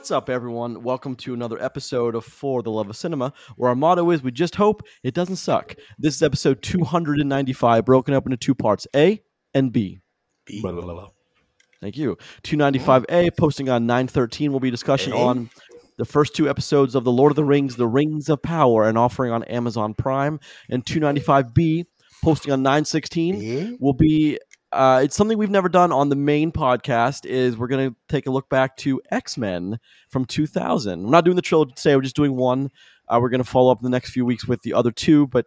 What's 0.00 0.10
up, 0.10 0.30
everyone? 0.30 0.82
Welcome 0.82 1.14
to 1.16 1.34
another 1.34 1.62
episode 1.62 2.14
of 2.14 2.24
For 2.24 2.62
the 2.62 2.70
Love 2.70 2.88
of 2.88 2.96
Cinema, 2.96 3.34
where 3.56 3.68
our 3.68 3.76
motto 3.76 4.10
is 4.12 4.22
we 4.22 4.30
just 4.30 4.54
hope 4.54 4.82
it 5.02 5.12
doesn't 5.12 5.36
suck. 5.36 5.74
This 5.98 6.14
is 6.14 6.22
episode 6.22 6.62
295, 6.62 7.84
broken 7.84 8.14
up 8.14 8.24
into 8.24 8.38
two 8.38 8.54
parts 8.54 8.86
A 8.96 9.22
and 9.52 9.70
B. 9.70 10.00
B. 10.46 10.62
Blah, 10.62 10.72
blah, 10.72 10.80
blah, 10.80 10.94
blah. 10.94 11.08
Thank 11.82 11.98
you. 11.98 12.16
295A, 12.44 13.36
posting 13.36 13.68
on 13.68 13.84
913, 13.84 14.50
will 14.50 14.58
be 14.58 14.70
discussion 14.70 15.12
A. 15.12 15.18
on 15.18 15.50
the 15.98 16.06
first 16.06 16.34
two 16.34 16.48
episodes 16.48 16.94
of 16.94 17.04
The 17.04 17.12
Lord 17.12 17.30
of 17.30 17.36
the 17.36 17.44
Rings, 17.44 17.76
The 17.76 17.86
Rings 17.86 18.30
of 18.30 18.40
Power, 18.40 18.88
and 18.88 18.96
offering 18.96 19.32
on 19.32 19.44
Amazon 19.44 19.92
Prime. 19.92 20.40
And 20.70 20.82
295B, 20.82 21.84
posting 22.24 22.54
on 22.54 22.62
916, 22.62 23.76
will 23.78 23.92
be 23.92 24.38
uh, 24.72 25.00
it's 25.02 25.16
something 25.16 25.36
we've 25.38 25.50
never 25.50 25.68
done 25.68 25.90
on 25.92 26.08
the 26.08 26.16
main 26.16 26.52
podcast 26.52 27.26
is 27.26 27.56
we're 27.56 27.66
going 27.68 27.90
to 27.90 27.96
take 28.08 28.26
a 28.26 28.30
look 28.30 28.48
back 28.48 28.76
to 28.76 29.00
x-men 29.10 29.78
from 30.08 30.24
2000 30.24 31.02
we're 31.02 31.10
not 31.10 31.24
doing 31.24 31.36
the 31.36 31.42
trilogy 31.42 31.72
today 31.74 31.96
we're 31.96 32.02
just 32.02 32.16
doing 32.16 32.36
one 32.36 32.70
uh, 33.08 33.18
we're 33.20 33.28
going 33.30 33.42
to 33.42 33.48
follow 33.50 33.72
up 33.72 33.78
in 33.78 33.84
the 33.84 33.90
next 33.90 34.10
few 34.10 34.24
weeks 34.24 34.46
with 34.46 34.62
the 34.62 34.72
other 34.74 34.90
two 34.92 35.26
but 35.28 35.46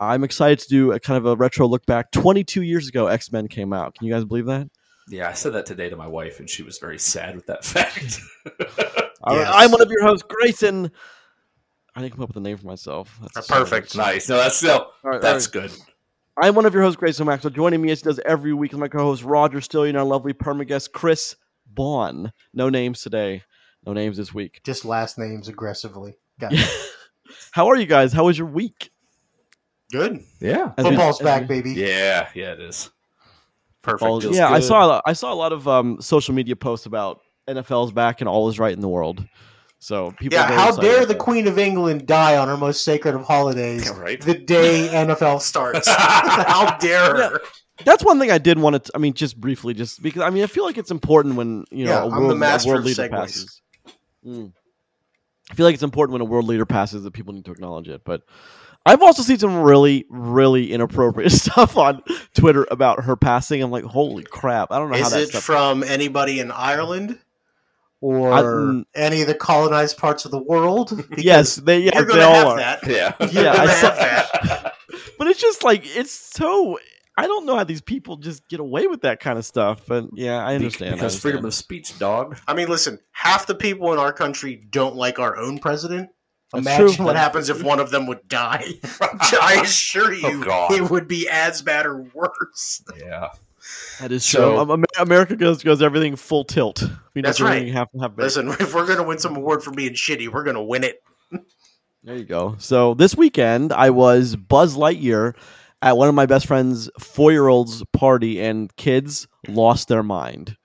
i'm 0.00 0.24
excited 0.24 0.58
to 0.58 0.68
do 0.68 0.92
a 0.92 0.98
kind 1.00 1.16
of 1.18 1.26
a 1.26 1.36
retro 1.36 1.66
look 1.66 1.86
back 1.86 2.10
22 2.12 2.62
years 2.62 2.88
ago 2.88 3.06
x-men 3.06 3.46
came 3.48 3.72
out 3.72 3.94
can 3.94 4.06
you 4.06 4.12
guys 4.12 4.24
believe 4.24 4.46
that 4.46 4.68
Yeah, 5.08 5.28
I 5.28 5.32
said 5.34 5.52
that 5.54 5.64
today 5.64 5.88
to 5.88 5.96
my 5.96 6.06
wife, 6.08 6.38
and 6.40 6.50
she 6.50 6.62
was 6.62 6.78
very 6.78 6.98
sad 6.98 7.34
with 7.36 7.46
that 7.46 7.64
fact. 7.74 8.20
All 9.22 9.36
right, 9.36 9.42
Yes. 9.44 9.50
i'm 9.54 9.70
one 9.70 9.80
of 9.82 9.90
your 9.90 10.04
hosts 10.04 10.26
grayson 10.28 10.90
i 11.94 12.00
didn't 12.02 12.14
come 12.14 12.22
up 12.22 12.28
with 12.30 12.36
a 12.36 12.40
name 12.40 12.56
for 12.56 12.66
myself 12.66 13.18
That's 13.34 13.46
perfect. 13.46 13.96
nice. 13.96 14.28
No, 14.28 14.36
that's 14.36 14.56
still 14.56 14.92
All 15.04 15.10
right, 15.10 15.20
that's 15.20 15.46
all 15.54 15.62
right. 15.62 15.70
good. 15.70 15.80
I'm 16.42 16.54
one 16.54 16.66
of 16.66 16.74
your 16.74 16.82
hosts 16.82 16.96
grayson 16.98 17.26
maxwell 17.26 17.52
joining 17.52 17.80
me 17.80 17.90
as 17.90 18.00
he 18.00 18.04
does 18.04 18.20
every 18.24 18.52
week 18.52 18.72
is 18.72 18.78
my 18.78 18.88
co-host 18.88 19.22
roger 19.22 19.60
stillion 19.60 19.96
our 19.96 20.04
lovely 20.04 20.32
perma 20.32 20.66
guest 20.66 20.92
chris 20.92 21.36
Bond. 21.66 22.32
no 22.54 22.68
names 22.68 23.02
today 23.02 23.42
no 23.86 23.92
names 23.92 24.16
this 24.16 24.32
week 24.34 24.60
Just 24.64 24.84
last 24.84 25.18
names 25.18 25.48
aggressively. 25.48 26.16
Got 26.40 26.52
it. 26.54 26.68
How 27.52 27.68
are 27.68 27.76
you 27.76 27.86
guys? 27.86 28.12
How 28.12 28.24
was 28.24 28.36
your 28.36 28.48
week? 28.48 28.90
Good. 29.92 30.20
Yeah. 30.40 30.72
As 30.76 30.84
Football's 30.86 31.20
as 31.20 31.24
back, 31.24 31.42
we- 31.42 31.46
baby. 31.48 31.70
Yeah, 31.72 32.28
yeah, 32.34 32.52
it 32.52 32.60
is. 32.60 32.90
Perfect. 33.82 34.02
All- 34.08 34.20
Feels 34.20 34.36
yeah, 34.36 34.48
I 34.50 34.60
saw 34.60 34.84
a 34.84 34.88
lot- 34.88 35.02
I 35.06 35.12
saw 35.12 35.32
a 35.32 35.34
lot 35.36 35.52
of 35.52 35.66
um, 35.68 36.00
social 36.00 36.34
media 36.34 36.56
posts 36.56 36.86
about 36.86 37.20
NFL's 37.48 37.92
back 37.92 38.20
and 38.20 38.28
all 38.28 38.48
is 38.48 38.58
right 38.58 38.72
in 38.72 38.80
the 38.80 38.88
world. 38.88 39.24
So 39.80 40.10
people, 40.18 40.36
Yeah, 40.38 40.50
how 40.50 40.72
dare 40.74 41.06
the. 41.06 41.14
Queen 41.14 41.46
of 41.46 41.58
England 41.58 42.06
die 42.06 42.36
on 42.36 42.48
her 42.48 42.56
most 42.56 42.82
sacred 42.84 43.14
of 43.14 43.22
holidays 43.24 43.84
Yeah, 43.86 43.98
right. 44.00 44.20
the 44.20 44.34
day 44.34 44.88
NFL 44.90 45.40
starts? 45.40 45.86
how 45.88 46.76
dare 46.78 47.14
her? 47.16 47.40
That's 47.84 48.04
one 48.04 48.18
thing 48.18 48.30
I 48.32 48.38
did 48.38 48.58
want 48.58 48.84
to. 48.84 48.92
I 48.94 48.98
mean, 48.98 49.14
just 49.14 49.40
briefly, 49.40 49.72
just 49.74 50.02
because 50.02 50.22
I 50.22 50.30
mean, 50.30 50.42
I 50.42 50.46
feel 50.48 50.64
like 50.64 50.78
it's 50.78 50.90
important 50.90 51.36
when 51.36 51.64
you 51.70 51.84
know 51.84 51.92
Yeah, 51.92 52.02
a 52.02 52.06
I'm 52.06 52.10
the 52.28 52.34
world, 52.36 52.42
a 52.42 52.68
world 52.68 52.84
leader 52.84 53.02
segues. 53.04 53.10
passes. 53.10 53.62
Mm. 54.26 54.52
I 55.50 55.54
feel 55.54 55.64
like 55.64 55.74
it's 55.74 55.82
important 55.84 56.12
when 56.14 56.22
a 56.22 56.26
world 56.26 56.46
leader 56.46 56.66
passes 56.66 57.04
that 57.04 57.12
people 57.12 57.32
need 57.34 57.44
to 57.44 57.52
acknowledge 57.52 57.88
it. 57.88 58.02
But 58.04 58.22
I've 58.84 59.00
also 59.02 59.22
seen 59.22 59.38
some 59.38 59.60
really, 59.62 60.06
really 60.10 60.72
inappropriate 60.72 61.30
stuff 61.44 61.76
on 61.76 62.02
Twitter 62.34 62.66
about 62.70 63.04
her 63.04 63.14
passing. 63.16 63.62
I'm 63.62 63.70
like, 63.70 63.84
holy 63.84 64.24
crap! 64.24 64.72
I 64.72 64.78
don't 64.78 64.90
know 64.90 64.96
how 64.98 65.06
Is 65.06 65.12
that 65.12 65.20
it 65.22 65.28
stuff. 65.28 65.44
from 65.44 65.84
anybody 65.84 66.40
in 66.40 66.50
Ireland 66.50 67.18
or 68.00 68.32
I- 68.32 68.84
any 68.94 69.22
of 69.22 69.28
the 69.28 69.34
colonized 69.34 69.96
parts 69.98 70.24
of 70.24 70.30
the 70.30 70.42
world? 70.42 71.04
Yes, 71.18 71.56
they 71.56 71.80
yeah 71.80 71.90
you're 71.94 72.04
they 72.04 72.12
going 72.14 72.20
to 72.20 72.26
all 72.26 72.34
have 72.34 72.46
are. 72.46 72.56
that. 72.58 72.86
Yeah. 72.86 73.14
Yeah, 73.42 73.52
I 73.52 73.66
saw- 73.66 73.94
that. 73.94 74.74
but 75.18 75.26
it's 75.26 75.40
just 75.40 75.62
like 75.64 75.82
it's 75.84 76.12
so 76.12 76.78
I 77.16 77.26
don't 77.26 77.46
know 77.46 77.56
how 77.56 77.64
these 77.64 77.80
people 77.80 78.16
just 78.16 78.46
get 78.48 78.60
away 78.60 78.86
with 78.86 79.00
that 79.02 79.18
kind 79.18 79.38
of 79.38 79.44
stuff. 79.44 79.82
But 79.88 80.06
yeah, 80.14 80.38
I 80.38 80.54
understand. 80.54 80.92
I 80.92 80.94
Because 80.94 81.18
freedom 81.18 81.44
of 81.44 81.52
speech, 81.52 81.98
dog. 81.98 82.38
I 82.46 82.54
mean, 82.54 82.68
listen, 82.68 83.00
half 83.10 83.46
the 83.48 83.56
people 83.56 83.92
in 83.92 83.98
our 83.98 84.12
country 84.12 84.54
don't 84.70 84.94
like 84.94 85.18
our 85.18 85.36
own 85.36 85.58
president. 85.58 86.10
That's 86.52 86.64
Imagine 86.64 86.92
true. 86.94 87.04
what 87.06 87.16
happens 87.16 87.50
if 87.50 87.62
one 87.62 87.80
of 87.80 87.90
them 87.90 88.06
would 88.06 88.26
die. 88.28 88.64
I 89.00 89.60
assure 89.62 90.14
oh, 90.14 90.28
you, 90.28 90.44
Oh, 90.48 90.74
it 90.74 90.88
would 90.90 91.06
be 91.08 91.28
as 91.28 91.60
bad 91.60 91.84
or 91.86 92.02
worse. 92.14 92.82
Yeah. 92.96 93.30
That 94.00 94.12
is 94.12 94.24
So- 94.24 94.64
true. 94.64 94.84
America 94.98 95.36
goes 95.36 95.62
goes 95.62 95.82
everything 95.82 96.16
full 96.16 96.44
tilt. 96.44 96.82
We 97.14 97.22
That's 97.22 97.38
do 97.38 97.44
right. 97.44 97.56
everything 97.56 97.72
half 97.74 97.88
half. 98.00 98.12
Listen, 98.16 98.48
if 98.60 98.74
we're 98.74 98.86
going 98.86 98.98
to 98.98 99.04
win 99.04 99.18
some 99.18 99.36
award 99.36 99.62
for 99.62 99.70
being 99.72 99.94
shitty, 99.94 100.28
we're 100.28 100.44
going 100.44 100.56
to 100.56 100.62
win 100.62 100.84
it. 100.84 101.02
There 102.04 102.16
you 102.16 102.24
go. 102.24 102.54
So 102.58 102.94
this 102.94 103.16
weekend 103.16 103.72
I 103.72 103.90
was 103.90 104.36
Buzz 104.36 104.76
Lightyear 104.76 105.34
at 105.82 105.96
one 105.96 106.08
of 106.08 106.14
my 106.14 106.26
best 106.26 106.46
friend's 106.46 106.88
four 106.98 107.32
year 107.32 107.48
old's 107.48 107.82
party, 107.92 108.40
and 108.40 108.74
kids 108.76 109.26
lost 109.48 109.88
their 109.88 110.02
mind. 110.02 110.56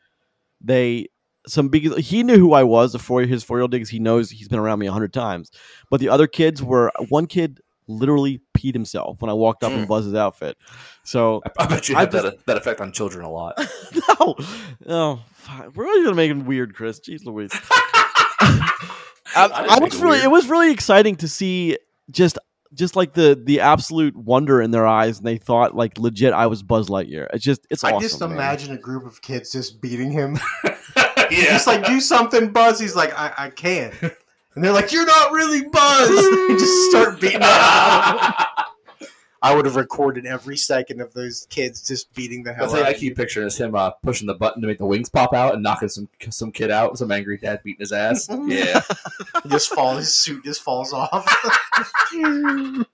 They 0.61 1.07
some 1.47 1.67
big. 1.69 1.97
He 1.97 2.23
knew 2.23 2.37
who 2.37 2.53
I 2.53 2.63
was. 2.63 2.93
The 2.93 2.99
four 2.99 3.23
his 3.23 3.43
four 3.43 3.57
year 3.57 3.63
old 3.63 3.71
because 3.71 3.89
he 3.89 3.99
knows 3.99 4.29
he's 4.29 4.47
been 4.47 4.59
around 4.59 4.79
me 4.79 4.87
a 4.87 4.91
hundred 4.91 5.11
times. 5.13 5.51
But 5.89 5.99
the 5.99 6.09
other 6.09 6.27
kids 6.27 6.63
were 6.63 6.91
one 7.09 7.25
kid 7.25 7.59
literally 7.87 8.41
peed 8.57 8.73
himself 8.73 9.21
when 9.21 9.29
I 9.29 9.33
walked 9.33 9.63
up 9.63 9.71
in 9.71 9.85
Mm. 9.85 9.87
Buzz's 9.87 10.13
outfit. 10.15 10.57
So 11.03 11.41
I, 11.59 11.63
I 11.63 11.67
bet 11.67 11.89
you 11.89 11.95
I 11.95 12.01
have 12.01 12.11
just- 12.11 12.23
that, 12.23 12.45
that 12.45 12.57
effect 12.57 12.81
on 12.81 12.91
children 12.91 13.25
a 13.25 13.31
lot. 13.31 13.59
no, 14.19 14.35
no, 14.85 15.19
fuck. 15.33 15.75
we're 15.75 15.83
really 15.85 16.03
gonna 16.03 16.15
make 16.15 16.31
it 16.31 16.37
weird, 16.45 16.75
Chris. 16.75 16.99
Jeez 16.99 17.25
Louise. 17.25 17.51
I, 19.35 19.47
I 19.47 19.67
I 19.75 19.79
was 19.79 19.95
it 19.95 19.99
really 20.01 20.11
weird. 20.11 20.23
it 20.25 20.31
was 20.31 20.47
really 20.47 20.71
exciting 20.71 21.15
to 21.17 21.27
see 21.27 21.77
just 22.11 22.37
just 22.73 22.95
like 22.95 23.13
the 23.13 23.39
the 23.43 23.59
absolute 23.61 24.15
wonder 24.15 24.61
in 24.61 24.71
their 24.71 24.85
eyes 24.85 25.17
and 25.19 25.27
they 25.27 25.37
thought 25.37 25.75
like 25.75 25.97
legit 25.97 26.33
I 26.33 26.47
was 26.47 26.61
Buzz 26.63 26.87
Lightyear. 26.89 27.27
It's 27.33 27.43
just 27.43 27.65
it's 27.69 27.83
I 27.83 27.91
awesome. 27.91 28.01
just 28.01 28.19
man. 28.21 28.31
imagine 28.31 28.73
a 28.73 28.77
group 28.77 29.05
of 29.05 29.21
kids 29.21 29.51
just 29.51 29.81
beating 29.81 30.11
him. 30.11 30.37
yeah. 31.31 31.51
Just 31.53 31.67
like, 31.67 31.85
do 31.85 31.99
something, 31.99 32.51
Buzz. 32.51 32.79
He's 32.79 32.95
like, 32.95 33.13
I, 33.17 33.33
I 33.37 33.49
can't. 33.49 33.93
And 34.55 34.63
they're 34.63 34.71
like, 34.73 34.91
you're 34.91 35.05
not 35.05 35.31
really 35.31 35.63
Buzz. 35.67 36.09
and 36.49 36.59
just 36.59 36.89
start 36.91 37.19
beating 37.19 37.39
the 37.39 37.45
hell 37.45 37.55
out 37.55 38.15
of 38.15 38.21
him. 38.21 39.07
I 39.41 39.53
would 39.53 39.65
have 39.65 39.75
recorded 39.75 40.25
every 40.25 40.55
second 40.55 41.01
of 41.01 41.13
those 41.13 41.47
kids 41.49 41.85
just 41.85 42.13
beating 42.13 42.43
the 42.43 42.51
The 42.51 42.55
hell 42.55 42.67
thing 42.69 42.79
out 42.79 42.85
I 42.85 42.91
of 42.91 43.01
you. 43.03 43.09
keep 43.09 43.17
picturing 43.17 43.45
is 43.47 43.57
him 43.57 43.75
uh, 43.75 43.89
pushing 44.01 44.25
the 44.25 44.35
button 44.35 44.61
to 44.61 44.67
make 44.69 44.77
the 44.77 44.85
wings 44.85 45.09
pop 45.09 45.33
out 45.33 45.53
and 45.53 45.61
knocking 45.61 45.89
some 45.89 46.07
some 46.29 46.49
kid 46.53 46.71
out, 46.71 46.97
some 46.97 47.11
angry 47.11 47.37
dad 47.37 47.59
beating 47.61 47.81
his 47.81 47.91
ass. 47.91 48.29
Yeah. 48.47 48.81
just 49.47 49.73
fall 49.73 49.97
his 49.97 50.15
suit 50.15 50.45
just 50.45 50.61
falls 50.61 50.93
off. 50.93 51.25
oh. 52.15 52.85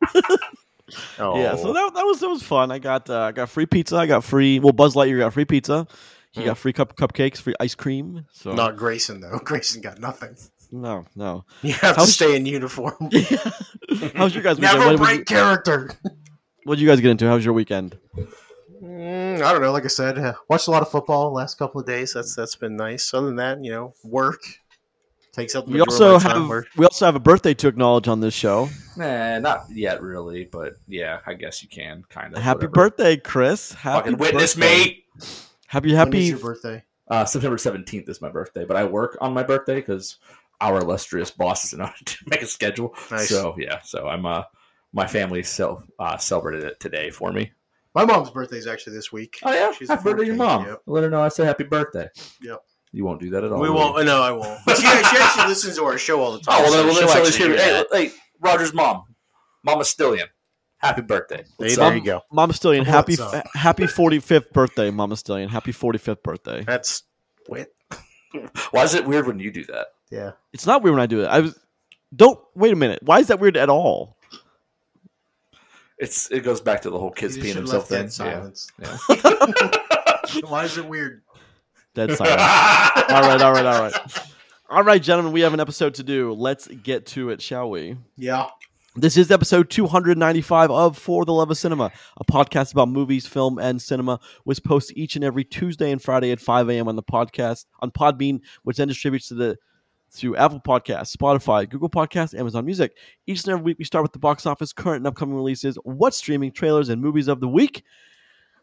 Yeah, 1.39 1.55
so 1.55 1.71
that, 1.73 1.91
that 1.93 2.03
was 2.03 2.19
that 2.19 2.29
was 2.29 2.41
fun. 2.41 2.71
I 2.71 2.79
got 2.79 3.09
uh, 3.09 3.19
I 3.25 3.31
got 3.31 3.49
free 3.49 3.65
pizza. 3.67 3.97
I 3.97 4.07
got 4.07 4.23
free 4.23 4.59
well 4.59 4.73
Buzz 4.73 4.95
Lightyear 4.95 5.19
got 5.19 5.33
free 5.33 5.45
pizza. 5.45 5.87
He 6.31 6.41
Mm. 6.41 6.45
got 6.45 6.57
free 6.57 6.73
cup 6.73 6.95
cupcakes, 6.95 7.37
free 7.37 7.55
ice 7.59 7.75
cream. 7.75 8.25
So 8.31 8.53
not 8.53 8.75
Grayson 8.77 9.19
though. 9.21 9.37
Grayson 9.43 9.81
got 9.81 9.99
nothing. 9.99 10.35
No, 10.71 11.05
no. 11.15 11.45
You 11.61 11.73
have 11.73 11.95
How's- 11.95 12.07
to 12.07 12.13
stay 12.13 12.35
in 12.35 12.45
uniform. 12.45 12.95
How's 14.15 14.33
your 14.33 14.43
guys' 14.43 14.57
weekend? 14.57 14.61
Never 14.61 14.79
What, 14.79 14.99
what, 14.99 15.05
break 15.07 15.25
character. 15.25 15.91
what 16.65 16.75
did 16.75 16.81
you 16.81 16.87
guys 16.87 16.99
get 17.01 17.11
into? 17.11 17.27
How 17.27 17.35
was 17.35 17.45
your 17.45 17.53
weekend? 17.53 17.97
Mm, 18.81 19.41
I 19.41 19.51
don't 19.51 19.61
know. 19.61 19.71
Like 19.71 19.85
I 19.85 19.87
said, 19.89 20.17
uh, 20.17 20.33
watched 20.49 20.67
a 20.67 20.71
lot 20.71 20.81
of 20.81 20.89
football 20.89 21.33
last 21.33 21.57
couple 21.57 21.81
of 21.81 21.87
days. 21.87 22.13
That's 22.13 22.35
that's 22.35 22.55
been 22.55 22.75
nice. 22.77 23.13
Other 23.13 23.27
than 23.27 23.35
that, 23.37 23.63
you 23.63 23.71
know, 23.71 23.93
work 24.03 24.39
takes 25.33 25.53
up. 25.55 25.65
The 25.65 25.71
We 25.73 25.81
also 25.81 26.15
of 26.15 26.23
my 26.23 26.29
time. 26.31 26.41
have 26.41 26.49
Work. 26.49 26.67
we 26.77 26.85
also 26.85 27.05
have 27.05 27.15
a 27.15 27.19
birthday 27.19 27.53
to 27.55 27.67
acknowledge 27.67 28.07
on 28.07 28.19
this 28.21 28.33
show. 28.33 28.69
Nah, 28.95 29.39
not 29.39 29.65
yet, 29.69 30.01
really, 30.01 30.45
but 30.45 30.73
yeah, 30.87 31.19
I 31.25 31.33
guess 31.33 31.61
you 31.61 31.67
can 31.69 32.03
kind 32.09 32.33
of. 32.35 32.41
Happy 32.41 32.67
birthday, 32.67 33.17
Chris! 33.17 33.73
Happy 33.73 34.11
Fucking 34.11 34.17
witness 34.17 34.55
birthday. 34.55 34.85
me. 34.85 35.05
Happy 35.67 35.87
When 35.87 35.91
is 35.93 35.97
happy 35.97 36.23
your 36.25 36.39
birthday? 36.39 36.83
Uh, 37.09 37.25
September 37.25 37.57
seventeenth 37.57 38.07
is 38.07 38.21
my 38.21 38.29
birthday, 38.29 38.63
but 38.65 38.77
I 38.77 38.85
work 38.85 39.17
on 39.19 39.33
my 39.33 39.43
birthday 39.43 39.75
because 39.75 40.17
our 40.61 40.79
illustrious 40.79 41.31
boss 41.31 41.65
is 41.65 41.77
not 41.79 41.95
to 42.05 42.17
make 42.27 42.41
a 42.41 42.47
schedule. 42.47 42.95
Nice. 43.11 43.29
So 43.29 43.55
yeah, 43.57 43.79
so 43.83 44.07
I'm 44.07 44.25
uh, 44.25 44.43
my 44.93 45.07
family 45.07 45.43
cel- 45.43 45.83
uh, 45.99 46.17
celebrated 46.17 46.63
it 46.65 46.79
today 46.79 47.09
for 47.11 47.31
me. 47.31 47.51
My 47.95 48.05
mom's 48.05 48.29
birthday 48.29 48.57
is 48.57 48.67
actually 48.67 48.95
this 48.95 49.11
week. 49.11 49.39
Oh 49.43 49.51
yeah, 49.53 49.71
She's 49.71 49.89
happy 49.89 50.03
birthday 50.03 50.25
your 50.27 50.35
mom. 50.35 50.65
yep. 50.65 50.81
Let 50.85 51.03
her 51.03 51.09
know 51.09 51.21
I 51.21 51.29
said 51.29 51.45
happy 51.47 51.63
birthday. 51.63 52.07
Yep. 52.41 52.59
You 52.91 53.05
won't 53.05 53.19
do 53.21 53.29
that 53.31 53.43
at 53.43 53.51
all. 53.51 53.59
we 53.61 53.69
will 53.69 53.75
won't. 53.77 53.97
you? 53.99 54.03
No, 54.05 54.21
I 54.21 54.31
won't. 54.31 54.59
But 54.65 54.77
she, 54.77 54.81
she 54.83 54.87
actually 55.17 55.47
listens 55.47 55.75
to 55.77 55.83
our 55.83 55.97
show 55.97 56.21
all 56.21 56.31
the 56.33 56.39
time. 56.43 56.55
Oh 56.59 56.63
well, 56.63 56.71
then, 56.71 56.85
well, 56.87 56.95
so 56.95 56.99
then 57.01 57.07
she'll 57.09 57.15
she'll 57.31 57.47
actually 57.47 57.55
hear. 57.55 57.57
hear 57.57 57.75
Hey, 57.77 57.85
that. 57.91 58.11
hey, 58.11 58.11
Roger's 58.39 58.73
mom, 58.73 59.03
Mama 59.63 59.83
Stillion, 59.83 60.27
happy 60.77 61.01
birthday. 61.03 61.43
Hey, 61.59 61.75
there 61.75 61.95
you 61.95 62.03
go. 62.03 62.21
Mama 62.31 62.53
Stillion. 62.53 62.79
What's 62.79 62.89
Happy 63.19 63.19
up? 63.37 63.45
happy 63.53 63.85
forty 63.87 64.19
fifth 64.19 64.51
birthday, 64.53 64.89
Mama 64.91 65.15
Stillion. 65.15 65.49
Happy 65.49 65.71
forty 65.71 65.97
fifth 65.99 66.23
birthday. 66.23 66.63
That's 66.63 67.03
wit. 67.47 67.73
Why 68.71 68.83
is 68.83 68.93
it 68.95 69.05
weird 69.05 69.27
when 69.27 69.39
you 69.39 69.51
do 69.51 69.65
that? 69.65 69.87
Yeah. 70.09 70.31
It's 70.53 70.65
not 70.65 70.81
weird 70.83 70.95
when 70.95 71.01
I 71.01 71.07
do 71.07 71.21
it. 71.21 71.27
I 71.27 71.39
was 71.41 71.57
don't 72.15 72.39
wait 72.55 72.73
a 72.73 72.75
minute. 72.75 72.99
Why 73.03 73.19
is 73.19 73.27
that 73.27 73.39
weird 73.39 73.55
at 73.57 73.69
all? 73.69 74.17
It's 75.97 76.31
it 76.31 76.41
goes 76.43 76.61
back 76.61 76.81
to 76.83 76.89
the 76.89 76.97
whole 76.97 77.11
kids 77.11 77.37
peeing 77.37 77.47
should 77.47 77.55
himself 77.57 77.87
thing. 77.87 77.97
dead 77.97 78.05
Yeah. 78.05 78.09
silence. 78.09 78.71
Yeah. 78.79 80.41
Why 80.49 80.63
is 80.65 80.77
it 80.77 80.85
weird? 80.87 81.21
Dead 81.93 82.15
silence. 82.15 82.41
all 83.11 83.21
right, 83.21 83.41
all 83.41 83.51
right, 83.51 83.65
all 83.65 83.81
right. 83.81 83.93
All 84.69 84.83
right, 84.83 85.01
gentlemen, 85.01 85.33
we 85.33 85.41
have 85.41 85.53
an 85.53 85.59
episode 85.59 85.95
to 85.95 86.03
do. 86.03 86.31
Let's 86.33 86.67
get 86.67 87.07
to 87.07 87.29
it, 87.31 87.41
shall 87.41 87.69
we? 87.69 87.97
Yeah. 88.17 88.47
This 88.95 89.17
is 89.17 89.31
episode 89.31 89.69
295 89.69 90.69
of 90.71 90.97
For 90.97 91.25
the 91.25 91.31
Love 91.33 91.49
of 91.51 91.57
Cinema, 91.57 91.91
a 92.17 92.25
podcast 92.25 92.73
about 92.73 92.89
movies, 92.89 93.25
film, 93.25 93.57
and 93.57 93.81
cinema, 93.81 94.19
was 94.45 94.59
posted 94.59 94.97
each 94.97 95.15
and 95.15 95.23
every 95.25 95.43
Tuesday 95.43 95.91
and 95.91 96.01
Friday 96.01 96.31
at 96.31 96.39
5 96.39 96.69
a.m. 96.69 96.87
on 96.87 96.95
the 96.95 97.03
podcast 97.03 97.65
on 97.79 97.91
Podbean, 97.91 98.41
which 98.63 98.77
then 98.77 98.87
distributes 98.87 99.27
to 99.29 99.35
the 99.35 99.57
to 100.17 100.35
Apple 100.37 100.59
Podcasts, 100.59 101.15
Spotify, 101.15 101.69
Google 101.69 101.89
Podcasts, 101.89 102.37
Amazon 102.37 102.65
Music. 102.65 102.95
Each 103.27 103.43
and 103.43 103.51
every 103.53 103.63
week, 103.63 103.79
we 103.79 103.85
start 103.85 104.03
with 104.03 104.11
the 104.13 104.19
box 104.19 104.45
office, 104.45 104.73
current 104.73 104.97
and 104.97 105.07
upcoming 105.07 105.35
releases, 105.35 105.75
what 105.83 106.13
streaming 106.13 106.51
trailers 106.51 106.89
and 106.89 107.01
movies 107.01 107.27
of 107.27 107.39
the 107.39 107.47
week. 107.47 107.83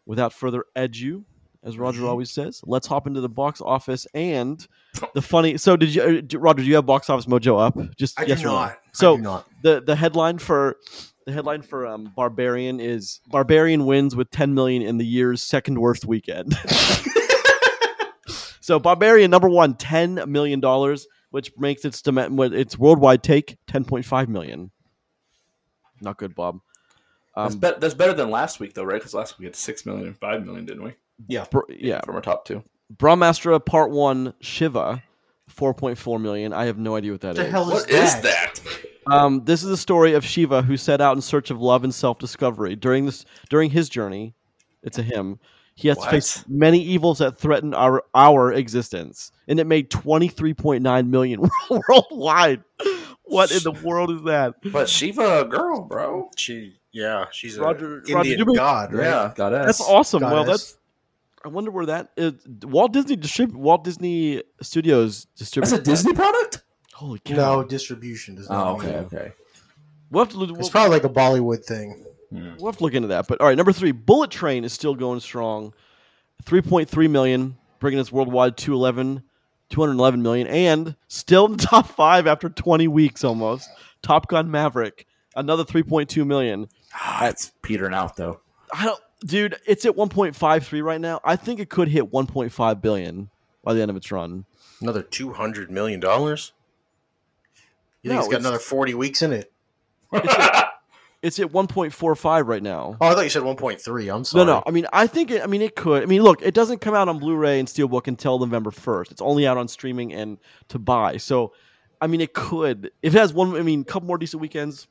Without 0.05 0.31
further 0.31 0.63
ado, 0.75 1.25
as 1.63 1.77
Roger 1.77 2.03
Mhm. 2.03 2.07
always 2.07 2.31
says, 2.31 2.61
let's 2.65 2.87
hop 2.87 3.07
into 3.07 3.19
the 3.19 3.27
box 3.27 3.59
office 3.59 4.07
and 4.13 4.65
the 5.13 5.21
funny. 5.21 5.57
So, 5.57 5.75
did 5.75 5.93
you, 5.93 6.01
uh, 6.01 6.37
Roger? 6.39 6.63
Do 6.63 6.69
you 6.69 6.75
have 6.75 6.85
box 6.85 7.09
office 7.09 7.25
mojo 7.25 7.59
up? 7.59 7.77
Just 7.97 8.17
I 8.17 8.23
yes 8.23 8.39
do 8.41 8.47
or 8.47 8.51
no? 8.51 8.55
not. 8.55 8.77
So- 8.93 9.17
not. 9.17 9.47
the 9.63 9.81
the 9.85 9.97
headline 9.97 10.37
for 10.37 10.77
the 11.25 11.33
headline 11.33 11.61
for 11.61 11.85
um, 11.85 12.13
Barbarian 12.15 12.79
is 12.79 13.19
Barbarian 13.27 13.85
wins 13.85 14.15
with 14.15 14.31
10 14.31 14.53
million 14.53 14.81
in 14.81 14.97
the 14.97 15.05
year's 15.05 15.43
second 15.43 15.77
worst 15.81 16.05
weekend. 16.05 16.57
so 18.61 18.79
Barbarian 18.79 19.29
number 19.31 19.49
one, 19.49 19.75
10 19.75 20.23
million 20.31 20.61
dollars, 20.61 21.05
which 21.31 21.51
makes 21.57 21.85
its 21.85 22.01
demand 22.01 22.39
its 22.53 22.77
worldwide 22.77 23.23
take 23.23 23.57
10.5 23.67 24.27
million. 24.27 24.71
Not 26.01 26.17
good, 26.17 26.35
Bob. 26.35 26.59
That's, 27.35 27.53
Um, 27.53 27.59
bet 27.59 27.79
that's 27.81 27.93
better 27.93 28.13
than 28.13 28.29
last 28.31 28.59
week, 28.59 28.73
though, 28.73 28.83
right? 28.83 28.99
Because 28.99 29.13
last 29.13 29.33
week 29.33 29.39
we 29.39 29.45
had 29.45 29.55
six 29.55 29.85
million 29.85 30.07
and 30.07 30.17
five 30.17 30.45
million, 30.45 30.65
didn't 30.65 30.83
we? 30.83 30.93
Br- 31.51 31.59
yeah, 31.69 32.01
from 32.05 32.15
our 32.15 32.21
top 32.21 32.45
two. 32.45 32.63
Brahmastra 32.95 33.63
Part 33.63 33.91
One 33.91 34.33
Shiva, 34.39 35.03
4.4 35.55 36.21
million. 36.21 36.53
I 36.53 36.65
have 36.65 36.77
no 36.77 36.95
idea 36.95 37.11
what 37.11 37.21
that 37.21 37.31
is. 37.33 37.37
What 37.39 37.43
the 37.45 37.51
hell 37.51 37.71
is 37.71 37.81
What 37.81 37.89
is 37.89 38.13
that? 38.21 38.23
that? 38.23 38.61
Um, 39.13 39.43
this 39.45 39.63
is 39.63 39.69
the 39.69 39.77
story 39.77 40.13
of 40.13 40.25
Shiva 40.25 40.61
who 40.61 40.75
set 40.77 40.99
out 41.01 41.15
in 41.15 41.21
search 41.21 41.49
of 41.49 41.61
love 41.61 41.83
and 41.83 41.93
self-discovery. 41.93 42.75
During 42.75 43.05
this, 43.05 43.25
during 43.49 43.69
his 43.71 43.87
journey, 43.89 44.33
it's 44.83 44.97
a 44.99 45.03
him. 45.03 45.39
He 45.77 45.89
has 45.89 45.97
to 45.99 46.09
face 46.09 46.43
many 46.47 46.79
evils 46.81 47.19
that 47.19 47.37
threaten 47.37 47.75
our 47.75 48.03
our 48.15 48.51
existence, 48.51 49.31
and 49.47 49.59
it 49.59 49.67
made 49.67 49.91
23.9 49.91 51.07
million 51.07 51.47
worldwide. 51.69 52.63
What 53.25 53.51
in 53.51 53.61
the 53.61 53.73
world 53.83 54.09
is 54.09 54.23
that? 54.23 54.55
But 54.71 54.89
Shiva, 54.89 55.41
a 55.41 55.45
girl, 55.45 55.81
bro. 55.83 56.31
She, 56.35 56.79
yeah, 56.91 57.25
she's 57.31 57.59
Roger- 57.59 57.99
a 57.99 58.13
Roger, 58.13 58.17
Indian 58.17 58.39
you 58.39 58.45
mean- 58.45 58.55
god, 58.55 58.91
right? 58.91 59.03
Yeah, 59.05 59.33
got 59.35 59.53
us. 59.53 59.65
That's 59.67 59.81
awesome. 59.81 60.23
Well, 60.23 60.45
that's. 60.45 60.79
I 61.45 61.49
wonder 61.49 61.69
where 61.69 61.85
that 61.85 62.09
is. 62.17 62.33
Walt 62.63 62.91
Disney 62.93 63.15
distrib- 63.15 63.53
Walt 63.53 63.83
Disney 63.83 64.41
Studios 64.63 65.27
distributes. 65.37 65.69
That's 65.71 65.81
a 65.81 65.85
Disney 65.85 66.13
product. 66.13 66.63
Holy 66.93 67.19
cow! 67.19 67.35
No 67.35 67.63
distribution 67.63 68.33
does 68.33 68.49
not. 68.49 68.65
Oh, 68.65 68.75
okay, 68.77 68.87
that. 68.87 69.05
okay. 69.05 69.31
We'll 70.09 70.23
have, 70.25 70.33
to, 70.33 70.39
we'll, 70.39 70.57
It's 70.57 70.69
probably 70.69 70.89
like 70.97 71.03
a 71.03 71.09
Bollywood 71.09 71.63
thing. 71.63 72.03
We'll 72.31 72.65
have 72.67 72.77
to 72.77 72.83
look 72.83 72.93
into 72.93 73.09
that. 73.09 73.27
But 73.27 73.41
all 73.41 73.47
right, 73.47 73.57
number 73.57 73.71
three, 73.73 73.91
Bullet 73.91 74.31
Train 74.31 74.63
is 74.63 74.73
still 74.73 74.95
going 74.95 75.19
strong. 75.19 75.73
3.3 76.45 77.09
million, 77.09 77.57
bringing 77.79 77.99
us 77.99 78.11
worldwide 78.11 78.57
to 78.57 78.73
11, 78.73 79.23
211 79.69 80.21
million, 80.21 80.47
and 80.47 80.95
still 81.07 81.45
in 81.45 81.53
the 81.53 81.57
top 81.65 81.87
five 81.87 82.27
after 82.27 82.49
20 82.49 82.87
weeks 82.87 83.23
almost. 83.23 83.69
Top 84.01 84.27
Gun 84.27 84.49
Maverick, 84.51 85.07
another 85.35 85.63
3.2 85.65 86.25
million. 86.25 86.67
Ah, 86.93 87.27
it's 87.27 87.51
petering 87.61 87.93
out 87.93 88.15
though. 88.15 88.39
I 88.73 88.85
don't, 88.85 88.99
dude, 89.25 89.55
it's 89.65 89.85
at 89.85 89.95
1.53 89.95 90.83
right 90.83 91.01
now. 91.01 91.19
I 91.23 91.35
think 91.35 91.59
it 91.59 91.69
could 91.69 91.87
hit 91.87 92.11
1.5 92.11 92.81
billion 92.81 93.29
by 93.63 93.73
the 93.73 93.81
end 93.81 93.89
of 93.91 93.97
its 93.97 94.11
run. 94.11 94.45
Another 94.79 95.01
two 95.01 95.33
hundred 95.33 95.71
million 95.71 95.99
dollars. 95.99 96.53
You 98.03 98.11
think 98.11 98.19
No, 98.19 98.19
it's 98.19 98.27
got 98.27 98.33
it's- 98.37 98.45
another 98.45 98.59
forty 98.59 98.93
weeks 98.93 99.23
in 99.23 99.33
it? 99.33 99.51
It's 100.13 100.33
at 101.23 101.33
1.45 101.33 102.47
right 102.47 102.63
now. 102.63 102.97
Oh, 103.01 103.07
I 103.07 103.13
thought 103.13 103.23
you 103.23 103.29
said 103.29 103.43
one 103.43 103.55
point 103.55 103.81
three. 103.81 104.09
I'm 104.09 104.23
sorry. 104.23 104.45
No, 104.45 104.53
no. 104.53 104.63
I 104.65 104.71
mean, 104.71 104.85
I 104.93 105.07
think. 105.07 105.31
It, 105.31 105.41
I 105.41 105.47
mean, 105.47 105.61
it 105.61 105.75
could. 105.75 106.03
I 106.03 106.05
mean, 106.05 106.21
look, 106.21 106.41
it 106.41 106.53
doesn't 106.53 106.79
come 106.79 106.93
out 106.93 107.09
on 107.09 107.19
Blu-ray 107.19 107.59
and 107.59 107.67
Steelbook 107.67 108.07
until 108.07 108.39
November 108.39 108.71
first. 108.71 109.11
It's 109.11 109.21
only 109.21 109.47
out 109.47 109.57
on 109.57 109.67
streaming 109.67 110.13
and 110.13 110.37
to 110.69 110.79
buy. 110.79 111.17
So, 111.17 111.53
I 111.99 112.07
mean, 112.07 112.21
it 112.21 112.33
could. 112.33 112.91
If 113.01 113.15
it 113.15 113.19
has 113.19 113.33
one, 113.33 113.55
I 113.55 113.61
mean, 113.63 113.81
a 113.81 113.85
couple 113.85 114.07
more 114.07 114.17
decent 114.17 114.41
weekends. 114.41 114.87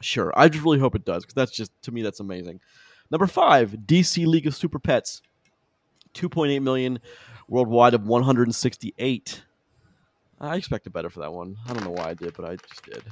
Sure. 0.00 0.32
I 0.36 0.48
just 0.48 0.64
really 0.64 0.78
hope 0.78 0.94
it 0.94 1.04
does 1.04 1.24
because 1.24 1.34
that's 1.34 1.52
just 1.52 1.70
to 1.82 1.92
me 1.92 2.02
that's 2.02 2.20
amazing. 2.20 2.60
Number 3.10 3.26
five, 3.26 3.70
DC 3.86 4.26
League 4.26 4.46
of 4.46 4.54
Super 4.54 4.78
Pets, 4.78 5.22
2.8 6.14 6.62
million 6.62 7.00
worldwide 7.48 7.94
of 7.94 8.06
168. 8.06 9.42
I 10.40 10.56
expected 10.56 10.92
better 10.92 11.10
for 11.10 11.20
that 11.20 11.32
one. 11.32 11.56
I 11.66 11.72
don't 11.72 11.84
know 11.84 11.90
why 11.90 12.10
I 12.10 12.14
did, 12.14 12.34
but 12.34 12.44
I 12.44 12.56
just 12.56 12.82
did. 12.84 13.02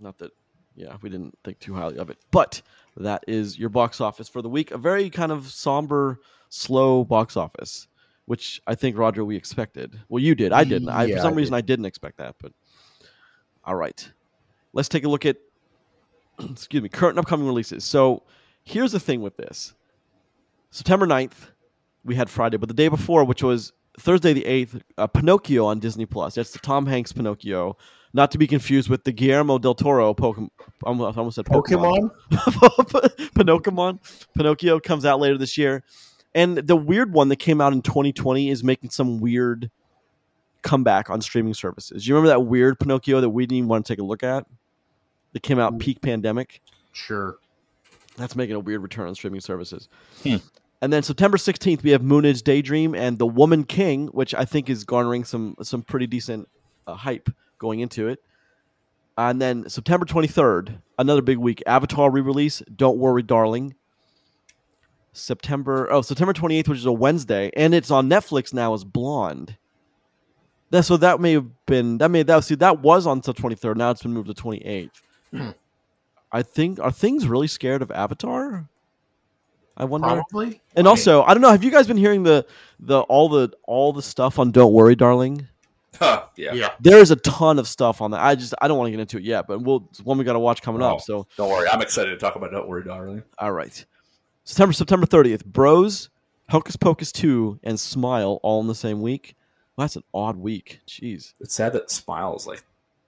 Not 0.00 0.18
that, 0.18 0.32
yeah, 0.78 0.96
we 1.02 1.10
didn't 1.10 1.36
think 1.44 1.58
too 1.58 1.74
highly 1.74 1.98
of 1.98 2.08
it. 2.08 2.18
But 2.30 2.62
that 2.96 3.24
is 3.26 3.58
your 3.58 3.68
box 3.68 4.00
office 4.00 4.28
for 4.28 4.42
the 4.42 4.48
week. 4.48 4.70
A 4.70 4.78
very 4.78 5.10
kind 5.10 5.32
of 5.32 5.48
somber, 5.48 6.20
slow 6.50 7.04
box 7.04 7.36
office, 7.36 7.88
which 8.26 8.62
I 8.66 8.74
think 8.74 8.96
Roger 8.96 9.24
we 9.24 9.36
expected. 9.36 9.98
Well, 10.08 10.22
you 10.22 10.34
did. 10.34 10.52
I 10.52 10.62
didn't. 10.64 10.88
I, 10.88 11.10
for 11.10 11.18
some 11.18 11.34
I 11.34 11.36
reason, 11.36 11.52
did. 11.52 11.58
I 11.58 11.60
didn't 11.62 11.86
expect 11.86 12.18
that. 12.18 12.36
But 12.40 12.52
all 13.64 13.74
right, 13.74 14.08
let's 14.72 14.88
take 14.88 15.04
a 15.04 15.08
look 15.08 15.26
at 15.26 15.36
excuse 16.50 16.82
me 16.82 16.88
current 16.88 17.18
and 17.18 17.24
upcoming 17.24 17.46
releases. 17.46 17.84
So 17.84 18.22
here's 18.62 18.92
the 18.92 19.00
thing 19.00 19.20
with 19.20 19.36
this: 19.36 19.74
September 20.70 21.06
9th, 21.06 21.50
we 22.04 22.14
had 22.14 22.30
Friday, 22.30 22.56
but 22.56 22.68
the 22.68 22.74
day 22.74 22.88
before, 22.88 23.24
which 23.24 23.42
was 23.42 23.72
Thursday 23.98 24.32
the 24.32 24.44
8th, 24.44 24.80
uh, 24.96 25.06
Pinocchio 25.08 25.66
on 25.66 25.80
Disney 25.80 26.06
Plus. 26.06 26.36
That's 26.36 26.52
the 26.52 26.60
Tom 26.60 26.86
Hanks 26.86 27.12
Pinocchio, 27.12 27.76
not 28.12 28.30
to 28.32 28.38
be 28.38 28.46
confused 28.46 28.88
with 28.88 29.04
the 29.04 29.12
Guillermo 29.12 29.58
del 29.58 29.74
Toro 29.74 30.14
Pokemon. 30.14 30.50
I 30.84 30.88
almost 30.88 31.36
said 31.36 31.44
Pokemon. 31.44 32.10
Pokemon. 32.30 33.34
Pinocchio. 33.34 33.98
Pinocchio 34.36 34.80
comes 34.80 35.04
out 35.04 35.20
later 35.20 35.38
this 35.38 35.58
year. 35.58 35.82
And 36.34 36.58
the 36.58 36.76
weird 36.76 37.12
one 37.12 37.28
that 37.28 37.36
came 37.36 37.60
out 37.60 37.72
in 37.72 37.82
2020 37.82 38.50
is 38.50 38.62
making 38.62 38.90
some 38.90 39.18
weird 39.18 39.70
comeback 40.62 41.10
on 41.10 41.20
streaming 41.20 41.54
services. 41.54 42.06
You 42.06 42.14
remember 42.14 42.28
that 42.28 42.40
weird 42.40 42.78
Pinocchio 42.78 43.20
that 43.20 43.30
we 43.30 43.44
didn't 43.44 43.58
even 43.58 43.68
want 43.68 43.86
to 43.86 43.92
take 43.92 44.00
a 44.00 44.04
look 44.04 44.22
at? 44.22 44.46
That 45.32 45.42
came 45.42 45.58
out 45.58 45.78
peak 45.78 46.00
pandemic? 46.00 46.60
Sure. 46.92 47.38
That's 48.16 48.34
making 48.36 48.56
a 48.56 48.60
weird 48.60 48.82
return 48.82 49.08
on 49.08 49.14
streaming 49.14 49.40
services. 49.40 49.88
Hmm. 50.22 50.36
And 50.80 50.92
then 50.92 51.02
September 51.02 51.36
16th, 51.36 51.82
we 51.82 51.90
have 51.90 52.02
Moon 52.02 52.24
Moonage 52.24 52.44
Daydream 52.44 52.94
and 52.94 53.18
The 53.18 53.26
Woman 53.26 53.64
King, 53.64 54.08
which 54.08 54.34
I 54.34 54.44
think 54.44 54.70
is 54.70 54.84
garnering 54.84 55.24
some 55.24 55.56
some 55.62 55.82
pretty 55.82 56.06
decent 56.06 56.48
uh, 56.86 56.94
hype 56.94 57.28
going 57.58 57.80
into 57.80 58.08
it. 58.08 58.22
And 59.16 59.42
then 59.42 59.68
September 59.68 60.06
23rd, 60.06 60.80
another 60.98 61.22
big 61.22 61.38
week, 61.38 61.62
Avatar 61.66 62.10
re-release, 62.10 62.62
Don't 62.76 62.98
Worry 62.98 63.22
Darling. 63.22 63.74
September 65.12 65.90
oh, 65.90 66.00
September 66.02 66.32
28th, 66.32 66.68
which 66.68 66.78
is 66.78 66.86
a 66.86 66.92
Wednesday, 66.92 67.50
and 67.56 67.74
it's 67.74 67.90
on 67.90 68.08
Netflix 68.08 68.54
now 68.54 68.72
as 68.74 68.84
Blonde. 68.84 69.56
That, 70.70 70.84
so 70.84 70.96
that 70.98 71.20
may 71.20 71.32
have 71.32 71.66
been 71.66 71.98
that 71.98 72.10
may 72.10 72.22
that 72.22 72.44
see 72.44 72.54
that 72.56 72.80
was 72.80 73.06
on 73.06 73.20
the 73.20 73.34
23rd. 73.34 73.76
Now 73.76 73.90
it's 73.90 74.02
been 74.02 74.12
moved 74.12 74.28
to 74.28 74.34
28th. 74.34 74.90
Hmm. 75.32 75.50
I 76.30 76.42
think 76.42 76.78
are 76.78 76.92
things 76.92 77.26
really 77.26 77.48
scared 77.48 77.82
of 77.82 77.90
Avatar? 77.90 78.68
I 79.76 79.84
wonder. 79.84 80.08
Probably. 80.08 80.60
And 80.76 80.86
also, 80.86 81.22
I 81.22 81.34
don't 81.34 81.40
know. 81.40 81.50
Have 81.50 81.64
you 81.64 81.70
guys 81.70 81.86
been 81.86 81.96
hearing 81.96 82.22
the 82.22 82.44
the 82.80 83.00
all 83.02 83.28
the 83.28 83.52
all 83.66 83.92
the 83.92 84.02
stuff 84.02 84.38
on 84.38 84.50
Don't 84.50 84.72
Worry, 84.72 84.96
Darling? 84.96 85.46
Huh, 85.98 86.24
yeah. 86.36 86.52
yeah. 86.54 86.70
There 86.80 86.98
is 86.98 87.10
a 87.10 87.16
ton 87.16 87.58
of 87.58 87.66
stuff 87.66 88.00
on 88.00 88.12
that. 88.12 88.20
I 88.22 88.34
just 88.34 88.54
I 88.60 88.68
don't 88.68 88.78
want 88.78 88.88
to 88.88 88.90
get 88.92 89.00
into 89.00 89.16
it 89.18 89.24
yet, 89.24 89.46
but 89.48 89.60
we'll 89.62 89.86
it's 89.90 90.00
one 90.00 90.16
we 90.18 90.24
got 90.24 90.34
to 90.34 90.38
watch 90.38 90.62
coming 90.62 90.82
Oh. 90.82 90.94
up. 90.96 91.00
So 91.00 91.26
Don't 91.36 91.50
worry, 91.50 91.68
I'm 91.68 91.82
excited 91.82 92.10
to 92.10 92.16
talk 92.16 92.36
about 92.36 92.50
It. 92.50 92.52
Don't 92.56 92.68
Worry, 92.68 92.84
Darling. 92.84 93.22
all 93.38 93.52
right, 93.52 93.84
September 94.44 94.72
September 94.72 95.06
thirtieth, 95.06 95.44
Bros, 95.44 96.10
Hocus 96.50 96.76
Pocus 96.76 97.12
two, 97.12 97.58
and 97.64 97.78
Smile 97.78 98.38
all 98.42 98.60
in 98.60 98.66
the 98.68 98.74
same 98.74 99.00
week. 99.02 99.34
Well, 99.76 99.84
that's 99.84 99.96
an 99.96 100.04
odd 100.14 100.36
week. 100.36 100.80
Jeez. 100.88 101.34
It's 101.40 101.54
sad 101.54 101.72
that 101.74 101.90
Smile 101.90 102.34
is 102.36 102.46
like 102.46 102.62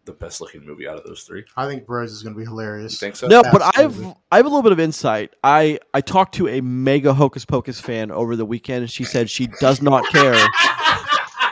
the 0.06 0.12
best 0.12 0.40
looking 0.40 0.64
movie 0.64 0.88
out 0.88 0.96
of 0.96 1.04
those 1.04 1.22
three. 1.24 1.44
I 1.56 1.66
think 1.68 1.84
Bros 1.86 2.10
is 2.10 2.22
going 2.22 2.34
to 2.34 2.38
be 2.38 2.44
You 2.44 2.48
hilarious. 2.50 2.98
think 2.98 3.16
so? 3.16 3.26
No, 3.28 3.42
but 3.42 3.60
I've 3.76 4.00
I 4.32 4.36
have 4.36 4.46
a 4.46 4.48
little 4.48 4.62
bit 4.62 4.72
of 4.72 4.80
insight. 4.80 5.34
I 5.44 5.78
I 5.94 6.00
talked 6.00 6.34
to 6.36 6.48
a 6.48 6.60
mega 6.60 7.12
Hocus 7.14 7.44
Pocus 7.44 7.80
fan 7.80 8.10
over 8.10 8.34
the 8.36 8.46
weekend, 8.46 8.82
and 8.82 8.90
she 8.90 9.04
said 9.04 9.28
she 9.30 9.46
does 9.60 9.80
not 9.82 10.06
care. 10.08 10.34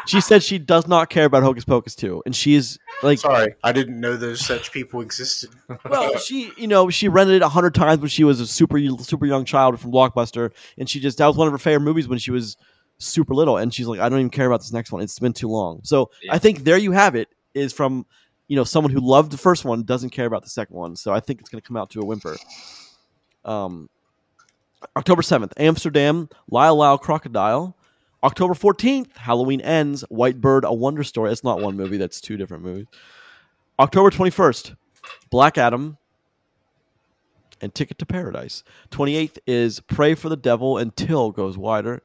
she 0.09 0.21
said 0.21 0.43
she 0.43 0.59
does 0.59 0.87
not 0.89 1.11
care 1.11 1.25
about 1.27 1.43
Hocus 1.43 1.65
Pocus 1.65 1.95
two, 1.95 2.23
and 2.27 2.35
she's 2.35 2.79
like, 3.03 3.19
Sorry, 3.19 3.55
I 3.63 3.73
didn't 3.73 4.01
know 4.01 4.17
those 4.17 4.45
such 4.45 4.73
people 4.73 5.01
existed. 5.01 5.51
well, 5.89 6.17
she 6.19 6.51
you 6.57 6.67
know 6.67 6.91
she 6.91 7.09
rented 7.09 7.37
it 7.37 7.43
a 7.43 7.49
hundred 7.49 7.75
times 7.75 8.01
when 8.01 8.09
she 8.09 8.25
was 8.25 8.41
a 8.41 8.47
super 8.47 8.79
super 9.01 9.27
young 9.27 9.45
child 9.45 9.79
from 9.79 9.93
Blockbuster, 9.93 10.51
and 10.79 10.89
she 10.89 10.99
just 11.01 11.19
that 11.19 11.27
was 11.27 11.37
one 11.37 11.47
of 11.47 11.53
her 11.53 11.59
favorite 11.59 11.85
movies 11.85 12.09
when 12.09 12.19
she 12.19 12.31
was 12.31 12.57
super 12.99 13.35
little, 13.35 13.57
and 13.57 13.73
she's 13.73 13.87
like, 13.87 14.01
I 14.01 14.09
don't 14.09 14.19
even 14.19 14.31
care 14.31 14.47
about 14.47 14.61
this 14.61 14.73
next 14.73 14.91
one. 14.91 15.03
It's 15.03 15.19
been 15.19 15.33
too 15.33 15.49
long. 15.49 15.81
So 15.85 16.11
Yeah. 16.23 16.35
I 16.35 16.39
think 16.39 16.65
there 16.65 16.79
you 16.79 16.93
have 16.93 17.15
it. 17.15 17.29
Is 17.55 17.73
from 17.73 18.07
you 18.47 18.57
know 18.57 18.65
someone 18.65 18.93
who 18.93 19.01
loved 19.01 19.31
the 19.31 19.39
first 19.39 19.65
one 19.65 19.83
doesn't 19.83 20.11
care 20.11 20.27
about 20.27 20.43
the 20.43 20.51
second 20.51 20.77
one. 20.77 20.97
So 20.97 21.13
I 21.13 21.21
think 21.21 21.41
it's 21.41 21.51
going 21.51 21.61
to 21.61 21.67
come 21.67 21.77
out 21.77 21.91
to 21.91 22.01
a 22.01 22.05
whimper. 22.05 22.37
Um, 23.45 23.89
October 24.97 25.23
seventh, 25.23 25.53
Amsterdam, 25.57 26.29
Lyle 26.51 26.77
Lyle 26.77 26.99
Crocodile. 26.99 27.77
October 28.25 28.55
fourteenth, 28.55 29.17
Halloween 29.17 29.61
ends. 29.61 30.03
White 30.09 30.41
Bird, 30.41 30.65
A 30.65 30.73
Wonder 30.73 31.05
Story. 31.05 31.31
It's 31.33 31.45
not 31.45 31.61
one 31.61 31.77
movie. 31.77 31.97
That's 31.97 32.21
two 32.21 32.37
different 32.37 32.65
movies. 32.65 32.87
October 33.79 34.11
twenty 34.11 34.31
first, 34.31 34.75
Black 35.31 35.57
Adam, 35.57 35.99
and 37.61 37.75
Ticket 37.75 37.99
to 37.99 38.07
Paradise. 38.07 38.65
28th 38.91 39.39
is 39.47 39.81
Pray 39.81 40.15
for 40.15 40.29
the 40.29 40.37
Devil 40.37 40.79
until 40.79 41.31
goes 41.31 41.57
wider. 41.57 42.03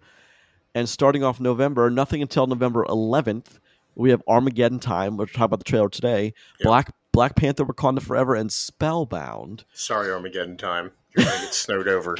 And 0.75 0.89
starting 0.89 1.23
off 1.23 1.39
November, 1.39 1.89
nothing 1.91 2.21
until 2.23 2.47
November 2.47 2.83
11th, 2.85 3.59
We 3.95 4.09
have 4.09 4.23
Armageddon 4.27 4.79
Time. 4.79 5.17
We're 5.17 5.27
talking 5.27 5.43
about 5.43 5.59
the 5.59 5.65
trailer 5.65 5.89
today. 5.89 6.33
Yep. 6.59 6.63
Black 6.63 6.91
Black 7.11 7.35
Panther: 7.35 7.63
Wakanda 7.63 8.01
Forever 8.01 8.33
and 8.33 8.51
Spellbound. 8.51 9.65
Sorry, 9.73 10.11
Armageddon 10.11 10.57
time. 10.57 10.91
You're 11.15 11.25
gonna 11.25 11.41
get 11.41 11.53
snowed 11.53 11.87
over. 11.87 12.17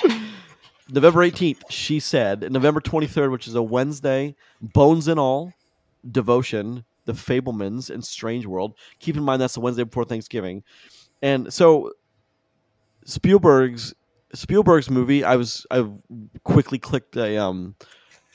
November 0.90 1.20
18th, 1.20 1.62
she 1.70 2.00
said. 2.00 2.50
November 2.52 2.80
23rd, 2.80 3.30
which 3.30 3.48
is 3.48 3.54
a 3.54 3.62
Wednesday, 3.62 4.34
Bones 4.60 5.08
and 5.08 5.18
All, 5.18 5.52
Devotion, 6.10 6.84
The 7.04 7.12
Fabelmans, 7.12 7.90
and 7.90 8.04
Strange 8.04 8.46
World. 8.46 8.74
Keep 8.98 9.16
in 9.16 9.22
mind 9.22 9.40
that's 9.40 9.54
the 9.54 9.60
Wednesday 9.60 9.84
before 9.84 10.04
Thanksgiving. 10.04 10.62
And 11.22 11.52
so 11.52 11.92
Spielberg's 13.04 13.94
Spielberg's 14.34 14.90
movie, 14.90 15.24
I 15.24 15.36
was 15.36 15.66
I 15.70 15.88
quickly 16.42 16.78
clicked 16.78 17.16
a 17.16 17.36
um 17.38 17.74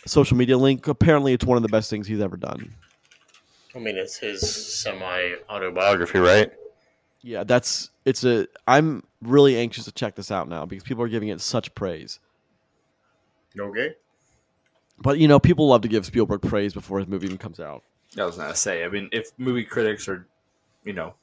social 0.06 0.38
media 0.38 0.58
link. 0.58 0.88
Apparently 0.88 1.34
it's 1.34 1.46
one 1.46 1.58
of 1.58 1.64
the 1.64 1.70
best 1.70 1.90
things 1.90 2.08
he's 2.08 2.22
ever 2.22 2.38
done. 2.38 2.74
I 3.76 3.80
mean, 3.80 3.98
it's 3.98 4.18
his 4.18 4.80
semi 4.80 5.34
autobiography, 5.50 6.20
right? 6.20 6.52
Yeah, 7.22 7.44
that's 7.44 7.92
it's 8.06 8.24
a 8.24 8.48
I'm 8.68 9.04
really 9.22 9.58
anxious 9.58 9.86
to 9.86 9.92
check 9.92 10.16
this 10.16 10.32
out 10.32 10.48
now 10.48 10.66
because 10.66 10.84
people 10.84 11.04
are 11.04 11.10
giving 11.10 11.30
it 11.30 11.42
such 11.42 11.74
praise. 11.76 12.20
Okay. 13.60 13.96
But 15.00 15.20
you 15.20 15.28
know, 15.28 15.40
people 15.40 15.68
love 15.68 15.82
to 15.82 15.88
give 15.88 16.06
Spielberg 16.06 16.42
praise 16.42 16.74
before 16.74 17.00
his 17.00 17.08
movie 17.08 17.28
even 17.28 17.38
comes 17.38 17.60
out. 17.60 17.84
I 18.18 18.26
was 18.26 18.38
gonna 18.38 18.56
say. 18.56 18.84
I 18.84 18.90
mean, 18.90 19.10
if 19.12 19.32
movie 19.38 19.64
critics 19.64 20.08
are, 20.08 20.28
you 20.84 20.94
know, 20.94 21.14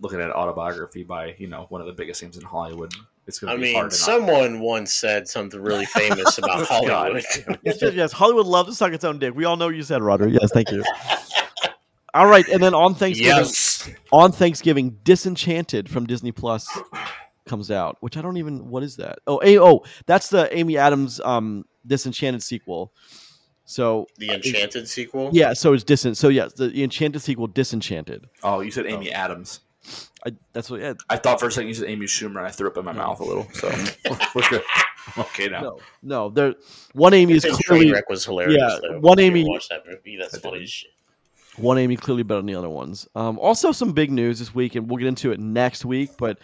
looking 0.00 0.20
at 0.20 0.30
autobiography 0.30 1.04
by 1.04 1.34
you 1.38 1.46
know 1.46 1.66
one 1.68 1.80
of 1.80 1.86
the 1.86 1.92
biggest 1.92 2.22
names 2.22 2.36
in 2.36 2.42
Hollywood, 2.42 2.92
it's 3.26 3.38
gonna 3.38 3.52
I 3.52 3.56
be 3.56 3.62
mean, 3.62 3.74
hard 3.76 3.90
to 3.90 3.96
not. 3.96 4.04
someone 4.04 4.60
once 4.60 4.92
said 4.92 5.28
something 5.28 5.60
really 5.60 5.86
famous 5.86 6.38
about 6.38 6.66
Hollywood. 6.68 7.24
yes, 7.62 7.80
yes, 7.80 7.94
yes. 7.94 8.12
Hollywood 8.12 8.46
loves 8.46 8.68
to 8.70 8.74
suck 8.74 8.92
its 8.92 9.04
own 9.04 9.18
dick. 9.18 9.34
We 9.34 9.44
all 9.44 9.56
know 9.56 9.68
you 9.68 9.82
said, 9.82 10.02
Roger. 10.02 10.28
Yes, 10.28 10.50
thank 10.52 10.70
you. 10.70 10.84
All 12.12 12.26
right, 12.26 12.46
and 12.48 12.62
then 12.62 12.74
on 12.74 12.94
Thanksgiving, 12.94 13.38
yes. 13.38 13.90
on 14.12 14.30
Thanksgiving, 14.30 14.98
Disenchanted 15.02 15.88
from 15.88 16.06
Disney 16.06 16.30
Plus 16.30 16.68
comes 17.46 17.70
out. 17.70 17.96
Which 18.00 18.16
I 18.16 18.22
don't 18.22 18.36
even. 18.36 18.68
What 18.68 18.82
is 18.82 18.96
that? 18.96 19.18
Oh, 19.26 19.40
a, 19.42 19.58
oh, 19.58 19.84
that's 20.06 20.28
the 20.28 20.54
Amy 20.56 20.76
Adams 20.76 21.20
um 21.20 21.64
Disenchanted 21.86 22.42
sequel. 22.42 22.92
So 23.66 24.06
The 24.18 24.30
Enchanted 24.30 24.88
sequel. 24.88 25.30
yeah, 25.32 25.52
so 25.54 25.72
it's 25.72 25.84
Disen. 25.84 26.14
So 26.14 26.28
yes, 26.28 26.52
the, 26.52 26.68
the 26.68 26.82
Enchanted 26.84 27.22
sequel, 27.22 27.46
Disenchanted. 27.46 28.26
oh, 28.42 28.60
you 28.60 28.70
said 28.70 28.86
Amy 28.86 29.10
Adams. 29.10 29.60
I, 30.26 30.32
that's 30.52 30.70
what. 30.70 30.80
Yeah, 30.80 30.94
I 31.10 31.16
thought 31.16 31.40
for 31.40 31.48
a 31.48 31.52
second 31.52 31.68
you 31.68 31.74
said 31.74 31.88
Amy 31.88 32.06
Schumer, 32.06 32.38
and 32.38 32.46
I 32.46 32.50
threw 32.50 32.68
up 32.68 32.76
in 32.78 32.84
my 32.84 32.92
mouth 32.92 33.20
a 33.20 33.24
little. 33.24 33.46
So 33.52 33.68
we're 34.34 34.48
good. 34.48 34.62
Okay, 35.18 35.48
now. 35.48 35.60
no, 35.60 35.78
no. 36.02 36.28
There, 36.30 36.54
one 36.94 37.12
Amy 37.14 37.34
is 37.34 37.44
clearly 37.44 37.86
Trainwreck 37.90 38.02
was 38.08 38.24
hilarious. 38.24 38.56
yeah, 38.58 38.78
though. 38.82 39.00
one 39.00 39.18
Amy- 39.18 39.44
watch 39.46 39.68
that 39.68 39.82
movie. 39.86 40.16
That's 40.18 40.34
I 40.34 40.38
funny 40.38 40.52
didn't. 40.54 40.64
as 40.64 40.70
shit. 40.70 40.90
One 41.56 41.78
Amy 41.78 41.96
clearly 41.96 42.22
better 42.22 42.38
than 42.40 42.46
the 42.46 42.54
other 42.56 42.68
ones. 42.70 43.06
Um, 43.14 43.38
also, 43.38 43.70
some 43.72 43.92
big 43.92 44.10
news 44.10 44.38
this 44.40 44.54
week, 44.54 44.74
and 44.74 44.88
we'll 44.90 44.96
get 44.98 45.06
into 45.08 45.30
it 45.32 45.38
next 45.40 45.84
week. 45.84 46.10
But 46.18 46.38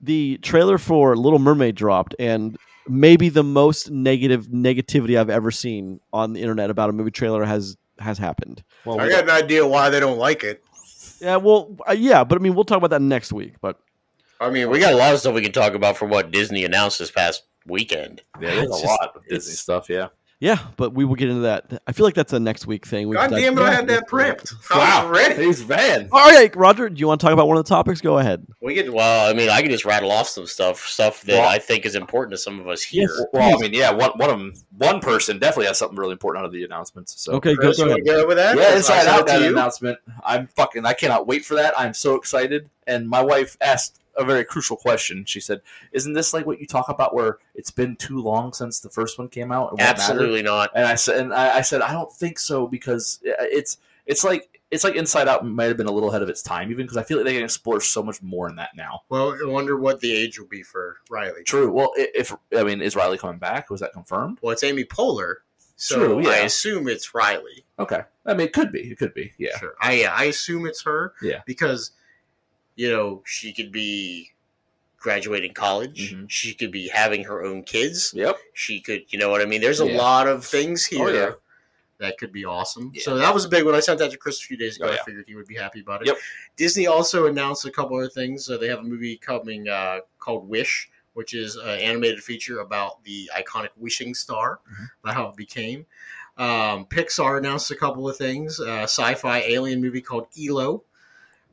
the 0.00 0.38
trailer 0.38 0.78
for 0.78 1.16
Little 1.16 1.38
Mermaid 1.38 1.74
dropped, 1.74 2.14
and 2.18 2.56
maybe 2.88 3.28
the 3.28 3.42
most 3.42 3.90
negative 3.90 4.46
negativity 4.46 5.18
I've 5.18 5.30
ever 5.30 5.50
seen 5.50 6.00
on 6.12 6.32
the 6.32 6.40
internet 6.40 6.70
about 6.70 6.90
a 6.90 6.92
movie 6.92 7.10
trailer 7.10 7.44
has 7.44 7.76
has 7.98 8.18
happened. 8.18 8.62
Well, 8.84 9.00
I 9.00 9.08
got 9.08 9.24
an 9.24 9.30
idea 9.30 9.66
why 9.66 9.90
they 9.90 10.00
don't 10.00 10.18
like 10.18 10.44
it. 10.44 10.62
Yeah, 11.20 11.36
well, 11.36 11.76
uh, 11.88 11.92
yeah, 11.92 12.24
but 12.24 12.38
I 12.38 12.42
mean, 12.42 12.54
we'll 12.54 12.64
talk 12.64 12.78
about 12.78 12.90
that 12.90 13.02
next 13.02 13.32
week. 13.32 13.54
But 13.60 13.78
I 14.40 14.50
mean, 14.50 14.70
we 14.70 14.78
got 14.78 14.92
a 14.92 14.96
lot 14.96 15.14
of 15.14 15.20
stuff 15.20 15.34
we 15.34 15.42
can 15.42 15.52
talk 15.52 15.74
about 15.74 15.96
for 15.96 16.06
what 16.06 16.30
Disney 16.30 16.64
announced 16.64 16.98
this 16.98 17.10
past 17.10 17.44
weekend. 17.66 18.22
yeah, 18.40 18.54
there's 18.54 18.68
a 18.68 18.86
lot 18.86 19.12
of 19.14 19.22
Disney 19.28 19.54
stuff. 19.54 19.88
Yeah. 19.88 20.08
Yeah, 20.38 20.58
but 20.76 20.92
we 20.92 21.04
will 21.04 21.14
get 21.14 21.28
into 21.30 21.42
that. 21.42 21.82
I 21.86 21.92
feel 21.92 22.04
like 22.04 22.14
that's 22.14 22.32
a 22.34 22.38
next 22.40 22.66
week 22.66 22.84
thing. 22.86 23.08
We 23.08 23.16
God 23.16 23.30
can 23.30 23.40
damn 23.40 23.58
it, 23.58 23.62
I 23.62 23.72
had 23.72 23.88
that 23.88 24.06
prepped. 24.08 24.52
I 24.70 25.02
was 25.02 25.10
ready. 25.18 25.44
He's 25.44 25.62
bad. 25.64 26.08
All 26.12 26.28
right, 26.30 26.54
Roger, 26.54 26.90
do 26.90 27.00
you 27.00 27.06
want 27.06 27.20
to 27.20 27.24
talk 27.26 27.32
about 27.32 27.48
one 27.48 27.56
of 27.56 27.64
the 27.64 27.68
topics? 27.68 28.00
Go 28.02 28.18
ahead. 28.18 28.46
We 28.60 28.74
could. 28.74 28.90
Well, 28.90 29.30
I 29.30 29.32
mean, 29.32 29.48
I 29.48 29.62
can 29.62 29.70
just 29.70 29.84
rattle 29.86 30.10
off 30.12 30.28
some 30.28 30.46
stuff, 30.46 30.80
stuff 30.86 31.22
that 31.22 31.38
Well- 31.40 31.48
I 31.48 31.58
think 31.58 31.86
is 31.86 31.94
important 31.94 32.32
to 32.32 32.38
some 32.38 32.60
of 32.60 32.68
us 32.68 32.82
here. 32.82 33.08
Yes. 33.10 33.26
Well, 33.32 33.56
I 33.56 33.60
mean, 33.60 33.72
yeah, 33.72 33.90
one 33.90 34.10
one 34.16 34.28
of 34.30 34.38
'em- 34.38 34.52
one 34.76 35.00
person 35.00 35.38
definitely 35.38 35.66
has 35.68 35.78
something 35.78 35.96
really 35.98 36.12
important 36.12 36.42
out 36.42 36.46
of 36.46 36.52
the 36.52 36.64
announcements. 36.64 37.14
So 37.20 37.32
Okay, 37.34 37.54
go, 37.54 37.60
Chris, 37.62 37.78
go 37.78 37.84
you 37.86 37.90
ahead. 37.92 38.04
go 38.04 38.26
with 38.26 38.36
that? 38.36 38.56
Yeah, 38.58 38.76
inside 38.76 39.06
out 39.06 39.20
it 39.20 39.26
to 39.28 39.32
that 39.32 39.40
you. 39.42 39.48
announcement. 39.48 39.98
I'm 40.22 40.48
fucking. 40.48 40.84
I 40.84 40.92
cannot 40.92 41.26
wait 41.26 41.44
for 41.46 41.54
that. 41.54 41.72
I'm 41.78 41.94
so 41.94 42.14
excited. 42.14 42.68
And 42.86 43.08
my 43.08 43.22
wife 43.22 43.56
asked 43.60 44.00
a 44.16 44.24
very 44.24 44.44
crucial 44.44 44.76
question. 44.76 45.24
She 45.24 45.40
said, 45.40 45.60
"Isn't 45.92 46.12
this 46.12 46.32
like 46.32 46.46
what 46.46 46.60
you 46.60 46.66
talk 46.66 46.88
about, 46.88 47.14
where 47.14 47.38
it's 47.54 47.70
been 47.70 47.96
too 47.96 48.20
long 48.20 48.52
since 48.52 48.80
the 48.80 48.90
first 48.90 49.18
one 49.18 49.28
came 49.28 49.52
out?" 49.52 49.70
and 49.70 49.80
what? 49.80 49.88
Absolutely 49.88 50.42
not. 50.42 50.70
And 50.74 50.86
I 50.86 50.94
said, 50.94 51.18
and 51.18 51.34
I, 51.34 51.58
I 51.58 51.60
said, 51.60 51.82
I 51.82 51.92
don't 51.92 52.12
think 52.12 52.38
so 52.38 52.66
because 52.66 53.20
uh, 53.26 53.32
it's 53.40 53.78
it's 54.06 54.24
like 54.24 54.60
it's 54.70 54.84
like 54.84 54.96
Inside 54.96 55.28
Out 55.28 55.46
might 55.46 55.64
have 55.64 55.76
been 55.76 55.86
a 55.86 55.92
little 55.92 56.10
ahead 56.10 56.22
of 56.22 56.28
its 56.28 56.42
time, 56.42 56.70
even 56.70 56.84
because 56.84 56.96
I 56.96 57.02
feel 57.02 57.18
like 57.18 57.26
they 57.26 57.34
can 57.34 57.44
explore 57.44 57.80
so 57.80 58.02
much 58.02 58.22
more 58.22 58.48
in 58.48 58.56
that 58.56 58.70
now. 58.76 59.02
Well, 59.08 59.32
I 59.32 59.48
wonder 59.48 59.78
what 59.78 60.00
the 60.00 60.12
age 60.12 60.38
will 60.38 60.48
be 60.48 60.62
for 60.62 60.96
Riley. 61.08 61.44
True. 61.44 61.70
Well, 61.70 61.92
if 61.96 62.34
I 62.56 62.64
mean, 62.64 62.80
is 62.80 62.96
Riley 62.96 63.18
coming 63.18 63.38
back? 63.38 63.70
Was 63.70 63.80
that 63.80 63.92
confirmed? 63.92 64.38
Well, 64.42 64.52
it's 64.52 64.64
Amy 64.64 64.84
Poehler, 64.84 65.36
so 65.76 65.96
True, 65.96 66.22
yeah. 66.22 66.30
I 66.30 66.36
assume 66.38 66.88
it's 66.88 67.14
Riley. 67.14 67.64
Okay. 67.78 68.00
I 68.24 68.34
mean, 68.34 68.46
it 68.46 68.52
could 68.52 68.72
be. 68.72 68.90
It 68.90 68.98
could 68.98 69.14
be. 69.14 69.32
Yeah. 69.38 69.56
Sure. 69.58 69.74
I 69.80 69.92
yeah, 69.92 70.14
I 70.14 70.24
assume 70.24 70.66
it's 70.66 70.82
her. 70.82 71.12
Yeah. 71.22 71.42
Because, 71.46 71.92
you 72.76 72.90
know, 72.90 73.22
she 73.26 73.52
could 73.52 73.72
be 73.72 74.30
graduating 74.98 75.54
college. 75.54 76.14
Mhm. 76.14 76.28
She 76.30 76.54
could 76.54 76.70
be 76.70 76.88
having 76.88 77.24
her 77.24 77.44
own 77.44 77.62
kids. 77.62 78.12
Yep. 78.14 78.38
She 78.54 78.80
could, 78.80 79.04
you 79.08 79.18
know 79.18 79.28
what 79.30 79.40
I 79.40 79.44
mean? 79.44 79.60
There's 79.60 79.80
a 79.80 79.86
Yeah. 79.86 79.96
lot 79.98 80.26
of 80.28 80.44
things 80.44 80.84
here 80.86 81.08
Oh, 81.08 81.12
yeah. 81.12 81.32
that 81.98 82.18
could 82.18 82.32
be 82.32 82.44
awesome. 82.44 82.90
Yeah. 82.94 83.02
So 83.02 83.16
that 83.16 83.32
was 83.32 83.44
a 83.44 83.48
big 83.48 83.64
one. 83.64 83.74
I 83.74 83.80
sent 83.80 83.98
that 84.00 84.10
to 84.10 84.16
Chris 84.16 84.40
a 84.42 84.46
few 84.46 84.56
days 84.56 84.76
ago. 84.76 84.86
Oh, 84.88 84.92
I 84.92 84.98
figured 85.04 85.24
he 85.28 85.34
would 85.36 85.46
be 85.46 85.54
happy 85.54 85.80
about 85.80 86.02
it. 86.02 86.08
Yep. 86.08 86.18
Disney 86.56 86.86
also 86.86 87.26
announced 87.26 87.64
a 87.64 87.70
couple 87.70 87.96
other 87.96 88.08
things. 88.08 88.44
So 88.44 88.56
they 88.58 88.68
have 88.68 88.80
a 88.80 88.84
movie 88.84 89.16
coming 89.16 89.68
uh, 89.68 90.00
called 90.18 90.48
Wish, 90.48 90.90
which 91.14 91.34
is 91.34 91.56
an 91.56 91.78
animated 91.78 92.22
feature 92.24 92.58
about 92.60 93.02
the 93.04 93.30
iconic 93.34 93.70
wishing 93.76 94.12
star, 94.14 94.58
Mhm. 94.70 94.90
about 95.04 95.14
how 95.14 95.28
it 95.28 95.36
became. 95.36 95.86
Um, 96.36 96.84
Pixar 96.86 97.38
announced 97.38 97.70
a 97.70 97.76
couple 97.76 98.08
of 98.08 98.16
things. 98.16 98.60
Uh, 98.60 98.82
sci-fi 98.82 99.38
alien 99.42 99.80
movie 99.80 100.02
called 100.02 100.26
Elio. 100.36 100.82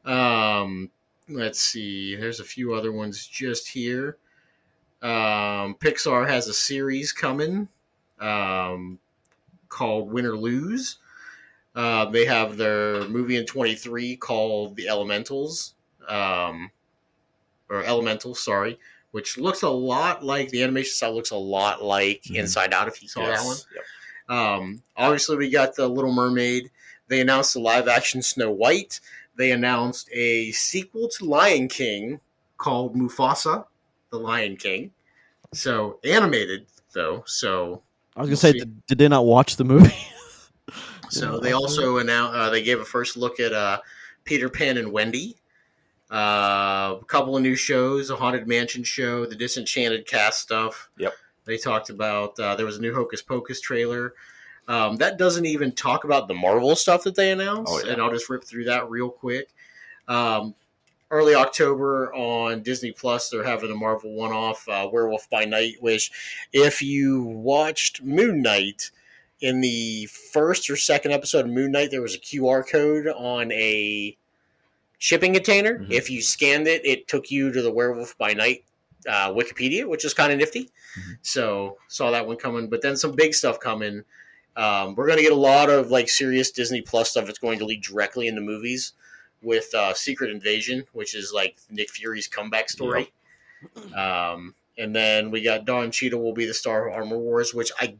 Um, 0.06 0.92
let's 1.30 1.60
see. 1.60 2.16
There's 2.16 2.40
a 2.40 2.44
few 2.46 2.74
other 2.74 2.92
ones 2.92 3.26
just 3.26 3.68
here. 3.68 4.18
Um, 5.02 5.76
Pixar 5.76 6.28
has 6.28 6.48
a 6.48 6.54
series 6.54 7.12
coming 7.12 7.68
um, 8.20 9.00
called 9.70 10.12
Win 10.12 10.26
or 10.26 10.38
Lose. 10.38 10.98
Uh, 11.76 12.06
they 12.06 12.26
have 12.26 12.56
their 12.58 13.08
movie 13.10 13.36
in 13.38 13.46
23 13.46 14.16
called 14.18 14.76
The 14.76 14.88
Elementals, 14.88 15.74
um, 16.08 16.70
or 17.70 17.84
Elemental, 17.84 18.36
sorry, 18.36 18.80
which 19.12 19.38
looks 19.38 19.64
a 19.64 19.70
lot 19.70 20.24
like 20.24 20.50
the 20.50 20.62
animation 20.62 20.92
style 20.92 21.16
looks 21.16 21.32
a 21.32 21.36
lot 21.36 21.84
like 21.84 22.24
Mhm. 22.24 22.36
Inside 22.36 22.74
Out. 22.74 22.88
If 22.88 23.02
you 23.02 23.10
saw 23.10 23.26
that 23.26 23.44
one, 23.44 23.58
Yep. 23.76 23.84
um, 24.38 24.84
obviously, 24.96 25.36
we 25.36 25.50
got 25.50 25.76
the 25.76 25.88
Little 25.88 26.14
Mermaid. 26.14 26.70
They 27.08 27.20
announced 27.20 27.54
the 27.56 27.60
live 27.60 27.88
action 27.88 28.22
Snow 28.22 28.52
White. 28.52 29.00
They 29.36 29.52
announced 29.52 30.10
a 30.12 30.52
sequel 30.52 31.08
to 31.10 31.26
Lion 31.26 31.68
King 31.68 32.20
called 32.58 32.96
Mufasa, 32.96 33.66
the 34.12 34.18
Lion 34.18 34.58
King. 34.58 34.92
So 35.54 36.00
animated 36.04 36.68
though. 36.94 37.24
So 37.26 37.82
I 38.16 38.22
was 38.22 38.28
gonna 38.28 38.30
We'll 38.30 38.38
say, 38.38 38.54
did, 38.54 38.86
did 38.86 38.98
they 38.98 39.08
not 39.08 39.26
watch 39.26 39.56
the 39.56 39.64
movie? 39.64 39.96
so 41.10 41.40
they 41.40 41.52
also 41.52 41.98
announced 41.98 42.36
uh, 42.36 42.50
they 42.50 42.64
gave 42.64 42.80
a 42.80 42.86
first 42.86 43.18
look 43.18 43.40
at 43.40 43.54
uh, 43.54 43.80
Peter 44.24 44.50
Pan 44.50 44.78
and 44.78 44.92
Wendy. 44.92 45.36
Uh, 46.12 46.98
a 47.02 47.06
couple 47.08 47.36
of 47.36 47.42
new 47.42 47.56
shows, 47.56 48.12
a 48.12 48.16
haunted 48.16 48.48
mansion 48.48 48.84
show, 48.84 49.26
the 49.26 49.36
Disenchanted 49.36 50.06
cast 50.06 50.42
stuff. 50.42 50.90
Yep. 51.00 51.14
They 51.46 51.58
talked 51.58 51.90
about 51.90 52.40
uh, 52.40 52.56
there 52.56 52.68
was 52.68 52.78
a 52.78 52.82
new 52.82 52.94
Hocus 52.94 53.22
Pocus 53.22 53.60
trailer. 53.60 54.14
Um, 54.68 54.96
that 54.98 55.18
doesn't 55.18 55.46
even 55.46 55.72
talk 55.74 56.04
about 56.06 56.28
the 56.28 56.34
Marvel 56.34 56.76
stuff 56.76 57.04
that 57.04 57.16
they 57.16 57.32
announced, 57.32 57.72
Oh, 57.74 57.84
yeah. 57.86 57.94
and 57.94 58.02
I'll 58.02 58.12
just 58.12 58.30
rip 58.30 58.44
through 58.44 58.66
that 58.66 58.90
real 58.90 59.10
quick. 59.10 59.50
Um, 60.08 60.56
early 61.12 61.36
October 61.36 62.14
on 62.14 62.62
Disney 62.64 62.92
Plus, 62.92 63.30
they're 63.30 63.44
having 63.44 63.72
a 63.72 63.76
Marvel 63.76 64.14
one-off 64.14 64.68
uh, 64.70 64.88
Werewolf 64.92 65.30
by 65.30 65.46
Night. 65.46 65.76
Which, 65.82 66.12
if 66.54 66.82
you 66.82 67.24
watched 67.24 68.02
Moon 68.04 68.42
Knight 68.42 68.92
in 69.42 69.60
the 69.60 70.06
first 70.06 70.70
or 70.70 70.78
second 70.78 71.12
episode 71.12 71.46
of 71.46 71.52
Moon 71.52 71.72
Knight, 71.72 71.92
there 71.92 72.02
was 72.02 72.16
a 72.16 72.20
QR 72.20 72.66
code 72.68 73.08
on 73.08 73.52
a 73.52 74.16
shipping 74.98 75.34
container. 75.34 75.80
Mhm. 75.80 75.92
If 75.92 76.10
you 76.10 76.22
scanned 76.22 76.68
it, 76.68 76.86
it 76.86 77.10
took 77.10 77.30
you 77.30 77.52
to 77.52 77.62
the 77.62 77.72
Werewolf 77.72 78.18
by 78.18 78.34
Night 78.34 78.64
uh, 79.06 79.30
Wikipedia, 79.34 79.86
which 79.86 80.06
is 80.06 80.14
kind 80.14 80.32
of 80.32 80.38
nifty. 80.40 80.70
Mhm. 80.98 81.18
So 81.22 81.78
saw 81.90 82.12
that 82.12 82.26
one 82.26 82.38
coming, 82.38 82.70
but 82.70 82.82
then 82.82 82.96
some 82.96 83.12
big 83.12 83.34
stuff 83.34 83.60
coming. 83.60 84.06
Um, 84.56 84.96
we're 84.96 85.08
going 85.08 85.18
to 85.18 85.24
get 85.24 85.32
a 85.32 85.36
lot 85.36 85.70
of 85.70 85.90
like 85.90 86.10
serious 86.10 86.52
Disney 86.52 86.82
Plus 86.82 87.12
stuff 87.12 87.26
that's 87.26 87.40
going 87.40 87.60
to 87.60 87.66
lead 87.66 87.82
directly 87.82 88.28
into 88.28 88.42
movies 88.42 88.94
with 89.42 89.74
uh, 89.74 89.94
Secret 89.94 90.30
Invasion, 90.30 90.86
which 90.94 91.16
is 91.16 91.34
like 91.34 91.58
Nick 91.70 91.90
Fury's 91.90 92.28
comeback 92.28 92.70
story. 92.70 93.12
Um, 93.96 94.56
and 94.78 94.96
then 94.96 95.32
we 95.32 95.42
got 95.42 95.66
Don 95.66 95.92
Cheadle 95.92 96.22
will 96.22 96.34
be 96.34 96.46
the 96.46 96.54
star 96.54 96.88
of 96.88 96.94
Armor 96.94 97.18
Wars, 97.18 97.54
which 97.54 97.72
I 97.80 97.96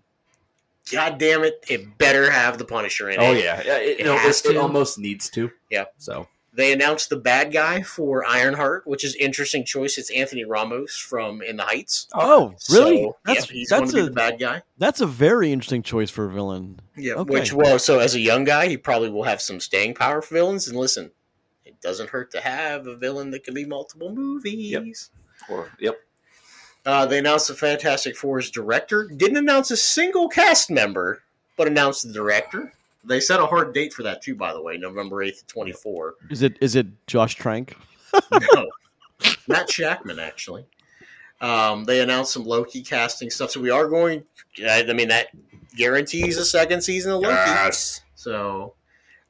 God 0.92 1.18
damn 1.18 1.44
it, 1.44 1.64
it 1.70 1.98
better 1.98 2.30
have 2.30 2.58
the 2.58 2.66
Punisher 2.66 3.10
in 3.10 3.20
it. 3.20 3.24
Oh 3.24 3.32
yeah, 3.32 3.62
yeah 3.66 3.78
it, 3.78 4.02
It 4.02 4.06
has 4.06 4.46
it, 4.46 4.52
it 4.52 4.58
almost 4.58 5.00
needs 5.00 5.30
to. 5.32 5.52
Yeah. 5.70 5.86
So 5.98 6.28
They 6.56 6.72
announced 6.72 7.10
the 7.10 7.16
bad 7.18 7.52
guy 7.52 7.82
for 7.82 8.24
Ironheart, 8.26 8.86
which 8.86 9.04
is 9.04 9.16
interesting 9.16 9.66
choice. 9.66 9.98
It's 9.98 10.12
Anthony 10.12 10.44
Ramos 10.46 10.96
from 10.96 11.42
In 11.42 11.58
the 11.58 11.64
Heights. 11.64 12.08
Oh, 12.14 12.54
really? 12.72 12.98
So, 13.04 13.18
that's 13.26 13.40
yep, 13.42 13.50
he's 13.50 13.70
going 13.70 13.82
that's 13.82 13.92
to 13.94 13.98
be 13.98 14.02
a 14.02 14.06
the 14.06 14.12
bad 14.12 14.40
guy. 14.40 14.62
that's 14.78 15.02
a 15.02 15.08
very 15.08 15.52
interesting 15.52 15.82
choice 15.82 16.12
for 16.12 16.26
a 16.26 16.32
villain. 16.32 16.80
Yeah, 16.96 17.14
Okay. 17.16 17.34
which 17.34 17.54
well, 17.54 17.80
so 17.80 17.98
as 18.00 18.14
a 18.14 18.20
young 18.20 18.44
guy, 18.44 18.68
he 18.68 18.78
probably 18.78 19.10
will 19.10 19.24
have 19.24 19.42
some 19.42 19.60
staying 19.60 19.96
power 19.96 20.22
for 20.22 20.36
villains. 20.36 20.68
And 20.68 20.78
listen, 20.78 21.10
it 21.66 21.82
doesn't 21.82 22.12
hurt 22.12 22.30
to 22.34 22.40
have 22.42 22.86
a 22.86 22.96
villain 22.96 23.32
that 23.32 23.44
can 23.44 23.56
be 23.56 23.66
multiple 23.66 24.14
movies. 24.14 25.10
or 25.50 25.72
yep. 25.80 25.96
Uh, 26.86 27.06
they 27.08 27.18
announced 27.18 27.48
the 27.48 27.56
Fantastic 27.56 28.16
Four's 28.16 28.52
director. 28.52 29.08
Didn't 29.08 29.38
announce 29.38 29.72
a 29.72 29.78
single 29.78 30.28
cast 30.30 30.70
member, 30.70 31.24
but 31.58 31.66
announced 31.66 32.06
the 32.06 32.14
director. 32.14 32.74
They 33.06 33.20
set 33.20 33.40
a 33.40 33.46
hard 33.46 33.74
date 33.74 33.94
for 33.94 34.04
that 34.04 34.22
too, 34.22 34.36
by 34.36 34.54
the 34.54 34.62
way, 34.62 34.78
November 34.78 35.22
eighth, 35.22 35.46
twenty 35.48 35.74
four. 35.74 36.16
Is 36.30 36.42
it 36.42 36.58
is 36.62 36.76
it 36.76 36.88
Josh 37.08 37.36
Trank? 37.36 37.76
no, 38.32 38.68
Matt 39.48 39.70
Shakman 39.70 40.22
actually. 40.22 40.66
Um, 41.42 41.84
they 41.84 42.00
announced 42.02 42.32
some 42.32 42.46
Loki 42.46 42.82
casting 42.82 43.30
stuff, 43.30 43.52
so 43.52 43.60
we 43.60 43.70
are 43.70 43.88
going. 43.88 44.24
I 44.66 44.86
I 44.88 44.94
mean, 44.94 45.10
that 45.10 45.28
guarantees 45.76 46.38
a 46.38 46.46
second 46.46 46.82
season 46.82 47.12
of 47.12 47.22
Loki. 47.22 47.36
Yes. 47.36 48.02
So 48.16 48.76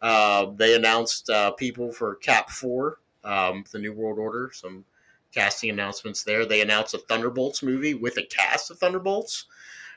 uh, 0.02 0.48
they 0.56 0.76
announced 0.76 1.30
uh, 1.30 1.52
people 1.52 1.92
for 1.92 2.16
Cap 2.16 2.50
Four, 2.50 3.00
um, 3.24 3.64
the 3.72 3.80
New 3.80 3.94
World 3.94 4.20
Order. 4.20 4.52
Some 4.54 4.86
casting 5.34 5.70
announcements 5.70 6.24
there. 6.24 6.46
They 6.46 6.62
announced 6.62 6.94
a 6.94 7.00
Thunderbolts 7.00 7.64
movie 7.64 7.96
with 7.96 8.18
a 8.18 8.24
cast 8.24 8.70
of 8.70 8.78
Thunderbolts, 8.78 9.46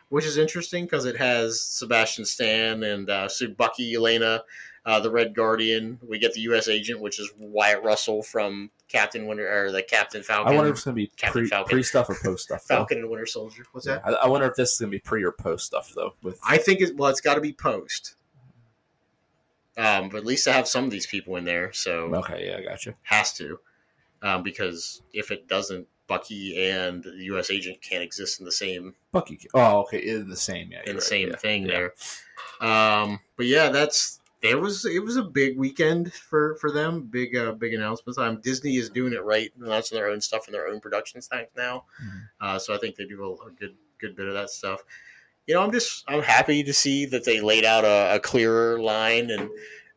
which 0.08 0.25
is 0.25 0.36
interesting 0.36 0.84
because 0.84 1.04
it 1.04 1.16
has 1.16 1.60
Sebastian 1.60 2.25
Stan 2.25 2.82
and 2.82 3.10
uh, 3.10 3.28
Sue 3.28 3.48
Bucky, 3.48 3.94
Elena, 3.94 4.42
uh, 4.84 5.00
the 5.00 5.10
Red 5.10 5.34
Guardian. 5.34 5.98
We 6.06 6.18
get 6.18 6.32
the 6.32 6.40
U.S. 6.42 6.68
agent, 6.68 7.00
which 7.00 7.18
is 7.18 7.30
Wyatt 7.36 7.82
Russell 7.82 8.22
from 8.22 8.70
Captain 8.88 9.26
Winter 9.26 9.66
or 9.66 9.72
the 9.72 9.82
Captain 9.82 10.22
Falcon. 10.22 10.52
I 10.52 10.56
wonder 10.56 10.70
if 10.70 10.76
it's 10.76 10.84
gonna 10.84 10.94
be 10.94 11.08
Captain 11.16 11.48
pre, 11.48 11.64
pre 11.64 11.82
stuff 11.82 12.08
or 12.08 12.16
post 12.22 12.44
stuff. 12.44 12.62
Falcon 12.64 12.98
and 12.98 13.10
Winter 13.10 13.26
Soldier. 13.26 13.64
What's 13.72 13.86
that? 13.86 14.02
I, 14.06 14.12
I 14.12 14.28
wonder 14.28 14.46
if 14.46 14.54
this 14.54 14.72
is 14.72 14.78
gonna 14.78 14.90
be 14.90 15.00
pre 15.00 15.25
or 15.25 15.32
post 15.32 15.66
stuff 15.66 15.92
though. 15.94 16.14
With 16.22 16.38
I 16.46 16.58
think 16.58 16.80
it. 16.80 16.96
Well, 16.96 17.10
it's 17.10 17.20
got 17.20 17.34
to 17.34 17.40
be 17.40 17.52
post. 17.52 18.14
Um, 19.78 20.08
but 20.08 20.18
at 20.18 20.25
least 20.25 20.48
I 20.48 20.52
have 20.52 20.66
some 20.66 20.84
of 20.84 20.90
these 20.90 21.06
people 21.06 21.36
in 21.36 21.44
there, 21.44 21.70
so 21.72 22.14
okay, 22.14 22.46
yeah, 22.48 22.56
I 22.56 22.62
got 22.62 22.86
you. 22.86 22.94
has 23.02 23.34
to, 23.34 23.58
um, 24.22 24.42
because 24.42 25.02
if 25.12 25.30
it 25.30 25.48
doesn't, 25.48 25.86
Bucky 26.06 26.70
and 26.70 27.02
the 27.02 27.25
U.S. 27.25 27.50
agent 27.50 27.80
can't 27.82 28.02
exist 28.02 28.38
in 28.40 28.46
the 28.46 28.52
same 28.52 28.94
Bucky. 29.12 29.38
Oh, 29.54 29.80
okay, 29.80 29.98
in 29.98 30.28
the 30.28 30.36
same. 30.36 30.70
Yeah, 30.70 30.80
in 30.80 30.86
the 30.86 30.94
right, 30.94 31.02
same 31.02 31.28
yeah, 31.28 31.36
thing 31.36 31.66
yeah. 31.66 31.88
there. 32.60 32.68
Um, 32.68 33.20
but 33.36 33.46
yeah, 33.46 33.68
that's 33.70 34.20
there 34.42 34.58
was 34.58 34.84
it 34.84 35.02
was 35.02 35.16
a 35.16 35.22
big 35.22 35.58
weekend 35.58 36.12
for 36.12 36.56
for 36.56 36.70
them. 36.70 37.02
Big 37.02 37.36
uh, 37.36 37.52
big 37.52 37.75
announcements. 37.75 38.18
Um, 38.18 38.40
Disney 38.40 38.76
is 38.76 38.90
doing 38.90 39.12
it 39.12 39.25
right, 39.25 39.50
announcing 39.60 39.96
their 39.96 40.08
own 40.08 40.20
stuff 40.20 40.46
in 40.48 40.52
their 40.52 40.68
own 40.68 40.80
production 40.80 41.20
stack 41.20 41.50
now. 41.56 41.84
Mhm. 42.02 42.28
Uh, 42.40 42.58
so 42.58 42.75
I 42.75 42.78
think 42.78 42.96
they 42.96 43.06
do 43.06 43.22
a, 43.25 43.46
a 43.46 43.50
good 43.50 43.75
good 43.98 44.16
bit 44.16 44.28
of 44.28 44.34
that 44.34 44.50
stuff. 44.50 44.82
You 45.46 45.54
know, 45.54 45.62
I'm 45.62 45.72
just 45.72 46.04
I'm 46.08 46.22
happy 46.22 46.62
to 46.62 46.72
see 46.72 47.06
that 47.06 47.25
they 47.25 47.40
laid 47.40 47.64
out 47.64 47.84
a, 47.84 48.16
a 48.16 48.20
clearer 48.20 48.80
line 48.80 49.30
and 49.30 49.48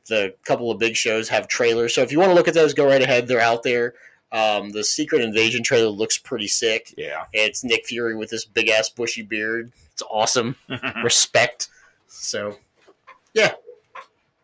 the 0.08 0.34
couple 0.44 0.72
of 0.72 0.80
big 0.80 0.96
shows 0.96 1.30
have 1.30 1.48
trailers. 1.48 1.94
So 1.94 2.02
if 2.02 2.12
you 2.12 2.20
want 2.20 2.32
to 2.32 2.36
look 2.36 2.48
at 2.48 2.54
those, 2.54 2.74
go 2.74 2.86
right 2.86 3.02
ahead. 3.02 3.28
They're 3.28 3.40
out 3.40 3.64
there. 3.64 3.94
Um, 4.32 4.70
the 4.70 4.84
Secret 4.84 5.22
Invasion 5.22 5.64
trailer 5.64 5.90
looks 5.90 6.18
pretty 6.18 6.48
sick. 6.48 6.94
Yeah. 6.98 7.26
It's 7.34 7.64
Nick 7.64 7.86
Fury 7.88 8.16
with 8.16 8.30
this 8.30 8.46
big 8.46 8.70
ass 8.70 8.90
bushy 8.90 9.24
beard. 9.24 9.72
It's 9.94 10.04
awesome. 10.10 10.56
Respect. 11.04 11.68
So, 12.08 12.58
yeah. 13.34 13.54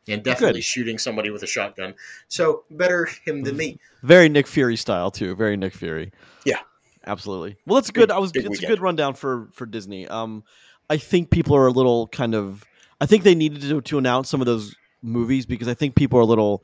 And 0.08 0.24
definitely 0.24 0.60
Good. 0.60 0.66
shooting 0.66 0.98
somebody 0.98 1.30
with 1.30 1.44
a 1.44 1.48
shotgun. 1.48 1.96
So, 2.28 2.64
better 2.70 3.08
him 3.26 3.44
than 3.44 3.58
me. 3.58 3.80
Very 4.04 4.30
Nick 4.30 4.48
Fury 4.48 4.76
style 4.76 5.10
too. 5.12 5.36
Very 5.36 5.58
Nick 5.58 5.74
Fury. 5.74 6.12
Yeah. 6.46 6.60
absolutely. 7.08 7.58
Well, 7.66 7.76
that's 7.76 7.92
good. 7.92 8.12
I 8.12 8.20
was. 8.20 8.32
it's 8.36 8.62
a 8.64 8.68
good 8.68 8.82
rundown 8.82 9.14
for 9.16 9.50
for 9.54 9.66
Disney. 9.66 10.08
Um, 10.08 10.44
I 10.90 10.98
think 10.98 11.32
people 11.32 11.56
are 11.56 11.68
a 11.68 11.72
little 11.72 12.08
kind 12.08 12.36
of. 12.36 12.64
I 13.02 13.08
think 13.08 13.24
they 13.24 13.36
needed 13.36 13.62
to 13.62 13.82
to 13.82 13.98
announce 13.98 14.30
some 14.30 14.42
of 14.42 14.46
those 14.46 14.76
movies 15.02 15.46
because 15.46 15.68
I 15.68 15.74
think 15.74 15.96
people 15.96 16.20
are 16.20 16.24
a 16.24 16.26
little. 16.26 16.64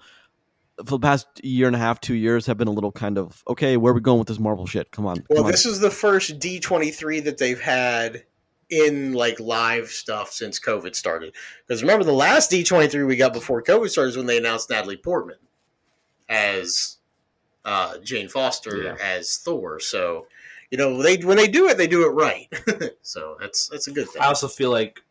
For 0.86 0.98
the 0.98 1.00
past 1.00 1.28
year 1.44 1.68
and 1.68 1.76
a 1.76 1.80
half, 1.80 2.02
two 2.02 2.16
years, 2.16 2.46
have 2.48 2.58
been 2.58 2.68
a 2.68 2.72
little 2.72 2.92
kind 2.92 3.18
of 3.18 3.44
okay. 3.48 3.78
Where 3.78 3.92
are 3.92 3.96
we 3.96 4.02
going 4.02 4.20
with 4.20 4.28
this 4.28 4.40
Marvel 4.40 4.66
shit? 4.66 4.92
Come 4.92 5.06
on. 5.06 5.24
Well, 5.30 5.38
come 5.38 5.46
on. 5.46 5.52
this 5.52 5.66
is 5.66 5.80
the 5.80 5.92
first 5.92 6.40
D23 6.40 7.24
that 7.26 7.38
they've 7.38 7.60
had 7.60 8.24
in 8.70 9.14
like 9.14 9.40
live 9.40 9.90
stuff 9.90 10.32
since 10.32 10.60
COVID 10.60 10.96
started. 10.96 11.34
Because 11.68 11.82
remember, 11.84 12.04
the 12.06 12.14
last 12.14 12.50
D23 12.52 13.06
we 13.06 13.16
got 13.18 13.34
before 13.34 13.62
COVID 13.62 13.90
started 13.90 14.12
is 14.12 14.18
when 14.18 14.26
they 14.28 14.38
announced 14.38 14.70
Natalie 14.70 14.98
Portman 14.98 15.38
as 16.30 16.98
uh, 17.66 17.98
Jane 18.04 18.30
Foster 18.30 18.82
Yeah. 18.84 18.96
as 19.04 19.38
Thor. 19.38 19.80
So, 19.80 20.28
you 20.72 20.78
know, 20.78 21.02
they 21.02 21.18
when 21.18 21.38
they 21.38 21.48
do 21.48 21.68
it, 21.68 21.78
they 21.78 21.88
do 21.88 22.06
it 22.06 22.12
right. 22.12 22.48
so 23.02 23.36
that's 23.40 23.68
that's 23.68 23.88
a 23.88 23.92
good 23.92 24.08
thing. 24.10 24.22
I 24.22 24.28
also 24.28 24.48
feel 24.48 24.72
like 24.72 25.02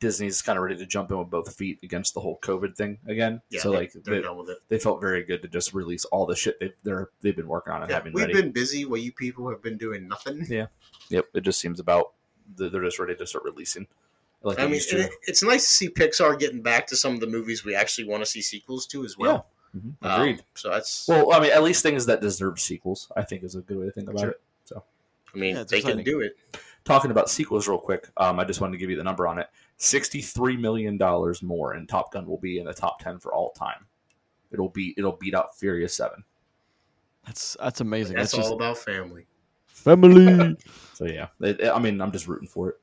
Disney's 0.00 0.42
kind 0.42 0.58
of 0.58 0.62
ready 0.64 0.76
to 0.76 0.86
jump 0.86 1.10
in 1.10 1.18
with 1.18 1.30
both 1.30 1.54
feet 1.56 1.78
against 1.82 2.14
the 2.14 2.20
whole 2.20 2.38
COVID 2.42 2.76
thing 2.76 2.98
again. 3.06 3.40
Yeah, 3.50 3.60
so 3.60 3.70
they- 3.70 3.76
like 3.76 3.92
they're 3.92 4.16
they, 4.16 4.22
done 4.22 4.36
with 4.36 4.50
it. 4.50 4.58
they 4.68 4.78
felt 4.78 5.00
very 5.00 5.22
good 5.22 5.42
to 5.42 5.48
just 5.48 5.74
release 5.74 6.04
all 6.06 6.26
the 6.26 6.34
shit 6.36 6.58
they've 6.60 6.72
they're, 6.82 7.08
they've 7.20 7.36
been 7.36 7.46
working 7.48 7.72
on 7.72 7.82
and 7.82 7.90
Yeah, 7.90 7.96
having 7.96 8.12
we've 8.12 8.26
ready. 8.26 8.34
been 8.40 8.52
busy 8.52 8.84
while 8.84 8.98
you 8.98 9.12
people 9.12 9.48
have 9.50 9.62
been 9.62 9.76
doing 9.76 10.08
nothing. 10.08 10.44
Yeah, 10.48 10.66
yep, 11.08 11.26
it 11.34 11.42
just 11.42 11.60
seems 11.60 11.78
about 11.80 12.12
they're 12.56 12.68
they're 12.68 12.84
just 12.84 12.98
ready 12.98 13.14
to 13.16 13.26
start 13.26 13.44
releasing. 13.44 13.86
Like 14.42 14.58
I 14.60 14.64
mean, 14.64 14.74
used 14.74 14.90
to. 14.90 14.98
it, 15.00 15.10
it's 15.22 15.42
nice 15.42 15.64
to 15.64 15.70
see 15.70 15.88
Pixar 15.88 16.38
getting 16.38 16.62
back 16.62 16.86
to 16.88 16.96
some 16.96 17.14
of 17.14 17.20
the 17.20 17.26
movies 17.26 17.64
we 17.64 17.74
actually 17.74 18.06
want 18.08 18.22
to 18.22 18.26
see 18.30 18.42
sequels 18.42 18.86
to 18.88 19.04
as 19.04 19.16
well. 19.18 19.46
Mhm, 19.76 19.94
Um, 20.02 20.20
Agreed. 20.20 20.42
so 20.54 20.70
that's 20.70 21.06
well, 21.08 21.32
I 21.32 21.40
mean, 21.40 21.50
at 21.52 21.62
least 21.62 21.82
things 21.82 22.06
that 22.06 22.20
deserve 22.20 22.60
sequels, 22.60 23.10
I 23.16 23.22
think, 23.22 23.42
is 23.42 23.54
a 23.56 23.60
good 23.60 23.76
way 23.78 23.86
to 23.86 23.92
think 23.92 24.08
about 24.08 24.20
Sure. 24.20 24.30
it. 24.30 24.40
So, 24.64 24.84
I 25.34 25.38
mean, 25.38 25.56
Yeah, 25.56 25.64
they 25.64 25.78
exciting. 25.78 25.98
can 25.98 26.04
do 26.04 26.20
it. 26.20 26.36
Talking 26.84 27.10
about 27.10 27.28
sequels, 27.28 27.66
real 27.66 27.78
quick, 27.78 28.08
um, 28.16 28.38
I 28.38 28.44
just 28.44 28.60
wanted 28.60 28.72
to 28.72 28.78
give 28.78 28.90
you 28.90 28.96
the 28.96 29.02
number 29.04 29.26
on 29.26 29.38
it. 29.40 29.48
Sixty-three 29.78 30.56
million 30.56 30.96
dollars 30.96 31.42
more, 31.42 31.72
and 31.74 31.88
Top 31.88 32.12
Gun 32.12 32.26
will 32.26 32.38
be 32.38 32.58
in 32.58 32.64
the 32.64 32.72
top 32.74 32.98
ten 33.00 33.18
for 33.18 33.34
all 33.34 33.50
time. 33.50 33.86
It'll 34.50 34.70
be 34.70 34.94
it'll 34.96 35.16
beat 35.20 35.34
out 35.34 35.56
Furious 35.58 35.94
Seven. 35.94 36.24
that's 37.26 37.56
that's 37.60 37.80
amazing. 37.80 38.16
That's, 38.16 38.32
That's, 38.32 38.46
all 38.48 38.50
just 38.50 38.54
about 38.54 38.78
family. 38.78 39.26
family. 39.66 40.56
So 40.94 41.04
yeah, 41.04 41.26
it, 41.42 41.62
I 41.62 41.78
mean, 41.78 42.00
I'm 42.00 42.10
just 42.10 42.26
rooting 42.26 42.48
for 42.48 42.70
it. 42.70 42.76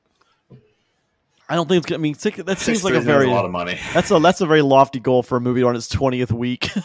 I 1.48 1.56
don't 1.56 1.68
think 1.68 1.78
it's. 1.78 1.86
gonna- 1.86 1.98
I 1.98 2.02
mean, 2.02 2.14
that 2.46 2.58
seems 2.60 2.84
like 2.84 2.94
a 2.94 3.00
very. 3.00 3.26
a 3.26 3.30
lot 3.30 3.44
of 3.44 3.50
money. 3.50 3.76
That's 3.92 4.10
a 4.12 4.20
that's 4.20 4.40
a 4.40 4.46
very 4.46 4.62
lofty 4.62 5.00
goal 5.00 5.24
for 5.24 5.36
a 5.36 5.40
movie 5.40 5.64
on 5.64 5.74
its 5.74 5.88
twentieth 5.88 6.32
week. 6.32 6.70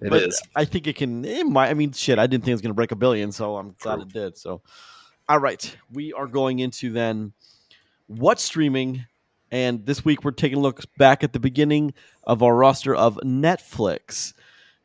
It 0.00 0.10
but 0.10 0.22
is. 0.22 0.40
I 0.54 0.64
think 0.64 0.86
it 0.86 0.96
can. 0.96 1.24
It 1.24 1.44
might. 1.44 1.68
I 1.68 1.74
mean, 1.74 1.92
shit. 1.92 2.18
I 2.18 2.26
didn't 2.26 2.44
think 2.44 2.52
it 2.52 2.54
was 2.54 2.62
going 2.62 2.70
to 2.70 2.74
break 2.74 2.92
a 2.92 2.96
billion, 2.96 3.32
so 3.32 3.56
I'm 3.56 3.74
glad 3.80 3.96
True. 3.96 4.02
it 4.02 4.12
did. 4.12 4.38
So, 4.38 4.62
all 5.28 5.38
right, 5.38 5.76
we 5.92 6.12
are 6.12 6.26
going 6.26 6.60
into 6.60 6.90
then 6.90 7.32
what's 8.08 8.42
streaming, 8.42 9.04
and 9.50 9.84
this 9.84 10.04
week 10.04 10.24
we're 10.24 10.30
taking 10.30 10.58
a 10.58 10.62
look 10.62 10.82
back 10.96 11.22
at 11.22 11.32
the 11.32 11.38
beginning 11.38 11.94
of 12.24 12.42
our 12.42 12.54
roster 12.54 12.94
of 12.94 13.16
Netflix, 13.22 14.32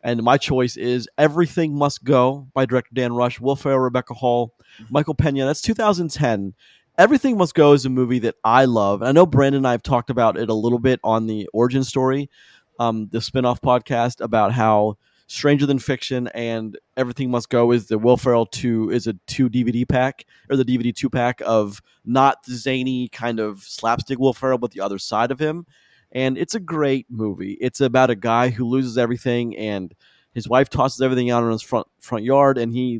and 0.03 0.21
my 0.21 0.38
choice 0.38 0.75
is 0.75 1.07
Everything 1.17 1.73
Must 1.73 2.03
Go 2.03 2.47
by 2.53 2.65
director 2.65 2.91
Dan 2.93 3.13
Rush, 3.13 3.39
Will 3.39 3.55
Ferrell, 3.55 3.79
Rebecca 3.79 4.13
Hall, 4.13 4.53
Michael 4.89 5.15
Pena. 5.15 5.45
That's 5.45 5.62
2010. 5.62 6.53
Everything 6.97 7.38
Must 7.38 7.55
Go 7.55 7.71
is 7.71 7.86
a 7.86 7.89
movie 7.89 8.19
that 8.19 8.36
I 8.43 8.65
love. 8.65 9.01
And 9.01 9.07
I 9.07 9.12
know 9.13 9.25
Brandon 9.25 9.59
and 9.59 9.67
I 9.67 9.71
have 9.71 9.83
talked 9.83 10.09
about 10.09 10.38
it 10.38 10.49
a 10.49 10.53
little 10.53 10.77
bit 10.77 10.99
on 11.03 11.25
the 11.25 11.47
origin 11.53 11.86
story, 11.86 12.29
um, 12.77 13.07
the 13.12 13.21
spin-off 13.21 13.62
podcast 13.62 14.19
about 14.19 14.51
how 14.51 14.97
Stranger 15.34 15.65
Than 15.65 15.80
Fiction 15.80 16.28
and 16.28 16.78
Everything 16.96 17.32
Must 17.32 17.50
Go 17.50 17.72
is 17.72 17.88
the 17.88 17.98
Will 17.98 18.17
Ferrell 18.17 18.46
two 18.46 18.91
is 18.91 19.08
a 19.08 19.13
two 19.26 19.50
DVD 19.50 19.89
pack 19.89 20.26
or 20.48 20.56
the 20.56 20.63
DVD 20.63 20.96
two 20.96 21.10
pack 21.10 21.41
of 21.43 21.82
not 22.06 22.43
the 22.43 22.54
zany 22.54 23.08
kind 23.08 23.39
of 23.39 23.63
slapstick 23.63 24.19
Will 24.19 24.34
Ferrell, 24.34 24.60
but 24.60 24.69
the 24.69 24.82
other 24.82 25.00
side 25.00 25.32
of 25.32 25.39
him. 25.39 25.65
And 26.12 26.38
it's 26.38 26.54
a 26.54 26.60
great 26.60 27.08
movie. 27.10 27.58
It's 27.60 27.82
about 27.82 28.12
a 28.12 28.15
guy 28.15 28.50
who 28.50 28.69
loses 28.69 28.96
everything 28.96 29.58
and 29.58 29.96
his 30.36 30.48
wife 30.48 30.69
tosses 30.69 31.02
everything 31.02 31.32
out 31.32 31.43
on 31.43 31.52
his 31.52 31.63
front 31.63 31.88
front 32.00 32.24
yard, 32.24 32.60
and 32.60 32.72
he 32.72 33.00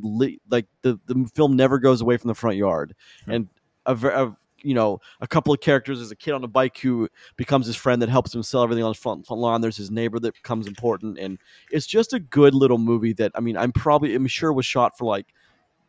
like 0.50 0.66
the 0.82 1.00
the 1.06 1.30
film 1.36 1.56
never 1.56 1.78
goes 1.78 2.02
away 2.02 2.18
from 2.18 2.30
the 2.30 2.36
front 2.36 2.58
yard. 2.58 2.96
Hmm. 3.26 3.32
And 3.32 3.50
a, 3.86 3.94
a 3.94 4.38
you 4.64 4.74
know 4.74 5.00
a 5.22 5.28
couple 5.28 5.54
of 5.54 5.60
characters. 5.60 6.00
There's 6.00 6.12
a 6.12 6.16
kid 6.16 6.32
on 6.32 6.44
a 6.44 6.48
bike 6.48 6.78
who 6.78 7.08
becomes 7.36 7.68
his 7.68 7.76
friend 7.76 8.02
that 8.02 8.10
helps 8.10 8.34
him 8.34 8.42
sell 8.42 8.64
everything 8.64 8.84
on 8.84 8.92
his 8.92 9.00
front, 9.00 9.28
front 9.28 9.42
lawn. 9.42 9.62
There's 9.62 9.78
his 9.78 9.92
neighbor 9.92 10.20
that 10.20 10.34
becomes 10.34 10.68
important, 10.68 11.20
and 11.20 11.38
it's 11.72 11.86
just 11.86 12.14
a 12.14 12.20
good 12.20 12.56
little 12.56 12.78
movie 12.78 13.14
that 13.14 13.32
I 13.36 13.42
mean 13.42 13.58
I'm 13.58 13.72
probably 13.72 14.16
I'm 14.16 14.28
sure 14.28 14.52
was 14.52 14.66
shot 14.66 14.98
for 14.98 15.06
like 15.06 15.28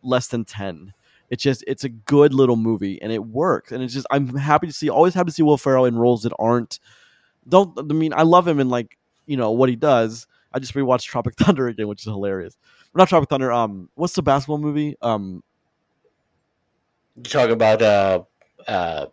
less 0.03 0.29
than 0.29 0.45
ten. 0.45 0.93
It's 1.31 1.43
just 1.43 1.65
it's 1.67 1.85
a 1.85 1.89
good 1.89 2.35
little 2.35 2.57
movie 2.57 3.01
and 3.01 3.11
it 3.11 3.25
works 3.25 3.73
and 3.73 3.83
it's 3.83 3.95
just 3.95 4.07
I'm 4.11 4.37
happy 4.37 4.67
to 4.67 4.73
see 4.73 4.91
always 4.91 5.15
happy 5.15 5.29
to 5.29 5.33
see 5.33 5.43
Will 5.43 5.57
Ferrell 5.57 5.87
in 5.87 5.97
roles 5.97 6.23
that 6.25 6.33
aren't 6.39 6.79
don't 7.49 7.77
I 7.79 7.83
mean 7.83 8.13
I 8.13 8.23
love 8.23 8.47
him 8.47 8.61
in 8.61 8.69
like 8.69 8.99
you 9.27 9.37
know 9.37 9.51
what 9.51 9.69
he 9.69 9.77
does. 9.77 10.27
I 10.53 10.59
just 10.59 10.75
rewatched 10.75 11.07
Tropic 11.07 11.35
Thunder 11.39 11.67
again, 11.69 11.89
which 11.89 12.03
is 12.03 12.05
hilarious. 12.05 12.57
Not 12.95 13.09
Tropic 13.09 13.29
Thunder. 13.29 13.51
Um, 13.51 13.89
what's 13.95 14.15
the 14.15 14.23
basketball 14.23 14.59
movie? 14.59 14.97
Um, 15.03 15.43
You 17.17 17.23
talk 17.25 17.51
about 17.51 17.83
uh, 17.83 18.23
uh, 18.67 19.07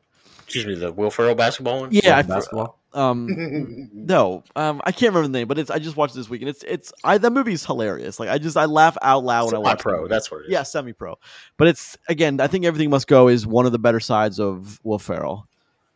Excuse 0.52 0.66
me, 0.66 0.76
the 0.76 0.92
Will 0.92 1.10
Ferrell 1.10 1.34
basketball 1.34 1.80
one. 1.80 1.90
Yeah, 1.94 2.18
I, 2.18 2.24
basketball. 2.24 2.78
um, 2.92 3.90
no, 3.94 4.44
um, 4.58 4.82
I 4.84 4.92
can't 4.92 5.14
remember 5.14 5.30
the 5.30 5.40
name, 5.40 5.48
but 5.48 5.58
it's 5.58 5.72
I 5.72 5.80
just 5.80 5.96
watched 5.96 6.14
this 6.14 6.30
week, 6.30 6.42
and 6.42 6.50
it's 6.50 6.62
it's 6.64 6.92
I 7.06 7.18
that 7.20 7.32
movie's 7.32 7.66
hilarious. 7.66 8.20
Like 8.20 8.28
I 8.28 8.38
just 8.38 8.58
I 8.58 8.66
laugh 8.66 8.98
out 9.02 9.24
loud 9.24 9.46
when 9.46 9.56
I 9.56 9.60
watch. 9.60 9.80
pro. 9.80 10.10
That's 10.10 10.30
what 10.30 10.42
it 10.42 10.48
is. 10.48 10.52
Yeah, 10.52 10.64
semi 10.64 10.92
pro. 10.92 11.18
But 11.56 11.70
it's 11.70 11.98
again, 12.10 12.42
I 12.42 12.48
think 12.48 12.66
everything 12.66 12.90
must 12.90 13.08
go 13.08 13.30
is 13.30 13.48
one 13.48 13.66
of 13.66 13.72
the 13.72 13.80
better 13.80 14.02
sides 14.02 14.42
of 14.42 14.78
Will 14.84 15.00
Ferrell. 15.00 15.48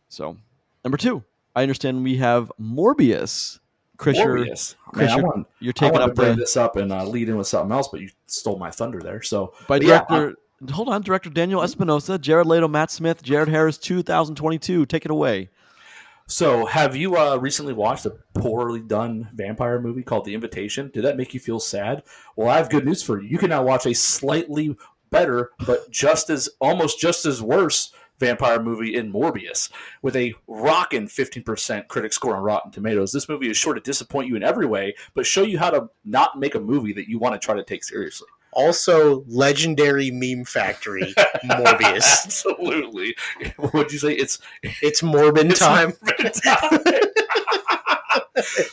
So 0.08 0.38
number 0.86 0.96
two, 0.96 1.22
I 1.54 1.62
understand 1.62 2.02
we 2.02 2.16
have 2.16 2.50
Morbius. 2.58 3.60
Chris, 3.98 4.18
you're, 4.18 4.38
Morbius. 4.38 4.76
Chris, 4.94 5.10
Man, 5.10 5.18
you're, 5.18 5.28
want, 5.28 5.48
you're 5.60 5.74
taking 5.74 6.00
up 6.00 6.12
to 6.12 6.16
bring 6.16 6.30
the 6.36 6.44
this 6.44 6.56
up 6.56 6.78
and 6.78 6.94
uh, 6.94 7.04
lead 7.04 7.28
in 7.28 7.36
with 7.36 7.48
something 7.48 7.74
else, 7.74 7.90
but 7.90 8.00
you 8.00 8.10
stole 8.28 8.58
my 8.58 8.72
thunder 8.72 9.02
there. 9.02 9.22
So 9.22 9.54
by 9.68 9.80
but 9.80 9.84
yeah, 9.84 10.06
director. 10.08 10.36
Hold 10.70 10.90
on, 10.90 11.02
director 11.02 11.30
Daniel 11.30 11.62
Espinosa, 11.62 12.18
Jared 12.18 12.48
Leto, 12.48 12.68
Matt 12.68 12.92
Smith, 12.92 13.22
Jared 13.22 13.50
Harris, 13.50 13.78
2022. 13.78 14.86
Take 14.86 15.06
it 15.06 15.12
away. 15.12 15.50
So, 16.28 16.66
have 16.66 16.96
you 16.96 17.18
uh, 17.18 17.38
recently 17.38 17.74
watched 17.74 18.08
a 18.08 18.18
poorly 18.34 18.80
done 18.80 19.30
vampire 19.34 19.80
movie 19.80 20.02
called 20.02 20.26
The 20.26 20.34
Invitation? 20.34 20.90
Did 20.92 21.04
that 21.04 21.18
make 21.18 21.36
you 21.36 21.40
feel 21.40 21.60
sad? 21.60 22.02
Well, 22.36 22.50
I 22.50 22.58
have 22.58 22.72
good 22.72 22.86
news 22.86 23.04
for 23.04 23.22
you. 23.22 23.30
You 23.30 23.38
can 23.38 23.50
now 23.50 23.64
watch 23.64 23.86
a 23.86 23.94
slightly 23.94 24.76
better, 25.12 25.52
but 25.68 25.92
just 25.92 26.32
as 26.32 26.50
almost 26.60 27.00
just 27.00 27.28
as 27.28 27.44
worse 27.44 27.94
vampire 28.20 28.62
movie 28.62 28.96
in 28.96 29.12
Morbius 29.12 29.70
with 30.02 30.16
a 30.16 30.34
rockin' 30.48 31.08
15% 31.08 31.88
critic 31.88 32.14
score 32.14 32.36
on 32.36 32.44
Rotten 32.44 32.72
Tomatoes. 32.72 33.12
This 33.12 33.30
movie 33.30 33.50
is 33.50 33.58
sure 33.58 33.74
to 33.74 33.82
disappoint 33.82 34.28
you 34.28 34.36
in 34.36 34.44
every 34.44 34.66
way, 34.66 34.96
but 35.14 35.26
show 35.26 35.44
you 35.44 35.60
how 35.60 35.70
to 35.70 35.90
not 36.04 36.40
make 36.40 36.56
a 36.56 36.60
movie 36.60 36.94
that 36.94 37.10
you 37.10 37.20
want 37.20 37.40
to 37.40 37.46
try 37.46 37.56
to 37.56 37.64
take 37.64 37.84
seriously. 37.84 38.28
Also, 38.56 39.24
legendary 39.28 40.10
meme 40.12 40.46
factory 40.46 41.14
Morbius. 41.44 42.24
Absolutely. 42.26 43.16
Would 43.74 43.92
you 43.92 44.00
say 44.00 44.14
it's 44.14 44.40
It's 44.82 45.02
Morbin 45.02 45.52
It's 45.52 45.60
time. 45.60 45.94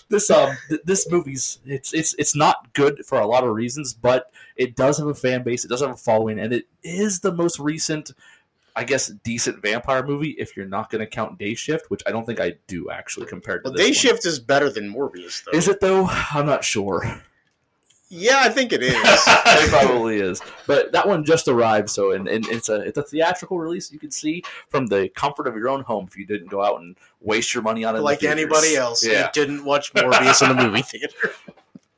this 0.09 0.31
um 0.31 0.57
th- 0.69 0.81
this 0.85 1.11
movie's 1.11 1.59
it's 1.65 1.93
it's 1.95 2.15
it's 2.19 2.35
not 2.35 2.73
good 2.75 3.05
for 3.07 3.19
a 3.21 3.27
lot 3.27 3.45
of 3.45 3.51
reasons, 3.55 3.93
but 3.93 4.31
it 4.57 4.75
does 4.77 4.99
have 4.99 5.07
a 5.09 5.15
fan 5.15 5.43
base. 5.43 5.65
It 5.65 5.69
does 5.69 5.81
have 5.81 5.91
a 5.91 5.97
following, 5.97 6.39
and 6.39 6.53
it 6.53 6.67
is 6.83 7.21
the 7.21 7.33
most 7.33 7.59
recent, 7.59 8.13
I 8.77 8.85
guess, 8.85 9.09
decent 9.09 9.63
vampire 9.63 10.05
movie. 10.05 10.31
If 10.39 10.57
you're 10.57 10.67
not 10.67 10.91
going 10.91 11.01
to 11.01 11.07
count 11.07 11.39
Day 11.39 11.55
Shift, 11.55 11.91
which 11.91 12.03
I 12.07 12.11
don't 12.11 12.25
think 12.27 12.41
I 12.41 12.55
do 12.67 12.91
actually, 12.91 13.27
compared 13.27 13.65
to 13.65 13.71
Well, 13.71 13.77
Day 13.77 13.85
one. 13.87 13.93
Shift 13.95 14.27
is 14.27 14.39
better 14.39 14.69
than 14.71 14.93
Morbius, 14.93 15.45
though. 15.45 15.57
Is 15.57 15.69
it 15.69 15.81
though? 15.81 16.07
I'm 16.09 16.47
not 16.47 16.65
sure. 16.65 17.21
Yeah, 18.15 18.41
I 18.41 18.51
think 18.51 18.75
it 18.75 18.83
is. 18.83 18.95
it 18.97 19.71
probably 19.71 20.21
is. 20.21 20.43
But 20.67 20.93
that 20.93 21.09
one 21.09 21.25
just 21.25 21.49
arrived, 21.49 21.89
so 21.89 22.13
and, 22.13 22.29
and 22.29 22.47
it's 22.49 22.69
a 22.69 22.75
it's 22.83 22.99
a 22.99 23.03
theatrical 23.03 23.59
release. 23.59 23.91
You 23.91 23.99
can 23.99 24.11
see 24.11 24.45
from 24.69 24.87
the 24.87 25.09
comfort 25.09 25.47
of 25.47 25.57
your 25.57 25.71
own 25.71 25.83
home 25.83 26.07
if 26.11 26.19
you 26.19 26.27
didn't 26.27 26.49
go 26.51 26.63
out 26.63 26.81
and 26.81 26.95
waste 27.23 27.55
your 27.55 27.63
money 27.63 27.85
on 27.85 27.95
it. 27.95 27.99
in 27.99 28.03
the 28.03 28.05
like 28.05 28.23
anybody 28.23 28.77
else, 28.77 29.05
Yeah. 29.05 29.27
who 29.27 29.33
didn't 29.33 29.65
watch 29.65 29.93
Morbius 29.95 30.43
in 30.49 30.55
the 30.55 30.63
movie 30.63 30.83
theater. 30.83 31.31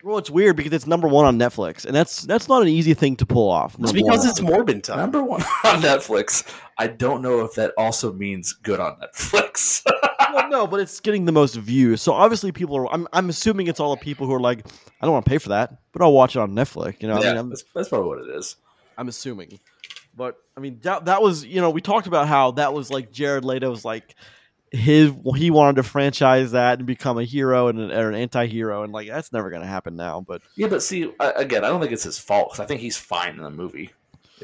Well, 0.04 0.18
it's 0.18 0.30
weird 0.30 0.54
because 0.54 0.72
it's 0.72 0.86
number 0.86 1.08
one 1.08 1.24
on 1.24 1.36
Netflix, 1.36 1.84
and 1.84 1.94
that's 1.96 2.22
that's 2.22 2.46
not 2.48 2.62
an 2.62 2.68
easy 2.68 2.94
thing 2.94 3.16
to 3.16 3.26
pull 3.26 3.50
off. 3.50 3.74
It's 3.80 3.90
because 3.90 4.20
one. 4.20 4.28
it's 4.28 4.40
Morbin 4.40 4.82
time. 4.84 4.98
Number 4.98 5.24
one 5.24 5.40
on 5.64 5.80
Netflix. 5.82 6.44
I 6.78 6.86
don't 6.86 7.22
know 7.22 7.40
if 7.40 7.54
that 7.54 7.72
also 7.76 8.12
means 8.12 8.52
good 8.52 8.78
on 8.78 8.98
Netflix. 9.00 9.82
Well, 10.34 10.48
no, 10.48 10.66
but 10.66 10.80
it's 10.80 11.00
getting 11.00 11.24
the 11.24 11.32
most 11.32 11.54
views. 11.56 12.02
So 12.02 12.12
obviously, 12.12 12.52
people 12.52 12.76
are. 12.76 12.92
I'm, 12.92 13.06
I'm 13.12 13.28
assuming 13.28 13.66
it's 13.66 13.80
all 13.80 13.94
the 13.94 14.00
people 14.00 14.26
who 14.26 14.34
are 14.34 14.40
like, 14.40 14.66
I 15.00 15.06
don't 15.06 15.12
want 15.12 15.24
to 15.24 15.28
pay 15.28 15.38
for 15.38 15.50
that, 15.50 15.78
but 15.92 16.02
I'll 16.02 16.12
watch 16.12 16.36
it 16.36 16.40
on 16.40 16.52
Netflix. 16.52 17.00
You 17.02 17.08
know, 17.08 17.16
I 17.16 17.20
yeah, 17.22 17.28
mean, 17.30 17.36
I'm, 17.38 17.48
that's, 17.50 17.64
that's 17.74 17.88
probably 17.88 18.08
what 18.08 18.18
it 18.28 18.36
is. 18.36 18.56
I'm 18.96 19.08
assuming. 19.08 19.58
But 20.16 20.36
I 20.56 20.60
mean, 20.60 20.78
that 20.82 21.06
that 21.06 21.22
was 21.22 21.44
you 21.44 21.60
know 21.60 21.70
we 21.70 21.80
talked 21.80 22.06
about 22.06 22.28
how 22.28 22.52
that 22.52 22.72
was 22.72 22.90
like 22.90 23.10
Jared 23.10 23.44
Leto's 23.44 23.84
like 23.84 24.14
his 24.70 25.12
he 25.36 25.50
wanted 25.50 25.76
to 25.76 25.82
franchise 25.82 26.52
that 26.52 26.78
and 26.78 26.86
become 26.86 27.18
a 27.18 27.24
hero 27.24 27.68
and 27.68 27.78
an, 27.78 27.92
or 27.92 28.08
an 28.08 28.14
anti-hero 28.16 28.82
and 28.82 28.92
like 28.92 29.08
that's 29.08 29.32
never 29.32 29.50
gonna 29.50 29.66
happen 29.66 29.96
now. 29.96 30.20
But 30.20 30.42
Yeah, 30.56 30.68
but 30.68 30.82
see, 30.82 31.12
I, 31.20 31.30
again, 31.36 31.64
I 31.64 31.68
don't 31.68 31.80
think 31.80 31.92
it's 31.92 32.02
his 32.04 32.18
fault 32.18 32.50
'cause 32.50 32.60
I 32.60 32.66
think 32.66 32.80
he's 32.80 32.96
fine 32.96 33.36
in 33.36 33.42
the 33.42 33.50
movie. 33.50 33.90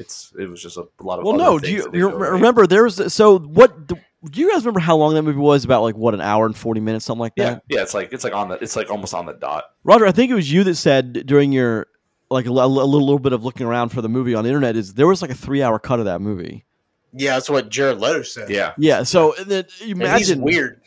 It's 0.01 0.33
it 0.37 0.49
was 0.49 0.61
just 0.61 0.77
a 0.77 0.85
lot 1.01 1.19
of 1.19 1.25
well, 1.25 1.35
no, 1.35 1.59
do 1.59 1.69
you, 1.69 1.77
you 1.77 1.83
didn't 1.83 2.11
go 2.11 2.17
right. 2.17 2.31
remember 2.31 2.67
there 2.67 2.83
was 2.83 3.13
so 3.13 3.39
what? 3.39 3.87
The, 3.87 3.95
do 4.29 4.39
you 4.39 4.51
guys 4.51 4.63
remember 4.63 4.79
how 4.79 4.97
long 4.97 5.13
that 5.15 5.23
movie 5.23 5.39
was? 5.39 5.63
About 5.65 5.81
like 5.81 5.95
what 5.95 6.13
an 6.13 6.21
hour 6.21 6.45
and 6.45 6.55
forty 6.55 6.79
minutes, 6.79 7.05
something 7.05 7.21
like 7.21 7.35
that. 7.35 7.63
Yeah, 7.67 7.77
yeah, 7.77 7.83
it's 7.83 7.93
like 7.93 8.11
it's 8.11 8.23
like 8.23 8.33
on 8.33 8.49
the 8.49 8.55
it's 8.55 8.75
like 8.75 8.89
almost 8.89 9.13
on 9.13 9.25
the 9.25 9.33
dot. 9.33 9.65
Roger, 9.83 10.05
I 10.05 10.11
think 10.11 10.31
it 10.31 10.35
was 10.35 10.51
you 10.51 10.63
that 10.65 10.75
said 10.75 11.25
during 11.25 11.51
your 11.51 11.87
like 12.29 12.45
a, 12.45 12.49
a 12.49 12.51
little, 12.51 12.87
little 12.87 13.19
bit 13.19 13.33
of 13.33 13.43
looking 13.43 13.65
around 13.65 13.89
for 13.89 14.01
the 14.01 14.09
movie 14.09 14.33
on 14.33 14.43
the 14.43 14.49
internet 14.49 14.75
is 14.75 14.93
there 14.93 15.07
was 15.07 15.21
like 15.21 15.31
a 15.31 15.35
three 15.35 15.61
hour 15.61 15.77
cut 15.79 15.99
of 15.99 16.05
that 16.05 16.21
movie. 16.21 16.65
Yeah, 17.13 17.33
that's 17.33 17.49
what 17.49 17.69
Jared 17.69 17.99
Leto 17.99 18.21
said. 18.21 18.49
Yeah, 18.49 18.73
Yeah, 18.77 19.03
so 19.03 19.35
and 19.35 19.47
then 19.47 19.65
And 19.81 19.89
he's 19.89 19.91
imagine 19.91 20.41
weird. 20.41 20.81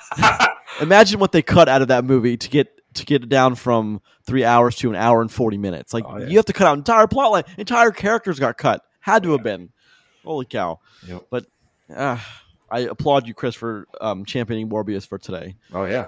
imagine 0.80 1.20
what 1.20 1.30
they 1.32 1.40
cut 1.42 1.68
out 1.68 1.82
of 1.82 1.88
that 1.88 2.04
movie 2.04 2.36
to 2.36 2.48
get 2.48 2.68
to 2.96 3.06
get 3.06 3.22
it 3.22 3.28
down 3.28 3.54
from 3.54 4.00
three 4.24 4.44
hours 4.44 4.76
to 4.76 4.90
an 4.90 4.96
hour 4.96 5.20
and 5.20 5.30
forty 5.30 5.56
minutes. 5.58 5.94
Like 5.94 6.04
Oh, 6.06 6.18
yeah. 6.18 6.26
you 6.26 6.36
have 6.36 6.46
to 6.46 6.52
cut 6.52 6.66
out 6.66 6.76
entire 6.76 7.06
plot 7.06 7.30
line, 7.32 7.44
entire 7.58 7.90
characters 7.90 8.38
got 8.38 8.58
cut. 8.58 8.82
Had 9.00 9.22
to 9.22 9.32
have 9.32 9.42
been. 9.42 9.70
Holy 10.24 10.44
cow! 10.46 10.80
Yep. 11.06 11.26
But 11.30 11.46
uh, 11.94 12.18
I 12.70 12.80
applaud 12.80 13.28
you, 13.28 13.34
Chris, 13.34 13.54
for 13.54 13.86
um, 14.00 14.24
championing 14.24 14.68
Morbius 14.68 15.06
for 15.06 15.18
today. 15.18 15.54
oh 15.72 15.84
yeah. 15.84 16.06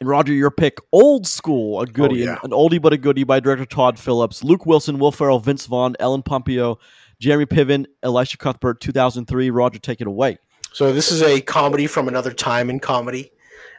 And 0.00 0.08
Roger, 0.08 0.32
your 0.32 0.50
pick, 0.50 0.78
Old 0.92 1.26
School, 1.26 1.80
a 1.80 1.86
goodie, 1.86 2.22
Oh, 2.22 2.32
yeah. 2.32 2.38
an 2.44 2.50
oldie 2.50 2.80
but 2.80 2.92
a 2.92 2.98
goodie 2.98 3.24
by 3.24 3.40
director 3.40 3.64
Todd 3.64 3.98
Phillips, 3.98 4.44
Luke 4.44 4.66
Wilson, 4.66 4.98
Will 4.98 5.10
Ferrell, 5.10 5.40
Vince 5.40 5.66
Vaughn, 5.66 5.96
Ellen 5.98 6.22
Pompeo, 6.22 6.78
Jeremy 7.18 7.46
Piven, 7.46 7.86
Elisha 8.02 8.36
Cuthbert, 8.36 8.80
2003. 8.80 9.50
Roger, 9.50 9.78
take 9.80 10.00
it 10.00 10.06
away. 10.06 10.38
So 10.72 10.92
this 10.92 11.10
is 11.10 11.22
a 11.22 11.40
comedy 11.40 11.86
from 11.88 12.06
another 12.06 12.32
time 12.32 12.68
in 12.70 12.78
comedy. 12.78 13.32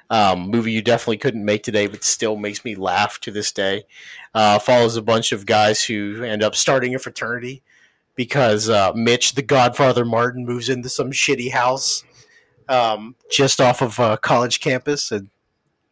Um, 0.09 0.49
movie 0.49 0.71
you 0.71 0.81
definitely 0.81 1.17
couldn't 1.17 1.45
make 1.45 1.63
today, 1.63 1.87
but 1.87 2.03
still 2.03 2.35
makes 2.35 2.65
me 2.65 2.75
laugh 2.75 3.19
to 3.21 3.31
this 3.31 3.51
day. 3.51 3.83
Uh, 4.33 4.57
follows 4.57 4.95
a 4.95 5.01
bunch 5.01 5.31
of 5.31 5.45
guys 5.45 5.83
who 5.83 6.23
end 6.23 6.43
up 6.43 6.55
starting 6.55 6.95
a 6.95 6.99
fraternity 6.99 7.61
because 8.15 8.69
uh, 8.69 8.91
Mitch, 8.95 9.35
the 9.35 9.41
Godfather 9.41 10.03
Martin, 10.05 10.45
moves 10.45 10.67
into 10.67 10.89
some 10.89 11.11
shitty 11.11 11.51
house 11.51 12.03
um, 12.69 13.15
just 13.29 13.59
off 13.59 13.81
of 13.81 13.99
a 13.99 14.17
college 14.17 14.61
campus 14.61 15.11
and 15.11 15.29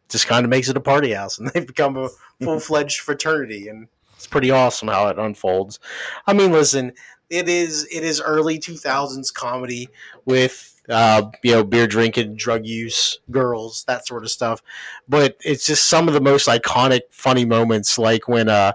just 0.08 0.26
kind 0.26 0.44
of 0.44 0.50
makes 0.50 0.68
it 0.68 0.76
a 0.76 0.80
party 0.80 1.12
house, 1.12 1.38
and 1.38 1.48
they 1.54 1.60
become 1.60 1.96
a 1.96 2.08
full 2.42 2.60
fledged 2.60 3.00
fraternity, 3.00 3.68
and 3.68 3.88
it's 4.14 4.26
pretty 4.26 4.50
awesome 4.50 4.88
how 4.88 5.08
it 5.08 5.18
unfolds. 5.18 5.78
I 6.26 6.32
mean, 6.32 6.52
listen, 6.52 6.92
it 7.28 7.48
is 7.48 7.86
it 7.92 8.04
is 8.04 8.20
early 8.20 8.58
two 8.58 8.76
thousands 8.76 9.30
comedy 9.30 9.88
with 10.24 10.77
uh, 10.88 11.30
you 11.42 11.52
know 11.52 11.64
beer 11.64 11.86
drinking, 11.86 12.36
drug 12.36 12.66
use, 12.66 13.20
girls, 13.30 13.84
that 13.84 14.06
sort 14.06 14.24
of 14.24 14.30
stuff. 14.30 14.62
But 15.08 15.36
it's 15.44 15.66
just 15.66 15.88
some 15.88 16.08
of 16.08 16.14
the 16.14 16.20
most 16.20 16.48
iconic, 16.48 17.02
funny 17.10 17.44
moments, 17.44 17.98
like 17.98 18.28
when 18.28 18.48
uh, 18.48 18.72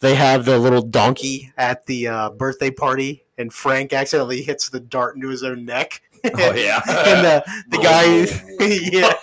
they 0.00 0.14
have 0.14 0.44
the 0.44 0.58
little 0.58 0.82
donkey 0.82 1.52
at 1.56 1.86
the 1.86 2.08
uh, 2.08 2.30
birthday 2.30 2.70
party, 2.70 3.24
and 3.38 3.52
Frank 3.52 3.92
accidentally 3.92 4.42
hits 4.42 4.68
the 4.68 4.80
dart 4.80 5.16
into 5.16 5.28
his 5.28 5.42
own 5.42 5.64
neck. 5.64 6.02
Oh 6.24 6.54
yeah. 6.54 6.80
and 6.88 7.26
uh, 7.26 7.42
the 7.68 7.78
guy, 7.78 8.26
yeah, 8.92 9.14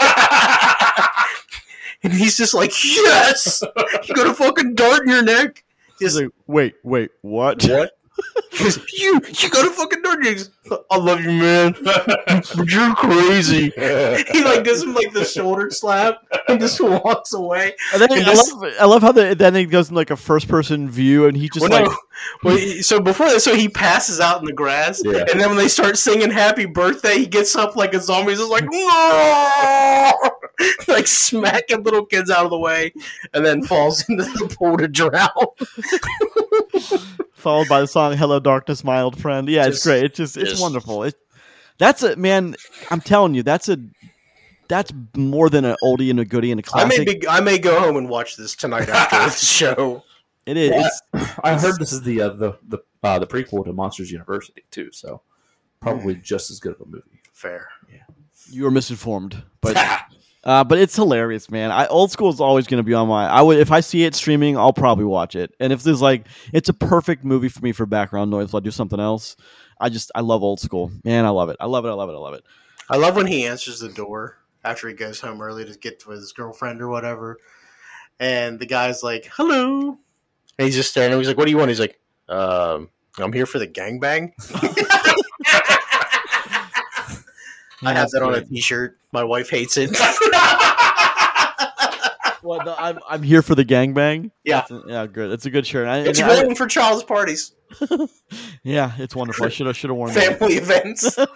and 2.04 2.14
he's 2.14 2.38
just 2.38 2.54
like, 2.54 2.72
"Yes, 2.84 3.64
you 4.08 4.16
got 4.16 4.28
a 4.28 4.34
fucking 4.34 4.76
dart 4.76 5.04
in 5.04 5.10
your 5.10 5.24
neck." 5.24 5.64
He's 6.00 6.20
like, 6.20 6.30
wait, 6.46 6.76
wait, 6.84 7.10
what? 7.22 7.64
what? 7.64 7.97
He 8.52 8.64
you 9.04 9.22
you 9.40 9.50
got 9.50 9.68
a 9.68 9.70
fucking 9.72 10.02
dart. 10.02 10.26
in. 10.26 10.38
I 10.92 10.98
love 10.98 11.22
you, 11.22 11.28
man. 11.32 11.76
You're 12.66 12.96
crazy. 12.96 13.72
He 14.34 14.44
like 14.44 14.64
gives 14.64 14.84
him 14.84 14.94
like 14.94 15.14
the 15.14 15.24
shoulder 15.24 15.70
slap 15.72 16.22
and 16.48 16.60
just 16.60 16.80
walks 16.82 17.34
away. 17.34 17.74
And 17.94 18.02
then 18.02 18.12
And 18.12 18.22
I, 18.24 18.32
this- 18.32 18.52
love, 18.54 18.74
I 18.80 18.86
love 18.86 19.02
how 19.02 19.12
the, 19.12 19.36
then 19.36 19.56
it 19.56 19.66
goes 19.66 19.90
in 19.90 19.96
like 19.96 20.10
a 20.12 20.16
first 20.18 20.48
person 20.48 20.90
view, 20.90 21.26
and 21.28 21.38
he 21.38 21.50
just 21.50 21.62
Well, 21.70 21.82
like 21.84 21.90
no. 21.90 21.98
Well, 22.44 22.58
so 22.82 23.00
before 23.00 23.30
that, 23.30 23.42
so 23.42 23.56
he 23.56 23.70
passes 23.70 24.20
out 24.20 24.40
in 24.40 24.46
the 24.46 24.54
grass, 24.54 25.02
Yeah. 25.06 25.26
and 25.32 25.40
then 25.40 25.50
when 25.50 25.58
they 25.58 25.68
start 25.68 25.98
singing 25.98 26.32
"Happy 26.32 26.66
Birthday," 26.66 27.20
he 27.20 27.28
gets 27.28 27.56
up 27.56 27.76
like 27.76 27.94
a 27.94 28.00
zombie, 28.00 28.32
he's 28.32 28.40
just 28.40 28.52
like, 28.52 28.66
no! 28.70 30.14
like 30.88 31.06
smacking 31.08 31.84
little 31.84 32.06
kids 32.06 32.30
out 32.32 32.44
of 32.46 32.50
the 32.52 32.58
way, 32.58 32.92
and 33.34 33.46
then 33.46 33.62
falls 33.64 34.04
into 34.10 34.24
the 34.24 34.54
pool 34.58 34.78
to 34.78 34.88
drown. 34.88 35.30
Followed 37.34 37.68
by 37.68 37.82
the 37.82 37.88
song 37.88 38.16
"Hello 38.18 38.40
Darkness, 38.40 38.84
My 38.84 39.02
Old 39.02 39.20
Friend." 39.20 39.48
Yeah, 39.50 39.68
it's 39.68 39.84
great. 39.84 40.04
It's 40.06 40.18
just 40.18 40.38
it's 40.38 40.52
just- 40.52 40.62
wonderful. 40.62 41.04
It, 41.04 41.16
that's 41.78 42.02
a 42.04 42.16
man. 42.16 42.56
I'm 42.90 43.02
telling 43.02 43.34
you, 43.36 43.44
that's 43.44 43.70
a 43.70 43.78
that's 44.68 44.92
more 45.16 45.50
than 45.50 45.64
an 45.66 45.76
oldie 45.84 46.10
and 46.10 46.20
a 46.20 46.26
goodie 46.26 46.52
and 46.52 46.60
a 46.60 46.64
I 46.74 46.86
may 46.86 46.96
classic. 46.98 47.22
be, 47.22 47.28
I 47.28 47.40
may 47.40 47.58
go 47.58 47.80
home 47.80 47.96
and 47.98 48.10
watch 48.10 48.36
this 48.36 48.56
tonight 48.56 48.90
after 48.90 49.18
the 49.18 49.30
show. 49.46 50.04
it 50.46 50.58
is. 50.58 50.72
Yeah. 50.72 50.88
It's, 51.14 51.32
I 51.44 51.58
heard 51.58 51.80
this 51.80 51.94
is 51.94 52.02
the 52.02 52.22
uh, 52.22 52.30
the 52.30 52.54
the 52.68 52.80
uh, 53.04 53.20
the 53.20 53.28
prequel 53.28 53.64
to 53.66 53.74
Monsters 53.74 54.12
University 54.12 54.64
too, 54.72 54.92
so 54.92 55.22
probably 55.80 56.16
just 56.16 56.50
as 56.52 56.60
good 56.60 56.74
of 56.74 56.82
a 56.82 56.86
movie. 56.86 57.22
Fair. 57.32 57.70
Yeah. 57.92 58.00
you 58.50 58.64
were 58.64 58.72
misinformed, 58.72 59.42
but 59.62 59.78
Uh, 60.48 60.64
but 60.64 60.78
it's 60.78 60.96
hilarious, 60.96 61.52
man. 61.52 61.72
I 61.72 61.88
old 61.88 62.10
school 62.10 62.30
is 62.30 62.40
always 62.40 62.68
going 62.68 62.78
to 62.78 62.84
be 62.84 62.94
on 62.94 63.10
my. 63.10 63.28
I 63.28 63.42
would 63.42 63.60
if 63.60 63.70
I 63.70 63.82
see 63.82 64.06
it 64.06 64.16
streaming, 64.16 64.58
I'll 64.58 64.72
probably 64.72 65.04
watch 65.04 65.36
it. 65.36 65.54
And 65.60 65.74
if 65.74 65.84
there's 65.84 66.02
like, 66.02 66.26
it's 66.54 66.70
a 66.70 66.74
perfect 66.74 67.26
movie 67.26 67.50
for 67.50 67.60
me 67.60 67.74
for 67.74 67.86
background 67.86 68.32
noise. 68.32 68.48
If 68.48 68.56
I 68.56 68.62
do 68.62 68.72
something 68.72 69.00
else, 69.00 69.36
I 69.78 69.90
just 69.90 70.10
I 70.16 70.22
love 70.22 70.44
old 70.44 70.62
school, 70.62 70.90
man. 71.04 71.26
I 71.26 71.30
love 71.30 71.50
it. 71.50 71.58
I 71.60 71.66
love 71.66 71.84
it. 71.84 71.90
I 71.90 71.94
love 71.96 72.10
it. 72.10 72.14
I 72.14 72.18
love 72.18 72.34
it. 72.34 72.46
I 72.90 72.96
love 72.96 73.18
when 73.18 73.28
he 73.28 73.46
answers 73.46 73.82
the 73.82 73.90
door 73.90 74.38
after 74.64 74.88
he 74.88 74.94
goes 74.94 75.20
home 75.20 75.42
early 75.42 75.66
to 75.66 75.78
get 75.78 76.00
to 76.00 76.12
his 76.12 76.32
girlfriend 76.32 76.82
or 76.82 76.88
whatever, 76.88 77.40
and 78.22 78.58
the 78.58 78.66
guy's 78.66 79.04
like, 79.04 79.30
"Hello," 79.36 80.00
and 80.58 80.66
he's 80.66 80.76
just 80.76 80.92
staring. 80.92 81.12
at 81.12 81.16
him. 81.16 81.20
He's 81.20 81.28
like, 81.28 81.38
"What 81.38 81.44
do 81.44 81.52
you 81.52 81.58
want?" 81.58 81.68
He's 81.68 81.82
like, 81.82 82.00
um, 82.30 82.90
"I'm 83.20 83.34
here 83.34 83.48
for 83.48 83.60
the 83.60 83.68
gangbang." 83.68 84.32
I 87.84 87.94
have 87.94 88.10
that 88.12 88.24
on 88.24 88.34
a 88.34 88.44
T-shirt. 88.44 88.98
My 89.12 89.24
wife 89.24 89.50
hates 89.50 89.78
it. 89.78 89.96
Well, 92.48 92.64
no, 92.64 92.76
I'm 92.78 93.00
I'm 93.10 93.24
here 93.24 93.42
for 93.42 93.56
the 93.56 93.66
gangbang. 93.66 94.32
Yeah. 94.46 94.66
That's 94.70 94.84
yeah, 94.88 95.06
good. 95.06 95.32
It's 95.32 95.46
a 95.46 95.50
good 95.50 95.68
shirt. 95.68 95.86
I, 95.86 95.98
it's 96.00 96.20
and 96.20 96.58
for 96.58 96.66
child's 96.66 97.04
parties, 97.04 97.54
yeah, 98.64 98.94
it's 98.98 99.16
wonderful. 99.16 99.46
I 99.46 99.50
should 99.50 99.68
have 99.68 99.76
should 99.76 99.90
have 99.90 99.98
worn 99.98 100.14
that. 100.14 100.40
family 100.40 100.56
events. 100.56 101.18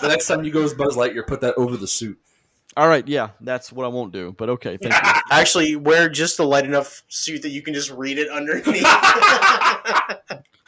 The 0.00 0.08
next 0.08 0.28
time 0.28 0.44
you 0.44 0.50
go 0.50 0.62
as 0.62 0.72
Buzz 0.72 0.96
Lightyear, 0.96 1.26
put 1.26 1.42
that 1.42 1.52
over 1.58 1.76
the 1.76 1.86
suit. 1.86 2.18
All 2.74 2.88
right, 2.88 3.06
yeah, 3.06 3.30
that's 3.42 3.70
what 3.70 3.84
I 3.84 3.88
won't 3.88 4.14
do. 4.14 4.34
But 4.38 4.48
okay, 4.48 4.78
thank 4.78 4.94
you. 4.94 5.20
Actually, 5.30 5.76
wear 5.76 6.08
just 6.08 6.38
a 6.38 6.42
light 6.42 6.64
enough 6.64 7.02
suit 7.08 7.42
that 7.42 7.50
you 7.50 7.60
can 7.60 7.74
just 7.74 7.90
read 7.90 8.16
it 8.16 8.30
underneath. 8.30 8.82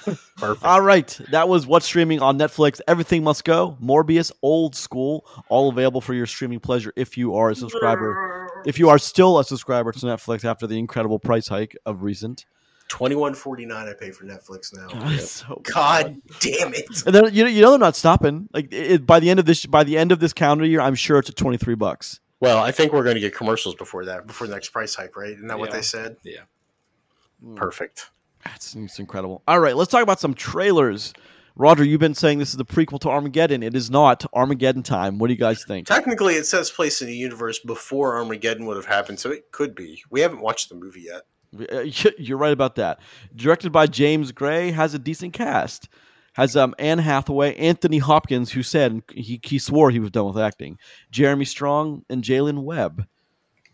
Perfect. 0.37 0.65
All 0.65 0.81
right, 0.81 1.09
that 1.31 1.49
was 1.49 1.67
what's 1.67 1.87
streaming 1.87 2.21
on 2.21 2.39
Netflix. 2.39 2.81
Everything 2.89 3.23
must 3.25 3.45
go. 3.45 3.77
Morbius, 3.83 4.33
old 4.43 4.75
school, 4.75 5.27
all 5.49 5.69
available 5.69 6.01
for 6.01 6.15
your 6.15 6.27
streaming 6.27 6.61
pleasure 6.61 6.93
if 6.97 7.17
you 7.17 7.35
are 7.35 7.51
a 7.51 7.55
subscriber. 7.55 8.49
If 8.67 8.79
you 8.79 8.89
are 8.89 8.99
still 8.99 9.39
a 9.39 9.45
subscriber 9.45 9.93
to 9.93 9.99
Netflix 9.99 10.45
after 10.45 10.67
the 10.67 10.79
incredible 10.79 11.19
price 11.19 11.49
hike 11.49 11.77
of 11.87 12.03
recent. 12.03 12.47
Twenty 12.89 13.15
one 13.15 13.35
forty 13.35 13.65
nine. 13.65 13.89
I 13.89 13.95
pay 13.95 14.11
for 14.11 14.25
Netflix 14.25 14.75
now. 14.75 14.89
God, 14.93 15.21
so 15.21 15.61
good. 15.63 15.75
God 15.75 16.17
damn 16.41 16.75
it! 16.75 16.85
And 17.07 17.15
then 17.15 17.33
you 17.33 17.45
know, 17.45 17.51
you 17.51 17.63
know 17.63 17.71
they're 17.71 17.79
not 17.79 17.97
stopping. 17.97 18.49
Like 18.53 18.73
it, 18.73 19.07
by 19.07 19.19
the 19.21 19.31
end 19.31 19.41
of 19.41 19.47
this 19.47 19.65
by 19.65 19.85
the 19.85 19.97
end 19.97 20.13
of 20.13 20.21
this 20.21 20.33
calendar 20.33 20.67
year, 20.67 20.81
I'm 20.81 20.95
sure 20.95 21.19
it's 21.19 21.31
at 21.31 21.37
23 21.37 21.75
bucks. 21.75 22.21
Well, 22.41 22.59
I 22.59 22.73
think 22.73 22.93
we're 22.93 23.05
going 23.05 23.15
to 23.15 23.21
get 23.21 23.37
commercials 23.37 23.77
before 23.77 24.05
that, 24.07 24.27
before 24.27 24.49
the 24.49 24.53
next 24.53 24.71
price 24.71 24.97
hike, 24.97 25.17
right? 25.17 25.31
Isn't 25.31 25.47
that 25.47 25.61
what 25.61 25.71
they 25.71 25.81
said? 25.81 26.17
Yeah. 26.25 26.41
Hmm. 27.41 27.55
Perfect. 27.55 28.11
That's 28.45 28.75
it's 28.75 28.99
incredible. 28.99 29.43
All 29.47 29.61
right, 29.61 29.77
let's 29.77 29.91
talk 29.91 30.03
about 30.03 30.21
some 30.21 30.35
trailers. 30.35 31.13
Roger, 31.55 31.85
you've 31.85 32.01
been 32.01 32.15
saying 32.15 32.39
this 32.39 32.51
is 32.51 32.57
the 32.57 32.65
prequel 32.65 32.99
to 33.01 33.11
Armageddon. 33.11 33.63
It 33.63 33.77
is 33.77 33.91
not 33.91 34.25
Armageddon 34.33 34.83
time. 34.83 35.19
What 35.19 35.27
do 35.27 35.35
you 35.35 35.39
guys 35.39 35.65
think? 35.65 35.87
Technically, 35.87 36.35
it 36.35 36.47
says 36.47 36.71
place 36.71 37.03
in 37.03 37.09
the 37.09 37.17
universe 37.17 37.59
before 37.59 38.17
Armageddon 38.17 38.65
would 38.67 38.77
have 38.77 38.87
happened, 38.87 39.21
so 39.21 39.31
it 39.31 39.53
could 39.53 39.75
be. 39.75 40.03
We 40.11 40.21
haven't 40.21 40.41
watched 40.41 40.71
the 40.71 40.75
movie 40.77 41.03
yet. 41.03 41.23
Uh, 41.71 41.81
You're 42.19 42.39
right 42.39 42.53
about 42.53 42.77
that. 42.77 43.01
Directed 43.35 43.71
by 43.71 43.87
James 43.87 44.33
Gray, 44.33 44.71
has 44.71 44.95
a 44.95 44.99
decent 44.99 45.35
cast. 45.35 45.89
Has 46.35 46.57
um, 46.57 46.75
Anne 46.79 46.99
Hathaway, 46.99 47.55
Anthony 47.57 47.99
Hopkins, 47.99 48.51
who 48.51 48.63
said 48.63 49.03
he, 49.13 49.39
he 49.43 49.59
swore 49.59 49.91
he 49.91 49.99
was 49.99 50.11
done 50.11 50.27
with 50.27 50.39
acting, 50.39 50.79
Jeremy 51.11 51.45
Strong, 51.45 52.07
and 52.09 52.25
Jaylin 52.25 52.63
Webb. 52.63 53.07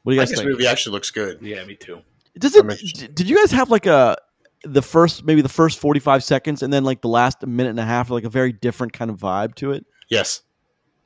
What 0.02 0.12
do 0.12 0.16
you 0.16 0.20
guys 0.20 0.30
guess 0.30 0.38
the 0.38 0.42
think? 0.42 0.48
This 0.48 0.58
movie 0.58 0.66
actually 0.66 0.92
looks 0.94 1.12
good. 1.12 1.38
Yeah, 1.40 1.64
me 1.64 1.76
too. 1.76 2.00
Does 2.36 2.56
it? 2.56 3.14
Did 3.14 3.28
you 3.28 3.36
guys 3.36 3.52
have 3.52 3.70
like 3.70 3.86
a 3.86 4.16
the 4.64 4.82
first 4.82 5.24
maybe 5.24 5.40
the 5.42 5.48
first 5.48 5.78
forty 5.78 6.00
five 6.00 6.24
seconds 6.24 6.62
and 6.62 6.72
then 6.72 6.84
like 6.84 7.00
the 7.00 7.08
last 7.08 7.46
minute 7.46 7.70
and 7.70 7.80
a 7.80 7.84
half 7.84 8.10
like 8.10 8.24
a 8.24 8.28
very 8.30 8.52
different 8.52 8.92
kind 8.92 9.10
of 9.10 9.16
vibe 9.18 9.54
to 9.56 9.72
it? 9.72 9.84
Yes. 10.08 10.42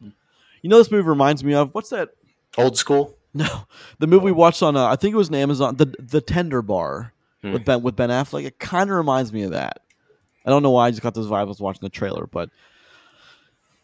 You 0.01 0.71
know, 0.71 0.79
this 0.79 0.91
movie 0.91 1.09
reminds 1.09 1.43
me 1.43 1.55
of 1.55 1.71
what's 1.75 1.91
that? 1.91 2.11
Old 2.57 2.77
school. 2.79 3.17
No, 3.35 3.47
the 3.99 4.07
movie 4.07 4.27
we 4.27 4.33
watched 4.33 4.63
on 4.63 4.77
uh, 4.77 4.87
I 4.87 4.97
think 4.97 5.13
it 5.15 5.17
was 5.19 5.29
an 5.29 5.35
Amazon, 5.35 5.77
the 5.77 5.87
the 5.99 6.21
Tender 6.21 6.63
Bar 6.63 7.13
Hmm. 7.43 7.55
with 7.55 7.65
Ben 7.65 7.83
with 7.83 7.97
Ben 7.97 8.11
Affleck. 8.11 8.45
It 8.45 8.61
kind 8.61 8.89
of 8.89 8.95
reminds 8.97 9.33
me 9.33 9.43
of 9.43 9.51
that. 9.51 9.81
I 10.47 10.51
don't 10.51 10.63
know 10.63 10.71
why 10.71 10.87
I 10.87 10.91
just 10.91 11.03
got 11.03 11.13
this 11.15 11.27
vibe. 11.27 11.39
I 11.39 11.43
was 11.45 11.59
watching 11.61 11.81
the 11.83 11.89
trailer, 11.89 12.27
but 12.29 12.51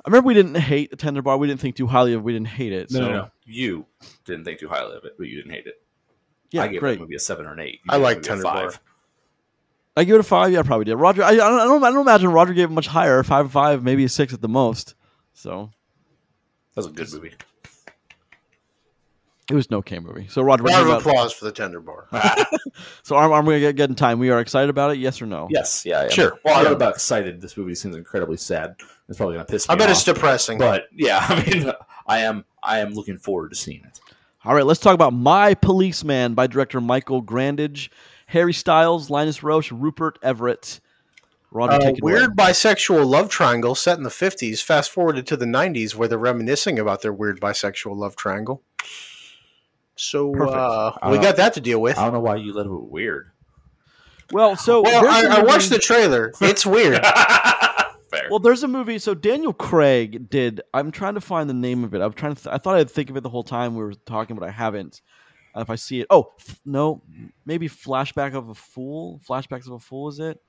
I 0.05 0.09
remember 0.09 0.29
we 0.29 0.35
didn't 0.35 0.55
hate 0.55 0.91
the 0.91 0.97
Tender 0.97 1.23
Bar. 1.23 1.37
We 1.39 1.49
didn't 1.49 1.59
think 1.61 1.75
too 1.75 1.89
highly 1.89 2.13
of. 2.15 2.21
it. 2.21 2.25
We 2.25 2.33
didn't 2.33 2.47
hate 2.49 2.73
it. 2.73 2.89
No, 2.93 3.01
so 3.01 3.07
no, 3.07 3.13
no. 3.13 3.31
You 3.45 3.85
didn't 4.25 4.45
think 4.45 4.61
too 4.61 4.69
highly 4.69 4.97
of 4.97 5.05
it, 5.05 5.15
but 5.19 5.27
you 5.27 5.35
didn't 5.37 5.51
hate 5.51 5.67
it. 5.67 5.83
yeah, 6.53 6.63
I 6.63 6.69
gave 6.69 6.79
great. 6.81 6.95
that 6.95 7.01
movie 7.01 7.17
a 7.17 7.19
seven 7.19 7.47
or 7.47 7.53
an 7.53 7.59
eight. 7.59 7.81
You 7.85 7.91
I 7.91 7.97
like 7.97 8.23
that 8.23 8.31
movie 8.37 8.41
a 8.41 8.45
Tender. 8.53 8.71
Bar. 8.71 8.81
I 9.99 10.05
give 10.05 10.15
it 10.15 10.21
a 10.21 10.25
five. 10.25 10.53
Yeah, 10.53 10.61
I 10.61 10.63
probably 10.63 10.85
did. 10.85 10.95
Roger, 10.97 11.23
I, 11.25 11.31
I 11.31 11.35
don't, 11.37 11.61
I 11.61 11.65
don't, 11.65 11.85
I 11.85 11.91
don't 11.91 12.01
imagine 12.01 12.31
Roger 12.31 12.55
gave 12.55 12.71
it 12.71 12.73
much 12.73 12.87
higher. 12.87 13.23
Five, 13.23 13.51
five, 13.51 13.83
maybe 13.83 14.05
a 14.05 14.09
six 14.09 14.33
at 14.33 14.41
the 14.41 14.49
most. 14.49 14.95
So 15.35 15.71
That 16.75 16.81
was 16.81 16.87
a 16.87 16.91
good 16.91 17.13
movie. 17.13 17.35
it 19.51 19.55
was 19.55 19.71
no 19.71 19.83
K 19.83 19.99
movie. 19.99 20.27
So 20.29 20.43
Roger, 20.43 20.63
what 20.63 20.71
do 20.73 20.79
you 20.79 20.85
Round 20.85 20.97
of 21.01 21.07
applause 21.07 21.33
for 21.33 21.47
the 21.47 21.53
tender 21.53 21.81
bar. 21.81 22.07
so 23.03 23.17
are, 23.17 23.33
are 23.33 23.43
we 23.43 23.47
gonna 23.55 23.61
get, 23.61 23.77
get 23.77 23.91
in 23.91 23.97
time? 23.97 24.19
We 24.19 24.31
are 24.31 24.41
excited 24.41 24.71
about 24.71 24.93
it. 24.93 24.99
Yes 24.99 25.21
or 25.21 25.27
no? 25.27 25.49
Yes, 25.51 25.85
yeah, 25.85 26.05
yeah. 26.05 26.09
Sure. 26.11 26.39
Well, 26.45 26.57
I'm 26.59 26.65
not 26.65 26.73
about 26.75 26.95
excited. 26.95 27.41
This 27.41 27.57
movie 27.57 27.75
seems 27.75 27.97
incredibly 27.97 28.37
sad. 28.37 28.77
It's 29.09 29.17
probably 29.17 29.37
going 29.37 29.47
to 29.47 29.51
piss 29.51 29.69
me 29.69 29.73
I 29.73 29.77
bet 29.77 29.89
off. 29.89 29.97
it's 29.97 30.05
depressing. 30.05 30.59
But 30.59 30.85
yeah, 30.93 31.19
I 31.29 31.45
mean, 31.45 31.73
I 32.07 32.21
am, 32.21 32.45
I 32.63 32.81
am 32.81 32.93
looking 32.95 33.19
forward 33.19 33.51
to 33.51 33.57
seeing 33.57 33.83
it. 33.85 34.01
All 34.45 34.55
right, 34.55 34.67
let's 34.67 34.81
talk 34.81 34.95
about 34.95 35.13
My 35.13 35.55
Policeman 35.55 36.35
by 36.35 36.47
director 36.47 36.81
Michael 36.81 37.23
Grandage, 37.23 37.89
Harry 38.29 38.53
Styles, 38.53 39.11
Linus 39.11 39.41
Roache, 39.41 39.71
Rupert 39.73 40.19
Everett. 40.23 40.81
Roger, 41.51 41.73
Uh, 41.73 41.79
take 41.79 41.97
it 41.99 42.05
weird 42.05 42.25
away. 42.25 42.35
bisexual 42.37 43.07
love 43.07 43.31
triangle 43.31 43.75
set 43.75 43.97
in 43.97 44.05
the 44.05 44.11
50s, 44.11 44.61
fast 44.63 44.91
forwarded 44.91 45.27
to 45.29 45.37
the 45.37 45.47
90s, 45.47 45.95
where 45.95 46.07
they're 46.07 46.19
reminiscing 46.19 46.79
about 46.79 47.01
their 47.03 47.13
weird 47.13 47.41
bisexual 47.41 47.97
love 47.97 48.17
triangle. 48.17 48.63
So 49.97 50.33
uh, 50.47 50.93
we 51.11 51.19
got 51.19 51.37
that 51.37 51.55
to 51.55 51.61
deal 51.61 51.81
with. 51.81 51.99
I 51.99 52.05
don't 52.05 52.13
know 52.13 52.21
why 52.21 52.37
you 52.37 52.53
let 52.53 52.67
it 52.67 52.71
weird. 52.71 53.31
Well, 54.31 54.57
so 54.57 54.83
Well, 54.83 55.03
there's 55.03 55.25
a 55.25 55.29
I, 55.29 55.33
I 55.33 55.37
movie- 55.41 55.47
watched 55.49 55.71
the 55.71 55.79
trailer. 55.79 56.33
It's 56.41 56.65
weird. 56.67 57.03
Fair. 57.05 57.13
Well, 58.31 58.39
there's 58.41 58.63
a 58.63 58.69
movie. 58.69 58.99
So 58.99 59.15
Daniel 59.15 59.53
Craig 59.53 60.29
did. 60.31 60.61
I'm 60.75 60.91
trying 60.91 61.15
to 61.15 61.21
find 61.21 61.49
the 61.49 61.55
name 61.55 61.83
of 61.85 61.95
it. 61.95 62.01
I'm 62.03 62.13
trying 62.15 62.35
to. 62.35 62.43
Th- 62.43 62.55
I 62.55 62.59
thought 62.59 62.77
I'd 62.77 62.91
think 62.91 63.09
of 63.11 63.17
it 63.17 63.23
the 63.23 63.29
whole 63.29 63.43
time 63.43 63.75
we 63.75 63.83
were 63.83 63.93
talking, 64.07 64.35
but 64.37 64.47
I 64.47 64.51
haven't. 64.51 65.01
Uh, 65.57 65.61
if 65.61 65.71
I 65.71 65.75
see 65.77 66.01
it, 66.01 66.07
oh 66.11 66.33
f- 66.39 66.61
no, 66.65 67.03
maybe 67.47 67.69
flashback 67.69 68.35
of 68.35 68.49
a 68.51 68.55
fool. 68.55 69.21
Flashbacks 69.29 69.67
of 69.67 69.73
a 69.73 69.79
fool 69.79 70.09
is 70.09 70.19
it? 70.19 70.41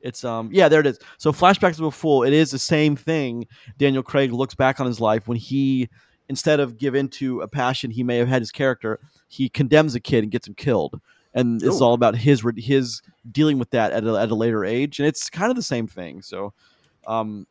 It's 0.00 0.24
um 0.24 0.48
yeah 0.52 0.68
there 0.68 0.80
it 0.80 0.86
is. 0.86 0.98
So 1.18 1.32
flashbacks 1.32 1.78
of 1.78 1.84
a 1.84 1.90
fool. 1.90 2.22
It 2.24 2.32
is 2.32 2.50
the 2.50 2.58
same 2.58 2.96
thing. 2.96 3.46
Daniel 3.78 4.02
Craig 4.02 4.32
looks 4.32 4.54
back 4.54 4.80
on 4.80 4.86
his 4.86 5.00
life 5.00 5.28
when 5.28 5.36
he 5.38 5.88
instead 6.28 6.60
of 6.60 6.78
give 6.78 6.94
into 6.94 7.40
a 7.40 7.48
passion 7.48 7.90
he 7.90 8.02
may 8.02 8.16
have 8.16 8.28
had 8.28 8.40
his 8.40 8.50
character, 8.52 9.00
he 9.28 9.48
condemns 9.48 9.94
a 9.94 10.00
kid 10.00 10.22
and 10.22 10.30
gets 10.32 10.46
him 10.46 10.54
killed. 10.54 11.00
And 11.34 11.62
it's 11.62 11.80
Ooh. 11.80 11.84
all 11.84 11.94
about 11.94 12.16
his 12.16 12.42
his 12.56 13.02
dealing 13.30 13.58
with 13.58 13.70
that 13.70 13.92
at 13.92 14.04
a, 14.04 14.14
at 14.16 14.30
a 14.30 14.34
later 14.34 14.64
age, 14.64 14.98
and 14.98 15.06
it's 15.06 15.30
kind 15.30 15.50
of 15.50 15.56
the 15.56 15.62
same 15.62 15.86
thing. 15.86 16.22
So, 16.22 16.52
um, 17.06 17.46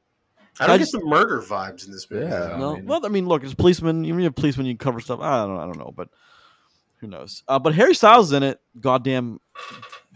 I 0.59 0.65
don't 0.67 0.73
I 0.73 0.77
get 0.77 0.83
just- 0.83 0.91
the 0.91 1.05
murder 1.05 1.41
vibes 1.41 1.85
in 1.85 1.91
this 1.93 2.09
movie. 2.11 2.25
Yeah. 2.25 2.57
though. 2.57 2.73
I 2.73 2.75
mean- 2.77 2.85
well, 2.85 3.05
I 3.05 3.09
mean, 3.09 3.25
look, 3.27 3.43
it's 3.43 3.53
a 3.53 3.55
policeman, 3.55 4.03
you 4.03 4.13
mean 4.13 4.25
a 4.25 4.31
policeman, 4.31 4.65
you 4.65 4.75
cover 4.75 4.99
stuff. 4.99 5.21
I 5.21 5.45
don't, 5.45 5.57
I 5.57 5.65
don't 5.65 5.77
know, 5.77 5.93
but 5.95 6.09
who 6.99 7.07
knows? 7.07 7.43
Uh, 7.47 7.59
but 7.59 7.75
Harry 7.75 7.95
Styles 7.95 8.27
is 8.27 8.33
in 8.33 8.43
it. 8.43 8.59
Goddamn, 8.79 9.39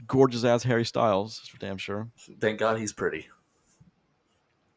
gorgeous 0.07 0.43
ass 0.43 0.63
Harry 0.63 0.85
Styles, 0.85 1.39
for 1.39 1.57
damn 1.57 1.77
sure. 1.77 2.09
Thank 2.39 2.59
God 2.59 2.79
he's 2.79 2.93
pretty. 2.93 3.27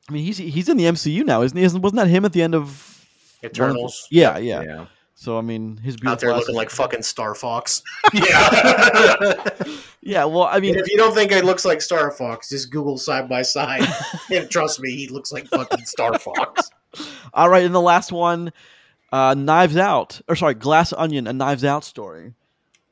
I 0.09 0.13
mean, 0.13 0.25
he's 0.25 0.39
he's 0.39 0.69
in 0.69 0.77
the 0.77 0.85
MCU 0.85 1.25
now, 1.25 1.43
isn't 1.43 1.57
he? 1.57 1.65
Isn't, 1.65 1.83
wasn't 1.83 1.99
that 1.99 2.09
him 2.09 2.25
at 2.25 2.33
the 2.33 2.43
end 2.43 2.55
of 2.55 3.05
Eternals. 3.43 4.07
Yeah, 4.11 4.39
yeah. 4.39 4.87
So 5.15 5.39
I 5.39 5.41
mean, 5.41 5.79
his 5.79 5.97
beautiful 5.97 6.13
Out 6.13 6.21
there 6.21 6.35
looking 6.35 6.55
like 6.55 6.71
fucking 6.71 7.03
Star 7.03 7.35
Fox. 7.35 7.83
Yeah. 8.13 9.45
Yeah, 10.07 10.25
well, 10.25 10.45
I 10.45 10.61
mean, 10.61 10.77
if 10.77 10.89
you 10.89 10.97
don't 10.97 11.17
think 11.17 11.33
it 11.33 11.45
looks 11.45 11.65
like 11.65 11.83
Star 11.83 12.13
Fox, 12.13 12.51
just 12.51 12.71
Google 12.71 12.97
side 12.97 13.29
by 13.29 13.43
side. 13.43 13.85
and 14.33 14.49
trust 14.49 14.79
me, 14.79 14.95
he 14.95 15.09
looks 15.09 15.33
like 15.33 15.49
fucking 15.49 15.85
Star 15.85 16.17
Fox. 16.17 16.71
all 17.35 17.49
right. 17.49 17.65
And 17.65 17.75
the 17.75 17.81
last 17.81 18.13
one, 18.13 18.53
uh, 19.13 19.35
Knives 19.35 19.77
Out, 19.77 20.21
or 20.29 20.37
sorry, 20.37 20.55
Glass 20.55 20.93
Onion, 20.93 21.27
a 21.27 21.33
Knives 21.33 21.65
Out 21.65 21.85
story. 21.85 22.35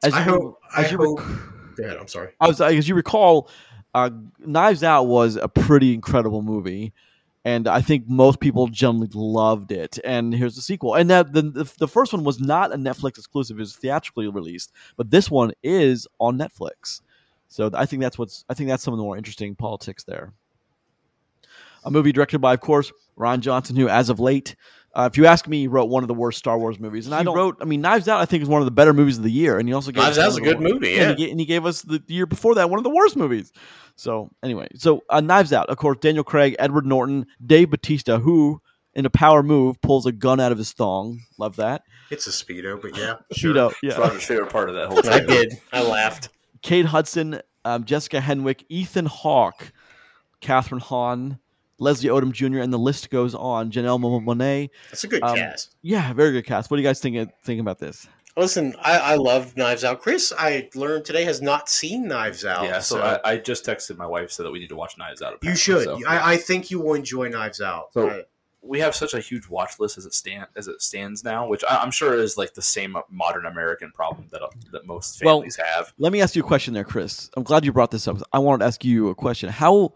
As 0.02 0.12
I 0.14 0.24
you- 0.24 0.30
hope. 0.32 0.58
I 0.74 0.82
as 0.84 0.92
you 0.92 0.98
hope. 0.98 1.18
rec- 1.18 1.28
Go 1.76 1.84
ahead. 1.84 1.96
I'm 1.96 2.08
sorry. 2.08 2.32
I 2.40 2.46
was 2.48 2.60
as 2.60 2.88
you 2.88 2.94
recall, 2.94 3.48
uh, 3.94 4.10
Knives 4.38 4.82
Out 4.84 5.04
was 5.06 5.36
a 5.36 5.48
pretty 5.48 5.92
incredible 5.92 6.40
movie, 6.42 6.92
and 7.44 7.66
I 7.66 7.80
think 7.80 8.08
most 8.08 8.38
people 8.38 8.68
generally 8.68 9.08
loved 9.12 9.72
it. 9.72 9.98
And 10.04 10.32
here's 10.32 10.54
the 10.56 10.62
sequel, 10.62 10.94
and 10.94 11.10
that 11.10 11.32
the 11.32 11.42
the, 11.42 11.72
the 11.78 11.88
first 11.88 12.12
one 12.12 12.22
was 12.22 12.38
not 12.40 12.72
a 12.72 12.76
Netflix 12.76 13.18
exclusive; 13.18 13.56
it 13.56 13.60
was 13.60 13.74
theatrically 13.76 14.28
released, 14.28 14.72
but 14.96 15.10
this 15.10 15.30
one 15.30 15.52
is 15.64 16.06
on 16.20 16.38
Netflix. 16.38 17.00
So 17.48 17.70
I 17.74 17.86
think 17.86 18.02
that's 18.02 18.18
what's 18.18 18.44
I 18.48 18.54
think 18.54 18.68
that's 18.68 18.82
some 18.82 18.94
of 18.94 18.98
the 18.98 19.04
more 19.04 19.16
interesting 19.16 19.54
politics 19.56 20.04
there. 20.04 20.32
A 21.84 21.90
movie 21.90 22.12
directed 22.12 22.38
by, 22.38 22.54
of 22.54 22.60
course, 22.60 22.90
Rian 23.18 23.40
Johnson, 23.40 23.76
who, 23.76 23.88
as 23.88 24.08
of 24.08 24.18
late, 24.18 24.56
uh, 24.94 25.08
if 25.10 25.16
you 25.16 25.26
ask 25.26 25.46
me, 25.48 25.60
he 25.60 25.68
wrote 25.68 25.86
one 25.86 26.02
of 26.04 26.08
the 26.08 26.14
worst 26.14 26.38
Star 26.38 26.58
Wars 26.58 26.78
movies. 26.78 27.06
And 27.06 27.14
I 27.14 27.22
wrote, 27.24 27.56
I 27.60 27.64
mean, 27.64 27.80
Knives 27.80 28.08
Out, 28.08 28.20
I 28.20 28.24
think 28.26 28.42
is 28.42 28.48
one 28.48 28.60
of 28.62 28.66
the 28.66 28.70
better 28.70 28.92
movies 28.92 29.16
of 29.18 29.24
the 29.24 29.30
year, 29.32 29.58
and 29.58 29.68
he 29.68 29.74
also 29.74 29.90
gave 29.90 30.02
Knives 30.04 30.18
us 30.18 30.26
Out's 30.26 30.36
a 30.36 30.40
good 30.40 30.60
wor- 30.60 30.68
movie, 30.70 30.96
and 30.98 31.18
he, 31.18 31.24
ga- 31.26 31.30
and 31.32 31.40
he 31.40 31.46
gave 31.46 31.66
us 31.66 31.82
the 31.82 32.02
year 32.06 32.26
before 32.26 32.54
that 32.56 32.70
one 32.70 32.78
of 32.78 32.84
the 32.84 32.90
worst 32.90 33.16
movies. 33.16 33.52
So 33.96 34.30
anyway, 34.42 34.68
so 34.76 35.02
uh, 35.10 35.20
Knives 35.20 35.52
Out, 35.52 35.68
of 35.68 35.76
course, 35.76 35.98
Daniel 36.00 36.24
Craig, 36.24 36.56
Edward 36.58 36.86
Norton, 36.86 37.26
Dave 37.44 37.70
Batista, 37.70 38.18
who 38.18 38.60
in 38.94 39.06
a 39.06 39.10
power 39.10 39.42
move, 39.42 39.80
pulls 39.80 40.06
a 40.06 40.12
gun 40.12 40.38
out 40.38 40.52
of 40.52 40.58
his 40.58 40.72
thong. 40.72 41.20
Love 41.38 41.56
that. 41.56 41.82
It's 42.10 42.26
a 42.26 42.30
speedo, 42.30 42.80
but 42.80 42.96
yeah, 42.96 43.16
Speedo, 43.34 43.70
It's 43.70 43.78
yeah. 43.82 43.96
Roger's 43.98 44.24
favorite 44.24 44.50
part 44.50 44.68
of 44.68 44.76
that 44.76 44.86
whole 44.88 45.00
I 45.12 45.20
did. 45.20 45.54
I 45.72 45.82
laughed. 45.82 46.28
Kate 46.62 46.86
Hudson, 46.86 47.40
um, 47.64 47.84
Jessica 47.84 48.20
Henwick, 48.20 48.64
Ethan 48.68 49.06
Hawke, 49.06 49.72
Kathryn 50.40 50.80
Hahn, 50.80 51.38
Leslie 51.84 52.08
Odom 52.10 52.32
Jr., 52.32 52.58
and 52.58 52.72
the 52.72 52.78
list 52.78 53.10
goes 53.10 53.34
on. 53.34 53.70
Janelle 53.70 54.00
Mo- 54.00 54.20
Monáe. 54.20 54.70
That's 54.90 55.04
a 55.04 55.08
good 55.08 55.22
Um, 55.22 55.36
cast. 55.36 55.76
Yeah, 55.82 56.12
very 56.12 56.32
good 56.32 56.44
cast. 56.46 56.70
What 56.70 56.78
do 56.78 56.82
you 56.82 56.88
guys 56.88 56.98
think 57.00 57.30
think 57.44 57.60
about 57.60 57.78
this? 57.78 58.08
Listen, 58.36 58.74
I, 58.82 58.98
I 58.98 59.14
love 59.14 59.56
Knives 59.56 59.84
Out. 59.84 60.00
Chris, 60.02 60.32
I 60.36 60.68
learned 60.74 61.04
today 61.04 61.22
has 61.22 61.40
not 61.40 61.68
seen 61.68 62.08
Knives 62.08 62.44
Out. 62.44 62.64
Yeah, 62.64 62.80
so 62.80 63.00
I, 63.00 63.20
I 63.32 63.36
just 63.36 63.64
texted 63.64 63.96
my 63.96 64.06
wife 64.06 64.32
so 64.32 64.42
that 64.42 64.50
we 64.50 64.58
need 64.58 64.70
to 64.70 64.76
watch 64.76 64.98
Knives 64.98 65.22
Out. 65.22 65.38
you 65.42 65.54
should. 65.54 65.84
so- 65.84 66.00
I, 66.04 66.32
I 66.32 66.36
think 66.38 66.68
you 66.68 66.80
will 66.80 66.94
enjoy 66.94 67.28
Knives 67.28 67.60
Out. 67.60 67.92
So- 67.92 68.10
I- 68.10 68.22
we 68.66 68.80
have 68.80 68.94
such 68.94 69.12
a 69.12 69.20
huge 69.20 69.46
watch 69.46 69.78
list 69.78 69.98
as 69.98 70.06
it 70.06 70.14
stand 70.14 70.46
as 70.56 70.68
it 70.68 70.80
stands 70.80 71.22
now, 71.22 71.46
which 71.46 71.62
I, 71.68 71.76
I'm 71.82 71.90
sure 71.90 72.14
is 72.14 72.38
like 72.38 72.54
the 72.54 72.62
same 72.62 72.96
modern 73.10 73.44
American 73.44 73.92
problem 73.92 74.26
that 74.32 74.40
that 74.72 74.86
most 74.86 75.22
Well, 75.22 75.36
families 75.40 75.56
have. 75.56 75.92
Let 75.98 76.12
me 76.14 76.22
ask 76.22 76.34
you 76.34 76.42
a 76.42 76.46
question 76.46 76.72
there, 76.72 76.82
Chris. 76.82 77.28
I'm 77.36 77.42
glad 77.42 77.66
you 77.66 77.72
brought 77.72 77.90
this 77.90 78.08
up. 78.08 78.16
I 78.32 78.38
wanted 78.38 78.60
to 78.60 78.64
ask 78.64 78.82
you 78.82 79.10
a 79.10 79.14
question. 79.14 79.50
How, 79.50 79.92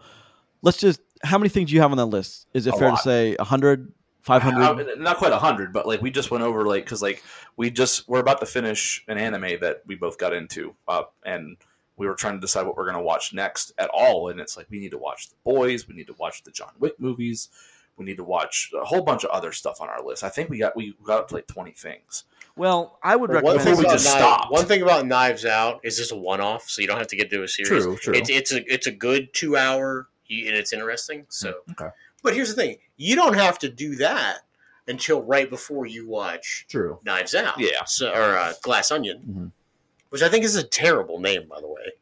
let's 0.61 0.77
just, 0.77 1.01
how 1.22 1.38
many 1.38 1.48
things 1.48 1.68
do 1.70 1.74
you 1.76 1.81
have 1.83 1.90
on 1.90 1.96
that 1.98 2.07
list? 2.07 2.46
Is 2.54 2.66
it 2.66 2.74
A 2.74 2.78
fair 2.78 2.88
lot. 2.90 2.96
to 2.96 3.02
say 3.02 3.35
100, 3.37 3.92
500? 4.22 4.62
Uh, 4.62 4.94
not 4.98 5.16
quite 5.18 5.33
hundred, 5.33 5.72
but 5.72 5.87
like 5.87 6.02
we 6.02 6.11
just 6.11 6.31
went 6.31 6.44
over 6.44 6.66
like 6.66 6.85
because 6.85 7.02
like 7.02 7.22
we 7.57 7.70
just 7.70 8.09
we're 8.09 8.20
about 8.20 8.40
to 8.40 8.46
finish 8.46 9.04
an 9.09 9.18
anime 9.18 9.61
that 9.61 9.83
we 9.87 9.94
both 9.94 10.18
got 10.18 10.33
into, 10.35 10.74
uh, 10.87 11.02
and 11.24 11.57
we 11.96 12.07
were 12.07 12.14
trying 12.14 12.35
to 12.35 12.40
decide 12.40 12.66
what 12.66 12.76
we're 12.76 12.85
going 12.85 12.96
to 12.96 13.02
watch 13.02 13.33
next 13.33 13.72
at 13.78 13.90
all, 13.92 14.28
and 14.28 14.38
it's 14.40 14.57
like 14.57 14.66
we 14.70 14.78
need 14.78 14.90
to 14.92 14.98
watch 14.98 15.28
the 15.31 15.37
boys, 15.44 15.88
we 15.88 15.94
need 15.94 16.07
to 16.07 16.14
watch 16.18 16.42
the 16.44 16.50
John 16.50 16.70
Wick 16.78 16.98
movies, 17.00 17.48
we 17.96 18.04
need 18.04 18.16
to 18.18 18.24
watch 18.24 18.70
a 18.81 18.85
whole 18.85 19.02
bunch 19.02 19.24
of 19.24 19.31
other 19.31 19.50
stuff 19.52 19.81
on 19.81 19.88
our 19.88 20.02
list. 20.04 20.22
I 20.22 20.28
think 20.28 20.48
we 20.50 20.59
got 20.59 20.76
we 20.76 20.94
got 21.02 21.20
up 21.20 21.28
to 21.28 21.35
like 21.35 21.46
twenty 21.46 21.72
things. 21.72 22.24
well, 22.54 22.98
I 23.02 23.16
would 23.16 23.31
Well, 23.31 23.42
one 23.42 23.57
recommend. 23.57 23.76
thing 23.78 23.87
we 23.87 23.92
just 23.92 24.04
Knives- 24.04 24.18
stopped. 24.18 24.52
One 24.52 24.66
thing 24.66 24.83
about 24.83 25.07
Knives 25.07 25.44
Out 25.44 25.81
is 25.85 25.96
just 25.96 26.12
a 26.12 26.16
one-off, 26.16 26.68
so 26.68 26.83
you 26.83 26.88
don't 26.88 26.98
have 26.98 27.07
to 27.09 27.16
get 27.16 27.31
to 27.31 27.42
a 27.42 27.48
series. 27.48 27.68
True, 27.85 27.96
true. 27.96 28.14
It's 28.14 28.28
it's 28.31 28.52
a 28.52 28.72
it's 28.72 28.87
a 28.87 28.92
good 28.92 29.33
two-hour, 29.33 30.09
and 30.31 30.57
it's 30.57 30.73
interesting. 30.73 31.27
So, 31.29 31.55
Okay. 31.73 31.88
but 32.23 32.35
here's 32.35 32.49
the 32.55 32.55
thing: 32.61 32.77
you 32.97 33.17
don't 33.17 33.35
have 33.35 33.59
to 33.61 33.69
do 33.69 33.97
that 33.97 34.38
until 34.87 35.23
right 35.23 35.49
before 35.51 35.87
you 35.87 36.09
watch 36.09 36.67
True. 36.69 36.99
Knives 37.05 37.35
Out. 37.35 37.59
Yeah. 37.59 37.85
So, 37.85 38.11
or 38.12 38.37
uh, 38.37 38.53
Glass 38.62 38.91
Onion, 38.91 39.23
Mhm. 39.29 39.53
which 40.11 40.23
I 40.23 40.29
think 40.29 40.45
is 40.45 40.57
a 40.57 40.62
terrible 40.62 41.19
name, 41.21 41.47
by 41.49 41.61
the 41.61 41.69
way. 41.69 41.93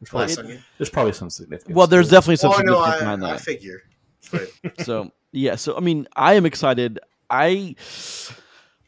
There's 0.00 0.10
Glass 0.10 0.34
probably, 0.34 0.52
Onion. 0.52 0.64
there's 0.78 0.90
probably 0.90 1.12
some 1.12 1.30
significance. 1.30 1.74
well, 1.76 1.86
there's 1.86 2.08
definitely 2.10 2.36
some 2.36 2.50
Oh, 2.50 2.54
I 2.54 2.62
know. 2.62 2.72
significance 2.74 2.94
I, 2.94 2.98
behind 3.00 3.24
I 3.24 3.30
that. 3.32 3.40
figure. 3.40 3.82
But 4.30 4.50
so 4.84 5.10
yeah 5.32 5.54
so 5.56 5.76
i 5.76 5.80
mean 5.80 6.06
i 6.16 6.34
am 6.34 6.46
excited 6.46 6.98
i 7.28 7.74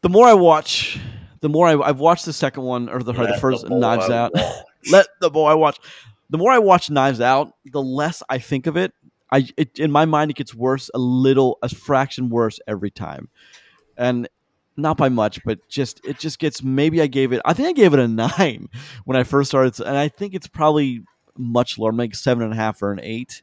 the 0.03 0.09
more 0.09 0.27
i 0.27 0.33
watch 0.33 0.99
the 1.41 1.49
more 1.49 1.67
I, 1.69 1.79
i've 1.89 1.99
watched 2.01 2.25
the 2.25 2.33
second 2.33 2.63
one 2.63 2.89
or 2.89 3.03
the, 3.03 3.13
or 3.13 3.27
the 3.27 3.37
first 3.39 3.67
boy 3.69 3.79
knives 3.79 4.09
out 4.09 4.33
let 4.91 5.09
the 5.21 5.29
boy 5.31 5.55
watch 5.57 5.79
the 6.31 6.39
more 6.39 6.53
i 6.53 6.59
watch 6.59 6.91
knives 6.91 7.21
out 7.21 7.53
the 7.67 7.83
less 7.83 8.23
i 8.29 8.39
think 8.39 8.67
of 8.67 8.77
it 8.77 8.93
i 9.33 9.47
it, 9.57 9.79
in 9.79 9.91
my 9.91 10.05
mind 10.05 10.31
it 10.31 10.37
gets 10.37 10.55
worse 10.55 10.91
a 10.95 10.99
little 10.99 11.59
a 11.63 11.69
fraction 11.69 12.29
worse 12.29 12.59
every 12.67 12.91
time 12.91 13.29
and 13.97 14.29
not 14.77 14.97
by 14.97 15.09
much 15.09 15.43
but 15.45 15.67
just 15.69 16.01
it 16.05 16.19
just 16.19 16.39
gets 16.39 16.63
maybe 16.63 17.03
i 17.03 17.07
gave 17.07 17.33
it 17.33 17.41
i 17.45 17.53
think 17.53 17.69
i 17.69 17.73
gave 17.73 17.93
it 17.93 18.01
a 18.01 18.09
nine 18.39 18.69
when 19.05 19.17
i 19.17 19.23
first 19.23 19.51
started 19.51 19.79
and 19.81 19.97
i 19.97 20.09
think 20.09 20.35
it's 20.35 20.49
probably 20.49 21.03
much 21.37 21.79
lower 21.79 21.93
like 21.93 22.15
seven 22.15 22.45
and 22.45 22.53
a 22.53 22.57
half 22.57 22.83
or 22.83 22.93
an 22.93 23.01
eight 23.03 23.43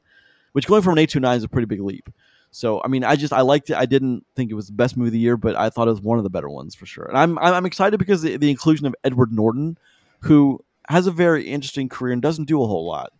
which 0.52 0.68
going 0.68 0.82
from 0.82 0.94
an 0.94 1.00
eight 1.00 1.10
to 1.10 1.18
a 1.18 1.22
nine 1.22 1.38
is 1.38 1.44
a 1.44 1.50
pretty 1.50 1.66
big 1.66 1.82
leap 1.82 2.10
so 2.56 2.82
I 2.86 2.88
mean, 2.88 3.04
I 3.04 3.18
just 3.18 3.34
I 3.34 3.42
liked 3.42 3.70
it. 3.70 3.76
I 3.76 3.86
didn't 3.86 4.26
think 4.34 4.50
it 4.50 4.54
was 4.54 4.68
the 4.68 4.74
best 4.74 4.96
movie 4.96 5.10
of 5.10 5.12
the 5.12 5.20
year, 5.20 5.36
but 5.36 5.58
I 5.58 5.70
thought 5.70 5.90
it 5.90 5.92
was 5.92 6.00
one 6.00 6.20
of 6.20 6.24
the 6.24 6.30
better 6.30 6.48
ones 6.48 6.74
for 6.74 6.86
sure. 6.86 7.04
And 7.04 7.18
I'm 7.18 7.38
I'm 7.38 7.66
excited 7.66 7.98
because 7.98 8.22
the, 8.22 8.38
the 8.38 8.50
inclusion 8.50 8.86
of 8.86 8.96
Edward 9.04 9.34
Norton, 9.34 9.78
who 10.22 10.64
has 10.90 11.08
a 11.08 11.12
very 11.12 11.46
interesting 11.48 11.90
career 11.90 12.14
and 12.14 12.22
doesn't 12.22 12.46
do 12.46 12.62
a 12.62 12.68
whole 12.68 12.86
lot. 12.86 13.12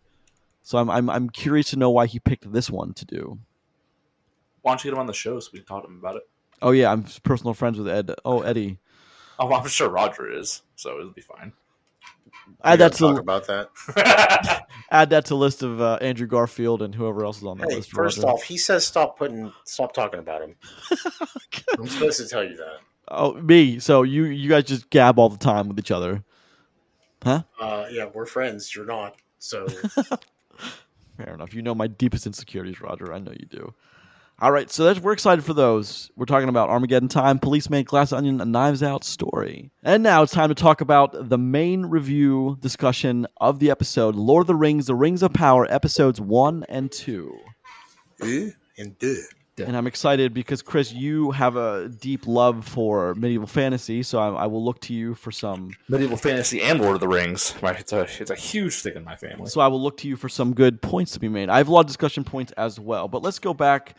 So 0.62 0.78
I'm 0.78 0.90
I'm 0.90 1.08
I'm 1.10 1.30
curious 1.30 1.70
to 1.70 1.76
know 1.78 1.90
why 1.90 2.06
he 2.06 2.18
picked 2.18 2.50
this 2.52 2.70
one 2.70 2.92
to 2.94 3.04
do. 3.04 3.38
Why 4.62 4.72
don't 4.72 4.84
you 4.84 4.90
get 4.90 4.94
him 4.96 5.00
on 5.00 5.06
the 5.06 5.12
show 5.12 5.38
so 5.40 5.50
we 5.52 5.60
can 5.60 5.66
talk 5.66 5.82
to 5.84 5.88
him 5.88 5.98
about 5.98 6.16
it? 6.16 6.22
Oh 6.62 6.72
yeah, 6.72 6.90
I'm 6.90 7.04
personal 7.22 7.54
friends 7.54 7.78
with 7.78 7.88
Ed. 7.88 8.12
Oh 8.24 8.42
Eddie, 8.42 8.78
Oh, 9.38 9.52
I'm 9.52 9.68
sure 9.68 9.88
Roger 9.88 10.30
is, 10.32 10.62
so 10.74 10.98
it'll 10.98 11.10
be 11.12 11.20
fine. 11.20 11.52
add 12.64 12.78
that 12.80 12.92
gotta 12.92 12.98
talk 12.98 13.14
to 13.16 13.20
about 13.20 13.46
that. 13.46 14.66
add 14.90 15.10
that 15.10 15.26
to 15.26 15.34
list 15.34 15.62
of 15.62 15.80
uh, 15.80 15.98
Andrew 16.00 16.26
Garfield 16.26 16.82
and 16.82 16.94
whoever 16.94 17.24
else 17.24 17.38
is 17.38 17.44
on 17.44 17.58
that 17.58 17.68
Hey, 17.70 17.76
list. 17.76 17.92
first 17.92 18.18
Roger. 18.18 18.28
off, 18.30 18.42
he 18.42 18.56
says 18.56 18.86
stop 18.86 19.18
putting, 19.18 19.52
stop 19.64 19.92
talking 19.92 20.18
about 20.20 20.42
him. 20.42 20.56
I'm 21.78 21.86
supposed 21.86 22.18
to 22.20 22.26
tell 22.28 22.42
you 22.42 22.56
that. 22.56 22.78
oh 23.08 23.34
me. 23.34 23.78
So 23.78 24.02
you 24.02 24.24
you 24.24 24.48
guys 24.48 24.64
just 24.64 24.88
gab 24.90 25.18
all 25.18 25.28
the 25.28 25.36
time 25.38 25.68
with 25.68 25.78
each 25.78 25.90
other. 25.90 26.24
Uh, 27.60 27.86
yeah, 27.90 28.06
we're 28.12 28.26
friends. 28.26 28.74
You're 28.74 28.86
not. 28.86 29.16
So 29.38 29.66
Fair 31.16 31.34
enough. 31.34 31.54
You 31.54 31.62
know 31.62 31.74
my 31.74 31.86
deepest 31.86 32.26
insecurities, 32.26 32.80
Roger. 32.80 33.12
I 33.12 33.18
know 33.18 33.32
you 33.32 33.46
do. 33.46 33.74
All 34.38 34.52
right, 34.52 34.70
so 34.70 34.84
that's, 34.84 35.00
we're 35.00 35.14
excited 35.14 35.42
for 35.46 35.54
those. 35.54 36.10
We're 36.14 36.26
talking 36.26 36.50
about 36.50 36.68
Armageddon 36.68 37.08
Time, 37.08 37.38
Policeman, 37.38 37.84
Glass 37.84 38.12
Onion, 38.12 38.38
a 38.42 38.44
Knives 38.44 38.82
Out 38.82 39.02
story. 39.02 39.70
And 39.82 40.02
now 40.02 40.22
it's 40.22 40.32
time 40.32 40.50
to 40.50 40.54
talk 40.54 40.82
about 40.82 41.30
the 41.30 41.38
main 41.38 41.86
review 41.86 42.58
discussion 42.60 43.26
of 43.38 43.60
the 43.60 43.70
episode 43.70 44.14
Lord 44.14 44.42
of 44.42 44.46
the 44.48 44.54
Rings, 44.54 44.86
The 44.86 44.94
Rings 44.94 45.22
of 45.22 45.32
Power, 45.32 45.66
episodes 45.72 46.20
one 46.20 46.66
and 46.68 46.92
two. 46.92 47.34
and 48.76 48.98
duh. 49.56 49.64
And 49.66 49.76
I'm 49.76 49.86
excited 49.86 50.32
because, 50.32 50.62
Chris, 50.62 50.92
you 50.92 51.30
have 51.32 51.56
a 51.56 51.88
deep 51.88 52.26
love 52.26 52.66
for 52.66 53.14
medieval 53.14 53.46
fantasy, 53.46 54.02
so 54.02 54.18
I, 54.18 54.44
I 54.44 54.46
will 54.46 54.64
look 54.64 54.80
to 54.82 54.94
you 54.94 55.14
for 55.14 55.32
some. 55.32 55.72
Medieval 55.88 56.16
fantasy 56.16 56.62
and 56.62 56.80
Lord 56.80 56.94
of 56.94 57.00
the 57.00 57.08
Rings. 57.08 57.54
Right, 57.60 57.78
It's 57.78 57.92
a 57.92 58.06
it's 58.20 58.30
a 58.30 58.34
huge 58.34 58.74
thing 58.82 58.94
in 58.94 59.04
my 59.04 59.16
family. 59.16 59.48
So 59.48 59.60
I 59.60 59.68
will 59.68 59.82
look 59.82 59.96
to 59.98 60.08
you 60.08 60.16
for 60.16 60.28
some 60.28 60.54
good 60.54 60.80
points 60.80 61.12
to 61.12 61.20
be 61.20 61.28
made. 61.28 61.48
I 61.48 61.58
have 61.58 61.68
a 61.68 61.72
lot 61.72 61.80
of 61.80 61.86
discussion 61.86 62.24
points 62.24 62.52
as 62.52 62.78
well, 62.78 63.08
but 63.08 63.22
let's 63.22 63.38
go 63.38 63.54
back 63.54 63.94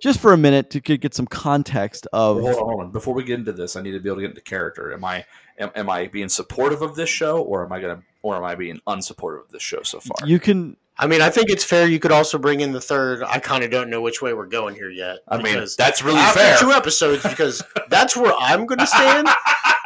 just 0.00 0.18
for 0.18 0.32
a 0.32 0.36
minute 0.36 0.70
to 0.70 0.80
get 0.80 1.00
get 1.00 1.14
some 1.14 1.26
context 1.26 2.06
of. 2.12 2.40
Hold 2.40 2.48
on, 2.48 2.54
hold 2.54 2.80
on. 2.80 2.90
Before 2.90 3.14
we 3.14 3.22
get 3.22 3.38
into 3.38 3.52
this, 3.52 3.76
I 3.76 3.82
need 3.82 3.92
to 3.92 4.00
be 4.00 4.08
able 4.08 4.16
to 4.16 4.22
get 4.22 4.30
into 4.30 4.42
character. 4.42 4.92
Am 4.92 5.04
I 5.04 5.24
am, 5.58 5.70
am 5.74 5.88
I 5.88 6.08
being 6.08 6.28
supportive 6.28 6.82
of 6.82 6.96
this 6.96 7.08
show, 7.08 7.40
or 7.40 7.64
am 7.64 7.72
I 7.72 7.80
gonna, 7.80 8.02
or 8.22 8.36
am 8.36 8.44
I 8.44 8.54
being 8.56 8.80
unsupportive 8.86 9.44
of 9.44 9.52
this 9.52 9.62
show 9.62 9.82
so 9.82 10.00
far? 10.00 10.26
You 10.26 10.40
can 10.40 10.76
I 10.98 11.06
mean, 11.06 11.20
I 11.22 11.30
think 11.30 11.48
it's 11.48 11.64
fair. 11.64 11.86
You 11.88 11.98
could 11.98 12.12
also 12.12 12.38
bring 12.38 12.60
in 12.60 12.72
the 12.72 12.80
third. 12.80 13.22
I 13.22 13.38
kind 13.38 13.64
of 13.64 13.70
don't 13.70 13.88
know 13.90 14.00
which 14.02 14.20
way 14.22 14.34
we're 14.34 14.46
going 14.46 14.74
here 14.74 14.90
yet. 14.90 15.18
I 15.26 15.40
mean, 15.42 15.64
that's 15.78 16.02
really 16.02 16.18
after 16.18 16.38
fair. 16.40 16.58
two 16.58 16.70
episodes, 16.72 17.22
because 17.22 17.62
that's 17.88 18.16
where 18.16 18.32
I'm 18.38 18.66
going 18.66 18.78
to 18.78 18.86
stand. 18.86 19.28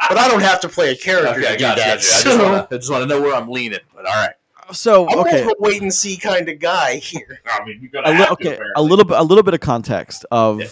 But 0.09 0.17
I 0.17 0.29
don't 0.29 0.39
have 0.41 0.61
to 0.61 0.69
play 0.69 0.91
a 0.91 0.95
character 0.95 1.31
Okay, 1.41 1.47
I 1.49 1.51
to 1.51 1.57
do 1.57 1.63
got 1.65 1.75
you. 1.77 1.83
I 1.83 1.87
that. 1.87 1.99
just 1.99 2.21
So 2.23 2.41
wanna- 2.41 2.67
I 2.71 2.77
just 2.77 2.89
want 2.89 3.01
to 3.03 3.07
know 3.07 3.19
where 3.21 3.35
I'm 3.35 3.49
leaning. 3.49 3.79
But 3.93 4.05
all 4.05 4.13
right. 4.13 4.31
so 4.71 5.05
I'm 5.09 5.19
okay. 5.19 5.41
more 5.43 5.51
of 5.51 5.57
a 5.59 5.61
wait 5.61 5.81
and 5.81 5.93
see 5.93 6.15
kind 6.15 6.47
of 6.47 6.59
guy 6.59 6.95
here. 6.95 7.41
I 7.45 7.65
mean, 7.65 7.81
you 7.81 7.89
A 8.05 8.13
li- 8.13 8.27
okay, 8.31 8.57
a 8.77 8.81
little 8.81 9.03
bit, 9.03 9.17
a 9.17 9.23
little 9.23 9.43
bit 9.43 9.53
of 9.53 9.59
context 9.59 10.25
of 10.31 10.61
Yeah. 10.61 10.67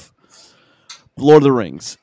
Lord 1.17 1.37
of 1.37 1.43
the 1.43 1.51
Rings. 1.51 1.97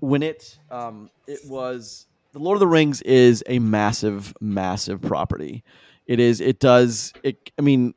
When 0.00 0.22
it, 0.22 0.58
um, 0.70 1.08
it 1.26 1.40
was 1.46 2.06
the 2.32 2.38
Lord 2.38 2.56
of 2.56 2.60
the 2.60 2.66
Rings 2.66 3.00
is 3.00 3.42
a 3.46 3.58
massive, 3.60 4.34
massive 4.42 5.00
property. 5.00 5.64
It 6.06 6.20
is. 6.20 6.40
It 6.40 6.60
does. 6.60 7.12
It. 7.22 7.50
I 7.58 7.62
mean, 7.62 7.94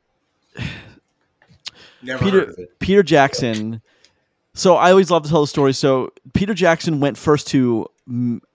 Never 2.02 2.24
Peter- 2.24 2.40
heard 2.40 2.48
of 2.50 2.58
it. 2.58 2.78
Peter 2.78 3.02
Jackson. 3.02 3.82
So 4.54 4.74
I 4.74 4.90
always 4.90 5.10
love 5.10 5.22
to 5.22 5.28
tell 5.28 5.40
the 5.40 5.46
story. 5.46 5.72
So 5.72 6.10
Peter 6.34 6.52
Jackson 6.54 6.98
went 7.00 7.16
first 7.16 7.46
to, 7.48 7.86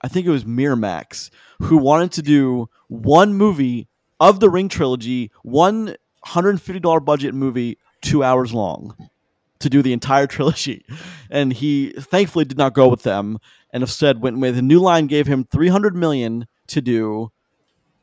I 0.02 0.08
think 0.08 0.26
it 0.26 0.30
was 0.30 0.44
Miramax, 0.44 1.30
who 1.62 1.78
wanted 1.78 2.12
to 2.12 2.22
do 2.22 2.68
one 2.88 3.32
movie 3.34 3.88
of 4.20 4.40
the 4.40 4.50
Ring 4.50 4.68
trilogy, 4.68 5.30
one 5.42 5.96
hundred 6.22 6.50
and 6.50 6.62
fifty 6.62 6.80
dollar 6.80 7.00
budget 7.00 7.34
movie, 7.34 7.78
two 8.02 8.22
hours 8.22 8.52
long, 8.52 8.94
to 9.60 9.70
do 9.70 9.80
the 9.82 9.94
entire 9.94 10.26
trilogy, 10.36 10.84
and 11.30 11.52
he 11.54 11.90
thankfully 11.98 12.44
did 12.44 12.58
not 12.58 12.74
go 12.74 12.88
with 12.88 13.02
them, 13.02 13.38
and 13.72 13.82
instead 13.82 14.20
went 14.20 14.38
with 14.38 14.60
New 14.60 14.80
Line 14.80 15.06
gave 15.06 15.26
him 15.26 15.44
three 15.44 15.68
hundred 15.68 15.96
million 15.96 16.46
to 16.66 16.82
do. 16.82 17.30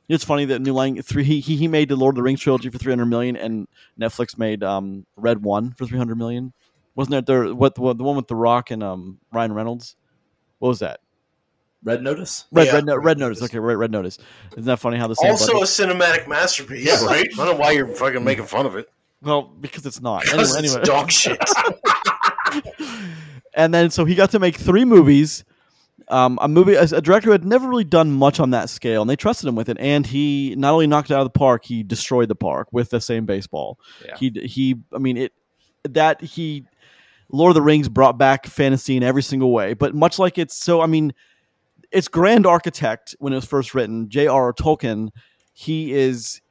It's 0.09 0.23
funny 0.25 0.45
that 0.45 0.61
New 0.61 0.73
Line 0.73 1.01
three 1.01 1.23
he 1.23 1.39
he 1.39 1.55
he 1.55 1.67
made 1.67 1.89
the 1.89 1.95
Lord 1.95 2.13
of 2.13 2.17
the 2.17 2.23
Rings 2.23 2.41
trilogy 2.41 2.69
for 2.69 2.77
three 2.77 2.91
hundred 2.91 3.05
million, 3.05 3.37
and 3.37 3.67
Netflix 3.99 4.37
made 4.37 4.63
um 4.63 5.05
Red 5.15 5.41
One 5.43 5.71
for 5.71 5.85
three 5.85 5.97
hundred 5.97 6.17
million. 6.17 6.53
Wasn't 6.95 7.15
it 7.15 7.25
the 7.25 7.55
what, 7.55 7.77
what 7.79 7.97
the 7.97 8.03
one 8.03 8.17
with 8.17 8.27
the 8.27 8.35
Rock 8.35 8.71
and 8.71 8.83
um 8.83 9.19
Ryan 9.31 9.53
Reynolds? 9.53 9.95
What 10.59 10.69
was 10.69 10.79
that? 10.79 10.99
Red 11.83 12.03
Notice. 12.03 12.45
Red 12.51 12.67
Yeah, 12.67 12.73
Red, 12.75 12.85
no, 12.85 12.95
Red 12.95 13.05
Red 13.05 13.17
Notice. 13.19 13.39
Notice. 13.39 13.51
Okay, 13.51 13.59
Red 13.59 13.77
Red 13.77 13.91
Notice. 13.91 14.17
Isn't 14.51 14.65
that 14.65 14.79
funny 14.79 14.97
how 14.97 15.07
the 15.07 15.15
same 15.15 15.31
Also 15.31 15.53
budget- 15.53 15.63
a 15.63 15.65
cinematic 15.95 16.27
masterpiece. 16.27 16.85
Yeah, 16.85 17.03
right? 17.05 17.25
I 17.33 17.37
don't 17.37 17.45
know 17.45 17.55
why 17.55 17.71
you're 17.71 17.87
fucking 17.87 18.23
making 18.23 18.45
fun 18.45 18.65
of 18.65 18.75
it. 18.75 18.89
well 19.21 19.43
because 19.43 19.85
it's 19.85 20.01
not 20.01 20.27
anyway. 20.27 20.43
It's 20.43 20.55
anyway. 20.57 20.81
dog 20.83 21.09
shit. 21.11 21.39
and 23.53 23.73
then 23.73 23.89
so 23.89 24.05
he 24.05 24.15
got 24.15 24.31
to 24.31 24.39
make 24.39 24.57
three 24.57 24.85
movies. 24.85 25.43
Um, 26.11 26.37
a 26.41 26.47
movie, 26.47 26.75
a, 26.75 26.83
a 26.83 27.01
director 27.01 27.27
who 27.27 27.31
had 27.31 27.45
never 27.45 27.67
really 27.67 27.83
done 27.83 28.11
much 28.11 28.39
on 28.39 28.51
that 28.51 28.69
scale, 28.69 29.01
and 29.01 29.09
they 29.09 29.15
trusted 29.15 29.47
him 29.47 29.55
with 29.55 29.69
it. 29.69 29.77
And 29.79 30.05
he 30.05 30.55
not 30.57 30.73
only 30.73 30.87
knocked 30.87 31.09
it 31.09 31.13
out 31.13 31.21
of 31.21 31.25
the 31.25 31.39
park, 31.39 31.65
he 31.65 31.83
destroyed 31.83 32.27
the 32.27 32.35
park 32.35 32.67
with 32.71 32.89
the 32.89 32.99
same 33.01 33.25
baseball. 33.25 33.79
Yeah. 34.05 34.17
He 34.17 34.29
he, 34.43 34.75
I 34.93 34.97
mean 34.97 35.17
it 35.17 35.33
that 35.83 36.21
he 36.21 36.65
Lord 37.31 37.51
of 37.51 37.55
the 37.55 37.61
Rings 37.61 37.89
brought 37.89 38.17
back 38.17 38.45
fantasy 38.45 38.97
in 38.97 39.03
every 39.03 39.23
single 39.23 39.51
way, 39.51 39.73
but 39.73 39.95
much 39.95 40.19
like 40.19 40.37
it's 40.37 40.55
so, 40.55 40.81
I 40.81 40.85
mean, 40.85 41.13
its 41.91 42.07
grand 42.07 42.45
architect 42.45 43.15
when 43.19 43.33
it 43.33 43.37
was 43.37 43.45
first 43.45 43.73
written, 43.73 44.09
J.R.R. 44.09 44.53
Tolkien, 44.53 45.09
he 45.53 45.93
is 45.93 46.41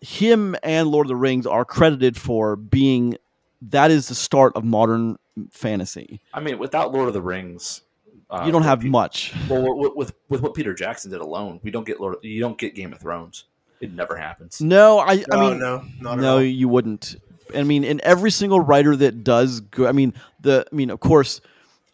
him 0.00 0.54
and 0.62 0.88
Lord 0.88 1.06
of 1.06 1.08
the 1.08 1.16
Rings 1.16 1.46
are 1.46 1.64
credited 1.64 2.16
for 2.16 2.56
being 2.56 3.16
that 3.62 3.90
is 3.90 4.08
the 4.08 4.14
start 4.14 4.52
of 4.54 4.64
modern 4.64 5.16
fantasy. 5.50 6.20
I 6.32 6.40
mean, 6.40 6.58
without 6.58 6.92
Lord 6.92 7.08
of 7.08 7.14
the 7.14 7.22
Rings, 7.22 7.80
uh, 8.30 8.42
you 8.46 8.52
don't 8.52 8.62
have 8.62 8.80
Pe- 8.80 8.88
much. 8.88 9.32
Well, 9.48 9.76
with, 9.76 9.92
with 9.94 10.14
with 10.28 10.40
what 10.42 10.54
Peter 10.54 10.74
Jackson 10.74 11.10
did 11.10 11.20
alone, 11.20 11.60
we 11.62 11.70
don't 11.70 11.86
get 11.86 12.00
Lord. 12.00 12.16
You 12.22 12.40
don't 12.40 12.58
get 12.58 12.74
Game 12.74 12.92
of 12.92 13.00
Thrones. 13.00 13.44
It 13.80 13.92
never 13.92 14.16
happens. 14.16 14.60
No, 14.60 14.98
I, 14.98 15.12
I 15.12 15.24
No, 15.30 15.50
mean, 15.50 15.58
no, 15.58 15.84
not 16.00 16.18
no, 16.18 16.32
at 16.32 16.34
all. 16.36 16.42
you 16.42 16.68
wouldn't. 16.68 17.16
I 17.54 17.62
mean, 17.62 17.84
in 17.84 18.00
every 18.02 18.30
single 18.30 18.60
writer 18.60 18.96
that 18.96 19.22
does 19.24 19.60
go, 19.60 19.86
I 19.86 19.92
mean, 19.92 20.14
the, 20.40 20.66
I 20.72 20.74
mean, 20.74 20.90
of 20.90 21.00
course, 21.00 21.40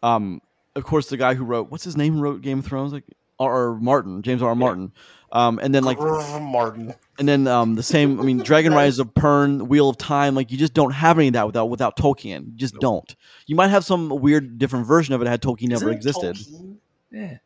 um, 0.03 0.41
of 0.77 0.85
course, 0.85 1.09
the 1.09 1.17
guy 1.17 1.35
who 1.35 1.45
wrote, 1.45 1.71
what's 1.71 1.83
his 1.85 1.97
name, 1.97 2.21
wrote 2.21 2.43
Game 2.43 2.61
of 2.61 2.65
Thrones, 2.67 2.93
like 2.93 3.05
R. 3.41 3.71
R. 3.73 3.75
Martin, 3.75 4.23
James 4.23 4.43
R. 4.43 4.51
R. 4.51 4.55
Martin, 4.55 4.93
um, 5.33 5.59
and 5.59 5.75
then 5.75 5.83
like, 5.85 5.99
Martin. 5.99 6.95
And 7.21 7.29
then 7.29 7.47
um, 7.47 7.75
the 7.75 7.83
same. 7.83 8.19
I 8.19 8.23
mean, 8.25 8.41
Dragonriders 8.41 8.99
of 8.99 9.13
Pern, 9.15 9.69
Wheel 9.69 9.91
of 9.91 9.99
Time, 9.99 10.35
like 10.35 10.51
you 10.51 10.57
just 10.59 10.73
don't 10.75 10.91
have 10.93 11.19
any 11.19 11.29
of 11.29 11.35
that 11.35 11.47
without 11.47 11.67
without 11.67 11.97
Tolkien. 11.97 12.47
You 12.47 12.53
just 12.57 12.75
Nope. 12.75 12.81
don't. 12.81 13.17
You 13.47 13.55
might 13.57 13.69
have 13.69 13.85
some 13.85 14.09
weird 14.09 14.59
different 14.59 14.87
version 14.87 15.15
of 15.15 15.21
it 15.21 15.29
had 15.29 15.43
Tolkien 15.43 15.69
never 15.69 15.91
Isn't 15.91 15.91
it 15.91 15.97
existed. 15.97 16.37
Tolkien? 16.37 16.77
Yeah, 17.13 17.29
Does 17.29 17.39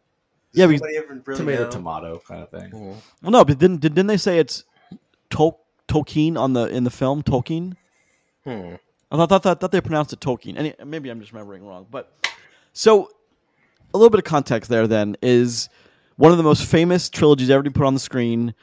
Yeah, 0.53 0.67
because- 0.69 0.89
ever 0.97 1.23
really 1.27 1.37
tomato 1.39 1.65
know? 1.65 1.71
tomato 1.71 2.23
kind 2.27 2.43
of 2.45 2.51
thing. 2.51 2.71
Mhm. 2.71 2.95
Well, 3.23 3.33
no, 3.33 3.45
but 3.45 3.59
didn't 3.59 3.81
didn't 3.81 4.07
they 4.07 4.17
say 4.17 4.39
it's 4.39 4.63
Tol- 5.29 5.61
Tolkien 5.89 6.39
on 6.39 6.53
the 6.53 6.67
in 6.69 6.85
the 6.85 6.91
film 6.91 7.23
Tolkien? 7.25 7.75
Hmm. 8.45 8.75
I 9.11 9.17
thought, 9.17 9.29
thought, 9.29 9.43
thought, 9.43 9.61
thought 9.61 9.73
they 9.73 9.81
pronounced 9.81 10.13
it 10.13 10.21
Tolkien. 10.21 10.57
Any, 10.57 10.73
maybe 10.85 11.09
I'm 11.11 11.19
just 11.21 11.33
remembering 11.33 11.67
wrong. 11.67 11.87
But 11.91 12.13
so 12.73 13.09
a 13.93 13.99
little 13.99 14.11
bit 14.11 14.19
of 14.19 14.25
context 14.25 14.71
there 14.71 14.87
then 14.87 15.17
is 15.21 15.69
one 16.17 16.31
of 16.31 16.37
the 16.39 16.45
most 16.45 16.65
famous 16.65 17.11
trilogies 17.11 17.51
ever 17.51 17.63
to 17.65 17.71
be 17.71 17.75
put 17.75 17.87
on 17.87 17.95
the 17.95 18.01
screen. 18.01 18.55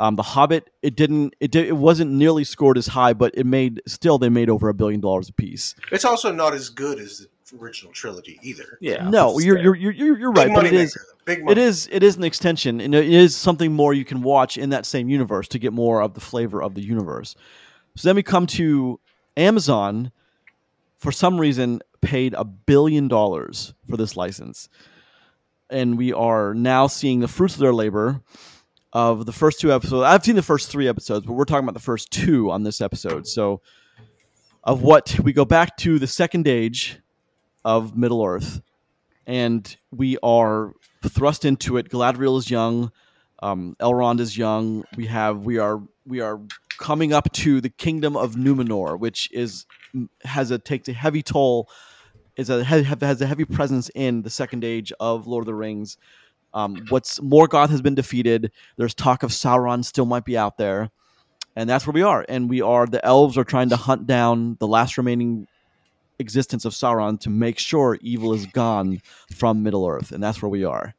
Um, 0.00 0.16
the 0.16 0.22
Hobbit. 0.22 0.70
It 0.80 0.96
didn't. 0.96 1.34
It 1.40 1.50
did. 1.50 1.66
It 1.66 1.76
wasn't 1.76 2.10
nearly 2.10 2.42
scored 2.42 2.78
as 2.78 2.86
high, 2.86 3.12
but 3.12 3.32
it 3.36 3.44
made 3.44 3.82
still 3.86 4.16
they 4.16 4.30
made 4.30 4.48
over 4.48 4.70
a 4.70 4.74
billion 4.74 4.98
dollars 4.98 5.28
a 5.28 5.32
piece. 5.34 5.74
It's 5.92 6.06
also 6.06 6.32
not 6.32 6.54
as 6.54 6.70
good 6.70 6.98
as 6.98 7.26
the 7.50 7.58
original 7.58 7.92
trilogy 7.92 8.40
either. 8.42 8.78
Yeah. 8.80 9.10
no, 9.10 9.38
you're, 9.38 9.58
you're 9.58 9.76
you're 9.76 9.92
you're 9.92 10.18
you're 10.18 10.32
Big 10.32 10.48
right, 10.48 10.54
but 10.54 10.64
it 10.64 10.72
money 10.72 10.82
is 10.82 10.96
maker, 10.96 11.06
though. 11.06 11.24
Big 11.26 11.44
money. 11.44 11.52
it 11.52 11.58
is 11.58 11.86
it 11.92 12.02
is 12.02 12.16
an 12.16 12.24
extension, 12.24 12.80
and 12.80 12.94
it 12.94 13.10
is 13.10 13.36
something 13.36 13.74
more 13.74 13.92
you 13.92 14.06
can 14.06 14.22
watch 14.22 14.56
in 14.56 14.70
that 14.70 14.86
same 14.86 15.10
universe 15.10 15.46
to 15.48 15.58
get 15.58 15.74
more 15.74 16.00
of 16.00 16.14
the 16.14 16.20
flavor 16.20 16.62
of 16.62 16.74
the 16.74 16.82
universe. 16.82 17.36
So 17.94 18.08
then 18.08 18.16
we 18.16 18.22
come 18.22 18.46
to 18.48 18.98
Amazon. 19.36 20.12
For 20.96 21.12
some 21.12 21.38
reason, 21.38 21.82
paid 22.00 22.34
a 22.34 22.44
billion 22.44 23.08
dollars 23.08 23.74
for 23.88 23.98
this 23.98 24.16
license, 24.16 24.70
and 25.68 25.98
we 25.98 26.12
are 26.14 26.54
now 26.54 26.86
seeing 26.86 27.20
the 27.20 27.28
fruits 27.28 27.54
of 27.54 27.60
their 27.60 27.74
labor. 27.74 28.22
Of 28.92 29.24
the 29.24 29.32
first 29.32 29.60
two 29.60 29.72
episodes, 29.72 30.02
I've 30.02 30.24
seen 30.24 30.34
the 30.34 30.42
first 30.42 30.68
three 30.68 30.88
episodes, 30.88 31.24
but 31.24 31.34
we're 31.34 31.44
talking 31.44 31.64
about 31.64 31.74
the 31.74 31.80
first 31.80 32.10
two 32.10 32.50
on 32.50 32.64
this 32.64 32.80
episode. 32.80 33.28
So, 33.28 33.60
of 34.64 34.82
what 34.82 35.16
we 35.20 35.32
go 35.32 35.44
back 35.44 35.76
to 35.78 36.00
the 36.00 36.08
second 36.08 36.48
age 36.48 36.98
of 37.64 37.96
Middle 37.96 38.24
Earth, 38.24 38.60
and 39.28 39.76
we 39.92 40.18
are 40.24 40.72
thrust 41.06 41.44
into 41.44 41.76
it. 41.76 41.88
Galadriel 41.88 42.36
is 42.36 42.50
young, 42.50 42.90
um, 43.42 43.76
Elrond 43.80 44.20
is 44.20 44.36
young. 44.36 44.84
We 44.96 45.06
have 45.06 45.44
we 45.44 45.58
are 45.58 45.80
we 46.06 46.20
are 46.20 46.40
coming 46.78 47.12
up 47.12 47.32
to 47.32 47.60
the 47.60 47.68
kingdom 47.70 48.16
of 48.16 48.34
Numenor, 48.34 48.98
which 48.98 49.30
is 49.32 49.66
has 50.22 50.50
a 50.50 50.58
takes 50.58 50.88
a 50.88 50.92
heavy 50.92 51.22
toll. 51.22 51.68
Is 52.36 52.50
a 52.50 52.64
has 52.64 52.86
has 52.86 53.20
a 53.20 53.26
heavy 53.26 53.44
presence 53.44 53.90
in 53.94 54.22
the 54.22 54.30
second 54.30 54.64
age 54.64 54.92
of 55.00 55.26
Lord 55.26 55.42
of 55.42 55.46
the 55.46 55.54
Rings. 55.54 55.96
Um, 56.52 56.84
what's 56.88 57.18
Morgoth 57.20 57.70
has 57.70 57.80
been 57.80 57.94
defeated. 57.94 58.50
There's 58.76 58.94
talk 58.94 59.22
of 59.22 59.30
Sauron 59.30 59.84
still 59.84 60.06
might 60.06 60.24
be 60.24 60.36
out 60.36 60.58
there, 60.58 60.90
and 61.56 61.68
that's 61.68 61.86
where 61.86 61.92
we 61.92 62.02
are. 62.02 62.24
And 62.28 62.50
we 62.50 62.60
are 62.60 62.86
the 62.86 63.04
elves 63.04 63.38
are 63.38 63.44
trying 63.44 63.68
to 63.70 63.76
hunt 63.76 64.06
down 64.06 64.56
the 64.58 64.66
last 64.66 64.98
remaining 64.98 65.46
existence 66.18 66.64
of 66.64 66.72
Sauron 66.72 67.18
to 67.20 67.30
make 67.30 67.58
sure 67.58 67.98
evil 68.00 68.32
is 68.32 68.46
gone 68.46 69.00
from 69.34 69.62
Middle 69.62 69.86
Earth, 69.86 70.12
and 70.12 70.22
that's 70.22 70.42
where 70.42 70.48
we 70.48 70.64
are. 70.64 70.94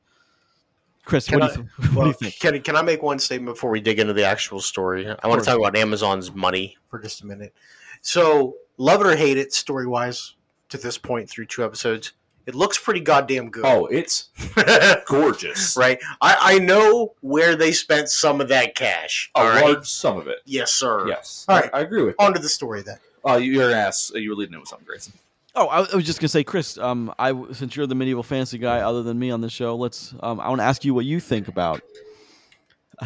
Chris, 1.06 1.28
Can 1.28 1.40
what, 1.42 1.54
do 1.54 1.62
you, 1.62 1.90
what 1.90 2.04
do 2.04 2.08
you 2.10 2.14
think? 2.14 2.40
Can, 2.40 2.62
can 2.62 2.76
I 2.76 2.82
make 2.82 3.02
one 3.02 3.20
statement 3.20 3.56
before 3.56 3.70
we 3.70 3.82
dig 3.82 4.00
into 4.00 4.14
the 4.14 4.26
actual 4.26 4.60
story? 4.60 5.08
I 5.08 5.28
want 5.28 5.42
to 5.42 5.46
talk 5.46 5.58
about 5.58 5.76
Amazon's 5.76 6.32
money 6.34 6.78
for 6.90 7.00
just 7.00 7.22
a 7.22 7.26
minute. 7.26 7.54
So, 8.02 8.56
love 8.78 9.02
it 9.02 9.08
or 9.08 9.16
hate 9.16 9.38
it, 9.38 9.54
story 9.54 9.88
wise, 9.88 10.36
to 10.70 10.78
this 10.78 10.98
point 10.98 11.30
through 11.30 11.46
two 11.46 11.64
episodes, 11.64 12.14
it 12.46 12.56
looks 12.56 12.78
pretty 12.78 13.00
goddamn 13.02 13.50
good. 13.50 13.66
Oh, 13.66 13.86
it's 13.88 14.30
gorgeous. 15.08 15.76
right. 15.78 16.00
I, 16.22 16.38
I 16.56 16.60
know 16.60 17.14
where 17.22 17.56
they 17.56 17.72
spent 17.72 18.10
some 18.10 18.42
of 18.42 18.48
that 18.50 18.76
cash. 18.76 19.30
A 19.36 19.40
all 19.40 19.50
right. 19.50 19.64
large 19.64 19.88
some 19.88 20.18
of 20.18 20.28
it. 20.28 20.40
Yes, 20.46 20.72
sir. 20.74 21.08
Yes. 21.08 21.46
All 21.48 21.60
right. 21.60 21.70
I, 21.74 21.80
I 21.80 21.82
agree 21.82 22.04
with. 22.04 22.16
On 22.20 22.34
to 22.34 22.40
the 22.40 22.50
story 22.50 22.82
then. 22.82 22.98
Oh, 23.24 23.38
you- 23.38 23.54
you're 23.54 23.70
an 23.70 23.76
ass. 23.76 24.12
You 24.16 24.30
were 24.32 24.36
leading 24.36 24.56
it 24.56 24.60
with 24.60 24.70
something, 24.70 24.86
Grayson. 24.88 25.14
Oh, 25.54 25.68
I, 25.68 25.80
I 25.92 25.96
was 25.96 26.06
just 26.06 26.20
gonna 26.22 26.30
say, 26.30 26.44
Chris. 26.46 26.78
Um, 26.78 27.14
I 27.20 27.34
since 27.52 27.76
you're 27.76 27.86
the 27.86 27.94
medieval 27.96 28.24
fantasy 28.24 28.58
guy, 28.58 28.80
other 28.80 29.04
than 29.04 29.20
me 29.20 29.32
on 29.32 29.42
the 29.42 29.50
show, 29.50 29.76
let's. 29.76 30.14
Um, 30.22 30.40
I 30.40 30.48
want 30.48 30.62
to 30.62 30.66
ask 30.66 30.86
you 30.86 30.94
what 30.94 31.04
you 31.04 31.20
think 31.20 31.50
about 31.50 31.82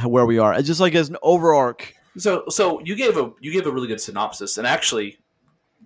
where 0.05 0.27
we 0.27 0.37
are. 0.37 0.53
It's 0.53 0.67
just 0.67 0.79
like 0.79 0.93
as 0.93 1.09
an 1.09 1.17
overarch. 1.23 1.95
So, 2.17 2.43
so 2.49 2.79
you 2.81 2.95
gave 2.95 3.17
a 3.17 3.31
you 3.41 3.51
gave 3.51 3.65
a 3.65 3.71
really 3.71 3.87
good 3.87 3.99
synopsis, 3.99 4.59
and 4.59 4.67
actually, 4.67 5.17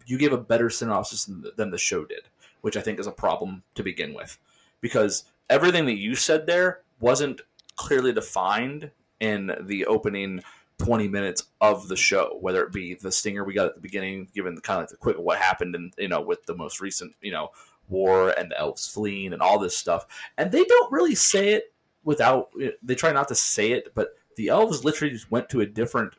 you 0.05 0.17
gave 0.17 0.33
a 0.33 0.37
better 0.37 0.69
synopsis 0.69 1.25
than 1.25 1.41
the, 1.41 1.53
than 1.55 1.71
the 1.71 1.77
show 1.77 2.03
did, 2.03 2.23
which 2.61 2.77
I 2.77 2.81
think 2.81 2.99
is 2.99 3.07
a 3.07 3.11
problem 3.11 3.63
to 3.75 3.83
begin 3.83 4.13
with, 4.13 4.37
because 4.81 5.25
everything 5.49 5.85
that 5.85 5.97
you 5.97 6.15
said 6.15 6.45
there 6.45 6.81
wasn't 6.99 7.41
clearly 7.75 8.13
defined 8.13 8.91
in 9.19 9.51
the 9.61 9.85
opening 9.85 10.41
twenty 10.77 11.07
minutes 11.07 11.43
of 11.61 11.87
the 11.87 11.95
show. 11.95 12.37
Whether 12.41 12.63
it 12.63 12.71
be 12.71 12.93
the 12.93 13.11
stinger 13.11 13.43
we 13.43 13.53
got 13.53 13.67
at 13.67 13.75
the 13.75 13.81
beginning, 13.81 14.29
given 14.33 14.55
the 14.55 14.61
kind 14.61 14.77
of 14.77 14.83
like 14.83 14.89
the 14.89 14.97
quick 14.97 15.17
what 15.17 15.37
happened, 15.39 15.75
and 15.75 15.93
you 15.97 16.07
know, 16.07 16.21
with 16.21 16.45
the 16.45 16.55
most 16.55 16.81
recent 16.81 17.13
you 17.21 17.31
know 17.31 17.51
war 17.87 18.29
and 18.37 18.51
the 18.51 18.59
elves 18.59 18.87
fleeing 18.87 19.33
and 19.33 19.41
all 19.41 19.59
this 19.59 19.75
stuff, 19.75 20.05
and 20.37 20.51
they 20.51 20.63
don't 20.63 20.91
really 20.91 21.15
say 21.15 21.49
it 21.49 21.73
without 22.03 22.49
eh, 22.61 22.71
they 22.81 22.95
try 22.95 23.11
not 23.11 23.27
to 23.27 23.35
say 23.35 23.71
it, 23.71 23.93
but 23.93 24.15
the 24.35 24.47
elves 24.47 24.85
literally 24.85 25.13
just 25.13 25.31
went 25.31 25.49
to 25.49 25.61
a 25.61 25.65
different 25.65 26.13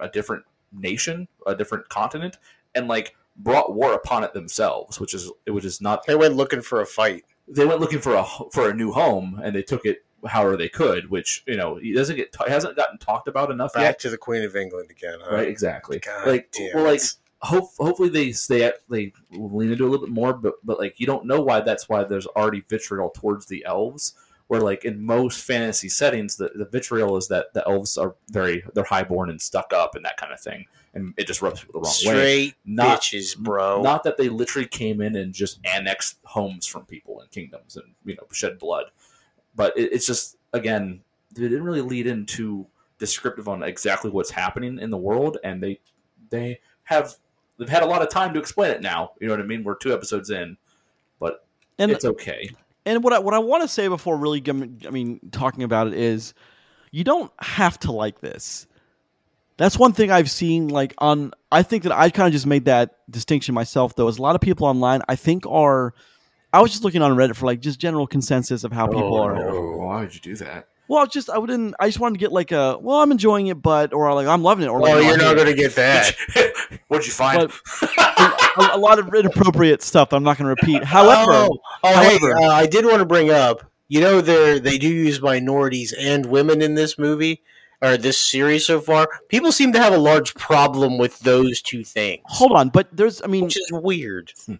a 0.00 0.08
different 0.08 0.44
nation, 0.72 1.28
a 1.46 1.54
different 1.54 1.88
continent, 1.88 2.38
and 2.74 2.88
like 2.88 3.14
brought 3.38 3.74
war 3.74 3.94
upon 3.94 4.24
it 4.24 4.34
themselves, 4.34 5.00
which 5.00 5.14
is 5.14 5.30
which 5.46 5.64
is 5.64 5.80
not. 5.80 6.04
They 6.06 6.16
went 6.16 6.34
looking 6.34 6.60
for 6.60 6.80
a 6.80 6.86
fight. 6.86 7.24
They 7.46 7.64
went 7.64 7.80
looking 7.80 8.00
for 8.00 8.14
a 8.14 8.24
for 8.52 8.68
a 8.68 8.74
new 8.74 8.92
home, 8.92 9.40
and 9.42 9.54
they 9.54 9.62
took 9.62 9.86
it 9.86 10.04
however 10.26 10.56
they 10.56 10.68
could, 10.68 11.10
which 11.10 11.44
you 11.46 11.56
know 11.56 11.78
it 11.80 11.94
doesn't 11.94 12.16
get 12.16 12.34
it 12.40 12.48
hasn't 12.48 12.76
gotten 12.76 12.98
talked 12.98 13.28
about 13.28 13.50
enough 13.50 13.74
Back 13.74 13.82
yet. 13.82 13.98
to 14.00 14.10
the 14.10 14.18
Queen 14.18 14.42
of 14.42 14.56
England 14.56 14.90
again. 14.90 15.18
Huh? 15.22 15.36
Right, 15.36 15.48
exactly. 15.48 16.00
God 16.00 16.26
like, 16.26 16.50
damn 16.52 16.74
well, 16.74 16.84
like 16.84 17.02
hope, 17.40 17.70
hopefully 17.78 18.08
they 18.08 18.32
stay 18.32 18.72
they 18.88 19.12
lean 19.30 19.72
into 19.72 19.86
a 19.86 19.88
little 19.88 20.06
bit 20.06 20.14
more, 20.14 20.34
but 20.34 20.54
but 20.64 20.78
like 20.78 20.98
you 20.98 21.06
don't 21.06 21.26
know 21.26 21.40
why 21.40 21.60
that's 21.60 21.88
why 21.88 22.04
there's 22.04 22.26
already 22.26 22.62
vitriol 22.68 23.10
towards 23.10 23.46
the 23.46 23.64
elves. 23.64 24.14
Where 24.48 24.62
like 24.62 24.86
in 24.86 25.04
most 25.04 25.44
fantasy 25.44 25.90
settings, 25.90 26.36
the, 26.36 26.50
the 26.54 26.64
vitriol 26.64 27.18
is 27.18 27.28
that 27.28 27.52
the 27.52 27.68
elves 27.68 27.98
are 27.98 28.14
very 28.30 28.64
they're 28.74 28.84
highborn 28.84 29.28
and 29.28 29.42
stuck 29.42 29.74
up 29.74 29.94
and 29.94 30.02
that 30.06 30.16
kind 30.16 30.32
of 30.32 30.40
thing, 30.40 30.64
and 30.94 31.14
it 31.16 31.26
just 31.26 31.42
rubs 31.42 31.60
people 31.60 31.80
the 31.80 31.86
wrong 31.86 31.94
way. 32.04 32.20
Straight 32.20 32.54
Not- 32.64 33.00
bitches, 33.00 33.36
bro. 33.36 33.82
Not 33.82 34.04
that 34.04 34.16
they 34.16 34.28
literally 34.28 34.66
came 34.68 35.00
in 35.00 35.16
and 35.16 35.32
just 35.34 35.60
annexed 35.64 36.16
homes 36.24 36.66
from 36.66 36.84
people 36.86 37.20
and 37.20 37.30
kingdoms 37.30 37.76
and 37.76 37.94
you 38.04 38.14
know 38.16 38.26
shed 38.32 38.58
blood, 38.58 38.86
but 39.54 39.76
it, 39.76 39.92
it's 39.92 40.06
just 40.06 40.36
again 40.52 41.00
they 41.34 41.42
didn't 41.42 41.64
really 41.64 41.82
lead 41.82 42.06
into 42.06 42.66
descriptive 42.98 43.48
on 43.48 43.62
exactly 43.62 44.10
what's 44.10 44.30
happening 44.30 44.78
in 44.78 44.90
the 44.90 44.96
world, 44.96 45.38
and 45.44 45.62
they 45.62 45.78
they 46.30 46.60
have 46.84 47.14
they've 47.58 47.68
had 47.68 47.82
a 47.82 47.86
lot 47.86 48.02
of 48.02 48.08
time 48.10 48.32
to 48.34 48.40
explain 48.40 48.70
it 48.70 48.80
now. 48.80 49.12
You 49.20 49.28
know 49.28 49.34
what 49.34 49.40
I 49.40 49.46
mean? 49.46 49.64
We're 49.64 49.74
two 49.76 49.92
episodes 49.92 50.30
in, 50.30 50.56
but 51.20 51.44
And 51.78 51.90
it's 51.90 52.04
okay. 52.04 52.48
and 52.86 53.02
what 53.04 53.12
I, 53.12 53.18
what 53.18 53.34
I 53.34 53.38
want 53.40 53.62
to 53.62 53.68
say 53.68 53.88
before 53.88 54.16
really, 54.16 54.40
gim- 54.40 54.78
I 54.86 54.90
mean, 54.90 55.20
talking 55.32 55.64
about 55.64 55.88
it 55.88 55.94
is, 55.94 56.34
you 56.92 57.04
don't 57.04 57.30
have 57.40 57.78
to 57.80 57.92
like 57.92 58.20
this. 58.20 58.66
That's 59.58 59.78
one 59.78 59.92
thing 59.92 60.10
I've 60.10 60.30
seen. 60.30 60.68
Like 60.68 60.94
on, 60.98 61.32
I 61.52 61.62
think 61.62 61.82
that 61.82 61.92
I 61.92 62.08
kind 62.10 62.26
of 62.26 62.32
just 62.32 62.46
made 62.46 62.64
that 62.66 62.94
distinction 63.10 63.54
myself. 63.54 63.94
Though, 63.94 64.08
is 64.08 64.16
a 64.18 64.22
lot 64.22 64.34
of 64.34 64.40
people 64.40 64.66
online, 64.66 65.02
I 65.08 65.16
think 65.16 65.44
are. 65.46 65.92
I 66.52 66.62
was 66.62 66.70
just 66.70 66.82
looking 66.82 67.02
on 67.02 67.12
Reddit 67.14 67.36
for 67.36 67.44
like 67.44 67.60
just 67.60 67.78
general 67.78 68.06
consensus 68.06 68.64
of 68.64 68.72
how 68.72 68.86
people 68.86 69.14
Oh, 69.16 69.22
are. 69.22 69.34
no. 69.34 69.60
Why 69.78 70.00
would 70.00 70.14
you 70.14 70.20
do 70.22 70.34
that? 70.36 70.68
Well, 70.88 71.02
it's 71.04 71.12
just 71.12 71.28
I 71.28 71.36
wouldn't. 71.36 71.74
I 71.78 71.86
just 71.88 72.00
wanted 72.00 72.14
to 72.14 72.20
get 72.20 72.32
like 72.32 72.50
a. 72.52 72.78
Well, 72.80 73.00
I'm 73.02 73.10
enjoying 73.12 73.48
it, 73.48 73.60
but 73.60 73.92
or 73.92 74.10
like 74.14 74.26
I'm 74.26 74.42
loving 74.42 74.64
it, 74.64 74.68
or 74.68 74.80
like 74.80 74.92
well, 74.94 75.02
"No, 75.02 75.08
you're 75.08 75.18
not 75.18 75.34
going 75.36 75.48
to 75.48 75.54
get 75.54 75.74
that. 75.74 76.14
What'd 76.88 77.06
you 77.06 77.12
find? 77.12 77.42
a, 77.42 78.70
a 78.72 78.78
lot 78.78 78.98
of 78.98 79.12
inappropriate 79.14 79.82
stuff 79.82 80.08
that 80.10 80.16
I'm 80.16 80.22
not 80.22 80.38
going 80.38 80.44
to 80.46 80.62
repeat. 80.62 80.84
However, 80.84 81.32
oh, 81.32 81.58
oh, 81.84 81.94
however- 81.94 82.36
hey, 82.38 82.44
uh, 82.46 82.50
I 82.52 82.66
did 82.66 82.86
want 82.86 83.00
to 83.00 83.04
bring 83.06 83.30
up. 83.30 83.70
You 83.88 84.00
know, 84.00 84.20
they 84.22 84.58
they 84.60 84.78
do 84.78 84.88
use 84.88 85.20
minorities 85.20 85.92
and 85.92 86.24
women 86.26 86.62
in 86.62 86.74
this 86.74 86.98
movie 86.98 87.42
or 87.82 87.96
this 87.96 88.18
series 88.18 88.66
so 88.66 88.80
far. 88.80 89.08
People 89.28 89.52
seem 89.52 89.72
to 89.72 89.78
have 89.78 89.92
a 89.92 89.98
large 89.98 90.34
problem 90.34 90.98
with 90.98 91.18
those 91.20 91.62
two 91.62 91.84
things, 91.84 92.22
hold 92.24 92.52
on, 92.52 92.68
but 92.68 92.88
there's. 92.96 93.22
I 93.22 93.26
mean, 93.26 93.44
which 93.44 93.56
is 93.56 93.70
weird. 93.72 94.32
Hmm. 94.46 94.54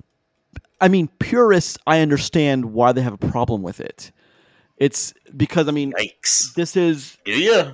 I 0.81 0.89
mean, 0.89 1.09
purists, 1.19 1.77
I 1.87 2.01
understand 2.01 2.67
why 2.67 2.93
they 2.93 3.01
have 3.01 3.13
a 3.13 3.19
problem 3.19 3.63
with 3.63 3.81
it. 3.81 4.13
It's 4.77 5.13
because 5.37 5.69
I 5.69 5.73
mean, 5.73 5.93
Yikes! 5.93 6.55
this 6.55 6.77
is, 6.77 7.19
Yeah, 7.27 7.73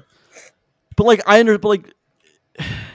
but 0.97 1.05
like 1.05 1.20
I 1.26 1.40
under, 1.40 1.59
but 1.59 1.68
like, 1.68 1.92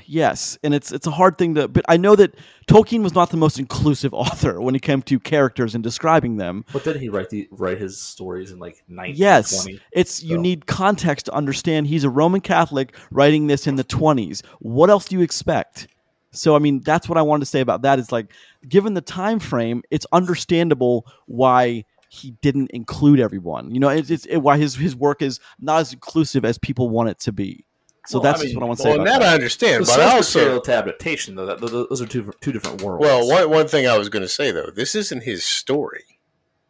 yes, 0.09 0.57
and 0.63 0.73
it's 0.73 0.91
it's 0.91 1.07
a 1.07 1.11
hard 1.11 1.37
thing 1.37 1.55
to. 1.55 1.67
But 1.67 1.85
I 1.87 1.97
know 1.97 2.15
that 2.15 2.35
Tolkien 2.67 3.03
was 3.03 3.13
not 3.13 3.29
the 3.29 3.37
most 3.37 3.59
inclusive 3.59 4.13
author 4.13 4.59
when 4.59 4.75
it 4.75 4.81
came 4.81 5.01
to 5.03 5.19
characters 5.19 5.75
and 5.75 5.83
describing 5.83 6.37
them. 6.37 6.65
But 6.73 6.83
did 6.83 6.97
he 6.97 7.09
write 7.09 7.29
the 7.29 7.47
write 7.51 7.79
his 7.79 8.01
stories 8.01 8.51
in 8.51 8.59
like 8.59 8.83
1920? 8.87 9.13
Yes, 9.13 9.67
it's 9.91 10.23
you 10.23 10.37
need 10.37 10.65
context 10.65 11.27
to 11.27 11.33
understand. 11.33 11.87
He's 11.87 12.03
a 12.03 12.09
Roman 12.09 12.41
Catholic 12.41 12.95
writing 13.11 13.47
this 13.47 13.67
in 13.67 13.75
the 13.75 13.83
twenties. 13.83 14.41
What 14.59 14.89
else 14.89 15.05
do 15.05 15.15
you 15.15 15.21
expect? 15.21 15.87
So 16.31 16.55
I 16.55 16.59
mean, 16.59 16.81
that's 16.81 17.07
what 17.07 17.17
I 17.17 17.21
wanted 17.21 17.41
to 17.41 17.45
say 17.45 17.61
about 17.61 17.83
that. 17.83 17.99
Is 17.99 18.11
like, 18.11 18.33
given 18.67 18.93
the 18.93 19.01
time 19.01 19.39
frame, 19.39 19.83
it's 19.91 20.05
understandable 20.11 21.05
why 21.27 21.85
he 22.09 22.31
didn't 22.41 22.71
include 22.71 23.19
everyone. 23.19 23.71
You 23.71 23.79
know, 23.79 23.89
it's, 23.89 24.09
it's 24.09 24.25
it, 24.25 24.37
why 24.37 24.57
his 24.57 24.75
his 24.75 24.95
work 24.95 25.21
is 25.21 25.39
not 25.59 25.81
as 25.81 25.93
inclusive 25.93 26.43
as 26.43 26.57
people 26.57 26.89
want 26.89 27.09
it 27.09 27.19
to 27.21 27.31
be. 27.31 27.65
So 28.09 28.17
Well, 28.17 28.23
that's 28.23 28.41
just 28.41 28.53
mean, 28.55 28.59
what 28.59 28.63
I 28.65 28.67
want 28.69 28.77
to 28.79 28.83
say 28.83 28.89
well, 28.89 28.99
and 29.01 29.07
about 29.07 29.19
that 29.19 29.25
that. 29.25 29.31
I 29.31 29.33
understand, 29.35 29.83
The 29.83 29.85
but 29.87 29.93
source 29.93 29.99
I 30.07 30.15
also 30.15 30.39
material 30.39 30.61
to 30.61 30.73
adaptation, 30.73 31.35
though, 31.35 31.45
that, 31.45 31.59
those 31.61 32.01
are 32.01 32.07
two 32.07 32.31
two 32.41 32.51
different 32.51 32.81
worlds. 32.81 33.01
well, 33.05 33.27
one 33.27 33.49
one 33.51 33.67
thing 33.67 33.85
I 33.85 33.99
was 33.99 34.09
going 34.09 34.23
to 34.23 34.27
say 34.29 34.49
though, 34.51 34.71
this 34.73 34.95
isn't 34.95 35.21
his 35.23 35.45
story. 35.45 36.05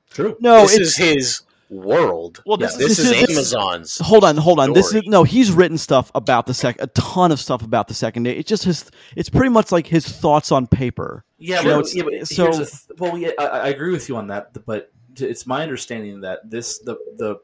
true. 0.09 0.35
no, 0.41 0.63
this 0.63 0.75
it's 0.77 0.81
is 0.89 0.97
his 0.97 1.41
world. 1.69 2.43
well, 2.45 2.57
yeah, 2.59 2.67
this, 2.67 2.75
This 2.75 2.99
is, 2.99 3.11
is 3.11 3.21
this 3.27 3.29
Amazon's. 3.31 3.97
Hold 3.99 4.25
on, 4.25 4.35
hold 4.35 4.59
on. 4.59 4.73
This 4.73 4.93
is 4.93 5.03
no. 5.05 5.23
He's 5.23 5.49
written 5.51 5.77
stuff 5.77 6.11
about 6.13 6.45
the 6.45 6.53
second, 6.53 6.83
a 6.83 6.87
ton 6.87 7.31
of 7.31 7.39
stuff 7.39 7.61
about 7.61 7.87
the 7.87 7.93
second 7.93 8.23
day. 8.23 8.31
It's 8.33 8.49
just 8.49 8.65
his. 8.65 8.89
It's 9.15 9.29
pretty 9.29 9.49
much 9.49 9.71
like 9.71 9.87
his 9.87 10.05
thoughts 10.05 10.51
on 10.51 10.67
paper. 10.67 11.23
Yeah, 11.37 11.61
You 11.61 11.67
know, 11.69 11.81
but, 11.81 11.93
yeah, 11.95 12.03
but 12.03 12.27
so- 12.27 12.51
th- 12.51 12.69
well, 12.97 13.17
yeah, 13.17 13.31
I, 13.39 13.45
I 13.45 13.67
agree 13.69 13.91
with 13.93 14.09
you 14.09 14.17
on 14.17 14.27
that. 14.27 14.51
But 14.65 14.91
it's 15.15 15.45
my 15.47 15.63
understanding 15.63 16.21
that 16.21 16.49
this 16.49 16.79
the 16.79 16.97
the 17.17 17.37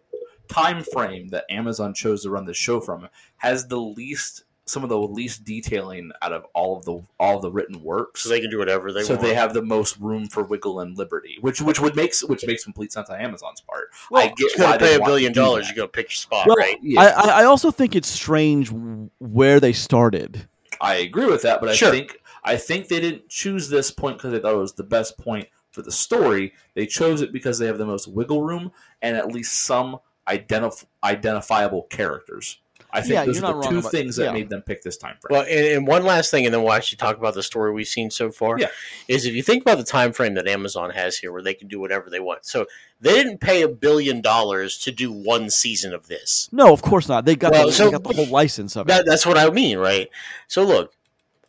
time 0.48 0.84
frame 0.84 1.30
that 1.30 1.46
Amazon 1.50 1.94
chose 1.94 2.24
to 2.24 2.30
run 2.30 2.46
the 2.46 2.54
show 2.54 2.80
from 2.80 3.08
has 3.38 3.68
the 3.68 3.80
least 3.80 4.44
some 4.68 4.82
of 4.82 4.90
the 4.90 4.98
least 4.98 5.44
detailing 5.44 6.12
out 6.24 6.34
of 6.34 6.44
all 6.56 6.76
of 6.76 6.86
the 6.86 7.00
all 7.20 7.36
of 7.36 7.42
the 7.44 7.52
written 7.52 7.84
works. 7.84 8.22
So 8.24 8.30
they 8.30 8.40
can 8.42 8.50
do 8.50 8.58
whatever 8.58 8.92
they 8.92 9.04
so 9.04 9.14
want. 9.14 9.22
So 9.22 9.28
they 9.28 9.36
have 9.36 9.54
the 9.54 9.62
most 9.62 10.00
room 10.00 10.28
for 10.28 10.44
wiggle 10.44 10.80
and 10.80 10.98
liberty, 10.98 11.38
which 11.42 11.62
which 11.62 11.80
would 11.80 11.96
makes 11.96 12.24
which 12.24 12.46
makes 12.48 12.64
complete 12.64 12.92
sense 12.92 13.10
on 13.10 13.20
Amazon's 13.20 13.62
part. 13.62 13.90
Well, 14.10 14.24
I 14.24 14.28
get 14.30 14.40
You're 14.40 14.50
why 14.66 14.72
gonna 14.72 14.78
they 14.80 14.98
pay 14.98 15.04
a 15.04 15.06
billion 15.06 15.34
do 15.34 15.40
dollars. 15.42 15.68
that. 15.68 15.76
You're 15.76 15.84
gonna 15.84 15.92
pick 15.92 16.06
your 16.08 16.16
spot, 16.16 16.48
Well, 16.48 16.56
right? 16.56 16.78
Yeah. 16.82 17.02
I, 17.02 17.08
I 17.10 17.42
I 17.42 17.44
also 17.46 17.70
think 17.70 17.96
it's 17.96 18.08
strange 18.08 18.72
where 19.20 19.60
they 19.60 19.72
started. 19.74 20.48
I 20.82 20.96
agree 20.96 21.28
with 21.28 21.44
that, 21.44 21.60
but 21.60 21.70
I 21.70 21.76
Sure. 21.76 21.92
think 21.92 22.20
I 22.44 22.58
think 22.58 22.88
they 22.88 23.00
didn't 23.00 23.30
choose 23.30 23.70
this 23.70 23.92
point 23.92 24.18
because 24.18 24.32
they 24.32 24.40
thought 24.40 24.54
it 24.54 24.58
was 24.58 24.74
the 24.74 24.84
best 24.84 25.18
point 25.20 25.48
for 25.72 25.84
the 25.84 25.92
story. 25.92 26.54
They 26.74 26.86
chose 26.88 27.22
it 27.22 27.32
because 27.32 27.60
they 27.60 27.68
have 27.68 27.78
the 27.78 27.86
most 27.86 28.08
wiggle 28.08 28.42
room 28.42 28.72
and 29.02 29.16
at 29.16 29.32
least 29.32 29.62
some 29.62 30.00
identif- 30.28 30.86
identifiable 31.04 31.84
characters. 31.84 32.60
I 32.92 33.02
think 33.02 33.14
Yeah, 33.14 33.26
those 33.26 33.42
you're 33.42 33.54
the 33.62 33.68
two 33.70 33.80
about- 33.80 33.92
things 33.92 34.16
that 34.16 34.26
yeah. 34.26 34.32
made 34.32 34.50
them 34.50 34.62
pick 34.62 34.82
this 34.82 34.96
time 34.96 35.18
frame. 35.20 35.30
Well, 35.38 35.42
and, 35.42 35.66
and 35.78 35.88
one 35.88 36.06
last 36.06 36.32
thing, 36.32 36.46
and 36.46 36.54
then 36.54 36.64
we'll 36.64 36.72
actually 36.72 36.96
talk 36.98 37.18
about 37.18 37.34
the 37.34 37.44
story 37.44 37.74
we've 37.74 37.88
seen 37.88 38.10
so 38.10 38.32
far. 38.32 38.58
Yeah. 38.58 38.68
Is 39.10 39.26
if 39.26 39.34
you 39.34 39.44
think 39.44 39.64
about 39.64 39.80
the 39.80 39.84
time 39.84 40.14
frame 40.14 40.36
that 40.36 40.48
Amazon 40.48 40.92
has 40.92 41.18
here, 41.18 41.34
where 41.34 41.42
they 41.42 41.54
can 41.54 41.68
do 41.68 41.80
whatever 41.82 42.10
they 42.10 42.22
want. 42.22 42.46
So 42.46 42.68
they 43.02 43.14
didn't 43.16 43.40
pay 43.40 43.64
a 43.64 43.68
billion 43.68 44.22
dollars 44.22 44.78
to 44.80 44.92
do 44.94 45.12
one 45.12 45.50
season 45.50 45.94
of 45.94 46.08
this. 46.08 46.48
No, 46.54 46.72
of 46.72 46.82
course 46.82 47.10
not. 47.10 47.26
They 47.26 47.36
got 47.36 47.52
Well, 47.52 47.68
the, 47.68 47.74
so- 47.74 47.86
they 47.86 47.92
got 47.92 48.04
the 48.04 48.14
whole 48.14 48.28
license 48.28 48.78
of 48.78 48.88
it. 48.88 48.88
That, 48.88 49.06
that's 49.06 49.26
what 49.26 49.38
I 49.38 49.50
mean, 49.50 49.78
right? 49.78 50.08
So 50.48 50.64
look, 50.64 50.94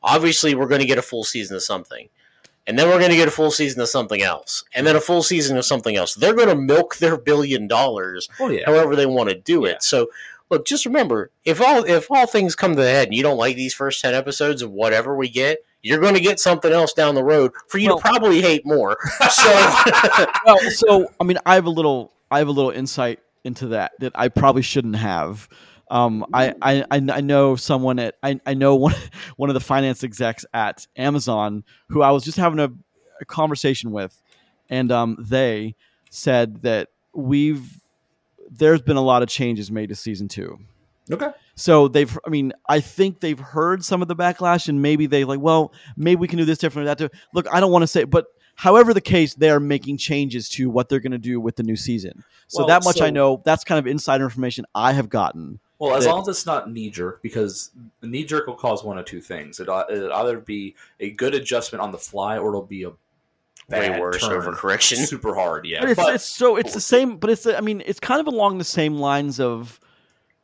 obviously 0.03 0.57
we're 0.57 0.67
going 0.69 0.81
to 0.81 0.87
get 0.87 0.99
a 0.99 1.03
full 1.03 1.23
season 1.23 1.55
of 1.55 1.63
something. 1.63 2.09
And 2.67 2.79
then 2.79 2.89
we're 2.89 2.99
going 2.99 3.11
to 3.11 3.17
get 3.17 3.29
a 3.29 3.33
full 3.33 3.51
season 3.51 3.81
of 3.81 3.89
something 3.89 4.23
else. 4.23 4.65
And 4.75 4.87
then 4.87 4.97
a 4.97 5.01
full 5.01 5.23
season 5.23 5.57
of 5.57 5.65
something 5.65 5.95
else. 5.97 6.15
They're 6.15 6.35
going 6.35 6.49
to 6.49 6.57
milk 6.57 6.97
their 6.97 7.17
billion 7.17 7.69
dollars 7.69 8.29
oh 8.41 8.49
yeah, 8.49 8.63
however 8.67 8.97
they 8.97 9.07
want 9.07 9.29
to 9.29 9.35
do 9.37 9.63
Yeah. 9.65 9.73
it. 9.73 9.83
So 9.83 10.09
look, 10.51 10.67
just 10.67 10.85
remember, 10.87 11.31
if 11.45 11.61
all 11.61 11.85
if 11.85 12.11
all 12.11 12.27
things 12.27 12.55
come 12.57 12.75
to 12.75 12.83
the 12.83 12.89
head 12.89 13.09
and 13.09 13.15
you 13.15 13.23
don't 13.23 13.39
like 13.39 13.57
these 13.57 13.75
first 13.75 14.01
ten 14.01 14.15
episodes 14.15 14.63
of 14.63 14.71
whatever 14.73 15.15
we 15.17 15.29
get, 15.29 15.59
you're 15.83 16.01
going 16.01 16.15
to 16.15 16.21
get 16.21 16.41
something 16.41 16.73
else 16.73 16.93
down 16.93 17.15
the 17.15 17.23
road 17.23 17.53
for 17.69 17.79
you 17.79 17.89
Well- 17.89 17.99
to 17.99 18.03
probably 18.03 18.43
hate 18.43 18.67
more. 18.67 18.97
So 19.31 19.51
well, 20.45 20.59
so 20.71 21.07
I 21.21 21.25
mean, 21.25 21.39
I 21.47 21.55
have 21.55 21.67
a 21.67 21.71
little, 21.71 22.13
I 22.31 22.39
have 22.39 22.49
a 22.49 22.53
little 22.53 22.71
insight 22.73 23.21
into 23.45 23.69
that 23.69 23.93
that 24.01 24.13
I 24.17 24.29
probably 24.29 24.63
shouldn't 24.63 24.97
have. 24.97 25.49
Um, 25.91 26.27
I, 26.33 26.55
I, 26.63 26.85
I 26.91 27.21
know 27.21 27.55
someone 27.57 27.99
at, 27.99 28.17
I, 28.23 28.41
I 28.45 28.55
know 28.55 28.75
one, 28.75 28.95
one 29.37 29.51
of 29.51 29.55
the 29.55 29.61
finance 29.61 30.03
execs 30.03 30.45
at 30.53 30.87
Amazon 30.97 31.65
who 31.89 32.03
I 32.03 32.11
was 32.11 32.25
just 32.25 32.37
having 32.37 32.59
a, 32.59 32.71
a 33.21 33.25
conversation 33.25 33.93
with, 33.93 34.21
and 34.69 34.91
um, 34.91 35.17
they 35.21 35.77
said 36.11 36.63
that 36.63 36.89
we've, 37.15 37.81
there's 38.51 38.83
been 38.83 38.97
a 38.97 39.03
lot 39.03 39.23
of 39.23 39.29
changes 39.29 39.71
made 39.71 39.89
to 39.91 39.95
season 39.95 40.29
two. 40.29 40.59
okay. 41.11 41.31
So 41.55 41.89
they've, 41.89 42.19
I 42.27 42.31
mean, 42.31 42.53
I 42.69 42.81
think 42.81 43.21
they've 43.21 43.39
heard 43.39 43.83
some 43.85 44.03
of 44.03 44.09
the 44.09 44.17
backlash, 44.17 44.69
and 44.69 44.83
maybe 44.83 45.07
they 45.07 45.25
like, 45.25 45.41
well, 45.41 45.73
maybe 45.97 46.21
we 46.21 46.29
can 46.29 46.39
do 46.39 46.45
this 46.45 46.59
differently, 46.59 46.89
that. 46.89 46.99
too. 46.99 47.09
Look, 47.33 47.47
I 47.51 47.61
don't 47.61 47.73
want 47.73 47.83
to 47.83 47.87
say, 47.87 48.05
but 48.05 48.27
however 48.57 48.93
the 48.93 49.01
case, 49.01 49.35
they 49.35 49.49
are 49.51 49.61
making 49.61 49.97
changes 49.97 50.49
to 50.51 50.69
what 50.69 50.89
they're 50.89 51.01
going 51.01 51.13
to 51.13 51.19
do 51.19 51.41
with 51.41 51.57
the 51.57 51.63
new 51.63 51.77
season. 51.77 52.25
So 52.49 52.61
Well, 52.61 52.69
that 52.69 52.85
much 52.85 53.01
I 53.01 53.11
know. 53.11 53.41
That's 53.45 53.65
kind 53.65 53.79
of 53.79 53.87
insider 53.87 54.25
information 54.25 54.67
I 54.75 54.93
have 54.93 55.09
gotten. 55.09 55.61
Well, 55.79 55.95
as 55.95 56.05
that- 56.05 56.11
long 56.11 56.23
as 56.23 56.29
it's 56.29 56.47
not 56.47 56.71
knee 56.71 56.91
jerk, 56.91 57.23
because 57.23 57.71
knee 58.03 58.25
jerk 58.25 58.47
will 58.47 58.55
cause 58.55 58.83
one 58.83 58.99
of 58.99 59.05
two 59.05 59.21
things. 59.21 59.61
It 59.61 59.69
uh, 59.69 59.85
it'll 59.91 60.13
either 60.13 60.39
be 60.39 60.75
a 61.01 61.11
good 61.11 61.35
adjustment 61.35 61.83
on 61.83 61.93
the 61.93 61.99
fly, 61.99 62.39
or 62.39 62.49
it'll 62.49 62.63
be 62.63 62.85
a 62.85 62.93
way 63.69 64.01
worse 64.01 64.21
turn, 64.21 64.41
overcorrection. 64.41 64.97
super 65.07 65.35
hard. 65.35 65.67
Yeah, 65.67 65.81
But 65.81 65.91
it's, 65.91 66.01
but 66.01 66.15
it's 66.15 66.25
so 66.25 66.57
it's 66.57 66.75
the 66.75 66.81
same, 66.81 67.19
but 67.19 67.31
it's 67.31 67.47
I 67.47 67.61
mean 67.61 67.83
it's 67.85 68.01
kind 68.01 68.21
of 68.21 68.27
along 68.27 68.59
the 68.59 68.65
same 68.65 68.97
lines 68.97 69.41
of. 69.41 69.81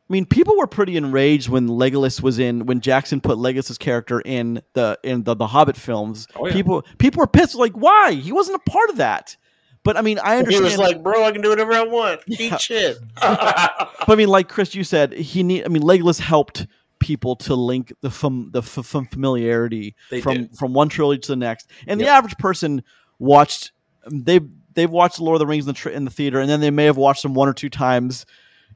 I 0.09 0.13
mean, 0.13 0.25
people 0.25 0.57
were 0.57 0.67
pretty 0.67 0.97
enraged 0.97 1.47
when 1.47 1.67
Legolas 1.69 2.21
was 2.21 2.37
in 2.37 2.65
when 2.65 2.81
Jackson 2.81 3.21
put 3.21 3.37
Legolas's 3.37 3.77
character 3.77 4.19
in 4.19 4.61
the 4.73 4.99
in 5.01 5.23
the, 5.23 5.33
the 5.33 5.47
Hobbit 5.47 5.77
films. 5.77 6.27
Oh, 6.35 6.45
yeah. 6.45 6.53
People 6.53 6.83
people 6.99 7.21
were 7.21 7.27
pissed, 7.27 7.55
like 7.55 7.71
why 7.71 8.11
he 8.11 8.31
wasn't 8.31 8.61
a 8.63 8.69
part 8.69 8.89
of 8.89 8.97
that. 8.97 9.35
But 9.83 9.97
I 9.97 10.01
mean, 10.01 10.17
I 10.19 10.37
understand. 10.37 10.63
he 10.65 10.69
was 10.71 10.77
like, 10.77 11.03
"Bro, 11.03 11.23
I 11.25 11.31
can 11.31 11.41
do 11.41 11.49
whatever 11.49 11.73
I 11.73 11.83
want. 11.83 12.21
Yeah. 12.27 12.53
Eat 12.55 12.61
shit." 12.61 12.97
But 13.21 14.09
I 14.09 14.15
mean, 14.15 14.27
like 14.29 14.49
Chris, 14.49 14.75
you 14.75 14.83
said 14.83 15.13
he 15.13 15.43
need. 15.43 15.65
I 15.65 15.67
mean, 15.69 15.83
Legolas 15.83 16.19
helped 16.19 16.67
people 16.99 17.35
to 17.35 17.53
link 17.55 17.91
the 18.01 18.09
fam, 18.09 18.49
the 18.51 18.59
f- 18.59 18.77
f- 18.77 19.07
familiarity 19.09 19.95
They 20.09 20.21
from 20.21 20.33
did. 20.35 20.57
from 20.57 20.73
one 20.73 20.89
trilogy 20.89 21.19
to 21.21 21.27
the 21.33 21.35
next. 21.35 21.69
And 21.87 21.99
the 21.99 22.07
average 22.07 22.37
person 22.37 22.83
watched 23.19 23.71
they 24.09 24.39
they've 24.73 24.89
watched 24.89 25.19
Lord 25.19 25.35
of 25.35 25.39
the 25.39 25.47
Rings 25.47 25.65
in 25.65 25.67
the, 25.67 25.73
tr- 25.73 25.89
in 25.89 26.05
the 26.05 26.11
theater, 26.11 26.39
and 26.39 26.49
then 26.49 26.59
they 26.61 26.71
may 26.71 26.85
have 26.85 26.97
watched 26.97 27.23
them 27.23 27.33
one 27.33 27.47
or 27.49 27.53
two 27.53 27.69
times. 27.69 28.25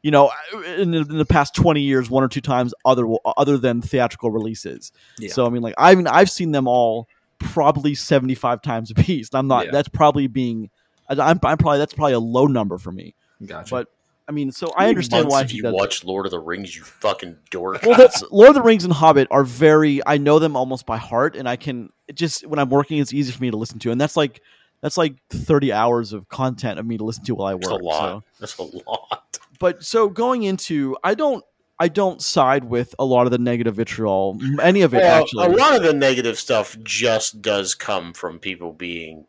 You 0.03 0.12
know, 0.12 0.32
in 0.78 0.91
the, 0.91 0.99
in 0.99 1.18
the 1.18 1.26
past 1.26 1.55
twenty 1.55 1.82
years, 1.82 2.10
one 2.10 2.24
or 2.24 2.28
two 2.30 2.39
times 2.41 2.74
other 2.86 3.05
other 3.38 3.58
than 3.58 3.82
theatrical 3.82 4.30
releases. 4.32 4.91
Yeah. 5.20 5.32
So 5.32 5.45
I 5.45 5.49
mean, 5.49 5.62
like 5.62 5.74
I 5.78 5.95
mean, 5.95 6.08
I've 6.08 6.30
seen 6.30 6.51
them 6.51 6.68
all 6.68 7.10
probably 7.39 7.95
seventy 7.95 8.36
five 8.36 8.62
times 8.62 8.91
a 8.91 8.93
piece. 8.95 9.30
I'm 9.34 9.47
not. 9.47 9.66
Yeah. 9.66 9.72
That's 9.72 9.89
probably 9.89 10.28
being. 10.28 10.70
I- 11.10 11.14
I'm, 11.30 11.39
I'm 11.43 11.58
probably 11.58 11.80
that's 11.80 11.93
probably 11.93 12.14
a 12.14 12.20
low 12.20 12.47
number 12.47 12.78
for 12.78 12.91
me. 12.91 13.14
gotcha. 13.45 13.70
But 13.70 13.88
I 14.30 14.34
mean, 14.34 14.51
so 14.51 14.74
I 14.76 14.89
understand 14.89 15.30
why 15.30 15.41
If 15.43 15.53
you 15.53 15.64
watch 15.72 16.03
Lord 16.03 16.26
of 16.26 16.32
the 16.32 16.39
Rings, 16.39 16.76
you 16.76 16.84
fucking 16.84 17.38
dork. 17.49 17.82
Well, 17.84 17.97
that's 17.97 18.22
Lord 18.32 18.49
of 18.49 18.55
the 18.55 18.62
Rings 18.62 18.84
and 18.84 18.91
Hobbit 18.91 19.30
are 19.32 19.43
very. 19.45 20.01
I 20.05 20.18
know 20.18 20.38
them 20.39 20.55
almost 20.58 20.86
by 20.86 20.97
heart, 20.97 21.36
and 21.38 21.47
I 21.47 21.55
can 21.55 21.91
it 22.10 22.16
just 22.16 22.45
when 22.45 22.60
I'm 22.60 22.70
working, 22.70 22.97
it's 22.99 23.14
easy 23.14 23.32
for 23.32 23.41
me 23.41 23.51
to 23.51 23.58
listen 23.58 23.80
to, 23.80 23.91
and 23.91 23.99
that's 24.01 24.18
like 24.18 24.41
that's 24.82 24.97
like 24.97 25.16
30 25.30 25.72
hours 25.72 26.12
of 26.14 26.28
content 26.30 26.78
of 26.78 26.86
me 26.86 26.97
to 26.97 27.03
listen 27.03 27.24
to 27.26 27.36
while 27.36 27.47
I 27.47 27.53
work. 27.55 27.64
That's 27.64 27.72
a 27.72 27.84
lot. 27.84 27.99
so. 27.99 28.24
That's 28.39 28.58
a 28.60 28.64
lot. 28.89 29.39
But 29.60 29.84
so 29.84 30.08
going 30.08 30.43
into, 30.43 30.95
I 31.03 31.16
don't, 31.16 31.43
I 31.80 31.88
don't 31.88 32.22
side 32.22 32.64
with 32.64 32.93
a 32.99 33.05
lot 33.05 33.26
of 33.26 33.32
the 33.32 33.39
negative 33.39 33.74
vitriol, 33.76 34.39
any 34.62 34.82
of 34.84 34.93
it 34.93 34.97
Well, 34.97 35.24
actually. 35.24 35.45
a 35.45 35.49
lot 35.49 35.76
of 35.76 35.82
the 35.82 35.93
negative 35.93 36.38
stuff 36.38 36.78
just 36.84 37.41
does 37.41 37.74
come 37.74 38.14
from 38.14 38.38
people 38.38 38.72
being 38.72 39.26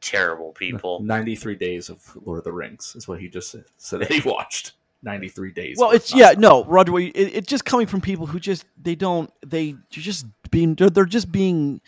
terrible 0.00 0.52
people. 0.52 1.00
93 1.02 1.54
days 1.56 1.88
of 1.88 2.02
Lord 2.24 2.38
of 2.38 2.44
the 2.44 2.52
Rings 2.52 2.94
is 2.96 3.06
what 3.08 3.20
he 3.20 3.28
just 3.28 3.50
said, 3.50 3.64
said 3.76 4.00
that 4.00 4.12
he 4.12 4.20
watched. 4.28 4.72
93 5.02 5.52
days. 5.52 5.76
well, 5.78 5.92
it's 5.92 6.14
yeah, 6.14 6.32
no, 6.36 6.62
Roger. 6.64 6.98
It, 6.98 7.12
it's 7.16 7.46
just 7.46 7.64
coming 7.64 7.86
from 7.86 8.02
people 8.02 8.26
who 8.26 8.38
just 8.38 8.66
they 8.82 8.94
don't 8.94 9.32
they 9.46 9.68
you're 9.68 10.02
just 10.02 10.26
being 10.50 10.74
they're, 10.74 10.90
they're 10.90 11.06
just 11.06 11.32
being 11.32 11.80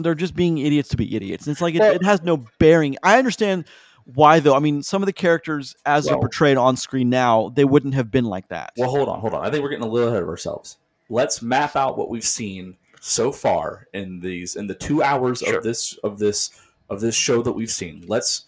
they're 0.00 0.14
just 0.16 0.34
being 0.34 0.58
idiots 0.58 0.88
to 0.88 0.96
be 0.96 1.14
idiots. 1.14 1.46
And 1.46 1.52
it's 1.52 1.60
like 1.60 1.74
it, 1.76 1.80
Well- 1.80 1.94
it 1.94 2.04
has 2.04 2.22
no 2.22 2.44
bearing. 2.58 2.96
I 3.04 3.18
understand 3.18 3.66
why 4.14 4.40
though. 4.40 4.56
I 4.56 4.58
mean, 4.58 4.82
some 4.82 5.02
of 5.02 5.06
the 5.06 5.12
characters 5.12 5.76
as 5.86 6.06
they're 6.06 6.16
portrayed 6.16 6.56
on 6.56 6.76
screen 6.76 7.08
now, 7.10 7.50
they 7.54 7.64
wouldn't 7.64 7.94
have 7.94 8.10
been 8.10 8.24
like 8.24 8.48
that. 8.48 8.72
Well, 8.76 8.90
hold 8.90 9.08
on, 9.08 9.20
hold 9.20 9.34
on. 9.34 9.46
I 9.46 9.50
think 9.50 9.62
we're 9.62 9.68
getting 9.70 9.84
a 9.84 9.88
little 9.88 10.08
ahead 10.08 10.22
of 10.24 10.28
ourselves. 10.28 10.78
Let's 11.08 11.42
map 11.42 11.76
out 11.76 11.96
what 11.96 12.10
we've 12.10 12.24
seen 12.24 12.76
so 13.00 13.30
far 13.30 13.86
in 13.92 14.18
these 14.18 14.56
in 14.56 14.66
the 14.66 14.74
two 14.74 15.00
hours 15.04 15.40
Sure. 15.40 15.58
of 15.58 15.62
this 15.62 15.96
of 16.02 16.18
this 16.18 16.50
of 16.90 17.00
this 17.00 17.14
show 17.14 17.42
that 17.42 17.52
we've 17.52 17.70
seen. 17.70 18.04
Let's 18.06 18.44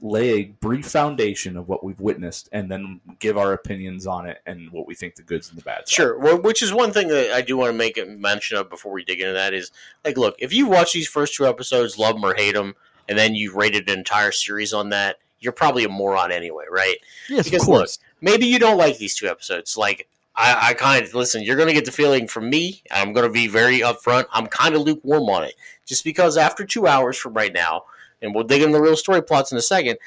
lay 0.00 0.30
a 0.30 0.44
brief 0.44 0.86
foundation 0.86 1.56
of 1.56 1.68
what 1.68 1.82
we've 1.82 2.00
witnessed, 2.00 2.48
and 2.52 2.70
then 2.70 3.00
give 3.20 3.38
our 3.38 3.52
opinions 3.52 4.06
on 4.06 4.26
it 4.26 4.38
and 4.44 4.70
what 4.70 4.86
we 4.86 4.94
think 4.94 5.14
the 5.14 5.22
goods 5.22 5.48
and 5.48 5.58
the 5.58 5.62
bads. 5.62 5.90
are. 5.90 5.94
Sure. 5.94 6.18
Well, 6.18 6.40
which 6.42 6.62
is 6.62 6.72
one 6.72 6.92
thing 6.92 7.08
that 7.08 7.30
I 7.32 7.40
do 7.40 7.56
want 7.56 7.70
to 7.70 7.78
make 7.78 7.96
a 7.96 8.04
mention 8.04 8.58
of 8.58 8.68
before 8.68 8.92
we 8.92 9.04
dig 9.04 9.20
into 9.20 9.32
that 9.32 9.54
is 9.54 9.70
like, 10.04 10.18
look, 10.18 10.34
if 10.38 10.52
you 10.52 10.66
watch 10.66 10.92
these 10.92 11.08
first 11.08 11.34
two 11.34 11.46
episodes, 11.46 11.98
love 11.98 12.16
them 12.16 12.24
or 12.24 12.34
hate 12.34 12.54
them, 12.54 12.74
and 13.08 13.18
then 13.18 13.34
you 13.34 13.54
rated 13.54 13.88
an 13.88 13.98
entire 13.98 14.32
series 14.32 14.72
on 14.74 14.90
that, 14.90 15.16
you're 15.40 15.52
probably 15.52 15.84
a 15.84 15.88
moron 15.88 16.32
anyway, 16.32 16.64
right? 16.70 16.96
Yes, 17.28 17.44
Because 17.44 17.62
of 17.62 17.66
course. 17.66 17.98
Maybe 18.20 18.46
you 18.46 18.58
don't 18.58 18.78
like 18.78 18.98
these 18.98 19.14
two 19.14 19.28
episodes. 19.28 19.76
Like 19.76 20.08
I, 20.36 20.70
I 20.70 20.74
kind 20.74 21.04
of 21.04 21.14
listen. 21.14 21.42
You're 21.42 21.56
going 21.56 21.68
to 21.68 21.74
get 21.74 21.84
the 21.84 21.92
feeling 21.92 22.26
from 22.26 22.50
me. 22.50 22.82
I'm 22.90 23.12
going 23.12 23.26
to 23.26 23.32
be 23.32 23.46
very 23.46 23.80
upfront. 23.80 24.26
I'm 24.32 24.46
kind 24.46 24.74
of 24.74 24.82
lukewarm 24.82 25.28
on 25.28 25.44
it, 25.44 25.54
just 25.86 26.04
because 26.04 26.36
after 26.36 26.64
two 26.64 26.86
hours 26.86 27.16
from 27.16 27.34
right 27.34 27.52
now, 27.52 27.84
and 28.20 28.34
we'll 28.34 28.44
dig 28.44 28.62
into 28.62 28.76
the 28.76 28.82
real 28.82 28.96
story 28.96 29.22
plots 29.22 29.52
in 29.52 29.58
a 29.58 29.62
second. 29.62 29.98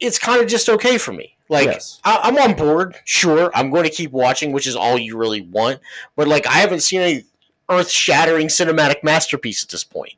It's 0.00 0.18
kind 0.18 0.40
of 0.40 0.48
just 0.48 0.68
okay 0.68 0.96
for 0.98 1.12
me. 1.12 1.36
Like 1.48 1.66
Yes. 1.66 2.00
I, 2.04 2.20
I'm 2.22 2.38
on 2.38 2.54
board. 2.54 2.96
Sure, 3.04 3.50
I'm 3.54 3.70
going 3.70 3.84
to 3.84 3.90
keep 3.90 4.12
watching, 4.12 4.52
which 4.52 4.66
is 4.66 4.76
all 4.76 4.98
you 4.98 5.16
really 5.16 5.42
want. 5.42 5.80
But 6.16 6.28
like, 6.28 6.46
I 6.46 6.54
haven't 6.54 6.80
seen 6.80 7.00
any 7.00 7.24
earth-shattering 7.68 8.48
cinematic 8.48 9.02
masterpiece 9.02 9.62
at 9.62 9.70
this 9.70 9.84
point. 9.84 10.14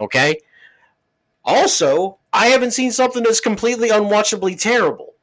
Okay. 0.00 0.38
Also, 1.44 2.18
I 2.32 2.48
haven't 2.48 2.72
seen 2.72 2.92
something 2.92 3.22
that's 3.22 3.40
completely 3.40 3.88
unwatchably 3.88 4.60
terrible. 4.60 5.14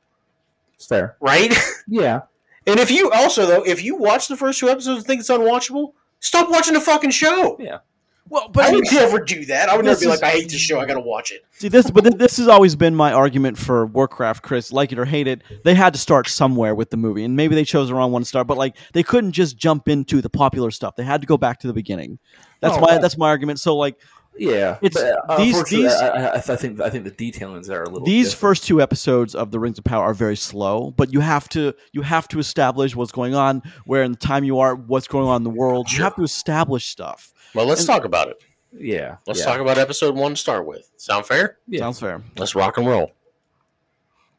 It's 0.76 0.86
fair. 0.88 1.16
Right. 1.20 1.54
Yeah. 1.88 2.22
And 2.68 2.80
if 2.80 2.90
you 2.92 3.12
also 3.12 3.46
though, 3.46 3.64
if 3.64 3.84
you 3.84 3.96
watch 3.96 4.28
the 4.28 4.38
first 4.38 4.60
two 4.60 4.70
episodes 4.70 4.98
and 5.00 5.06
think 5.08 5.20
it's 5.22 5.30
unwatchable, 5.30 5.94
stop 6.20 6.50
watching 6.50 6.74
the 6.74 6.82
fucking 6.82 7.12
show. 7.12 7.58
Yeah. 7.60 7.80
Well, 8.28 8.50
but 8.50 8.66
I 8.66 8.72
would 8.72 8.92
never 8.92 9.20
do 9.20 9.46
that. 9.46 9.70
I 9.70 9.76
would 9.76 9.86
never 9.86 10.00
be 10.00 10.08
is- 10.08 10.10
like, 10.20 10.24
I 10.24 10.32
hate 10.32 10.50
this 10.50 10.60
show. 10.60 10.80
I 10.80 10.88
gotta 10.88 11.00
watch 11.00 11.32
it. 11.32 11.46
see 11.52 11.68
this, 11.68 11.92
but 11.92 12.18
this 12.18 12.38
has 12.38 12.48
always 12.48 12.76
been 12.76 12.96
my 12.96 13.14
argument 13.14 13.56
for 13.56 13.86
Warcraft. 13.86 14.42
Chris, 14.42 14.72
like 14.72 14.92
it 14.92 14.98
or 14.98 15.06
hate 15.06 15.28
it, 15.28 15.44
they 15.64 15.76
had 15.76 15.94
to 15.94 16.00
start 16.00 16.28
somewhere 16.28 16.74
with 16.74 16.90
the 16.90 16.98
movie, 16.98 17.24
and 17.24 17.36
maybe 17.36 17.54
they 17.54 17.64
chose 17.64 17.90
the 17.90 17.94
wrong 17.94 18.12
one 18.12 18.24
to 18.24 18.28
start. 18.28 18.48
But 18.48 18.58
like, 18.58 18.78
they 18.94 19.04
couldn't 19.04 19.34
just 19.34 19.58
jump 19.58 19.88
into 19.88 20.22
the 20.24 20.30
popular 20.32 20.72
stuff. 20.72 20.96
They 20.96 21.04
had 21.04 21.22
to 21.22 21.28
go 21.28 21.38
back 21.38 21.60
to 21.60 21.68
the 21.68 21.74
beginning. 21.74 22.18
That's 22.62 22.76
Oh, 22.78 22.82
my 22.82 22.94
right. 22.94 23.02
that's 23.02 23.16
my 23.16 23.28
argument. 23.28 23.60
So 23.60 23.76
like, 23.78 23.96
Yeah. 24.38 24.78
It's- 24.82 24.94
but, 24.94 25.30
uh, 25.30 25.38
these- 25.38 25.64
these- 25.66 25.94
I, 25.94 26.08
I, 26.08 26.34
I 26.36 26.40
think 26.40 26.82
I 26.82 26.90
think 26.90 27.04
the 27.06 27.12
detailings 27.12 27.68
there 27.68 27.80
are 27.80 27.84
a 27.84 27.90
little. 27.90 28.06
these 28.06 28.28
different. 28.32 28.40
first 28.42 28.64
two 28.66 28.82
episodes 28.82 29.34
of 29.36 29.52
the 29.52 29.60
Rings 29.60 29.78
of 29.78 29.84
Power 29.86 30.04
are 30.04 30.14
very 30.14 30.36
slow, 30.36 30.92
but 30.98 31.14
you 31.14 31.22
have 31.22 31.48
to 31.50 31.74
you 31.94 32.02
have 32.02 32.28
to 32.30 32.40
establish 32.40 32.96
what's 32.96 33.12
going 33.12 33.34
on, 33.36 33.64
where 33.86 34.04
in 34.04 34.12
the 34.12 34.18
time 34.18 34.44
you 34.44 34.60
are, 34.60 34.76
what's 34.76 35.08
going 35.08 35.28
on 35.28 35.38
in 35.38 35.44
the 35.44 35.50
world. 35.50 35.92
You 35.92 36.04
have 36.04 36.16
to 36.16 36.24
establish 36.24 36.86
stuff. 36.86 37.34
Well, 37.54 37.66
let's 37.66 37.82
And- 37.82 37.88
talk 37.88 38.04
about 38.06 38.28
it. 38.30 38.44
Yeah. 38.78 39.18
Let's 39.26 39.40
yeah. 39.40 39.46
talk 39.46 39.62
about 39.62 39.78
episode 39.78 40.16
one 40.16 40.32
to 40.32 40.36
start 40.38 40.66
with. 40.66 40.92
Sound 40.98 41.26
fair? 41.26 41.58
Yeah. 41.68 41.80
Sounds 41.80 42.00
fair. 42.02 42.22
Let's 42.38 42.56
rock 42.56 42.78
and 42.78 42.86
roll. 42.86 43.14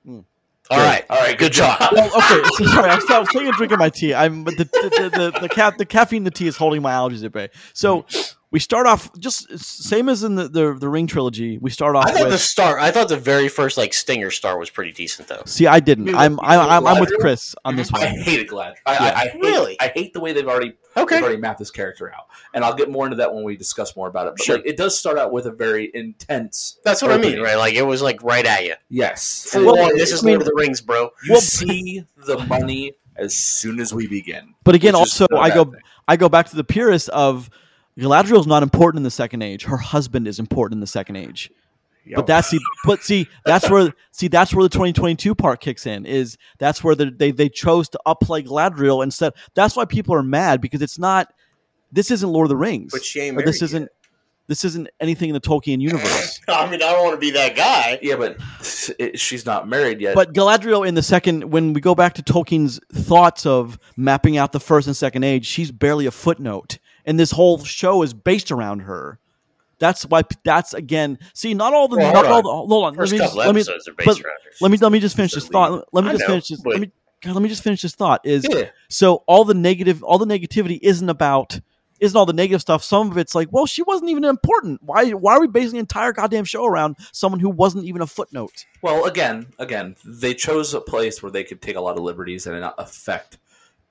Mm. 0.06 0.24
All 0.70 0.78
right. 0.78 1.04
All 1.08 1.16
right. 1.18 1.38
Good 1.38 1.52
job. 1.52 1.78
well, 1.92 2.06
okay. 2.06 2.42
So 2.58 2.64
sorry, 2.66 2.90
I 2.90 2.96
was, 2.96 3.04
I 3.10 3.18
was 3.18 3.28
taking 3.28 3.48
a 3.48 3.52
drink 3.52 3.72
of 3.72 3.78
my 3.78 3.88
tea. 3.88 4.12
I'm 4.12 4.44
but 4.44 4.56
the 4.58 4.64
the 4.64 4.90
the, 5.10 5.30
the, 5.32 5.40
the, 5.40 5.48
ca- 5.48 5.72
the 5.78 5.86
caffeine 5.86 6.18
in 6.18 6.24
the 6.24 6.30
tea 6.30 6.48
is 6.48 6.56
holding 6.56 6.82
my 6.82 6.92
allergies 6.92 7.24
at 7.24 7.32
bay. 7.32 7.48
So 7.72 8.04
we 8.56 8.60
start 8.60 8.86
off 8.86 9.10
just 9.18 9.58
same 9.58 10.08
as 10.08 10.22
in 10.24 10.34
the 10.34 10.48
the, 10.48 10.72
the 10.72 10.88
Ring 10.88 11.06
trilogy. 11.06 11.58
We 11.58 11.68
start 11.68 11.94
off 11.94 12.06
I 12.06 12.12
thought 12.12 12.22
with. 12.22 12.30
the 12.30 12.38
start. 12.38 12.80
I 12.80 12.90
thought 12.90 13.08
the 13.10 13.18
very 13.18 13.48
first 13.50 13.76
like 13.76 13.92
Stinger 13.92 14.30
star 14.30 14.58
was 14.58 14.70
pretty 14.70 14.92
decent 14.92 15.28
though. 15.28 15.42
See, 15.44 15.66
I 15.66 15.78
didn't. 15.78 16.14
I'm 16.14 16.36
with- 16.36 16.40
I'm 16.42 16.60
I'm, 16.70 16.86
I'm 16.86 16.98
with 17.00 17.12
Chris 17.20 17.54
on 17.66 17.76
this 17.76 17.92
one. 17.92 18.00
I 18.00 18.06
one. 18.12 18.18
hated 18.20 18.48
Glad. 18.48 18.76
I, 18.86 18.92
Yeah. 18.94 18.98
I, 19.14 19.20
I 19.24 19.28
hate, 19.28 19.40
Really? 19.42 19.76
I 19.78 19.88
hate 19.94 20.14
the 20.14 20.20
way 20.20 20.32
they've 20.32 20.48
already 20.48 20.72
Okay. 20.96 21.16
they've 21.16 21.22
already 21.24 21.38
mapped 21.38 21.58
this 21.58 21.70
character 21.70 22.10
out, 22.14 22.28
and 22.54 22.64
I'll 22.64 22.72
get 22.74 22.90
more 22.90 23.04
into 23.04 23.16
that 23.18 23.34
when 23.34 23.44
we 23.44 23.58
discuss 23.58 23.94
more 23.94 24.08
about 24.08 24.28
it. 24.28 24.34
But 24.38 24.46
Sure. 24.46 24.56
like, 24.56 24.64
it 24.66 24.78
does 24.78 24.98
start 24.98 25.18
out 25.18 25.32
with 25.32 25.44
a 25.44 25.52
very 25.52 25.90
intense. 25.92 26.78
That's 26.82 27.02
what 27.02 27.12
I 27.12 27.18
mean, 27.18 27.40
right? 27.42 27.58
Like 27.58 27.74
it 27.74 27.82
was 27.82 28.00
like 28.00 28.22
right 28.22 28.46
at 28.46 28.64
you. 28.64 28.74
Yes. 28.88 29.48
Full 29.52 29.66
Well, 29.66 29.78
on, 29.90 29.98
this 29.98 30.12
is 30.12 30.24
I 30.24 30.28
Lord 30.28 30.40
of 30.40 30.46
the 30.46 30.54
Rings, 30.56 30.80
bro. 30.80 31.10
You 31.26 31.32
Well- 31.32 31.40
see 31.42 32.04
the 32.26 32.38
money 32.46 32.94
as 33.16 33.34
soon 33.36 33.80
as 33.80 33.92
we 33.92 34.06
begin. 34.06 34.54
But 34.64 34.74
again, 34.74 34.94
also 34.94 35.26
not 35.30 35.40
a 35.40 35.42
I 35.42 35.48
bad 35.50 35.54
go 35.56 35.64
thing. 35.66 35.80
I 36.08 36.16
go 36.16 36.28
back 36.30 36.48
to 36.48 36.56
the 36.56 36.64
purist 36.64 37.10
of 37.10 37.50
Galadriel's 37.98 38.46
not 38.46 38.62
important 38.62 38.98
in 38.98 39.04
the 39.04 39.10
second 39.10 39.42
age. 39.42 39.64
Her 39.64 39.76
husband 39.76 40.28
is 40.28 40.38
important 40.38 40.76
in 40.76 40.80
the 40.80 40.86
second 40.86 41.16
age. 41.16 41.50
Yo. 42.04 42.16
But 42.16 42.26
that's 42.28 42.50
the 42.50 42.60
but 42.84 43.02
see 43.02 43.26
that's 43.44 43.68
where 43.68 43.92
see 44.12 44.28
that's 44.28 44.54
where 44.54 44.62
the 44.62 44.68
2022 44.68 45.34
part 45.34 45.60
kicks 45.60 45.86
in 45.86 46.06
is 46.06 46.38
that's 46.58 46.84
where 46.84 46.94
the, 46.94 47.10
they 47.10 47.32
they 47.32 47.48
chose 47.48 47.88
to 47.88 48.00
upplay 48.06 48.46
Galadriel 48.46 49.02
instead. 49.02 49.32
That's 49.54 49.74
why 49.74 49.86
people 49.86 50.14
are 50.14 50.22
mad 50.22 50.60
because 50.60 50.82
it's 50.82 51.00
not 51.00 51.32
this 51.90 52.12
isn't 52.12 52.28
Lord 52.28 52.44
of 52.44 52.50
the 52.50 52.56
Rings. 52.56 52.92
But 52.92 53.04
she 53.04 53.20
ain't 53.20 53.44
this 53.44 53.60
isn't 53.60 53.90
this 54.46 54.64
isn't 54.64 54.88
anything 55.00 55.30
in 55.30 55.34
the 55.34 55.40
Tolkien 55.40 55.80
universe. 55.80 56.40
I 56.48 56.70
mean, 56.70 56.80
I 56.80 56.92
don't 56.92 57.02
want 57.02 57.14
to 57.14 57.20
be 57.20 57.32
that 57.32 57.56
guy. 57.56 57.98
yeah, 58.00 58.14
but 58.14 58.38
it, 59.00 59.18
she's 59.18 59.44
not 59.44 59.68
married 59.68 60.00
yet. 60.00 60.14
but 60.14 60.32
Galadriel 60.32 60.86
in 60.86 60.94
the 60.94 61.02
second 61.02 61.50
when 61.50 61.72
we 61.72 61.80
go 61.80 61.96
back 61.96 62.14
to 62.14 62.22
Tolkien's 62.22 62.78
thoughts 62.92 63.44
of 63.46 63.78
mapping 63.96 64.36
out 64.36 64.52
the 64.52 64.60
first 64.60 64.86
and 64.86 64.96
second 64.96 65.24
age, 65.24 65.44
she's 65.44 65.72
barely 65.72 66.06
a 66.06 66.12
footnote. 66.12 66.78
And 67.06 67.18
this 67.18 67.30
whole 67.30 67.62
show 67.64 68.02
is 68.02 68.12
based 68.12 68.50
around 68.50 68.80
her. 68.80 69.18
That's 69.78 70.04
why 70.06 70.22
that's 70.42 70.74
again 70.74 71.18
see 71.34 71.52
not 71.54 71.72
all 71.74 71.86
the 71.86 71.96
Well, 71.98 72.12
not 72.12 72.26
hold 72.26 72.46
all 72.46 72.66
the 72.66 72.74
hold 72.74 72.84
on 72.86 72.94
First 72.94 73.12
let 73.12 73.18
me, 73.20 73.24
couple 73.26 73.38
let 73.38 73.54
me 73.54 73.60
episodes 73.60 73.88
are 73.88 73.92
based 73.92 74.06
but 74.06 74.26
around 74.26 74.38
her. 74.44 74.50
let 74.60 74.70
me 74.70 74.78
let 74.78 74.92
me 74.92 75.00
just 75.00 75.16
finish 75.16 75.32
this 75.32 75.48
thought. 75.48 75.86
Let 75.92 76.04
me 76.04 76.10
I 76.10 76.12
just 76.14 76.22
know, 76.22 76.26
finish 76.28 76.48
this. 76.48 76.60
but- 76.62 76.72
Let 76.72 76.80
me 76.80 76.90
God, 77.22 77.32
let 77.34 77.42
me 77.42 77.48
just 77.48 77.62
finish 77.62 77.82
this 77.82 77.94
thought. 77.94 78.20
Is 78.24 78.46
yeah, 78.50 78.66
so 78.88 79.22
all 79.26 79.44
the 79.46 79.54
negative, 79.54 80.02
all 80.02 80.18
the 80.18 80.26
negativity 80.26 80.78
isn't 80.82 81.08
about 81.08 81.58
isn't 81.98 82.16
all 82.16 82.26
the 82.26 82.34
negative 82.34 82.60
stuff. 82.60 82.84
Some 82.84 83.10
of 83.10 83.16
it's 83.16 83.34
like, 83.34 83.48
well, 83.50 83.64
she 83.64 83.82
wasn't 83.82 84.10
even 84.10 84.24
important. 84.24 84.82
Why 84.82 85.10
why 85.12 85.34
are 85.36 85.40
we 85.40 85.46
basing 85.46 85.72
the 85.72 85.78
entire 85.78 86.12
goddamn 86.12 86.44
show 86.44 86.64
around 86.66 86.96
someone 87.12 87.40
who 87.40 87.48
wasn't 87.50 87.84
even 87.86 88.02
a 88.02 88.06
footnote? 88.06 88.66
Well, 88.82 89.06
again, 89.06 89.46
again, 89.58 89.96
they 90.04 90.34
chose 90.34 90.74
a 90.74 90.80
place 90.80 91.22
where 91.22 91.32
they 91.32 91.42
could 91.44 91.62
take 91.62 91.76
a 91.76 91.80
lot 91.80 91.96
of 91.96 92.02
liberties 92.02 92.46
and 92.46 92.60
not 92.60 92.74
affect 92.78 93.38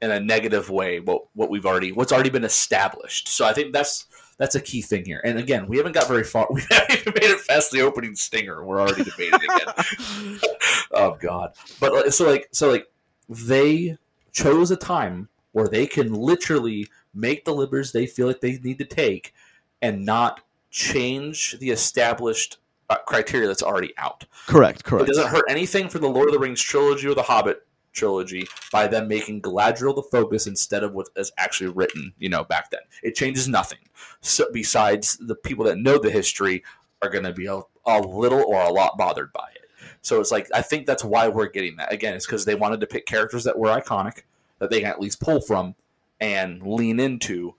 in 0.01 0.11
a 0.11 0.19
negative 0.19 0.69
way 0.69 0.99
what 0.99 1.23
what 1.33 1.49
we've 1.49 1.65
already 1.65 1.91
what's 1.91 2.11
already 2.11 2.29
been 2.29 2.43
established. 2.43 3.27
So 3.27 3.45
I 3.45 3.53
think 3.53 3.73
that's 3.73 4.07
that's 4.37 4.55
a 4.55 4.61
key 4.61 4.81
thing 4.81 5.05
here. 5.05 5.21
And 5.23 5.39
again, 5.39 5.65
we 5.67 5.77
haven't 5.77 5.93
got 5.93 6.07
very 6.07 6.23
far. 6.23 6.47
We 6.51 6.61
haven't 6.69 6.99
even 6.99 7.13
made 7.13 7.23
it 7.31 7.47
past 7.47 7.71
the 7.71 7.81
opening 7.81 8.15
stinger. 8.15 8.63
We're 8.65 8.81
already 8.81 9.03
debating 9.05 9.35
again. 9.35 10.39
oh 10.91 11.17
God! 11.21 11.53
But 11.79 12.13
so 12.13 12.29
like 12.29 12.49
so 12.51 12.69
like 12.69 12.87
they 13.29 13.97
chose 14.33 14.71
a 14.71 14.75
time 14.75 15.29
where 15.53 15.67
they 15.69 15.87
can 15.87 16.13
literally 16.13 16.87
make 17.13 17.45
the 17.45 17.53
libers 17.53 17.93
they 17.93 18.05
feel 18.05 18.27
like 18.27 18.41
they 18.41 18.57
need 18.59 18.77
to 18.77 18.85
take 18.85 19.33
and 19.81 20.05
not 20.05 20.41
change 20.69 21.57
the 21.59 21.69
established 21.69 22.57
uh, 22.89 22.97
criteria 23.07 23.47
that's 23.47 23.63
already 23.63 23.93
out. 23.97 24.25
Correct, 24.47 24.81
It 24.81 24.83
correct. 24.83 25.07
doesn't 25.07 25.27
hurt 25.27 25.45
anything 25.49 25.87
for 25.87 25.99
the 25.99 26.09
Lord 26.09 26.27
of 26.27 26.33
the 26.33 26.39
Rings 26.39 26.61
trilogy 26.61 27.07
or 27.07 27.15
the 27.15 27.23
Hobbit 27.23 27.64
trilogy 27.95 28.47
by 28.71 28.87
them 28.87 29.07
making 29.07 29.41
Galadriel 29.41 29.95
the 29.95 30.03
focus 30.03 30.45
instead 30.47 30.83
of 30.83 30.93
what 30.93 31.09
is 31.15 31.31
actually 31.37 31.71
written, 31.71 32.13
you 32.19 32.29
know, 32.29 32.43
back 32.43 32.69
then. 32.69 32.81
It 33.01 33.15
changes 33.15 33.47
nothing. 33.47 33.79
So 34.21 34.45
besides 34.53 35.17
the 35.17 35.35
people 35.35 35.65
that 35.65 35.77
know 35.77 35.97
the 35.97 36.11
history 36.11 36.63
are 37.01 37.09
going 37.09 37.23
to 37.23 37.33
be 37.33 37.47
a, 37.47 37.61
a 37.85 37.99
little 37.99 38.43
or 38.45 38.61
a 38.61 38.69
lot 38.69 38.97
bothered 38.97 39.31
by 39.33 39.47
it. 39.55 39.69
So 40.01 40.19
it's 40.21 40.31
like 40.31 40.47
I 40.53 40.61
think 40.61 40.85
that's 40.85 41.03
why 41.03 41.27
we're 41.27 41.49
getting 41.49 41.77
that. 41.77 41.91
Again, 41.91 42.13
it's 42.15 42.27
because 42.27 42.45
they 42.45 42.55
wanted 42.55 42.79
to 42.81 42.87
pick 42.87 43.05
characters 43.07 43.43
that 43.45 43.57
were 43.57 43.69
iconic 43.69 44.21
that 44.59 44.69
they 44.69 44.79
can 44.81 44.89
at 44.89 44.99
least 45.01 45.19
pull 45.19 45.41
from 45.41 45.75
and 46.19 46.61
lean 46.61 46.99
into 46.99 47.55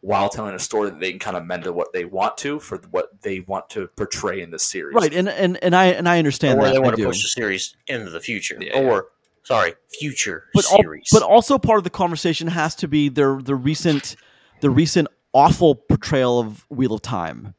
while 0.00 0.28
telling 0.28 0.54
a 0.54 0.58
story 0.58 0.90
that 0.90 1.00
they 1.00 1.10
can 1.10 1.18
kind 1.18 1.36
of 1.36 1.46
mend 1.46 1.64
to 1.64 1.72
what 1.72 1.92
they 1.94 2.04
want 2.04 2.36
to 2.36 2.58
for 2.60 2.78
what 2.90 3.22
they 3.22 3.40
want 3.40 3.70
to 3.70 3.86
portray 3.96 4.42
in 4.42 4.50
this 4.50 4.62
series. 4.62 4.94
Right, 4.94 5.14
and, 5.14 5.28
and 5.28 5.62
and 5.62 5.74
I 5.74 5.86
and 5.86 6.08
I 6.08 6.18
understand 6.18 6.58
or 6.58 6.64
that. 6.64 6.72
they 6.72 6.76
I 6.76 6.80
want 6.80 6.96
to 6.96 7.02
do. 7.02 7.08
push 7.08 7.22
the 7.22 7.28
series 7.28 7.76
into 7.86 8.10
the 8.10 8.20
future, 8.20 8.58
Yeah, 8.60 8.78
or 8.80 9.08
sorry, 9.44 9.74
future 9.98 10.44
but 10.52 10.64
al- 10.72 10.78
series. 10.78 11.08
but 11.12 11.22
also 11.22 11.58
part 11.58 11.78
of 11.78 11.84
the 11.84 11.90
conversation 11.90 12.48
has 12.48 12.74
to 12.76 12.88
be 12.88 13.08
their 13.08 13.40
the 13.40 13.54
recent 13.54 14.16
the 14.60 14.70
recent 14.70 15.08
awful 15.32 15.74
portrayal 15.74 16.40
of 16.40 16.64
Wheel 16.70 16.94
of 16.94 17.02
Time. 17.02 17.54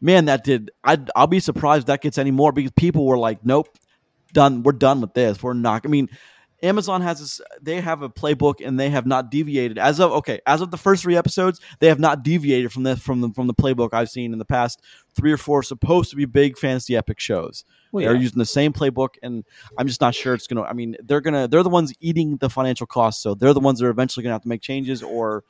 Man, 0.00 0.26
that 0.26 0.44
did. 0.44 0.70
I'd, 0.84 1.10
I'll 1.16 1.26
be 1.26 1.40
surprised 1.40 1.82
if 1.82 1.86
that 1.86 2.00
gets 2.02 2.18
any 2.18 2.30
more 2.30 2.52
because 2.52 2.70
people 2.72 3.04
were 3.04 3.18
like, 3.18 3.44
"Nope, 3.44 3.68
done. 4.32 4.62
We're 4.62 4.72
done 4.72 5.00
with 5.00 5.14
this. 5.14 5.42
We're 5.42 5.54
not." 5.54 5.84
I 5.84 5.88
mean, 5.88 6.08
Amazon 6.62 7.02
has 7.02 7.20
this. 7.20 7.40
They 7.60 7.80
have 7.80 8.02
a 8.02 8.08
playbook 8.08 8.64
and 8.64 8.78
they 8.78 8.90
have 8.90 9.06
not 9.06 9.30
deviated 9.30 9.78
as 9.78 10.00
of 10.00 10.12
okay 10.12 10.40
as 10.46 10.60
of 10.60 10.70
the 10.70 10.76
first 10.76 11.02
three 11.02 11.16
episodes. 11.16 11.60
They 11.80 11.88
have 11.88 12.00
not 12.00 12.22
deviated 12.22 12.72
from 12.72 12.84
this 12.84 13.00
from 13.00 13.20
the 13.20 13.30
from 13.30 13.48
the 13.48 13.54
playbook 13.54 13.90
I've 13.92 14.08
seen 14.08 14.32
in 14.32 14.38
the 14.38 14.44
past 14.44 14.80
three 15.18 15.32
or 15.32 15.36
four 15.36 15.62
supposed 15.62 16.10
to 16.10 16.16
be 16.16 16.24
big 16.24 16.56
fantasy 16.56 16.96
epic 16.96 17.18
shows. 17.18 17.64
Well, 17.92 18.04
They're 18.04 18.14
yeah. 18.14 18.20
using 18.20 18.38
the 18.38 18.46
same 18.46 18.72
playbook, 18.72 19.16
and 19.22 19.44
I'm 19.76 19.88
just 19.88 20.00
not 20.00 20.14
sure 20.14 20.32
it's 20.32 20.46
gonna. 20.46 20.62
I 20.62 20.72
mean, 20.72 20.96
they're 21.04 21.20
gonna. 21.20 21.48
They're 21.48 21.62
the 21.62 21.68
ones 21.68 21.92
eating 22.00 22.36
the 22.36 22.48
financial 22.48 22.86
costs, 22.86 23.22
so 23.22 23.34
they're 23.34 23.52
the 23.52 23.60
ones 23.60 23.80
that 23.80 23.86
are 23.86 23.90
eventually 23.90 24.22
gonna 24.22 24.34
have 24.34 24.42
to 24.42 24.48
make 24.48 24.62
changes 24.62 25.02
or 25.02 25.44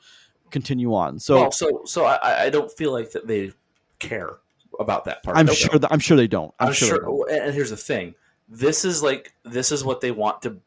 continue 0.49 0.93
on. 0.93 1.19
So 1.19 1.35
well, 1.35 1.51
so 1.51 1.81
so 1.85 2.05
I, 2.05 2.45
I 2.45 2.49
don't 2.49 2.71
feel 2.71 2.91
like 2.91 3.11
that 3.11 3.27
they 3.27 3.51
care 3.99 4.37
about 4.79 5.05
that 5.05 5.21
part. 5.23 5.37
I'm 5.37 5.47
of 5.47 5.53
it. 5.53 5.57
sure. 5.57 5.79
That, 5.79 5.91
I'm 5.91 5.99
sure 5.99 6.17
they 6.17 6.27
don't. 6.27 6.53
I'm, 6.59 6.69
I'm 6.69 6.73
sure. 6.73 6.87
sure. 6.87 6.99
don't. 6.99 7.31
and 7.31 7.43
and 7.45 7.53
here's 7.53 7.69
the 7.69 7.77
thing: 7.77 8.15
this 8.47 8.83
is 8.83 9.03
like 9.03 9.33
this 9.43 9.71
is 9.71 9.83
what 9.83 10.01
they 10.01 10.11
want 10.11 10.41
to. 10.43 10.57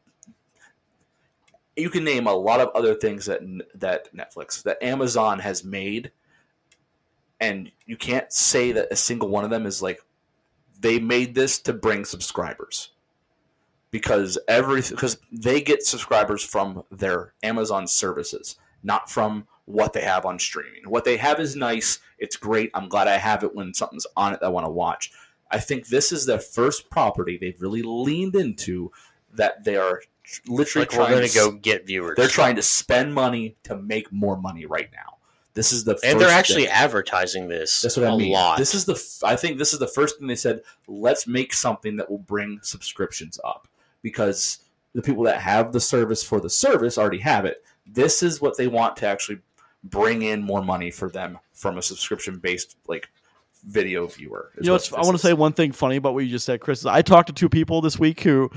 You 1.75 1.89
can 1.89 2.03
name 2.03 2.27
a 2.27 2.33
lot 2.33 2.61
of 2.61 2.69
other 2.75 2.95
things 2.95 3.25
that 3.25 3.41
that 3.75 4.13
Netflix, 4.15 4.63
that 4.63 4.81
Amazon 4.81 5.39
has 5.39 5.63
made, 5.63 6.11
and 7.43 7.71
you 7.85 7.97
can't 7.97 8.31
say 8.31 8.71
that 8.71 8.87
a 8.89 8.95
single 8.95 9.27
one 9.27 9.43
of 9.43 9.49
them 9.49 9.65
is 9.65 9.81
like 9.81 9.99
they 10.79 10.97
made 10.97 11.35
this 11.35 11.59
to 11.59 11.73
bring 11.73 12.05
subscribers 12.05 12.91
because 13.91 14.37
every 14.47 14.81
because 14.81 15.17
they 15.29 15.61
get 15.61 15.83
subscribers 15.83 16.41
from 16.41 16.83
their 16.89 17.33
Amazon 17.43 17.85
services, 17.85 18.57
not 18.81 19.09
from 19.09 19.45
what 19.65 19.91
they 19.91 20.01
have 20.01 20.25
on 20.25 20.39
streaming. 20.39 20.83
What 20.87 21.03
they 21.03 21.17
have 21.17 21.39
is 21.39 21.55
nice. 21.55 21.99
It's 22.17 22.37
great. 22.37 22.71
I'm 22.73 22.87
glad 22.87 23.09
I 23.09 23.17
have 23.17 23.43
it 23.43 23.53
when 23.53 23.73
something's 23.73 24.07
on 24.15 24.33
it 24.33 24.39
that 24.39 24.45
I 24.45 24.49
want 24.49 24.65
to 24.65 24.71
watch. 24.71 25.11
I 25.51 25.59
think 25.59 25.87
this 25.87 26.11
is 26.13 26.25
the 26.25 26.39
first 26.39 26.89
property 26.89 27.37
they've 27.37 27.61
really 27.61 27.83
leaned 27.83 28.35
into 28.35 28.91
that 29.33 29.65
they 29.65 29.75
are 29.75 30.01
literally 30.47 30.85
Like 30.85 30.91
trying 30.91 31.27
to 31.27 31.33
go 31.33 31.51
get 31.51 31.85
viewers. 31.85 32.15
they're 32.15 32.27
trying 32.29 32.55
to 32.55 32.61
spend 32.61 33.13
money 33.13 33.57
to 33.63 33.75
make 33.75 34.11
more 34.13 34.37
money 34.37 34.65
right 34.65 34.89
now. 34.93 35.17
This 35.55 35.71
is 35.71 35.83
the 35.83 35.91
and 35.91 35.99
first 36.01 36.19
they're 36.19 36.29
actually 36.29 36.63
thing. 36.65 36.71
advertising 36.73 37.47
this. 37.47 37.81
That's 37.81 37.95
what 37.95 38.07
I 38.07 38.13
a 38.13 38.17
mean. 38.17 38.31
lot. 38.31 38.57
This 38.57 38.73
is 38.73 38.85
the 38.85 38.93
f- 38.93 39.23
I 39.23 39.35
think 39.35 39.57
this 39.59 39.71
is 39.73 39.79
the 39.79 39.87
first 39.87 40.17
thing 40.17 40.27
they 40.27 40.35
said. 40.35 40.61
Let's 40.87 41.27
make 41.27 41.53
something 41.53 41.97
that 41.97 42.09
will 42.09 42.17
bring 42.17 42.59
subscriptions 42.63 43.39
up 43.43 43.67
because 44.01 44.59
the 44.93 45.01
people 45.01 45.23
that 45.23 45.39
have 45.41 45.71
the 45.71 45.79
service 45.79 46.23
for 46.23 46.39
the 46.39 46.49
service 46.49 46.97
already 46.97 47.19
have 47.19 47.45
it. 47.45 47.63
This 47.85 48.23
is 48.23 48.41
what 48.41 48.57
they 48.57 48.67
want 48.67 48.95
to 48.97 49.07
actually 49.07 49.39
bring 49.83 50.21
in 50.23 50.41
more 50.41 50.63
money 50.63 50.89
for 50.89 51.09
them 51.09 51.37
from 51.53 51.77
a 51.77 51.81
subscription 51.81 52.39
based 52.39 52.77
like 52.87 53.09
video 53.65 54.07
viewer. 54.07 54.51
You 54.59 54.71
know, 54.71 54.79
I 54.95 55.01
want 55.01 55.13
to 55.13 55.19
say 55.19 55.33
one 55.33 55.53
thing 55.53 55.71
funny 55.71 55.97
about 55.97 56.13
what 56.15 56.23
you 56.25 56.29
just 56.31 56.45
said, 56.45 56.61
Chris. 56.61 56.79
is 56.79 56.85
I 56.87 57.01
talked 57.01 57.27
to 57.27 57.33
two 57.33 57.49
people 57.49 57.79
this 57.81 57.99
week 57.99 58.21
who 58.21 58.49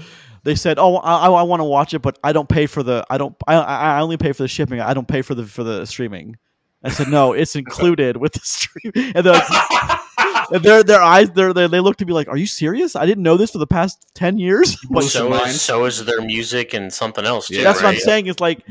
they 0.44 0.54
said, 0.54 0.78
"Oh, 0.78 0.96
I, 0.96 1.28
I 1.28 1.42
want 1.42 1.60
to 1.60 1.64
watch 1.64 1.92
it, 1.92 2.00
but 2.00 2.18
I 2.24 2.32
don't 2.32 2.48
pay 2.48 2.66
for 2.66 2.82
the. 2.82 3.04
I 3.10 3.18
don't. 3.18 3.36
I, 3.46 3.54
I 3.56 4.00
only 4.00 4.16
pay 4.16 4.32
for 4.32 4.42
the 4.44 4.48
shipping. 4.48 4.80
I 4.80 4.94
don't 4.94 5.06
pay 5.08 5.20
for 5.22 5.34
the 5.34 5.44
for 5.44 5.62
the 5.62 5.84
streaming." 5.84 6.36
I 6.82 6.90
said, 6.90 7.08
"No, 7.08 7.32
it's 7.32 7.56
included 7.56 8.16
with 8.16 8.32
the 8.34 8.40
stream." 8.40 8.92
And 8.94 9.24
they're 9.26 9.32
like, 9.32 10.00
and 10.52 10.62
their 10.62 10.82
their 10.82 11.02
eyes, 11.02 11.30
they're, 11.30 11.52
they 11.52 11.66
they 11.66 11.80
look 11.80 11.96
to 11.96 12.06
be 12.06 12.12
like, 12.12 12.28
"Are 12.28 12.36
you 12.36 12.46
serious? 12.46 12.94
I 12.96 13.06
didn't 13.06 13.22
know 13.22 13.36
this 13.36 13.50
for 13.50 13.58
the 13.58 13.66
past 13.66 14.06
ten 14.14 14.38
years." 14.38 14.76
Blue 14.88 15.00
Like, 15.02 15.10
so 15.10 15.34
is, 15.44 15.60
so 15.60 15.84
is 15.84 16.04
their 16.04 16.20
music 16.22 16.74
and 16.74 16.92
something 16.92 17.24
else 17.24 17.48
too. 17.48 17.56
Yeah, 17.56 17.64
that's 17.64 17.82
what 17.82 17.88
I'm 17.94 18.00
saying. 18.00 18.26
Is 18.26 18.40
like, 18.40 18.64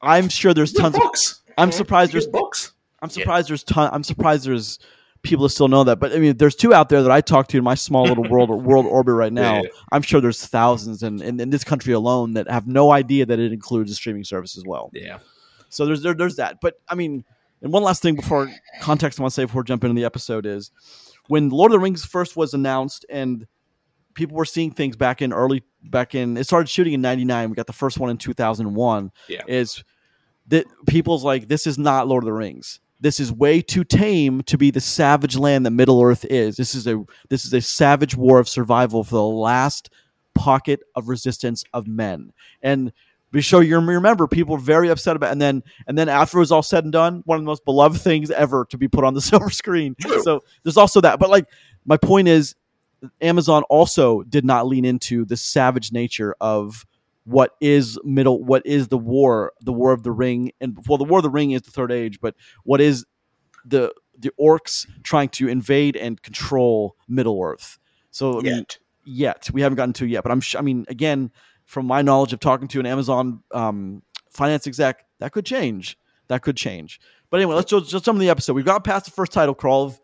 I'm 0.00 0.28
sure 0.28 0.52
there's 0.54 0.72
You 0.72 0.78
get 0.78 0.82
tons. 0.82 0.94
Of, 0.96 1.00
books. 1.02 1.42
I'm 1.58 1.70
Mhm. 1.70 1.74
surprised 1.74 2.12
there's 2.12 2.26
get 2.26 2.32
books. 2.32 2.72
I'm 3.00 3.10
surprised 3.10 3.48
there's 3.48 3.64
ton. 3.64 3.90
I'm 3.92 4.04
surprised 4.04 4.46
there's 4.46 4.78
people 5.22 5.44
that 5.44 5.50
still 5.50 5.68
know 5.68 5.84
that. 5.84 5.96
But 6.00 6.12
I 6.12 6.18
mean, 6.18 6.36
there's 6.36 6.54
two 6.56 6.72
out 6.74 6.88
there 6.88 7.02
that 7.02 7.10
I 7.10 7.20
talk 7.20 7.48
to 7.48 7.58
in 7.58 7.64
my 7.64 7.74
small 7.74 8.04
little 8.04 8.24
world 8.24 8.50
world 8.50 8.86
orbit 8.86 9.14
right 9.14 9.32
now. 9.32 9.56
Yeah, 9.56 9.62
yeah. 9.62 9.68
I'm 9.92 10.02
sure 10.02 10.20
there's 10.20 10.44
thousands 10.46 11.02
in, 11.02 11.22
in, 11.22 11.38
in 11.40 11.50
this 11.50 11.64
country 11.64 11.92
alone 11.94 12.34
that 12.34 12.48
have 12.50 12.66
no 12.66 12.90
idea 12.92 13.24
that 13.26 13.38
it 13.38 13.52
includes 13.52 13.90
a 13.90 13.94
streaming 13.94 14.24
service 14.24 14.56
as 14.56 14.64
well. 14.64 14.90
Yeah. 14.92 15.18
So 15.68 15.86
there's 15.86 16.02
there, 16.02 16.14
there's 16.14 16.36
that. 16.36 16.60
But 16.60 16.74
I 16.88 16.94
mean, 16.94 17.24
and 17.62 17.72
one 17.72 17.82
last 17.82 18.02
thing 18.02 18.14
before 18.16 18.50
context 18.80 19.18
I 19.18 19.22
want 19.22 19.32
to 19.32 19.34
say 19.34 19.44
before 19.44 19.62
jumping 19.64 19.90
into 19.90 20.00
the 20.00 20.06
episode 20.06 20.46
is 20.46 20.70
when 21.28 21.48
Lord 21.50 21.70
of 21.70 21.74
the 21.74 21.78
Rings 21.80 22.04
first 22.04 22.36
was 22.36 22.54
announced 22.54 23.06
and 23.08 23.46
people 24.14 24.36
were 24.36 24.44
seeing 24.44 24.70
things 24.70 24.96
back 24.96 25.22
in 25.22 25.32
early 25.32 25.62
back 25.84 26.14
in 26.14 26.36
it 26.36 26.44
started 26.44 26.68
shooting 26.68 26.92
in 26.92 27.00
99 27.00 27.50
we 27.50 27.56
got 27.56 27.66
the 27.66 27.72
first 27.72 27.98
one 27.98 28.10
in 28.10 28.18
2001 28.18 29.10
Yeah. 29.28 29.40
is 29.48 29.82
that 30.48 30.66
people's 30.86 31.24
like 31.24 31.48
this 31.48 31.66
is 31.66 31.78
not 31.78 32.08
lord 32.08 32.24
of 32.24 32.26
the 32.26 32.32
rings. 32.32 32.80
This 33.00 33.18
is 33.18 33.32
way 33.32 33.60
too 33.62 33.82
tame 33.82 34.42
to 34.44 34.56
be 34.56 34.70
the 34.70 34.80
savage 34.80 35.36
land 35.36 35.66
that 35.66 35.72
middle 35.72 36.00
earth 36.00 36.24
is. 36.26 36.54
This 36.56 36.74
is 36.76 36.86
a 36.86 37.02
this 37.30 37.44
is 37.44 37.52
a 37.52 37.60
savage 37.60 38.16
war 38.16 38.38
of 38.38 38.48
survival 38.48 39.02
for 39.02 39.16
the 39.16 39.24
last 39.24 39.90
pocket 40.36 40.80
of 40.94 41.08
resistance 41.08 41.64
of 41.72 41.88
men. 41.88 42.32
And 42.62 42.92
we 43.32 43.40
show 43.40 43.60
you 43.60 43.78
remember 43.78 44.26
people 44.26 44.54
were 44.56 44.60
very 44.62 44.88
upset 44.88 45.16
about 45.16 45.28
it. 45.28 45.32
and 45.32 45.40
then 45.42 45.62
and 45.86 45.96
then 45.96 46.08
after 46.08 46.38
it 46.38 46.40
was 46.40 46.52
all 46.52 46.62
said 46.62 46.84
and 46.84 46.92
done 46.92 47.22
one 47.24 47.36
of 47.38 47.42
the 47.42 47.46
most 47.46 47.64
beloved 47.64 48.00
things 48.00 48.30
ever 48.30 48.66
to 48.70 48.78
be 48.78 48.88
put 48.88 49.04
on 49.04 49.14
the 49.14 49.20
silver 49.30 49.50
screen 49.50 49.94
so 50.22 50.40
there's 50.62 50.76
also 50.76 51.00
that 51.00 51.18
but 51.18 51.30
like 51.30 51.46
my 51.84 51.96
point 51.96 52.28
is 52.28 52.54
amazon 53.20 53.62
also 53.64 54.22
did 54.22 54.44
not 54.44 54.66
lean 54.66 54.84
into 54.84 55.24
the 55.24 55.36
savage 55.36 55.92
nature 55.92 56.34
of 56.40 56.86
what 57.24 57.52
is 57.60 57.98
middle 58.04 58.42
what 58.42 58.64
is 58.66 58.88
the 58.88 58.98
war 58.98 59.52
the 59.60 59.72
war 59.72 59.92
of 59.92 60.02
the 60.02 60.12
ring 60.12 60.52
and 60.60 60.76
well 60.88 60.98
the 60.98 61.04
war 61.04 61.18
of 61.18 61.22
the 61.22 61.30
ring 61.30 61.52
is 61.52 61.62
the 61.62 61.70
third 61.70 61.90
age 61.92 62.20
but 62.20 62.34
what 62.64 62.80
is 62.80 63.04
the 63.64 63.92
the 64.18 64.30
orcs 64.40 64.86
trying 65.02 65.28
to 65.28 65.48
invade 65.48 65.96
and 65.96 66.20
control 66.22 66.96
middle 67.08 67.40
earth 67.42 67.78
so 68.10 68.40
I 68.40 68.42
mean, 68.42 68.54
Yet. 68.56 68.78
yet 69.04 69.50
we 69.52 69.62
haven't 69.62 69.76
gotten 69.76 69.92
to 69.94 70.04
it 70.04 70.10
yet 70.10 70.22
but 70.24 70.32
i'm 70.32 70.40
sh- 70.40 70.56
i 70.56 70.60
mean 70.60 70.84
again 70.88 71.30
from 71.64 71.86
my 71.86 72.02
knowledge 72.02 72.32
of 72.32 72.40
talking 72.40 72.68
to 72.68 72.80
an 72.80 72.86
amazon 72.86 73.42
um, 73.52 74.02
finance 74.30 74.66
exec 74.66 75.04
that 75.18 75.32
could 75.32 75.44
change 75.46 75.98
that 76.28 76.42
could 76.42 76.56
change 76.56 77.00
but 77.30 77.38
anyway 77.40 77.54
let's 77.54 77.70
just, 77.70 77.90
just 77.90 78.04
jump 78.04 78.16
into 78.16 78.24
the 78.24 78.30
episode 78.30 78.54
we've 78.54 78.64
got 78.64 78.84
past 78.84 79.04
the 79.06 79.10
first 79.10 79.32
title 79.32 79.54
crawl 79.54 79.94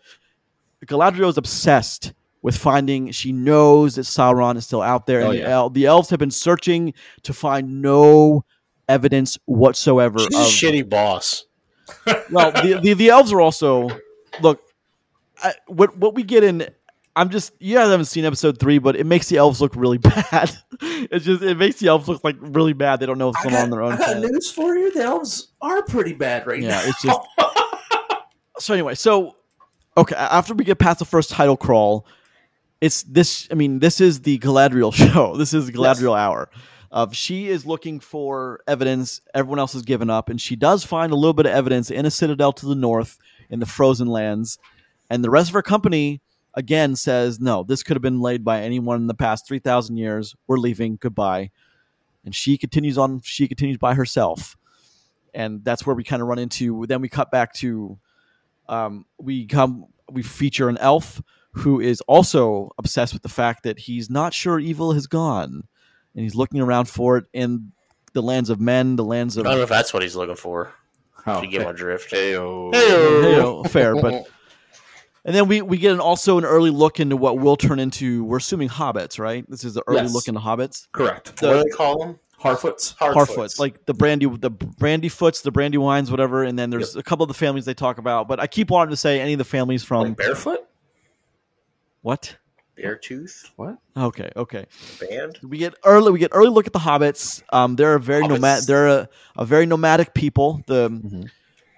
galadriel 0.87 1.29
is 1.29 1.37
obsessed 1.39 2.13
with 2.43 2.57
finding 2.57 3.11
she 3.11 3.33
knows 3.33 3.97
that 3.97 4.03
sauron 4.03 4.57
is 4.57 4.65
still 4.65 4.83
out 4.83 5.07
there 5.07 5.21
and 5.21 5.29
Oh, 5.29 5.33
the, 5.33 5.43
el- 5.45 5.71
the 5.71 5.87
elves 5.87 6.11
have 6.11 6.19
been 6.21 6.31
searching 6.31 6.95
to 7.23 7.33
find 7.33 7.83
no 7.83 8.45
evidence 8.89 9.37
whatsoever 9.47 10.19
She's 10.21 10.35
of 10.35 10.41
a 10.41 10.45
shitty 10.45 10.89
boss. 10.89 11.45
well, 12.31 12.53
the, 12.53 12.81
the 12.83 12.95
the 12.95 13.09
elves 13.09 13.33
are 13.33 13.41
also 13.41 13.89
look. 14.41 14.61
I, 15.43 15.55
what 15.67 15.97
what 15.97 16.15
we 16.15 16.23
get 16.23 16.45
in, 16.45 16.67
I'm 17.19 17.31
just 17.31 17.53
you 17.59 17.75
guys 17.75 17.89
haven't 17.89 18.07
seen 18.07 18.25
episode 18.25 18.59
three, 18.59 18.79
but 18.79 18.95
it 18.97 19.05
makes 19.05 19.29
the 19.29 19.37
elves 19.39 19.61
look 19.61 19.75
really 19.77 19.99
bad. 19.99 20.57
it's 20.81 21.25
just 21.25 21.43
it 21.43 21.57
makes 21.59 21.77
the 21.81 21.89
elves 21.89 22.09
look 22.09 22.23
like 22.25 22.37
really 22.41 22.73
bad. 22.73 23.01
They 23.01 23.07
don't 23.07 23.19
know 23.19 23.29
what's 23.29 23.43
going 23.43 23.55
on 23.57 23.65
in 23.65 23.71
their 23.71 23.83
own. 23.83 23.93
I 23.93 23.97
got 23.97 24.05
planet. 24.07 24.31
news 24.33 24.51
for 24.51 24.75
you. 24.77 24.93
The 24.93 25.03
elves 25.03 25.49
are 25.61 25.83
pretty 25.83 26.13
bad 26.15 26.47
right 26.47 26.61
Yeah, 26.63 26.69
now. 26.71 26.83
it's 26.85 27.03
just- 27.03 27.21
So 28.61 28.75
anyway, 28.75 28.95
so 28.97 29.37
okay, 29.97 30.17
after 30.17 30.53
we 30.55 30.65
get 30.65 30.79
past 30.79 30.99
the 30.99 31.05
first 31.05 31.31
title 31.31 31.57
crawl, 31.57 32.07
it's 32.81 33.03
this. 33.05 33.47
I 33.51 33.55
mean, 33.55 33.79
this 33.79 34.01
is 34.01 34.21
the 34.23 34.39
Galadriel 34.39 34.93
show. 35.13 35.37
This 35.37 35.55
is 35.55 35.71
Galadriel 35.71 36.19
hour. 36.19 36.49
Of 36.91 37.15
she 37.15 37.49
is 37.49 37.67
looking 37.67 38.01
for 38.01 38.61
evidence. 38.67 39.21
Everyone 39.35 39.59
else 39.59 39.75
has 39.75 39.83
given 39.83 40.09
up, 40.11 40.29
and 40.29 40.41
she 40.41 40.57
does 40.57 40.85
find 40.85 41.13
a 41.13 41.15
little 41.17 41.35
bit 41.35 41.47
of 41.47 41.53
evidence 41.53 41.91
in 41.91 42.07
a 42.07 42.11
citadel 42.11 42.53
to 42.55 42.67
the 42.67 42.75
north 42.75 43.19
in 43.51 43.61
the 43.61 43.67
frozen 43.67 44.09
lands. 44.09 44.59
And 45.11 45.23
the 45.23 45.31
rest 45.31 45.51
of 45.51 45.55
her 45.55 45.63
company 45.63 46.21
again 46.59 46.97
says, 46.97 47.41
"No, 47.41 47.63
this 47.63 47.83
could 47.83 47.97
have 47.97 48.03
been 48.03 48.21
laid 48.21 48.45
by 48.45 48.61
anyone 48.61 48.97
in 48.97 49.07
the 49.07 49.15
past 49.15 49.47
three 49.47 49.61
thousand 49.61 49.97
years. 49.97 50.35
We're 50.47 50.59
leaving. 50.59 50.97
Goodbye." 51.01 51.51
And 52.25 52.35
she 52.35 52.59
continues 52.59 52.99
on. 52.99 53.21
She 53.23 53.47
continues 53.47 53.79
by 53.79 53.95
herself, 53.95 54.57
and 55.33 55.65
that's 55.65 55.87
where 55.87 55.95
we 55.95 56.05
kind 56.05 56.21
of 56.21 56.29
run 56.29 56.39
into. 56.39 56.85
Then 56.87 57.01
we 57.01 57.09
cut 57.09 57.31
back 57.31 57.55
to 57.55 57.99
um, 58.69 59.07
we 59.19 59.47
come 59.47 59.87
we 60.11 60.23
feature 60.23 60.69
an 60.69 60.79
elf 60.79 61.23
who 61.53 61.81
is 61.81 62.01
also 62.03 62.73
obsessed 62.77 63.13
with 63.13 63.23
the 63.23 63.29
fact 63.29 63.63
that 63.63 63.79
he's 63.79 64.11
not 64.11 64.35
sure 64.35 64.59
evil 64.59 64.93
has 64.93 65.07
gone 65.07 65.67
and 66.15 66.23
he's 66.23 66.35
looking 66.35 66.61
around 66.61 66.87
for 66.87 67.17
it 67.17 67.25
in 67.33 67.73
the 68.13 68.23
lands 68.23 68.51
of 68.51 68.61
men 68.61 68.97
the 68.97 69.05
lands 69.05 69.37
of. 69.37 69.47
I 69.47 69.51
don't 69.51 69.59
know 69.59 69.63
if 69.65 69.69
that's 69.69 69.95
what 69.95 70.03
he's 70.03 70.17
looking 70.17 70.37
for. 70.37 70.73
Oh, 71.27 71.39
If 71.39 71.45
you 71.45 71.51
get 71.51 71.65
my 71.65 71.73
drift. 71.73 72.11
Heyo. 72.13 72.75
you 72.75 73.33
know, 73.37 73.65
fair 73.65 73.95
but 73.95 74.27
and 75.29 75.37
then 75.37 75.47
we, 75.47 75.63
we 75.63 75.79
get 75.79 75.93
an, 75.93 76.01
also 76.01 76.39
an 76.39 76.45
early 76.45 76.71
look 76.71 76.99
into 76.99 77.17
what 77.17 77.39
will 77.39 77.57
turn 77.57 77.79
into 77.79 78.25
we're 78.25 78.39
assuming 78.39 78.69
hobbits 78.69 79.19
right 79.21 79.45
this 79.49 79.63
is 79.63 79.75
the 79.75 79.83
early 79.87 80.01
Yes. 80.03 80.13
look 80.15 80.27
into 80.27 80.41
hobbits 80.41 80.89
Correct. 80.93 81.41
what 81.43 81.53
do 81.53 81.63
they 81.63 81.71
call 81.71 81.99
them? 82.01 82.19
Harfoots. 82.41 82.95
Harfoots, 82.97 83.59
like 83.59 83.85
the 83.87 83.95
brandy, 83.95 84.27
the 84.27 84.49
brandy 84.51 85.09
foots, 85.09 85.41
the 85.41 85.51
brandy 85.51 85.77
wines, 85.77 86.09
whatever. 86.09 86.45
And 86.45 86.57
then 86.57 86.71
there's 86.71 86.95
a 86.95 87.03
couple 87.03 87.25
of 87.25 87.29
the 87.29 87.35
families 87.35 87.65
they 87.65 87.75
talk 87.75 87.99
about, 87.99 88.29
but 88.29 88.39
I 88.39 88.47
keep 88.47 88.71
wanting 88.71 88.91
to 88.91 88.97
say 88.97 89.21
any 89.21 89.33
of 89.33 89.39
the 89.39 89.45
families 89.45 89.83
from 89.83 90.05
Like 90.05 90.17
barefoot. 90.17 90.61
what? 92.03 92.37
Beartooth 92.79 93.51
What? 93.57 93.79
Okay, 93.97 94.31
okay. 94.37 94.67
band. 95.01 95.39
We 95.43 95.59
get 95.59 95.75
early. 95.85 96.13
We 96.13 96.21
get 96.21 96.31
early 96.33 96.51
look 96.51 96.69
at 96.69 96.73
the 96.73 96.79
hobbits. 96.79 97.43
Um, 97.53 97.75
they're 97.75 97.97
a 97.97 98.01
very 98.01 98.23
Hobbits. 98.23 98.29
nomad. 98.29 98.63
They're 98.69 98.87
a, 98.87 99.09
a 99.37 99.45
very 99.45 99.67
nomadic 99.67 100.15
people. 100.15 100.63
The 100.69 100.91
Mhm. 100.91 101.29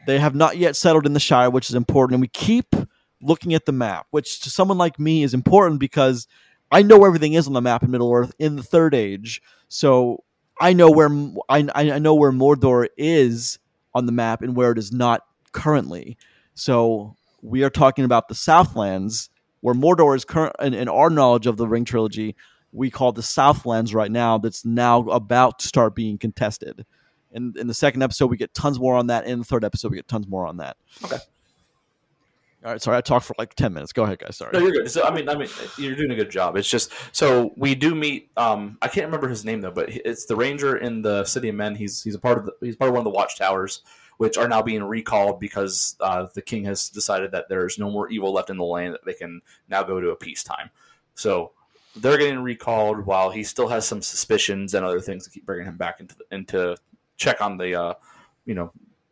they 0.06 0.18
have 0.18 0.34
not 0.34 0.58
yet 0.58 0.76
settled 0.76 1.06
in 1.06 1.14
the 1.14 1.20
Shire, 1.20 1.48
which 1.48 1.70
is 1.70 1.74
important. 1.74 2.16
And 2.16 2.20
we 2.20 2.28
keep 2.28 2.76
looking 3.22 3.54
at 3.54 3.66
the 3.66 3.72
map, 3.72 4.06
which 4.10 4.40
to 4.40 4.50
someone 4.50 4.78
like 4.78 4.98
me 4.98 5.22
is 5.22 5.34
important 5.34 5.80
because 5.80 6.26
I 6.70 6.82
know 6.82 7.04
everything 7.04 7.34
is 7.34 7.46
on 7.46 7.52
the 7.52 7.60
map 7.60 7.82
in 7.82 7.90
Middle 7.90 8.12
Earth 8.12 8.32
in 8.38 8.56
the 8.56 8.62
Third 8.62 8.94
Age. 8.94 9.42
So 9.68 10.24
I 10.60 10.72
know 10.72 10.90
where 10.90 11.10
I 11.48 11.68
I 11.74 11.98
know 11.98 12.14
where 12.14 12.32
Mordor 12.32 12.86
is 12.96 13.58
on 13.94 14.06
the 14.06 14.12
map 14.12 14.42
and 14.42 14.54
where 14.54 14.70
it 14.70 14.78
is 14.78 14.92
not 14.92 15.22
currently. 15.52 16.16
So 16.54 17.16
we 17.42 17.64
are 17.64 17.70
talking 17.70 18.04
about 18.04 18.28
the 18.28 18.34
Southlands, 18.34 19.30
where 19.60 19.74
Mordor 19.74 20.14
is 20.14 20.24
current 20.24 20.54
in, 20.60 20.74
in 20.74 20.88
our 20.88 21.10
knowledge 21.10 21.46
of 21.46 21.56
the 21.56 21.66
Ring 21.66 21.84
trilogy. 21.84 22.36
We 22.72 22.90
call 22.90 23.12
the 23.12 23.22
Southlands 23.22 23.94
right 23.94 24.10
now. 24.10 24.38
That's 24.38 24.64
now 24.64 25.00
about 25.08 25.58
to 25.60 25.68
start 25.68 25.96
being 25.96 26.18
contested. 26.18 26.86
In 27.32 27.54
in 27.58 27.66
the 27.66 27.74
second 27.74 28.02
episode, 28.02 28.26
we 28.26 28.36
get 28.36 28.54
tons 28.54 28.78
more 28.78 28.94
on 28.94 29.08
that. 29.08 29.26
In 29.26 29.40
the 29.40 29.44
third 29.44 29.64
episode, 29.64 29.90
we 29.90 29.98
get 29.98 30.08
tons 30.08 30.28
more 30.28 30.46
on 30.46 30.58
that. 30.58 30.76
Okay. 31.04 31.18
All 32.62 32.72
right. 32.72 32.82
Sorry, 32.82 32.96
I 32.96 33.00
talked 33.00 33.24
for 33.24 33.34
like 33.38 33.54
ten 33.54 33.72
minutes. 33.72 33.92
Go 33.92 34.04
ahead, 34.04 34.18
guys. 34.18 34.36
Sorry. 34.36 34.50
No, 34.52 34.60
you're 34.60 34.72
good. 34.72 34.90
So 34.90 35.02
I 35.02 35.14
mean, 35.14 35.28
I 35.28 35.34
mean, 35.34 35.48
you're 35.78 35.94
doing 35.94 36.10
a 36.10 36.14
good 36.14 36.30
job. 36.30 36.56
It's 36.56 36.68
just 36.68 36.92
so 37.12 37.52
we 37.56 37.74
do 37.74 37.94
meet. 37.94 38.30
Um, 38.36 38.76
I 38.82 38.88
can't 38.88 39.06
remember 39.06 39.28
his 39.28 39.44
name 39.44 39.62
though, 39.62 39.70
but 39.70 39.88
it's 39.88 40.26
the 40.26 40.36
ranger 40.36 40.76
in 40.76 41.00
the 41.00 41.24
city 41.24 41.48
of 41.48 41.54
men. 41.54 41.74
He's 41.74 42.02
he's 42.02 42.14
a 42.14 42.18
part 42.18 42.38
of 42.38 42.44
the, 42.46 42.52
he's 42.60 42.76
part 42.76 42.90
of 42.90 42.94
one 42.94 43.00
of 43.00 43.04
the 43.04 43.16
watchtowers, 43.16 43.80
which 44.18 44.36
are 44.36 44.46
now 44.46 44.60
being 44.60 44.82
recalled 44.82 45.40
because 45.40 45.96
uh, 46.00 46.26
the 46.34 46.42
king 46.42 46.64
has 46.64 46.90
decided 46.90 47.32
that 47.32 47.48
there's 47.48 47.78
no 47.78 47.90
more 47.90 48.10
evil 48.10 48.32
left 48.32 48.50
in 48.50 48.58
the 48.58 48.64
land. 48.64 48.92
That 48.92 49.06
they 49.06 49.14
can 49.14 49.40
now 49.68 49.82
go 49.82 49.98
to 49.98 50.10
a 50.10 50.16
peacetime. 50.16 50.70
So 51.14 51.52
they're 51.96 52.18
getting 52.18 52.40
recalled 52.40 53.06
while 53.06 53.30
he 53.30 53.42
still 53.42 53.68
has 53.68 53.86
some 53.86 54.02
suspicions 54.02 54.74
and 54.74 54.84
other 54.84 55.00
things 55.00 55.24
that 55.24 55.32
keep 55.32 55.46
bringing 55.46 55.66
him 55.66 55.76
back 55.76 55.98
into 55.98 56.14
the, 56.14 56.24
into 56.30 56.76
check 57.16 57.40
on 57.40 57.56
the 57.56 57.74
uh, 57.74 57.94
you 58.44 58.54
know 58.54 58.70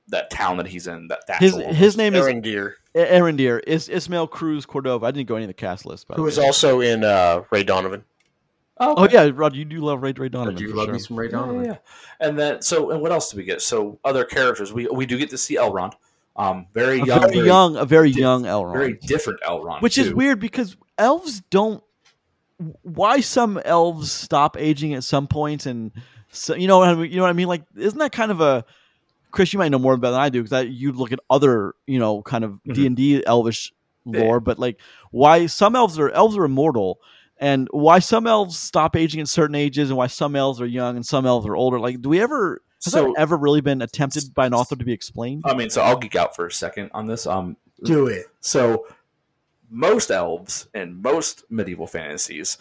that 0.08 0.30
town 0.30 0.56
that 0.58 0.66
he's 0.66 0.86
in. 0.86 1.08
That 1.08 1.22
His 1.38 1.54
his 1.56 1.96
name 1.96 2.14
is 2.14 2.24
Arondir, 2.24 2.74
Aaron 2.94 3.36
Deere. 3.36 3.58
Is 3.60 3.88
Ismael 3.88 4.26
Cruz 4.26 4.66
Córdova. 4.66 5.06
I 5.06 5.10
didn't 5.10 5.28
go 5.28 5.36
any 5.36 5.44
of 5.44 5.48
the 5.48 5.54
cast 5.54 5.86
list. 5.86 6.08
By 6.08 6.14
the 6.14 6.20
who 6.20 6.24
was 6.24 6.38
also 6.38 6.80
in 6.80 7.04
uh, 7.04 7.44
Ray 7.50 7.64
Donovan. 7.64 8.04
Oh 8.80 9.08
yeah, 9.10 9.30
Rod, 9.34 9.56
you 9.56 9.64
do 9.64 9.80
love 9.80 10.02
Ray 10.02 10.12
Ray 10.12 10.28
Donovan. 10.28 10.54
Do 10.54 10.64
you 10.64 10.72
love 10.72 10.86
sure. 10.86 10.94
me 10.94 11.00
some 11.00 11.18
Ray 11.18 11.28
Donovan? 11.28 11.64
yeah, 11.64 11.70
yeah. 11.72 11.76
And 12.20 12.38
then 12.38 12.62
so 12.62 12.90
and 12.90 13.00
what 13.00 13.10
else 13.12 13.30
do 13.30 13.36
we 13.36 13.44
get? 13.44 13.60
So 13.60 13.98
other 14.04 14.24
characters 14.24 14.72
we 14.72 14.86
we 14.86 15.04
do 15.04 15.18
get 15.18 15.30
to 15.30 15.38
see 15.38 15.56
Elrond, 15.56 15.94
um, 16.36 16.66
very 16.72 17.00
A 17.00 17.04
young, 17.04 17.20
very 17.32 17.46
young, 17.46 17.76
a 17.76 17.84
very 17.84 18.12
di- 18.12 18.20
young 18.20 18.44
Elrond. 18.44 18.72
very 18.72 18.94
different 18.94 19.40
Elrond, 19.42 19.82
which 19.82 19.98
is 19.98 20.14
weird 20.14 20.38
because 20.38 20.76
elves 20.96 21.42
don't 21.50 21.82
why 22.82 23.20
some 23.20 23.60
elves 23.64 24.10
stop 24.10 24.56
aging 24.56 24.94
at 24.94 25.04
some 25.04 25.26
points 25.26 25.66
and 25.66 25.92
so, 26.30 26.54
you 26.54 26.66
know 26.68 26.78
what 26.78 26.88
I 26.88 26.94
mean, 26.94 27.10
you 27.10 27.16
know 27.16 27.22
what 27.22 27.30
I 27.30 27.34
mean 27.34 27.48
like 27.48 27.62
isn't 27.76 27.98
that 27.98 28.12
kind 28.12 28.30
of 28.30 28.40
a 28.40 28.64
Chris 29.30 29.52
you 29.52 29.58
might 29.58 29.68
know 29.70 29.78
more 29.78 29.94
about 29.94 30.12
than 30.12 30.20
I 30.20 30.28
do 30.28 30.42
because 30.42 30.66
you 30.68 30.92
look 30.92 31.12
at 31.12 31.20
other 31.30 31.74
you 31.86 31.98
know 31.98 32.22
kind 32.22 32.44
of 32.44 32.52
Mhm. 32.66 32.74
D 32.74 32.86
and 32.86 32.96
D 32.96 33.24
elvish 33.26 33.72
Yeah. 34.04 34.22
lore 34.22 34.40
but 34.40 34.58
like 34.58 34.80
why 35.10 35.46
some 35.46 35.76
elves 35.76 35.98
are 35.98 36.10
elves 36.10 36.36
are 36.36 36.44
immortal 36.44 36.98
and 37.38 37.68
why 37.72 37.98
some 37.98 38.26
elves 38.26 38.58
stop 38.58 38.96
aging 38.96 39.20
at 39.20 39.28
certain 39.28 39.54
ages 39.54 39.90
and 39.90 39.96
why 39.98 40.06
some 40.06 40.34
elves 40.34 40.60
are 40.60 40.66
young 40.66 40.96
and 40.96 41.04
some 41.06 41.26
elves 41.26 41.46
are 41.46 41.54
older 41.56 41.78
like 41.78 42.00
do 42.00 42.08
we 42.08 42.20
ever 42.20 42.62
has 42.84 42.92
So- 42.92 43.06
that 43.12 43.14
ever 43.20 43.36
really 43.36 43.60
been 43.60 43.82
attempted 43.82 44.32
by 44.34 44.46
an 44.46 44.54
author 44.54 44.76
to 44.76 44.84
be 44.84 44.92
explained 44.92 45.42
I 45.44 45.54
mean, 45.54 45.68
so 45.68 45.82
I'll 45.82 45.98
geek 45.98 46.16
out 46.16 46.34
for 46.36 46.46
a 46.46 46.52
second 46.52 46.90
on 46.94 47.06
this. 47.06 47.26
Um, 47.26 47.56
Do 47.84 48.06
it. 48.06 48.26
So 48.40 48.86
most 49.70 50.10
elves 50.10 50.68
and 50.74 51.02
most 51.02 51.44
medieval 51.50 51.86
fantasies 51.86 52.56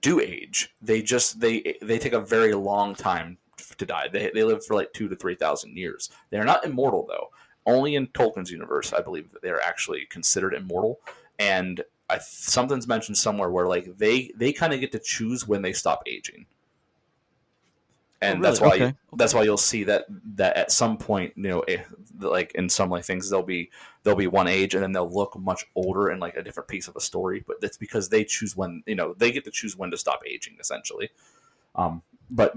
do 0.00 0.20
age. 0.20 0.70
They 0.80 1.02
just 1.02 1.40
they 1.40 1.76
they 1.82 1.98
take 1.98 2.12
a 2.12 2.20
very 2.20 2.54
long 2.54 2.94
time 2.94 3.38
to 3.76 3.86
die. 3.86 4.08
They 4.08 4.30
they 4.32 4.44
live 4.44 4.64
for 4.64 4.74
like 4.74 4.92
two 4.92 5.08
to 5.08 5.16
three 5.16 5.34
thousand 5.34 5.76
years. 5.76 6.10
They're 6.30 6.44
not 6.44 6.64
immortal 6.64 7.06
though. 7.06 7.28
Only 7.66 7.96
in 7.96 8.06
Tolkien's 8.08 8.50
universe, 8.50 8.92
I 8.92 9.00
believe 9.02 9.30
that 9.32 9.42
they're 9.42 9.62
actually 9.62 10.06
considered 10.06 10.54
immortal. 10.54 11.00
And 11.38 11.82
I 12.08 12.18
something's 12.18 12.88
mentioned 12.88 13.18
somewhere 13.18 13.50
where 13.50 13.66
like 13.66 13.98
they 13.98 14.32
they 14.36 14.52
kind 14.52 14.72
of 14.72 14.80
get 14.80 14.92
to 14.92 14.98
choose 14.98 15.46
when 15.46 15.62
they 15.62 15.72
stop 15.72 16.02
aging. 16.06 16.46
And 18.20 18.40
Oh, 18.40 18.42
that's 18.42 18.60
why 18.60 18.76
Okay. 18.76 18.94
that's 19.14 19.34
why 19.34 19.42
you'll 19.42 19.56
see 19.56 19.84
that 19.84 20.06
that 20.36 20.56
at 20.56 20.72
some 20.72 20.98
point 20.98 21.32
you 21.36 21.48
know 21.48 21.60
eh, 21.60 21.82
like 22.18 22.52
in 22.54 22.68
some 22.68 22.90
like 22.90 23.04
things 23.04 23.30
they'll 23.30 23.42
be 23.42 23.70
they'll 24.02 24.14
be 24.16 24.26
one 24.26 24.48
age 24.48 24.74
and 24.74 24.82
then 24.82 24.92
they'll 24.92 25.10
look 25.10 25.38
much 25.38 25.66
older 25.74 26.10
in 26.10 26.18
like 26.18 26.36
a 26.36 26.42
different 26.42 26.68
piece 26.68 26.88
of 26.88 26.96
a 26.96 27.00
story 27.00 27.42
but 27.46 27.60
that's 27.60 27.76
because 27.76 28.08
they 28.08 28.24
choose 28.24 28.56
when 28.56 28.82
you 28.86 28.94
know 28.94 29.14
they 29.14 29.30
get 29.30 29.44
to 29.44 29.50
choose 29.50 29.76
when 29.76 29.90
to 29.90 29.96
stop 29.96 30.20
aging 30.26 30.56
essentially 30.60 31.08
um, 31.74 32.02
but 32.30 32.54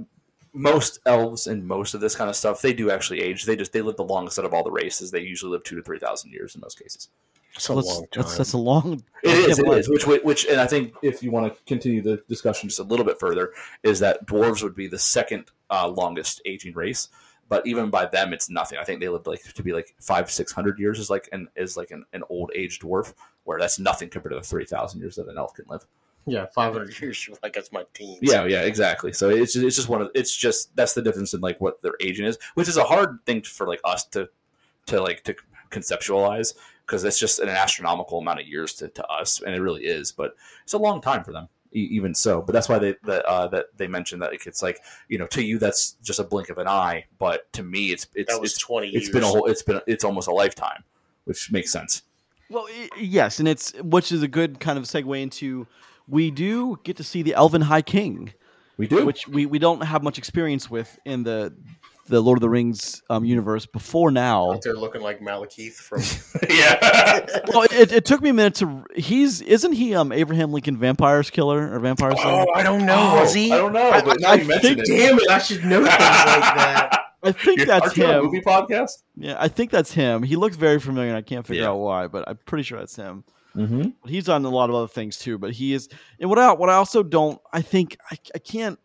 most 0.54 1.00
elves 1.06 1.48
and 1.48 1.66
most 1.66 1.94
of 1.94 2.02
this 2.02 2.16
kind 2.16 2.30
of 2.30 2.36
stuff 2.36 2.62
they 2.62 2.74
do 2.74 2.92
actually 2.92 3.22
age. 3.22 3.46
They 3.46 3.56
just 3.56 3.74
they 3.74 3.82
live 3.82 3.98
the 3.98 4.04
longest 4.04 4.38
out 4.40 4.46
of 4.46 4.54
all 4.54 4.64
the 4.64 4.72
races. 4.72 5.12
They 5.12 5.22
usually 5.22 5.52
live 5.52 5.64
two 5.64 5.76
to 5.76 5.82
three 5.84 6.00
thousand 6.00 6.32
years 6.32 6.56
in 6.56 6.62
most 6.62 6.80
cases. 6.80 7.10
It's 7.56 7.70
a 7.70 7.76
that's, 7.76 7.88
long 7.88 8.08
time. 8.12 8.24
that's, 8.24 8.38
that's 8.38 8.54
a 8.54 8.58
long 8.58 9.04
it 9.24 9.30
I 9.30 9.50
is 9.50 9.60
it 9.60 9.66
believe- 9.66 9.80
is 9.80 9.90
which 9.90 10.06
which 10.24 10.46
and 10.46 10.62
i 10.62 10.66
think 10.66 10.94
if 11.02 11.22
you 11.22 11.32
want 11.32 11.54
to 11.54 11.64
continue 11.66 12.02
the 12.02 12.24
discussion 12.30 12.70
just 12.70 12.80
a 12.80 12.84
little 12.84 13.04
bit 13.06 13.20
further 13.20 13.52
is 13.84 14.00
that 14.00 14.26
dwarves 14.26 14.64
would 14.64 14.74
be 14.74 14.88
the 14.88 14.98
second 14.98 15.52
uh, 15.70 15.86
longest 15.90 16.42
aging 16.46 16.74
race 16.74 17.10
but 17.52 17.68
even 17.68 17.90
by 17.90 18.06
them 18.06 18.32
it's 18.32 18.50
nothing. 18.50 18.78
I 18.80 18.86
think 18.86 19.02
they 19.02 19.10
lived 19.10 19.28
like 19.28 19.44
to 19.44 19.62
be 19.62 19.74
like 19.74 19.94
five 20.00 20.32
six 20.32 20.54
hundred 20.54 20.80
years 20.80 20.98
is 20.98 21.10
like 21.10 21.28
an 21.34 21.50
is 21.58 21.76
like 21.76 21.92
an, 21.92 22.06
an 22.14 22.24
old 22.30 22.50
age 22.56 22.80
dwarf 22.80 23.14
where 23.44 23.60
that's 23.60 23.78
nothing 23.78 24.08
compared 24.08 24.32
to 24.32 24.40
the 24.40 24.46
3000 24.46 25.02
years 25.02 25.18
that 25.18 25.28
an 25.28 25.38
elf 25.38 25.54
can 25.54 25.66
live 25.68 25.86
Yeah, 26.28 26.46
500 26.54 27.00
Years, 27.02 27.28
you're 27.28 27.38
like 27.42 27.54
that's 27.54 27.72
my 27.72 27.84
team. 27.94 28.18
yeah 28.22 28.46
yeah 28.46 28.62
exactly 28.62 29.12
so 29.12 29.30
it's 29.30 29.54
just, 29.54 29.66
it's 29.66 29.76
just 29.76 29.90
one 29.90 30.02
of 30.02 30.10
it's 30.14 30.36
just 30.36 30.76
that's 30.76 30.94
the 30.94 31.02
difference 31.02 31.34
in 31.34 31.42
like 31.42 31.60
what 31.60 31.82
their 31.82 31.94
aging 32.00 32.26
is 32.26 32.38
which 32.54 32.68
is 32.68 32.78
a 32.78 32.84
hard 32.84 33.20
thing 33.26 33.42
for 33.42 33.68
like 33.68 33.82
us 33.84 34.06
to 34.06 34.30
to 34.86 35.02
like 35.02 35.24
to 35.24 35.36
conceptualize 35.72 36.54
because 36.86 37.04
it's 37.04 37.20
just 37.20 37.40
an 37.40 37.50
astronomical 37.50 38.20
amount 38.20 38.40
of 38.40 38.48
years 38.48 38.74
to, 38.74 38.88
to 38.90 39.06
us 39.08 39.42
and 39.42 39.56
it 39.56 39.62
really 39.62 39.84
is 39.84 40.12
but 40.12 40.36
it's 40.64 40.74
a 40.74 40.78
long 40.78 41.02
time 41.02 41.24
for 41.24 41.32
them 41.32 41.48
e- 41.74 41.88
even 41.92 42.14
so 42.14 42.42
but 42.42 42.52
that's 42.54 42.70
why 42.70 42.78
they 42.78 42.96
that 43.04 43.26
uh, 43.26 43.48
that 43.48 43.66
they 43.78 43.88
mentioned 43.88 44.22
that 44.22 44.32
like, 44.32 44.46
it's 44.46 44.62
like 44.62 44.80
you 45.08 45.18
know 45.18 45.28
to 45.28 45.42
you 45.44 45.58
that's 45.58 45.94
just 46.04 46.20
a 46.20 46.24
blink 46.24 46.50
of 46.50 46.58
an 46.58 46.68
eye 46.68 47.06
but 47.18 47.52
to 47.54 47.64
me 47.64 47.92
it's 47.92 48.08
it's 48.14 48.32
that 48.34 48.40
was 48.42 48.52
it's, 48.52 48.60
twenty 48.60 48.88
years. 48.90 49.06
it's 49.06 49.14
been 49.14 49.24
a 49.24 49.28
whole 49.28 49.46
it's 49.46 49.64
been 49.64 49.80
it's 49.88 50.04
almost 50.04 50.28
a 50.28 50.32
lifetime 50.34 50.84
which 51.26 51.52
makes 51.52 51.72
sense 51.72 52.04
Well, 52.50 52.68
yes, 52.98 53.40
and 53.40 53.48
it's 53.48 53.72
which 53.82 54.12
is 54.12 54.22
a 54.24 54.28
good 54.28 54.60
kind 54.60 54.78
of 54.78 54.84
segue 54.86 55.22
into 55.22 55.68
we 56.08 56.32
do 56.32 56.78
get 56.84 56.98
to 56.98 57.04
see 57.04 57.22
the 57.22 57.34
Elven 57.36 57.62
High 57.62 57.82
King, 57.82 58.34
we 58.78 58.88
do 58.88 59.06
which 59.06 59.28
we, 59.28 59.46
we 59.46 59.60
don't 59.60 59.82
have 59.84 60.04
much 60.04 60.18
experience 60.18 60.70
with 60.70 60.98
in 61.06 61.24
the 61.24 61.54
the 62.08 62.20
Lord 62.20 62.38
of 62.38 62.42
the 62.42 62.50
Rings 62.50 63.02
um, 63.10 63.24
universe 63.24 63.66
before 63.66 64.12
now. 64.12 64.52
out 64.54 64.64
there 64.64 64.74
looking 64.74 65.02
like 65.02 65.22
Malekith 65.22 65.74
from. 65.76 66.02
yeah 66.50 67.26
Well, 67.48 67.64
it, 67.72 67.92
it 67.94 68.06
took 68.06 68.22
me 68.22 68.30
a 68.32 68.34
minute 68.34 68.56
to. 68.56 68.84
He's 68.96 69.40
isn't 69.42 69.72
he 69.74 69.96
um 69.96 70.12
Abraham 70.12 70.52
Lincoln 70.52 70.76
Vampire's 70.78 71.30
killer 71.30 71.74
or 71.74 71.80
vampire 71.80 72.12
slayer? 72.18 72.46
oh, 72.50 72.54
I 72.54 72.64
don't 72.64 72.86
know. 72.86 73.16
was 73.22 73.34
he? 73.34 73.52
i 73.54 73.58
don't 73.58 73.72
know 73.72 73.90
I- 73.92 74.02
but 74.02 74.20
now 74.20 74.32
I 74.32 74.36
you 74.36 74.46
think- 74.60 74.80
it 74.80 74.86
Damn 74.88 75.20
it! 75.20 75.30
I 75.30 75.38
should 75.40 75.64
know 75.64 75.78
things 75.80 75.88
like 75.90 76.56
that. 76.56 76.98
I 77.24 77.32
think 77.32 77.60
You're- 77.60 77.68
that's 77.68 77.84
aren't 77.86 77.98
you 77.98 78.04
on 78.06 78.10
a 78.10 78.18
him. 78.18 78.26
movie 78.26 78.42
podcast 78.42 79.04
Yeah, 79.16 79.36
I 79.40 79.48
think 79.48 79.70
that's 79.70 79.94
him. 79.94 80.24
He 80.24 80.36
looks 80.36 80.56
very 80.58 80.80
familiar, 80.80 81.10
and 81.10 81.18
I 81.18 81.22
can't 81.22 81.46
figure 81.46 81.64
Yeah. 81.64 81.70
out 81.70 81.78
why, 81.78 82.08
but 82.08 82.28
I'm 82.28 82.40
pretty 82.46 82.64
sure 82.64 82.80
that's 82.80 82.96
him. 82.96 83.24
Mm-hmm. 83.56 83.90
He's 84.08 84.30
on 84.30 84.46
a 84.46 84.50
lot 84.50 84.70
of 84.70 84.76
other 84.76 84.88
things 84.88 85.18
too, 85.18 85.38
but 85.38 85.52
he 85.52 85.74
is. 85.74 85.90
And 86.20 86.30
what 86.30 86.40
I 86.40 86.52
what 86.54 86.70
I 86.70 86.76
also 86.76 87.04
don't, 87.04 87.40
I 87.54 87.62
think 87.62 87.98
I, 88.12 88.18
I 88.36 88.40
can't. 88.40 88.80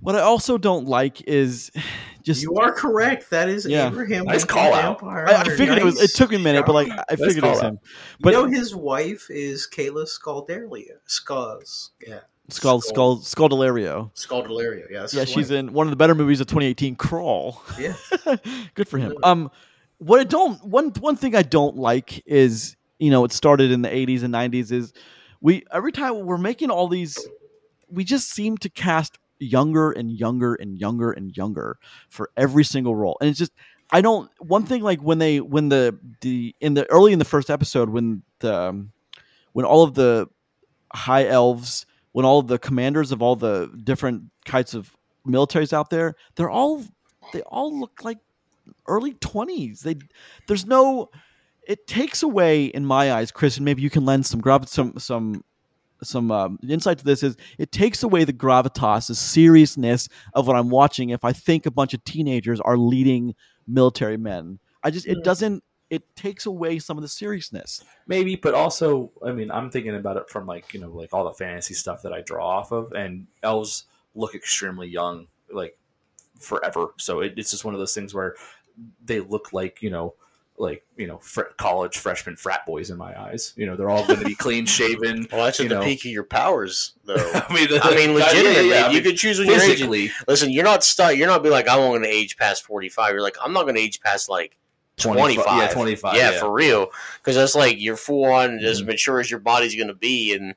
What 0.00 0.16
I 0.16 0.20
also 0.20 0.56
don't 0.56 0.86
like 0.86 1.20
is 1.28 1.70
just 2.22 2.42
You 2.42 2.54
are 2.56 2.72
correct. 2.72 3.30
That 3.30 3.48
is 3.48 3.66
Yeah. 3.66 3.88
Abraham 3.88 4.24
Nice 4.24 4.44
call 4.44 4.72
out. 4.72 5.02
I, 5.02 5.24
I 5.24 5.34
Hunter. 5.34 5.56
figured 5.56 5.78
it 5.78 5.84
was. 5.84 6.00
It 6.00 6.14
took 6.14 6.30
me 6.30 6.36
a 6.36 6.40
minute, 6.40 6.64
but 6.66 6.72
like 6.72 6.88
job. 6.88 7.04
I 7.10 7.16
figured 7.16 7.44
it 7.44 7.48
was 7.48 7.60
call 7.60 7.68
him. 7.68 7.78
But 8.20 8.34
you 8.34 8.42
know 8.42 8.48
his 8.48 8.74
wife 8.74 9.26
is 9.30 9.68
Kayla 9.70 10.06
Scalderia. 10.06 10.96
Scuzz. 11.06 11.90
Yeah. 12.06 12.20
Skull 12.52 12.80
Skull 12.80 13.18
Sculdelario. 13.18 14.12
Scaldelaria. 14.14 14.90
Yeah. 14.90 15.00
that's 15.00 15.14
Yeah, 15.14 15.20
his 15.20 15.30
she's 15.30 15.50
in 15.50 15.72
one 15.72 15.86
of 15.86 15.90
the 15.90 15.96
better 15.96 16.14
movies 16.14 16.40
of 16.40 16.46
2018, 16.46 16.96
Crawl. 16.96 17.62
Yeah. 17.78 17.94
Good 18.74 18.88
for 18.88 18.98
him. 18.98 19.14
Um, 19.22 19.50
what 19.98 20.20
I 20.20 20.24
don't 20.24 20.62
one 20.64 20.90
one 21.00 21.16
thing 21.16 21.34
I 21.34 21.42
don't 21.42 21.76
like 21.76 22.22
is 22.26 22.76
you 23.00 23.10
know 23.10 23.24
it 23.24 23.32
started 23.32 23.72
in 23.72 23.82
the 23.82 23.88
80s 23.88 24.22
and 24.22 24.32
90s 24.32 24.70
is 24.70 24.92
we 25.40 25.64
every 25.72 25.90
time 25.90 26.26
we're 26.26 26.38
making 26.38 26.70
all 26.70 26.86
these 26.86 27.18
we 27.90 28.04
just 28.04 28.30
seem 28.30 28.56
to 28.58 28.68
cast 28.68 29.18
younger 29.40 29.90
and 29.90 30.12
younger 30.12 30.54
and 30.54 30.78
younger 30.78 31.10
and 31.10 31.36
younger 31.36 31.78
for 32.08 32.30
every 32.36 32.64
single 32.64 32.94
role. 32.94 33.16
And 33.20 33.28
it's 33.28 33.38
just 33.38 33.52
I 33.90 34.00
don't 34.00 34.30
one 34.38 34.64
thing 34.64 34.82
like 34.82 35.00
when 35.00 35.18
they 35.18 35.40
when 35.40 35.68
the 35.68 35.98
the 36.20 36.54
in 36.60 36.74
the 36.74 36.88
early 36.90 37.12
in 37.12 37.18
the 37.18 37.24
first 37.24 37.50
episode 37.50 37.88
when 37.88 38.22
the 38.38 38.54
um, 38.54 38.92
when 39.52 39.64
all 39.64 39.82
of 39.82 39.94
the 39.94 40.28
high 40.92 41.26
elves 41.26 41.86
when 42.12 42.24
all 42.24 42.38
of 42.38 42.46
the 42.46 42.58
commanders 42.58 43.10
of 43.10 43.22
all 43.22 43.34
the 43.34 43.70
different 43.82 44.24
kinds 44.44 44.74
of 44.74 44.94
militaries 45.26 45.72
out 45.72 45.90
there 45.90 46.14
they're 46.36 46.50
all 46.50 46.84
they 47.32 47.42
all 47.42 47.78
look 47.78 48.04
like 48.04 48.18
early 48.86 49.14
20s 49.14 49.80
they 49.80 49.96
there's 50.46 50.66
no 50.66 51.10
it 51.66 51.86
takes 51.86 52.22
away 52.22 52.66
in 52.66 52.84
my 52.84 53.12
eyes 53.12 53.30
chris 53.30 53.56
and 53.56 53.64
maybe 53.64 53.82
you 53.82 53.90
can 53.90 54.04
lend 54.04 54.24
some 54.24 54.40
grav 54.40 54.68
some 54.68 54.98
some 54.98 55.44
some 56.02 56.30
um, 56.30 56.58
insight 56.66 56.96
to 56.96 57.04
this 57.04 57.22
is 57.22 57.36
it 57.58 57.72
takes 57.72 58.02
away 58.02 58.24
the 58.24 58.32
gravitas 58.32 59.08
the 59.08 59.14
seriousness 59.14 60.08
of 60.32 60.46
what 60.46 60.56
i'm 60.56 60.70
watching 60.70 61.10
if 61.10 61.24
i 61.24 61.32
think 61.32 61.66
a 61.66 61.70
bunch 61.70 61.92
of 61.92 62.02
teenagers 62.04 62.60
are 62.60 62.78
leading 62.78 63.34
military 63.70 64.16
men. 64.16 64.58
I 64.82 64.90
just 64.90 65.06
it 65.06 65.22
doesn't 65.24 65.62
it 65.88 66.14
takes 66.14 66.46
away 66.46 66.78
some 66.78 66.96
of 66.96 67.02
the 67.02 67.08
seriousness. 67.08 67.82
Maybe 68.06 68.36
but 68.36 68.54
also 68.54 69.10
i 69.24 69.32
mean 69.32 69.50
i'm 69.50 69.70
thinking 69.70 69.94
about 69.94 70.16
it 70.16 70.28
from 70.28 70.46
like 70.46 70.72
you 70.74 70.80
know 70.80 70.90
like 70.90 71.12
all 71.12 71.24
the 71.24 71.34
fantasy 71.34 71.74
stuff 71.74 72.02
that 72.02 72.12
i 72.12 72.20
draw 72.22 72.46
off 72.46 72.72
of 72.72 72.92
and 72.92 73.26
elves 73.42 73.84
look 74.14 74.34
extremely 74.34 74.88
young 74.88 75.26
like 75.52 75.76
forever. 76.38 76.88
So 76.96 77.20
it, 77.20 77.34
it's 77.36 77.50
just 77.50 77.64
one 77.64 77.74
of 77.74 77.80
those 77.80 77.94
things 77.94 78.14
where 78.14 78.34
they 79.04 79.20
look 79.20 79.52
like 79.52 79.82
you 79.82 79.90
know 79.90 80.14
like 80.60 80.84
you 80.96 81.06
know 81.06 81.16
fr- 81.18 81.50
college 81.56 81.96
freshman 81.96 82.36
frat 82.36 82.66
boys 82.66 82.90
in 82.90 82.98
my 82.98 83.18
eyes 83.18 83.54
you 83.56 83.64
know 83.64 83.76
they're 83.76 83.88
all 83.88 84.06
going 84.06 84.18
to 84.18 84.24
be 84.26 84.34
clean 84.34 84.66
shaven 84.66 85.26
Well, 85.32 85.44
that's 85.46 85.58
You 85.58 85.64
at 85.64 85.68
the 85.70 85.74
know. 85.76 85.84
peak 85.84 86.00
of 86.00 86.10
your 86.10 86.22
powers, 86.24 86.92
though. 87.06 87.14
i 87.34 87.52
mean 87.52 87.68
I 87.82 87.94
mean, 87.94 88.12
legitimately, 88.14 88.74
I 88.74 88.88
you 88.88 88.94
mean, 88.94 89.02
could 89.04 89.16
choose 89.16 89.38
when 89.38 89.48
you're 89.48 89.62
aging. 89.62 90.10
Listen, 90.28 90.50
you're 90.50 90.64
not 90.64 90.84
stuck. 90.84 91.16
You're 91.16 91.26
not 91.28 91.42
be 91.42 91.48
like, 91.48 91.66
I'm 91.68 91.78
going 91.78 92.02
to 92.02 92.08
age 92.08 92.36
past 92.36 92.64
45. 92.64 93.12
You're 93.12 93.22
like, 93.22 93.36
I'm 93.42 93.52
not 93.54 93.62
going 93.62 93.74
to 93.76 93.80
age 93.80 94.00
past 94.02 94.28
like 94.28 94.56
25. 94.98 95.44
yeah 95.46 95.68
25 95.72 96.14
yeah, 96.14 96.30
yeah, 96.32 96.38
for 96.40 96.52
real. 96.52 96.88
Because 97.18 97.36
that's 97.36 97.54
like 97.54 97.80
you're 97.80 97.96
full 97.96 98.26
on 98.26 98.58
as 98.58 98.82
Mhm. 98.82 98.86
mature 98.86 99.18
as 99.20 99.30
your 99.30 99.40
body's 99.40 99.74
going 99.74 99.88
to 99.88 99.94
be, 99.94 100.34
and 100.34 100.54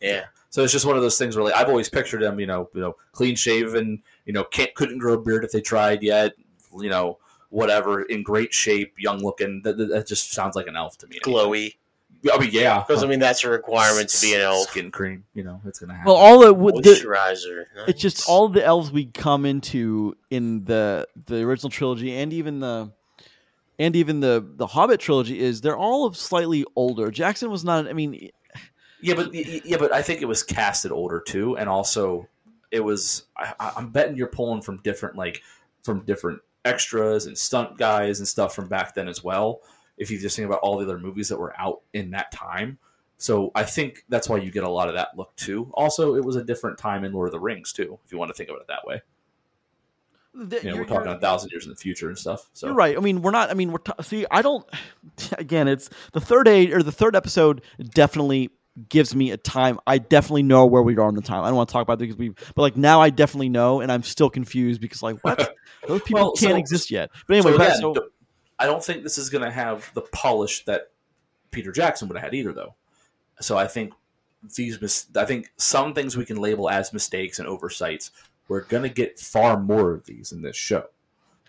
yeah, 0.00 0.26
So 0.50 0.62
it's 0.62 0.72
just 0.74 0.84
one 0.84 0.96
of 0.96 1.02
those 1.02 1.16
things 1.16 1.36
where 1.36 1.44
like 1.44 1.54
I've 1.54 1.68
always 1.70 1.88
pictured 1.88 2.20
them, 2.20 2.38
you 2.38 2.46
know, 2.46 2.68
you 2.74 2.80
know, 2.82 2.96
clean 3.12 3.34
shaven, 3.34 4.02
you 4.26 4.34
know, 4.34 4.44
can't 4.44 4.74
couldn't 4.74 4.98
grow 4.98 5.14
a 5.14 5.18
beard 5.18 5.42
if 5.44 5.52
they 5.52 5.62
tried 5.62 6.02
yet, 6.02 6.34
you 6.78 6.90
know, 6.90 7.18
whatever, 7.56 8.02
in 8.02 8.22
great 8.22 8.52
shape, 8.52 8.94
young 8.98 9.18
looking. 9.24 9.62
That, 9.62 9.78
that, 9.78 9.86
that 9.88 10.06
just 10.06 10.32
sounds 10.32 10.54
like 10.56 10.66
an 10.66 10.76
elf 10.76 10.98
to 10.98 11.06
me. 11.06 11.18
glowy. 11.24 11.74
I 12.32 12.38
mean, 12.38 12.50
yeah, 12.52 12.82
Because 12.86 13.04
I 13.04 13.06
mean 13.06 13.18
that's 13.20 13.44
a 13.44 13.50
requirement 13.50 14.08
to 14.08 14.20
be 14.20 14.34
an 14.34 14.40
elf. 14.40 14.68
Skin 14.70 14.90
cream, 14.90 15.24
you 15.34 15.44
know, 15.44 15.60
it's 15.64 15.78
gonna 15.78 15.94
happen. 15.94 16.06
Well, 16.06 16.16
all 16.16 16.40
the, 16.40 16.52
w- 16.52 16.82
the 16.82 16.90
Moisturizer. 16.90 17.64
it's 17.86 18.00
just 18.00 18.28
all 18.28 18.48
the 18.48 18.64
elves 18.64 18.90
we 18.90 19.06
come 19.06 19.44
into 19.46 20.16
in 20.30 20.64
the 20.64 21.06
the 21.26 21.42
original 21.44 21.70
trilogy 21.70 22.12
and 22.16 22.32
even 22.32 22.58
the 22.60 22.90
and 23.78 23.94
even 23.94 24.20
the 24.20 24.44
the 24.56 24.66
Hobbit 24.66 24.98
trilogy 24.98 25.38
is 25.38 25.60
they're 25.60 25.76
all 25.76 26.12
slightly 26.14 26.64
older. 26.74 27.10
Jackson 27.10 27.50
was 27.50 27.64
not. 27.64 27.86
I 27.86 27.92
mean, 27.92 28.30
Yeah, 29.00 29.14
but 29.14 29.32
yeah, 29.32 29.76
but 29.78 29.92
I 29.92 30.02
think 30.02 30.20
it 30.22 30.26
was 30.26 30.42
casted 30.42 30.90
older 30.92 31.20
too, 31.20 31.56
and 31.56 31.68
also 31.68 32.26
it 32.72 32.80
was. 32.80 33.24
I, 33.36 33.52
I- 33.60 33.72
I'm 33.76 33.90
betting 33.90 34.16
you're 34.16 34.26
pulling 34.28 34.62
from 34.62 34.78
different 34.78 35.16
like 35.16 35.42
from 35.84 36.00
different 36.00 36.40
extras 36.66 37.26
and 37.26 37.36
stunt 37.38 37.78
guys 37.78 38.18
and 38.18 38.28
stuff 38.28 38.54
from 38.54 38.68
back 38.68 38.94
then 38.94 39.08
as 39.08 39.22
well. 39.24 39.60
If 39.96 40.10
you 40.10 40.18
just 40.18 40.36
think 40.36 40.46
about 40.46 40.58
all 40.60 40.76
the 40.76 40.84
other 40.84 40.98
movies 40.98 41.28
that 41.30 41.38
were 41.38 41.58
out 41.58 41.80
in 41.94 42.10
that 42.10 42.30
time, 42.32 42.78
so 43.18 43.50
I 43.54 43.62
think 43.64 44.04
that's 44.10 44.28
why 44.28 44.36
you 44.36 44.50
get 44.50 44.64
a 44.64 44.68
lot 44.68 44.88
of 44.88 44.94
that 44.94 45.16
look 45.16 45.34
too. 45.36 45.70
Also, 45.72 46.16
it 46.16 46.24
was 46.24 46.36
a 46.36 46.44
different 46.44 46.76
time 46.76 47.02
in 47.04 47.12
Lord 47.14 47.28
of 47.28 47.32
the 47.32 47.40
Rings 47.40 47.72
too, 47.72 47.98
if 48.04 48.12
you 48.12 48.18
want 48.18 48.28
to 48.28 48.34
think 48.34 48.50
of 48.50 48.56
it 48.56 48.66
that 48.68 48.84
way. 48.86 49.00
the- 50.34 50.60
You 50.62 50.70
know, 50.72 50.76
we're 50.76 50.84
talking 50.84 51.10
a 51.10 51.18
thousand 51.18 51.50
years 51.50 51.64
in 51.64 51.70
the 51.70 51.76
future 51.76 52.08
and 52.08 52.18
stuff. 52.18 52.50
So 52.52 52.66
You're 52.66 52.76
right. 52.76 52.94
I 52.96 53.00
mean, 53.00 53.22
we're 53.22 53.30
not. 53.30 53.50
I 53.50 53.54
mean, 53.54 53.72
we're 53.72 53.78
t- 53.78 53.92
see. 54.02 54.26
I 54.30 54.42
don't. 54.42 54.66
Again, 55.38 55.66
it's 55.66 55.88
the 56.12 56.20
third 56.20 56.46
age 56.46 56.70
or 56.72 56.82
the 56.82 56.92
third 56.92 57.16
episode 57.16 57.62
definitely 57.94 58.50
gives 58.88 59.14
me 59.14 59.30
a 59.30 59.36
time. 59.36 59.78
I 59.86 59.98
definitely 59.98 60.42
know 60.42 60.66
where 60.66 60.82
we 60.82 60.96
are 60.96 61.02
on 61.06 61.14
the 61.14 61.22
time. 61.22 61.42
I 61.44 61.48
don't 61.48 61.56
want 61.56 61.68
to 61.68 61.72
talk 61.72 61.82
about 61.82 61.94
it 61.94 61.98
because 62.00 62.16
we. 62.16 62.30
But 62.30 62.58
like 62.62 62.76
now, 62.76 63.00
I 63.00 63.10
definitely 63.10 63.48
know, 63.48 63.80
and 63.80 63.90
I'm 63.90 64.02
still 64.02 64.30
confused 64.30 64.80
because 64.80 65.02
like 65.02 65.18
what 65.22 65.38
those 65.88 66.02
people 66.02 66.20
Well, 66.20 66.32
can't 66.32 66.52
so- 66.52 66.56
exist 66.56 66.90
yet. 66.90 67.10
But 67.26 67.36
anyway, 67.38 67.52
so 67.52 67.62
again, 67.62 67.76
so- 67.80 68.08
I 68.58 68.66
don't 68.66 68.82
think 68.82 69.02
this 69.02 69.18
is 69.18 69.28
going 69.30 69.44
to 69.44 69.50
have 69.50 69.90
the 69.94 70.00
polish 70.02 70.64
that 70.64 70.90
Peter 71.50 71.72
Jackson 71.72 72.08
would 72.08 72.16
have 72.16 72.24
had 72.24 72.34
either, 72.34 72.52
though. 72.52 72.74
So 73.40 73.58
I 73.58 73.66
think 73.66 73.92
these, 74.56 74.80
mis- 74.80 75.06
I 75.14 75.24
think 75.26 75.52
some 75.56 75.92
things 75.92 76.16
we 76.16 76.24
can 76.24 76.38
label 76.38 76.70
as 76.70 76.92
mistakes 76.92 77.38
and 77.38 77.46
oversights. 77.46 78.10
We're 78.48 78.62
going 78.62 78.84
to 78.84 78.88
get 78.88 79.18
far 79.18 79.58
more 79.60 79.92
of 79.92 80.06
these 80.06 80.32
in 80.32 80.40
this 80.40 80.56
show 80.56 80.86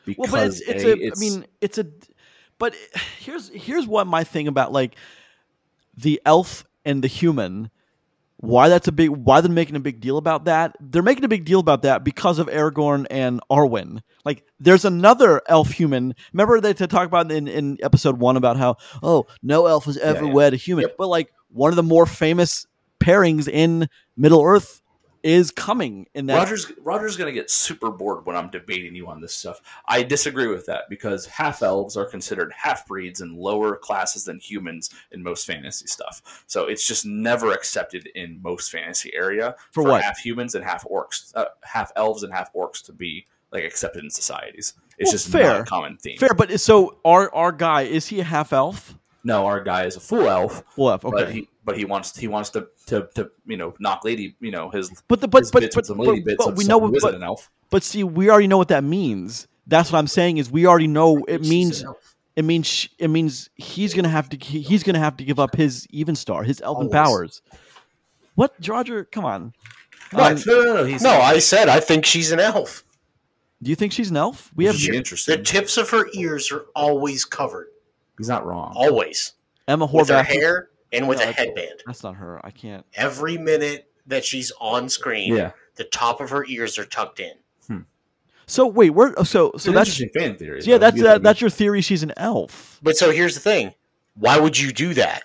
because 0.05 0.31
well, 0.31 0.41
but 0.41 0.47
it's, 0.47 0.61
it's 0.61 0.83
A, 0.83 0.87
a. 0.87 0.91
it's- 0.93 1.13
I 1.15 1.19
mean, 1.19 1.45
it's 1.61 1.77
a. 1.77 1.85
But 2.59 2.73
here's 3.19 3.49
here's 3.49 3.85
what 3.85 4.07
my 4.07 4.23
thing 4.23 4.47
about 4.47 4.71
like 4.73 4.95
the 5.95 6.19
elf 6.25 6.65
and 6.87 7.03
the 7.03 7.07
human. 7.07 7.69
Why 8.37 8.69
that's 8.69 8.87
a 8.87 8.91
big? 8.91 9.09
Why 9.09 9.41
they're 9.41 9.51
making 9.51 9.75
a 9.75 9.79
big 9.79 9.99
deal 9.99 10.17
about 10.17 10.45
that? 10.45 10.75
They're 10.79 11.01
making 11.01 11.23
a 11.23 11.27
big 11.27 11.43
deal 11.43 11.59
about 11.59 11.81
that 11.81 12.03
because 12.03 12.37
of 12.37 12.47
Aragorn 12.47 13.07
and 13.09 13.41
Arwen. 13.49 14.01
Like, 14.25 14.45
there's 14.59 14.85
another 14.85 15.41
elf 15.47 15.71
human. 15.71 16.13
Remember 16.33 16.61
they 16.61 16.73
to 16.73 16.85
talk 16.85 17.07
about 17.07 17.31
in, 17.31 17.47
in 17.47 17.79
episode 17.81 18.19
one 18.19 18.37
about 18.37 18.57
how 18.57 18.77
oh 19.01 19.25
no 19.41 19.65
elf 19.65 19.85
has 19.85 19.97
ever 19.97 20.25
yeah. 20.25 20.31
wed 20.31 20.53
a 20.53 20.57
human. 20.57 20.85
But 20.99 21.07
like 21.07 21.33
one 21.49 21.71
of 21.71 21.77
the 21.77 21.83
more 21.83 22.05
famous 22.05 22.67
pairings 22.99 23.47
in 23.47 23.89
Middle 24.15 24.43
Earth 24.43 24.81
is 25.27 25.51
coming 25.51 26.07
in 26.13 26.25
that. 26.27 26.37
Roger's 26.37 26.71
Roger's 26.81 27.17
going 27.17 27.27
to 27.27 27.37
get 27.37 27.51
super 27.51 27.91
bored 27.91 28.25
when 28.25 28.35
I'm 28.37 28.49
debating 28.49 28.95
you 28.95 29.07
on 29.07 29.19
this 29.19 29.33
stuff. 29.33 29.61
I 29.85 30.03
disagree 30.03 30.47
with 30.47 30.65
that 30.67 30.83
because 30.89 31.25
half 31.25 31.61
elves 31.61 31.97
are 31.97 32.05
considered 32.05 32.53
half 32.55 32.87
breeds 32.87 33.19
and 33.19 33.35
lower 33.37 33.75
classes 33.75 34.23
than 34.23 34.39
humans 34.39 34.89
in 35.11 35.21
most 35.21 35.45
fantasy 35.45 35.87
stuff. 35.87 36.43
So 36.47 36.65
it's 36.65 36.87
just 36.87 37.05
never 37.05 37.51
accepted 37.51 38.07
in 38.15 38.41
most 38.41 38.71
fantasy 38.71 39.11
area 39.13 39.55
For 39.71 39.83
what? 39.83 40.01
half 40.01 40.17
humans 40.17 40.55
and 40.55 40.63
half 40.63 40.85
orcs, 40.85 41.31
uh, 41.35 41.45
half 41.63 41.91
elves 41.97 42.23
and 42.23 42.33
half 42.33 42.53
orcs 42.53 42.81
to 42.85 42.93
be 42.93 43.25
like 43.51 43.63
accepted 43.65 44.03
in 44.03 44.09
societies. 44.09 44.73
It's 44.97 45.09
Well, 45.09 45.11
just 45.11 45.29
fair. 45.29 45.43
not 45.43 45.61
a 45.61 45.63
common 45.65 45.97
theme. 45.97 46.17
Fair, 46.17 46.33
but 46.33 46.57
so 46.59 46.99
our 47.03 47.33
our 47.35 47.51
guy 47.51 47.81
is 47.81 48.07
he 48.07 48.19
a 48.21 48.23
half 48.23 48.53
elf? 48.53 48.97
No, 49.27 49.45
our 49.45 49.61
guy 49.61 49.83
is 49.83 49.97
a 49.97 49.99
full 49.99 50.27
elf, 50.29 50.63
Full 50.69 50.89
elf. 50.89 51.03
Okay. 51.03 51.23
but 51.23 51.31
he 51.33 51.49
but 51.65 51.77
he 51.77 51.83
wants 51.83 52.15
he 52.17 52.29
wants 52.29 52.49
to, 52.51 52.67
to 52.85 53.09
to 53.15 53.29
you 53.45 53.57
know 53.57 53.75
knock 53.77 54.05
lady 54.05 54.35
you 54.39 54.51
know 54.51 54.69
his 54.69 54.89
But 55.09 55.19
the 55.19 55.27
but 55.27 55.39
his 55.43 55.51
but 55.51 55.59
bits 55.63 55.75
but, 55.75 55.81
with 55.81 55.85
some 55.87 55.97
but, 55.97 56.23
bits 56.23 56.37
but 56.45 56.51
of 56.53 56.57
we 56.57 56.63
know 56.63 56.75
someone 56.75 56.91
who 56.91 56.95
isn't 56.97 57.09
but, 57.11 57.15
an 57.15 57.23
elf. 57.23 57.51
but 57.69 57.83
see 57.83 58.05
we 58.05 58.29
already 58.29 58.47
know 58.47 58.57
what 58.57 58.69
that 58.69 58.85
means. 58.85 59.47
That's 59.67 59.91
what 59.91 59.99
I'm 59.99 60.07
saying 60.07 60.37
is 60.37 60.49
we 60.49 60.65
already 60.65 60.87
know 60.87 61.25
it 61.27 61.41
means 61.41 61.83
it 62.37 62.45
means 62.45 62.87
it 62.99 63.09
means 63.09 63.49
he's 63.55 63.93
gonna 63.93 64.07
have 64.07 64.29
to 64.29 64.37
he's 64.37 64.83
gonna 64.83 64.97
have 64.99 65.17
to 65.17 65.25
give 65.25 65.39
up 65.39 65.55
his 65.57 65.85
even 65.89 66.15
star 66.15 66.43
his 66.43 66.61
elven 66.61 66.87
Always. 66.87 66.93
powers. 66.93 67.41
What 68.35 68.53
Roger? 68.65 69.03
Come 69.03 69.25
on. 69.25 69.53
What? 70.11 70.31
Um, 70.37 70.43
no, 70.47 70.63
no, 70.63 70.73
no. 70.75 70.83
He's 70.85 71.01
No, 71.01 71.11
I 71.19 71.39
said 71.39 71.67
I 71.67 71.81
think 71.81 72.05
she's 72.05 72.31
an 72.31 72.39
elf. 72.39 72.85
do 73.61 73.69
you 73.69 73.75
think 73.75 73.91
she's 73.91 74.09
an 74.09 74.15
elf? 74.15 74.51
We 74.55 74.63
have 74.67 74.75
Which 74.75 75.11
is 75.11 75.25
The 75.25 75.37
tips 75.39 75.75
of 75.75 75.89
her 75.89 76.05
ears 76.13 76.49
are 76.49 76.65
always 76.75 77.25
covered. 77.25 77.67
He's 78.17 78.29
not 78.29 78.45
wrong. 78.45 78.73
Always. 78.75 79.33
Emma 79.67 79.85
With 79.91 80.09
her 80.09 80.23
hair 80.23 80.69
and 80.93 81.07
with 81.07 81.19
No, 81.19 81.29
a 81.29 81.31
headband. 81.31 81.81
That's 81.85 82.03
not 82.03 82.15
her. 82.15 82.39
I 82.45 82.51
can't. 82.51 82.85
Every 82.93 83.37
minute 83.37 83.91
that 84.07 84.23
she's 84.23 84.51
on 84.61 84.87
screen, 84.89 85.35
Yeah, 85.35 85.51
the 85.75 85.83
top 85.83 86.21
of 86.21 86.29
her 86.29 86.45
ears 86.47 86.77
are 86.77 86.85
tucked 86.85 87.19
in. 87.19 87.33
So 88.49 88.65
wait, 88.65 88.91
where? 88.91 89.13
So 89.25 89.51
it's 89.51 89.65
so 89.65 89.71
an 89.71 89.75
that's 89.75 89.89
interesting 89.89 90.09
fan 90.17 90.37
theory. 90.37 90.61
so 90.61 90.69
yeah. 90.71 90.77
though. 90.77 90.85
That's 90.85 90.97
You 90.97 91.05
uh, 91.05 91.09
have 91.09 91.17
to 91.17 91.23
that's 91.23 91.41
your 91.41 91.49
theory. 91.49 91.81
She's 91.81 92.01
an 92.01 92.13
elf. 92.15 92.79
But 92.81 92.95
so 92.95 93.11
here's 93.11 93.33
the 93.33 93.41
thing. 93.41 93.73
Why 94.15 94.39
would 94.39 94.57
you 94.57 94.71
do 94.71 94.93
that? 94.93 95.23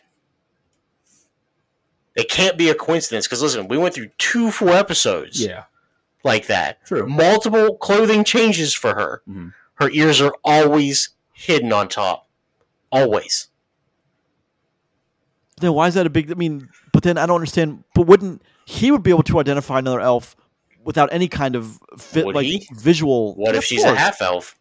It 2.16 2.28
can't 2.28 2.58
be 2.58 2.68
a 2.68 2.74
coincidence 2.74 3.26
because 3.26 3.40
listen, 3.40 3.68
we 3.68 3.78
went 3.78 3.94
through 3.94 4.08
two 4.18 4.50
full 4.50 4.70
episodes 4.70 5.40
yeah, 5.40 5.64
like 6.24 6.46
that. 6.48 6.84
true. 6.84 7.06
Multiple 7.06 7.76
clothing 7.76 8.24
changes 8.24 8.74
for 8.74 8.92
her. 8.94 9.22
Mhm. 9.28 9.54
Her 9.74 9.88
ears 9.90 10.20
are 10.20 10.34
always 10.44 11.10
hidden 11.32 11.72
on 11.72 11.86
top. 11.88 12.28
Always. 12.92 13.48
Then 15.60 15.72
why 15.74 15.88
is 15.88 15.94
that 15.94 16.06
a 16.06 16.10
big? 16.10 16.30
I 16.30 16.34
mean, 16.34 16.68
but 16.92 17.02
then 17.02 17.18
I 17.18 17.26
don't 17.26 17.36
understand. 17.36 17.84
But 17.94 18.06
wouldn't 18.06 18.42
he 18.66 18.90
would 18.90 19.02
be 19.02 19.10
able 19.10 19.22
to 19.24 19.38
identify 19.40 19.78
another 19.78 20.00
elf 20.00 20.36
without 20.84 21.08
any 21.12 21.28
kind 21.28 21.54
of 21.56 21.78
fit, 21.98 22.26
Would 22.26 22.34
like 22.34 22.44
he? 22.46 22.66
visual? 22.74 23.34
What 23.36 23.50
Yeah, 23.52 23.58
if 23.58 23.58
of 23.58 23.64
she's 23.64 23.84
a 23.84 23.94
half 23.94 24.20
elf? 24.20 24.56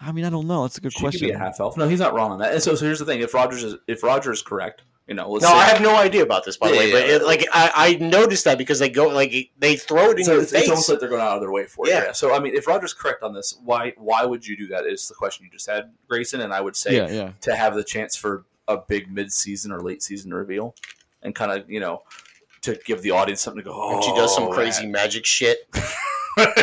I 0.00 0.12
mean, 0.12 0.24
I 0.24 0.30
don't 0.30 0.46
know. 0.46 0.62
That's 0.62 0.78
a 0.78 0.80
good 0.80 0.92
She 0.92 0.98
could 0.98 1.04
question. 1.04 1.28
be 1.28 1.32
a 1.34 1.38
half 1.38 1.60
elf. 1.60 1.76
No, 1.76 1.88
he's 1.88 1.98
not 2.00 2.14
wrong 2.14 2.30
on 2.32 2.38
that. 2.38 2.52
And 2.54 2.62
so, 2.62 2.74
so 2.74 2.84
here's 2.86 2.98
the 3.00 3.04
thing: 3.04 3.20
if 3.20 3.34
Rogers 3.34 3.64
is 3.64 3.76
if 3.86 4.02
Rogers 4.02 4.38
is 4.38 4.42
correct, 4.42 4.82
you 5.10 5.14
know, 5.16 5.28
let's 5.28 5.42
No, 5.42 5.48
say, 5.50 5.54
I 5.56 5.64
have 5.64 5.82
no 5.82 5.96
idea 5.96 6.22
about 6.22 6.44
this, 6.44 6.56
by 6.56 6.68
the 6.68 6.74
Yeah, 6.74 6.80
way. 6.80 6.86
yeah, 6.88 6.94
But 6.94 7.08
yeah. 7.08 7.14
it, 7.16 7.22
like, 7.24 7.46
I, 7.52 7.72
I 7.74 7.94
noticed 7.96 8.44
that 8.44 8.56
because 8.56 8.78
they 8.78 8.88
go 8.88 9.08
like 9.08 9.50
they 9.58 9.76
throw 9.76 10.10
it 10.10 10.18
in 10.18 10.24
So 10.24 10.32
your 10.34 10.42
it's, 10.42 10.52
face. 10.52 10.60
it's 10.62 10.70
almost 10.70 10.88
like 10.88 11.00
they're 11.00 11.08
going 11.08 11.20
out 11.20 11.34
of 11.34 11.40
their 11.42 11.50
way 11.50 11.66
for 11.66 11.86
it. 11.86 11.90
Yeah. 11.90 12.04
Yeah. 12.04 12.12
So 12.12 12.32
I 12.34 12.38
mean, 12.38 12.54
if 12.54 12.66
Rogers 12.68 12.94
correct 12.94 13.22
on 13.24 13.34
this, 13.34 13.58
why 13.64 13.92
why 13.98 14.24
would 14.24 14.46
you 14.46 14.56
do 14.56 14.68
that? 14.68 14.86
Is 14.86 15.08
the 15.08 15.14
question 15.14 15.44
you 15.44 15.50
just 15.50 15.68
had, 15.68 15.90
Grayson? 16.08 16.40
And 16.40 16.54
I 16.54 16.60
would 16.60 16.76
say 16.76 16.96
yeah, 16.96 17.10
yeah. 17.10 17.32
to 17.42 17.54
have 17.56 17.74
the 17.74 17.84
chance 17.84 18.14
for 18.16 18.44
a 18.68 18.76
big 18.78 19.10
mid 19.12 19.32
season 19.32 19.72
or 19.72 19.80
late 19.80 20.00
season 20.02 20.32
reveal, 20.32 20.74
and 21.22 21.34
kind 21.34 21.50
of 21.52 21.68
you 21.68 21.80
know 21.80 22.02
to 22.62 22.78
give 22.84 23.02
the 23.02 23.10
audience 23.10 23.40
something 23.42 23.62
to 23.64 23.68
go. 23.68 23.74
Oh, 23.74 23.96
and 23.96 24.04
she 24.04 24.12
does 24.14 24.32
some 24.32 24.44
that- 24.44 24.52
crazy 24.54 24.86
magic 24.86 25.26
shit. 25.26 25.58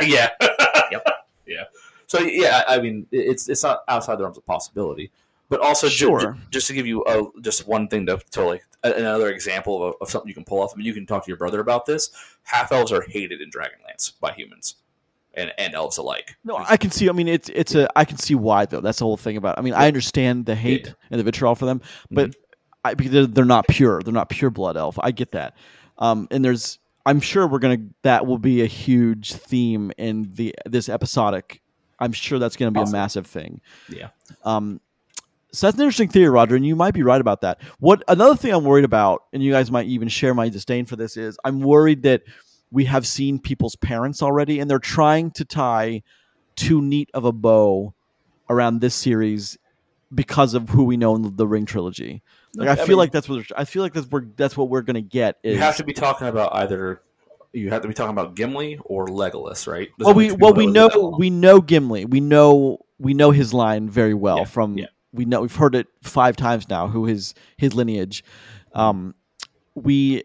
yeah. 0.04 0.30
Yep. 0.92 1.06
Yeah. 1.46 1.64
So 2.08 2.20
yeah, 2.20 2.64
I 2.68 2.76
I 2.76 2.82
mean, 2.82 3.08
it's 3.12 3.48
it's 3.50 3.64
not 3.64 3.84
outside 3.88 4.18
the 4.18 4.24
realms 4.24 4.38
of 4.38 4.46
possibility, 4.46 5.12
but 5.50 5.60
also 5.62 5.88
Sure. 5.90 6.20
ju- 6.20 6.36
just 6.52 6.68
to 6.68 6.74
give 6.74 6.86
you 6.88 7.04
a, 7.06 7.24
just 7.42 7.68
one 7.68 7.88
thing 7.88 8.06
to, 8.08 8.20
to 8.32 8.44
like 8.44 8.64
a- 8.84 8.94
another 8.94 9.30
example 9.30 9.84
of, 9.90 9.96
of 10.02 10.10
something 10.10 10.28
you 10.28 10.34
can 10.34 10.44
pull 10.44 10.62
off. 10.62 10.72
I 10.74 10.78
mean, 10.78 10.86
you 10.86 10.94
can 10.94 11.06
talk 11.06 11.24
to 11.26 11.30
your 11.30 11.38
brother 11.38 11.60
about 11.60 11.86
this. 11.86 12.10
Half 12.44 12.72
elves 12.72 12.92
are 12.92 13.02
hated 13.08 13.42
in 13.42 13.50
Dragonlance 13.50 14.20
by 14.20 14.32
humans 14.34 14.76
and 15.34 15.52
and 15.58 15.74
elves 15.74 15.98
alike. 15.98 16.36
No, 16.44 16.58
I 16.58 16.78
can 16.78 16.92
see. 16.92 17.10
I 17.10 17.12
mean, 17.12 17.28
it's 17.28 17.50
it's 17.50 17.76
a. 17.76 17.88
I 17.98 18.06
can 18.06 18.18
see 18.18 18.36
why 18.36 18.66
though. 18.66 18.82
That's 18.82 19.00
the 19.00 19.06
whole 19.06 19.18
thing 19.18 19.38
about. 19.38 19.58
I 19.58 19.62
mean, 19.62 19.74
I 19.74 19.88
understand 19.88 20.46
the 20.46 20.56
hate 20.56 20.88
Yeah. 20.88 20.94
and 21.12 21.20
the 21.20 21.24
vitriol 21.24 21.56
for 21.56 21.66
them, 21.66 21.82
but 22.12 22.30
Mm-hmm. 22.32 22.42
I, 22.86 22.94
because 22.94 23.12
they're, 23.12 23.26
they're 23.28 23.44
not 23.46 23.68
pure. 23.68 24.02
They're 24.02 24.14
not 24.14 24.30
pure 24.30 24.50
blood 24.50 24.78
elf. 24.78 24.98
I 25.02 25.12
get 25.12 25.32
that. 25.34 25.56
Um, 25.98 26.28
and 26.32 26.44
there's. 26.46 26.80
I'm 27.06 27.20
sure 27.22 27.48
we're 27.48 27.60
gonna. 27.60 27.78
That 28.04 28.26
will 28.26 28.38
be 28.38 28.62
a 28.62 28.66
huge 28.66 29.34
theme 29.34 29.92
in 29.98 30.30
the 30.34 30.54
this 30.66 30.90
episodic. 30.90 31.62
I'm 32.00 32.12
sure 32.14 32.38
that's 32.40 32.56
gonna 32.56 32.72
be 32.72 32.80
Awesome. 32.82 32.96
a 32.96 32.98
massive 32.98 33.28
thing. 33.28 33.62
Yeah. 33.90 34.10
Um, 34.44 34.80
so 35.52 35.68
that's 35.68 35.78
an 35.78 35.82
interesting 35.82 36.10
theory, 36.10 36.30
Roger, 36.30 36.56
and 36.56 36.66
you 36.66 36.76
might 36.76 36.94
be 36.94 37.04
right 37.04 37.22
about 37.22 37.42
that. 37.42 37.62
What 37.80 38.04
another 38.08 38.36
thing 38.36 38.54
I'm 38.54 38.64
worried 38.64 38.86
about, 38.86 39.24
and 39.34 39.42
you 39.42 39.52
guys 39.52 39.72
might 39.72 39.88
even 39.88 40.08
share 40.08 40.34
my 40.34 40.50
disdain 40.50 40.86
for 40.86 40.96
this, 40.96 41.18
is 41.18 41.38
I'm 41.44 41.62
worried 41.62 42.04
that 42.04 42.24
we 42.72 42.86
have 42.86 43.08
seen 43.08 43.40
people's 43.40 43.76
parents 43.76 44.22
already, 44.22 44.60
and 44.60 44.70
they're 44.70 44.80
trying 44.80 45.32
to 45.32 45.46
tie 45.46 46.04
too 46.56 46.82
neat 46.82 47.10
of 47.14 47.24
a 47.26 47.32
bow 47.32 47.94
around 48.50 48.82
this 48.82 48.96
series 48.96 49.58
because 50.14 50.54
of 50.54 50.70
who 50.70 50.84
we 50.84 50.98
know 50.98 51.16
in 51.16 51.36
the, 51.36 51.48
Ring 51.48 51.66
trilogy. 51.66 52.24
Like 52.56 52.70
I, 52.70 52.76
feel 52.76 52.88
mean, 52.88 52.98
like 52.98 53.12
that's 53.12 53.30
what 53.30 53.46
I 53.56 53.66
feel 53.66 53.84
like 53.84 53.94
that's 53.94 54.08
where 54.08 54.26
that's 54.36 54.58
what 54.58 54.70
we're 54.70 54.82
gonna 54.82 55.02
get. 55.02 55.38
Is 55.44 55.56
you 55.56 55.62
have 55.62 55.78
to 55.78 55.84
be 55.84 55.94
talking 55.94 56.28
about 56.28 56.56
either 56.56 57.02
you 57.54 57.70
have 57.70 57.82
to 57.84 57.88
be 57.88 57.94
talking 57.94 58.12
about 58.12 58.36
Gimli 58.36 58.80
or 58.84 59.08
Legolas, 59.08 59.68
right? 59.68 59.90
Doesn't 59.98 60.06
well 60.06 60.16
we 60.16 60.26
have 60.26 60.34
to 60.34 60.38
be 60.38 60.44
well 60.44 60.54
we 60.54 60.68
know 60.68 61.16
we 61.18 61.30
know 61.30 61.62
Gimli. 61.62 62.06
We 62.06 62.20
know 62.20 62.80
we 62.98 63.14
know 63.14 63.32
his 63.32 63.54
line 63.54 63.90
very 63.90 64.14
well 64.14 64.40
Yeah, 64.40 64.46
from 64.46 64.78
yeah. 64.78 64.88
We 65.18 65.26
know 65.26 65.42
we've 65.42 65.56
heard 65.56 65.76
it 65.76 65.88
five 66.02 66.38
times 66.38 66.70
now. 66.70 66.88
Who 66.88 67.06
his 67.06 67.34
his 67.58 67.74
lineage. 67.74 68.24
Um, 68.74 69.16
we 69.76 70.24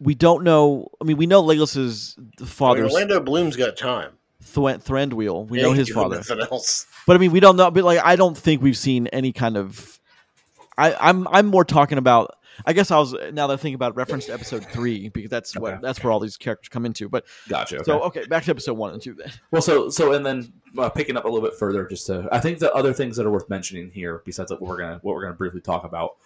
we 0.00 0.14
don't 0.14 0.44
know. 0.44 0.88
I 1.00 1.04
mean, 1.04 1.16
we 1.16 1.26
know 1.26 1.40
Legolas's 1.40 2.14
I 2.18 2.20
mean, 2.20 2.46
father's 2.48 2.92
Orlando 2.92 3.20
Bloom's 3.20 3.56
got 3.56 3.76
time. 3.76 4.12
Thwen- 4.42 4.80
Thranduil. 4.80 5.48
We 5.48 5.58
He 5.58 5.64
know 5.64 5.72
his 5.72 5.90
father, 5.90 6.16
Nothing 6.16 6.40
else. 6.40 6.86
but 7.06 7.16
I 7.16 7.18
mean, 7.18 7.32
we 7.32 7.40
don't 7.40 7.56
know. 7.56 7.70
But 7.70 7.84
like, 7.84 8.00
I 8.04 8.16
don't 8.16 8.36
think 8.36 8.62
we've 8.62 8.76
seen 8.76 9.06
any 9.08 9.32
kind 9.32 9.56
of 9.56 9.98
I, 10.76 10.94
I'm 11.00 11.26
I'm 11.28 11.46
more 11.46 11.64
talking 11.64 11.98
about. 11.98 12.34
I 12.66 12.72
guess 12.72 12.90
I 12.90 12.98
was 12.98 13.14
now 13.32 13.46
that 13.46 13.54
I 13.54 13.56
think 13.56 13.74
about 13.74 13.92
it, 13.92 13.96
reference 13.96 14.26
to 14.26 14.32
episode 14.32 14.64
three 14.66 15.08
because 15.08 15.30
that's 15.30 15.56
what 15.56 15.80
that's 15.80 16.02
where 16.02 16.12
all 16.12 16.20
these 16.20 16.36
characters 16.36 16.68
come 16.68 16.84
into. 16.86 17.08
But 17.08 17.24
Gotcha. 17.48 17.76
Okay. 17.76 17.84
so 17.84 18.00
okay, 18.02 18.24
back 18.26 18.44
to 18.44 18.50
episode 18.50 18.74
one 18.74 18.92
and 18.92 19.02
two 19.02 19.14
then. 19.14 19.30
Well, 19.50 19.62
so 19.62 19.90
so 19.90 20.12
and 20.12 20.24
then 20.26 20.52
uh, 20.76 20.88
picking 20.90 21.16
up 21.16 21.24
a 21.24 21.28
little 21.28 21.46
bit 21.48 21.58
further, 21.58 21.86
just 21.86 22.06
to 22.06 22.28
I 22.32 22.40
think 22.40 22.58
the 22.58 22.72
other 22.74 22.92
things 22.92 23.16
that 23.16 23.26
are 23.26 23.30
worth 23.30 23.48
mentioning 23.48 23.90
here, 23.90 24.22
besides 24.24 24.50
what 24.50 24.60
we're 24.60 24.78
gonna 24.78 24.98
what 25.02 25.14
we're 25.14 25.22
gonna 25.22 25.34
briefly 25.34 25.60
talk 25.60 25.84
about, 25.84 26.16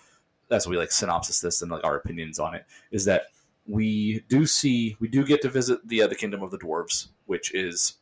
as 0.51 0.67
we 0.67 0.77
like 0.77 0.91
synopsis 0.93 1.41
this 1.41 1.63
and 1.63 1.71
like 1.71 1.85
our 1.85 1.97
opinions 1.97 2.39
on 2.39 2.55
it, 2.55 2.65
is 2.91 3.05
that 3.05 3.27
we 3.67 4.25
do 4.29 4.47
see 4.47 4.97
we 5.01 5.09
do 5.09 5.25
get 5.25 5.43
to 5.43 5.49
visit 5.49 5.87
the 5.87 6.03
uh, 6.03 6.07
the 6.07 6.15
kingdom 6.17 6.43
of 6.43 6.51
the 6.51 6.59
dwarves, 6.59 7.09
which 7.27 7.55
is 7.55 7.95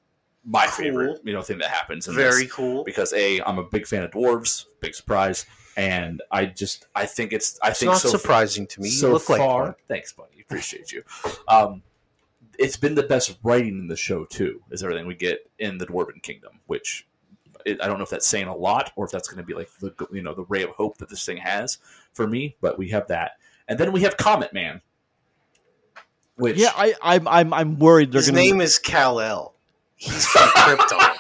my 0.45 0.65
Cool. 0.67 0.85
favorite 0.85 1.21
you 1.25 1.33
know 1.35 1.43
thing 1.43 1.59
that 1.59 1.69
happens. 1.69 2.09
In 2.09 2.15
Very 2.15 2.45
this, 2.45 2.53
cool. 2.53 2.83
because 2.85 3.13
a 3.13 3.41
I'm 3.43 3.59
a 3.59 3.65
big 3.65 3.87
fan 3.87 4.03
of 4.05 4.11
dwarves, 4.11 4.65
big 4.81 4.95
surprise, 4.95 5.45
and 5.77 6.23
I 6.31 6.47
just 6.47 6.87
I 6.95 7.07
think 7.07 7.33
it's 7.33 7.59
I 7.63 7.71
It's 7.71 7.81
think 7.81 7.93
not 7.93 8.01
so 8.01 8.09
surprising 8.11 8.67
to 8.69 8.81
me. 8.81 8.91
so 8.91 9.09
you 9.09 9.13
look 9.15 9.29
like 9.29 9.39
far, 9.39 9.63
one. 9.65 9.75
thanks, 9.89 10.13
buddy. 10.13 10.41
Appreciate 10.41 10.93
you. 10.93 11.03
Um, 11.49 11.83
it's 12.59 12.77
been 12.77 12.95
the 12.95 13.03
best 13.05 13.39
writing 13.43 13.79
in 13.79 13.89
the 13.89 13.97
show 13.97 14.25
too. 14.25 14.63
Is 14.71 14.83
everything 14.83 15.07
we 15.07 15.15
get 15.15 15.51
in 15.59 15.79
the 15.79 15.87
Dwarven 15.87 16.23
Kingdom, 16.23 16.61
which 16.67 17.07
it, 17.65 17.81
I 17.83 17.87
don't 17.87 17.99
know 17.99 18.05
if 18.05 18.11
that's 18.11 18.27
saying 18.27 18.49
a 18.49 18.57
lot 18.57 18.93
or 18.97 19.05
if 19.05 19.11
that's 19.11 19.29
going 19.29 19.39
to 19.39 19.45
be 19.47 19.55
like 19.55 19.71
the 19.81 19.93
you 20.13 20.23
know 20.23 20.35
the 20.35 20.45
ray 20.45 20.63
of 20.63 20.71
hope 20.71 20.99
that 20.99 21.09
this 21.09 21.25
thing 21.25 21.39
has 21.39 21.79
for 22.13 22.27
me. 22.27 22.57
But 22.61 22.79
we 22.79 22.89
have 22.91 23.07
that, 23.09 23.33
and 23.69 23.79
then 23.79 23.93
we 23.93 24.03
have 24.03 24.17
Comet 24.17 24.53
Man, 24.53 24.81
which 26.37 26.59
Yeah, 26.59 26.73
I 26.77 26.95
I'm 27.03 27.27
I'm 27.29 27.53
I'm 27.55 27.79
worried 27.79 28.13
they're 28.13 28.21
His 28.21 28.31
gonna. 28.31 28.41
name 28.43 28.61
is 28.61 28.79
Kal 28.79 29.21
El. 29.21 29.55
He's 29.97 30.27
from 30.27 30.43
Krypton. 30.57 31.17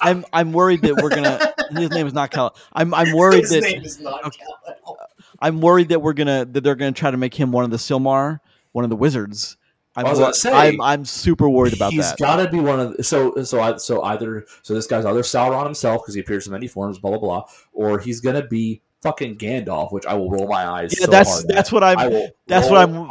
I'm 0.00 0.24
I'm 0.32 0.52
worried 0.52 0.82
that 0.82 0.96
we're 1.02 1.10
gonna. 1.10 1.54
his 1.80 1.90
name 1.90 2.06
is 2.06 2.12
not 2.14 2.30
Cal. 2.30 2.54
I'm 2.72 2.92
I'm 2.94 3.12
worried 3.12 3.40
His 3.42 3.50
that 3.50 3.62
name 3.62 3.82
is 3.82 4.00
not 4.00 4.24
Okay. 4.24 4.38
Kal 4.84 4.96
I'm 5.40 5.60
worried 5.60 5.88
that 5.90 6.00
we're 6.00 6.12
gonna 6.14 6.44
that 6.46 6.62
they're 6.62 6.74
gonna 6.74 6.92
try 6.92 7.10
to 7.10 7.16
make 7.16 7.34
him 7.34 7.52
one 7.52 7.64
of 7.64 7.70
the 7.70 7.76
Silmar, 7.76 8.40
one 8.72 8.84
of 8.84 8.90
the 8.90 8.96
wizards. 8.96 9.56
I'm 9.98 10.06
I 10.06 10.10
was 10.10 10.18
wor- 10.18 10.32
say, 10.34 10.52
I'm 10.52 10.80
I'm 10.80 11.04
super 11.04 11.48
worried 11.48 11.72
about 11.74 11.92
He's 11.92 12.02
that. 12.02 12.18
He's 12.18 12.26
got 12.26 12.36
to 12.36 12.50
be 12.50 12.60
one 12.60 12.78
of 12.80 12.96
the, 12.96 13.02
so 13.02 13.34
so 13.44 13.60
I, 13.60 13.76
so 13.78 14.02
either 14.02 14.44
so 14.62 14.74
this 14.74 14.86
guy's 14.86 15.04
either 15.06 15.22
Sauron 15.22 15.64
himself 15.64 16.02
because 16.02 16.14
he 16.14 16.20
appears 16.20 16.46
in 16.46 16.52
many 16.52 16.68
forms, 16.68 16.98
blah 16.98 17.10
blah 17.12 17.18
blah, 17.18 17.44
or 17.72 17.98
he's 17.98 18.20
gonna 18.20 18.46
be 18.46 18.82
fucking 19.02 19.36
Gandalf, 19.38 19.92
which 19.92 20.04
I 20.04 20.12
will 20.14 20.30
roll 20.30 20.48
my 20.48 20.66
eyes. 20.66 20.94
yeah, 20.98 21.06
so 21.06 21.10
that's 21.10 21.30
hard 21.30 21.44
at. 21.44 21.54
that's 21.56 21.72
what 21.72 21.82
I'm. 21.82 22.28
That's 22.46 22.68
what 22.68 22.78
I'm. 22.88 23.08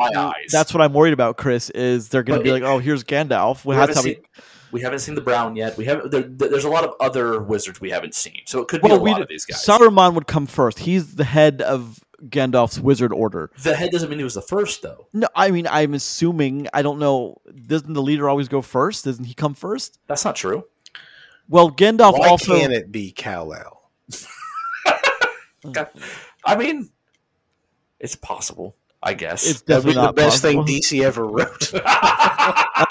That's 0.52 0.74
what 0.76 0.82
I'm 0.82 0.94
worried 0.94 1.14
about, 1.14 1.38
Chris. 1.38 1.70
Is 1.72 2.10
they're 2.10 2.22
gonna 2.24 2.40
But 2.40 2.44
be 2.44 2.50
it- 2.52 2.54
like, 2.54 2.64
oh, 2.64 2.78
here's 2.80 3.04
Gandalf. 3.04 3.66
we 3.66 3.76
Well, 3.76 3.88
how 3.88 4.02
we. 4.04 4.20
Seen, 4.76 4.82
we 4.82 4.82
haven't 4.82 5.00
seen 5.00 5.16
the 5.16 5.22
Brown 5.22 5.56
yet. 5.56 5.78
We 5.78 5.86
haven't. 5.86 6.12
There, 6.12 6.24
there's 6.24 6.66
a 6.66 6.70
lot 6.70 6.84
of 6.84 6.94
other 7.00 7.42
wizards 7.42 7.82
we 7.82 7.90
haven't 7.90 8.14
seen, 8.16 8.42
so 8.46 8.60
it 8.62 8.68
could 8.68 8.82
be 8.82 8.90
Well, 8.90 8.98
a 8.98 9.02
we 9.02 9.12
lot 9.12 9.22
of 9.22 9.28
these 9.28 9.46
guys. 9.46 9.64
Saruman 9.66 10.14
would 10.14 10.28
come 10.28 10.46
first. 10.46 10.80
He's 10.80 11.16
the 11.16 11.24
head 11.24 11.62
of 11.62 12.00
Gandalf's 12.24 12.80
wizard 12.80 13.12
order. 13.14 13.52
the 13.64 13.76
head 13.76 13.92
doesn't 13.92 14.10
mean 14.10 14.20
he 14.20 14.24
was 14.24 14.34
the 14.36 14.42
first, 14.42 14.82
though. 14.82 15.08
No, 15.14 15.28
I 15.36 15.52
mean, 15.52 15.68
I'm 15.68 15.94
assuming. 15.94 16.68
I 16.74 16.82
don't 16.82 17.00
know. 17.00 17.38
Doesn't 17.68 17.94
the 17.94 18.02
leader 18.02 18.30
always 18.30 18.48
go 18.48 18.62
first? 18.62 19.06
Doesn't 19.06 19.26
he 19.26 19.34
come 19.34 19.54
first? 19.54 20.00
That's 20.08 20.26
not 20.26 20.36
true. 20.36 20.64
Well, 21.48 21.70
Gandalf 21.72 22.18
Why 22.18 22.30
also. 22.30 22.58
can't 22.58 22.74
it 22.74 22.92
be 22.92 23.12
Kal 23.12 23.54
El? 23.54 23.90
I 26.46 26.56
mean, 26.56 26.90
it's 28.00 28.16
possible. 28.16 28.76
I 29.06 29.14
guess. 29.14 29.48
It's 29.48 29.62
That'd 29.62 29.86
be 29.86 29.94
definitely 29.94 30.08
the 30.08 30.14
best 30.14 30.42
possible. 30.44 30.66
thing 30.66 30.82
DC 30.82 31.04
ever 31.04 31.26
wrote. 31.28 31.74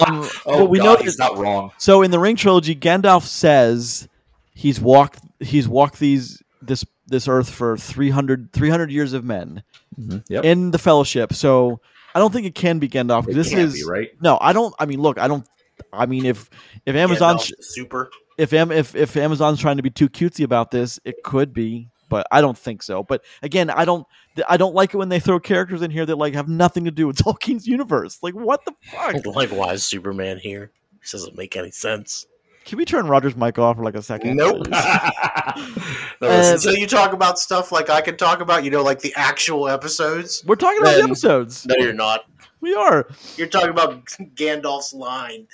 Um, 0.07 0.29
oh, 0.47 0.61
but 0.61 0.71
we 0.71 0.79
God, 0.79 0.85
know 0.99 1.05
he's 1.05 1.19
not 1.19 1.37
wrong. 1.37 1.71
So 1.79 2.01
in 2.03 2.11
the 2.11 2.19
Ring 2.19 2.37
trilogy, 2.37 2.75
Gandalf 2.75 3.23
says 3.23 4.09
he's 4.55 4.81
walked 4.81 5.21
he's 5.41 5.69
walked 5.69 5.99
these 5.99 6.43
this 6.63 6.85
this 7.07 7.29
earth 7.29 7.51
for 7.51 7.77
300, 7.77 8.51
300 8.53 8.91
years 8.91 9.13
of 9.13 9.25
men 9.25 9.63
Yep. 10.29 10.45
in 10.45 10.71
the 10.71 10.79
Fellowship. 10.79 11.35
So 11.35 11.81
I 12.15 12.19
don't 12.19 12.33
think 12.33 12.47
it 12.47 12.55
can 12.55 12.79
be 12.79 12.89
Gandalf. 12.89 13.29
It 13.29 13.35
This 13.35 13.51
can't 13.51 13.61
is 13.61 13.75
be, 13.75 13.85
right. 13.85 14.09
no. 14.23 14.39
I 14.41 14.53
don't. 14.55 14.75
I 14.79 14.87
mean, 14.87 15.01
look. 15.03 15.19
I 15.19 15.29
don't. 15.29 15.47
I 15.93 16.07
mean, 16.07 16.25
if 16.25 16.49
if 16.87 16.97
Amazon 16.97 17.37
Gandalf 17.37 17.53
super. 17.61 18.11
if 18.39 18.53
Am, 18.55 18.73
if 18.73 18.95
if 18.97 19.17
Amazon's 19.19 19.61
trying 19.61 19.77
to 19.77 19.83
be 19.83 19.91
too 19.91 20.09
cutesy 20.09 20.45
about 20.45 20.71
this, 20.71 20.99
it 21.05 21.23
could 21.25 21.53
be, 21.53 21.91
but 22.15 22.29
I 22.31 22.41
don't 22.41 22.57
think 22.57 22.81
so. 22.85 23.03
But 23.03 23.25
again, 23.43 23.71
I 23.71 23.85
don't 23.85 24.07
I 24.49 24.57
don't 24.57 24.73
like 24.73 24.95
it 24.95 24.99
when 24.99 25.09
they 25.09 25.19
throw 25.19 25.41
characters 25.41 25.83
in 25.83 25.91
here 25.91 26.07
that 26.07 26.15
like 26.15 26.35
have 26.35 26.49
nothing 26.49 26.85
to 26.85 26.93
do 26.93 27.09
with 27.09 27.17
Tolkien's 27.25 27.67
universe. 27.67 28.21
Like 28.23 28.35
what 28.35 28.65
the 28.65 28.73
fuck? 28.85 29.17
Like, 29.35 29.51
why 29.51 29.73
is 29.73 29.85
Superman 29.85 30.39
here? 30.39 30.71
This 31.01 31.11
doesn't 31.11 31.37
make 31.37 31.57
any 31.57 31.73
sense. 31.73 32.27
Can 32.67 32.79
we 32.79 32.85
turn 32.85 33.09
Roger's 33.09 33.35
mic 33.35 33.59
off 33.59 33.79
for 33.79 33.83
like 33.83 33.97
a 33.97 34.03
second? 34.03 34.37
Nope. 34.37 34.69
no, 34.69 35.57
listen, 36.21 36.55
Until 36.55 36.77
you 36.77 36.87
talk 36.87 37.13
about 37.13 37.41
stuff 37.41 37.73
like 37.73 37.91
I 37.91 38.01
can 38.01 38.17
talk 38.17 38.41
about, 38.41 38.63
you 38.63 38.71
know, 38.71 38.85
like 38.85 39.01
the 39.01 39.13
actual 39.17 39.69
episodes. 39.69 40.45
We're 40.47 40.55
talking 40.55 40.81
about 40.83 40.95
the 40.95 41.03
episodes. 41.03 41.67
No, 41.67 41.75
you're 41.81 41.93
not. 41.93 42.27
We 42.61 42.75
are. 42.77 43.09
You're 43.37 43.49
talking 43.49 43.71
about 43.71 44.05
Gandalf's 44.37 44.95
line. 44.95 45.49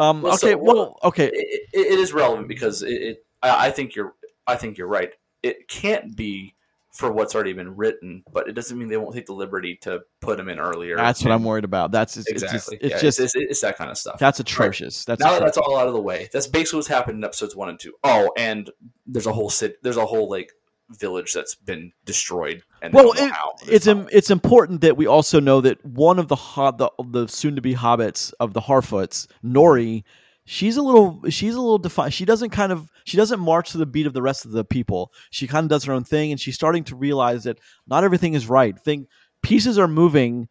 Um. 0.00 0.22
Well, 0.22 0.38
so- 0.38 0.46
okay. 0.48 0.54
well. 0.54 0.98
Okay. 1.04 1.26
it, 1.26 1.68
it, 1.74 1.86
it 1.92 1.98
is 1.98 2.14
relevant 2.14 2.48
because 2.48 2.82
it, 2.82 2.94
it 2.94 3.26
I, 3.42 3.66
I 3.66 3.70
think 3.70 3.94
you're 3.94 4.14
I 4.46 4.56
think 4.56 4.78
you're 4.78 4.88
right. 4.88 5.12
It 5.44 5.68
can't 5.68 6.16
be 6.16 6.54
for 6.92 7.10
what's 7.10 7.34
already 7.34 7.52
been 7.52 7.74
written, 7.76 8.22
but 8.32 8.48
it 8.48 8.52
doesn't 8.52 8.78
mean 8.78 8.86
they 8.88 8.96
won't 8.96 9.14
take 9.14 9.26
the 9.26 9.32
liberty 9.32 9.76
to 9.82 10.00
put 10.20 10.38
him 10.38 10.48
in 10.48 10.60
earlier. 10.60 10.96
That's 10.96 11.24
what 11.24 11.32
I'm 11.32 11.42
worried 11.42 11.64
about. 11.64 11.90
That's 11.90 12.16
it's, 12.16 12.28
Exactly. 12.30 12.78
It's 12.80 12.90
Yeah, 12.94 12.98
just, 13.00 13.04
it's 13.04 13.04
it's, 13.18 13.32
just 13.32 13.36
it's, 13.36 13.50
it's 13.50 13.60
that 13.62 13.76
kind 13.76 13.90
of 13.90 13.98
stuff. 13.98 14.18
that's 14.20 14.38
atrocious. 14.38 15.04
That's 15.04 15.18
now 15.20 15.30
that 15.30 15.36
atrocious. 15.38 15.56
that's 15.56 15.66
all 15.66 15.76
out 15.76 15.88
of 15.88 15.92
the 15.94 16.00
way, 16.00 16.28
that's 16.32 16.46
basically 16.46 16.78
what's 16.78 16.88
happened 16.88 17.18
in 17.18 17.24
episodes 17.24 17.56
one 17.56 17.68
and 17.68 17.80
two. 17.80 17.94
Oh, 18.04 18.30
and 18.36 18.70
there's 19.06 19.26
a 19.26 19.32
whole 19.32 19.50
city, 19.50 19.74
there's 19.82 19.96
a 19.96 20.06
whole 20.06 20.30
like 20.30 20.52
village 20.90 21.32
that's 21.32 21.56
been 21.56 21.90
destroyed. 22.04 22.62
And 22.80 22.94
Well, 22.94 23.12
it- 23.16 23.32
it's 23.66 23.88
im- 23.88 24.08
it's 24.12 24.30
important 24.30 24.82
that 24.82 24.96
we 24.96 25.06
also 25.08 25.40
know 25.40 25.60
that 25.62 25.84
one 25.84 26.20
of 26.20 26.28
the 26.28 26.36
hob 26.36 26.78
the, 26.78 26.90
the 27.08 27.26
soon 27.26 27.56
to 27.56 27.60
be 27.62 27.74
hobbits 27.74 28.32
of 28.38 28.52
the 28.52 28.60
Harfoots, 28.60 29.26
Nori, 29.44 30.04
she's 30.46 30.76
a 30.76 30.82
little 30.82 31.20
she's 31.30 31.54
a 31.54 31.60
little 31.60 31.78
defi- 31.78 32.10
She 32.10 32.24
doesn't 32.24 32.50
kind 32.50 32.72
of 32.72 32.90
she 33.04 33.16
doesn't 33.16 33.40
march 33.40 33.72
to 33.72 33.78
the 33.78 33.86
beat 33.86 34.06
of 34.06 34.12
the 34.12 34.22
rest 34.22 34.44
of 34.44 34.52
the 34.52 34.64
people. 34.64 35.12
She 35.30 35.46
kind 35.46 35.64
of 35.64 35.68
does 35.70 35.84
her 35.84 35.92
own 35.92 36.04
thing, 36.04 36.30
and 36.32 36.40
she's 36.40 36.54
starting 36.54 36.84
to 36.84 36.96
realize 36.96 37.44
that 37.44 37.58
not 37.86 38.04
everything 38.04 38.34
is 38.34 38.48
right. 38.48 38.78
Thing 38.78 39.06
pieces 39.42 39.78
are 39.78 39.88
moving. 39.88 40.48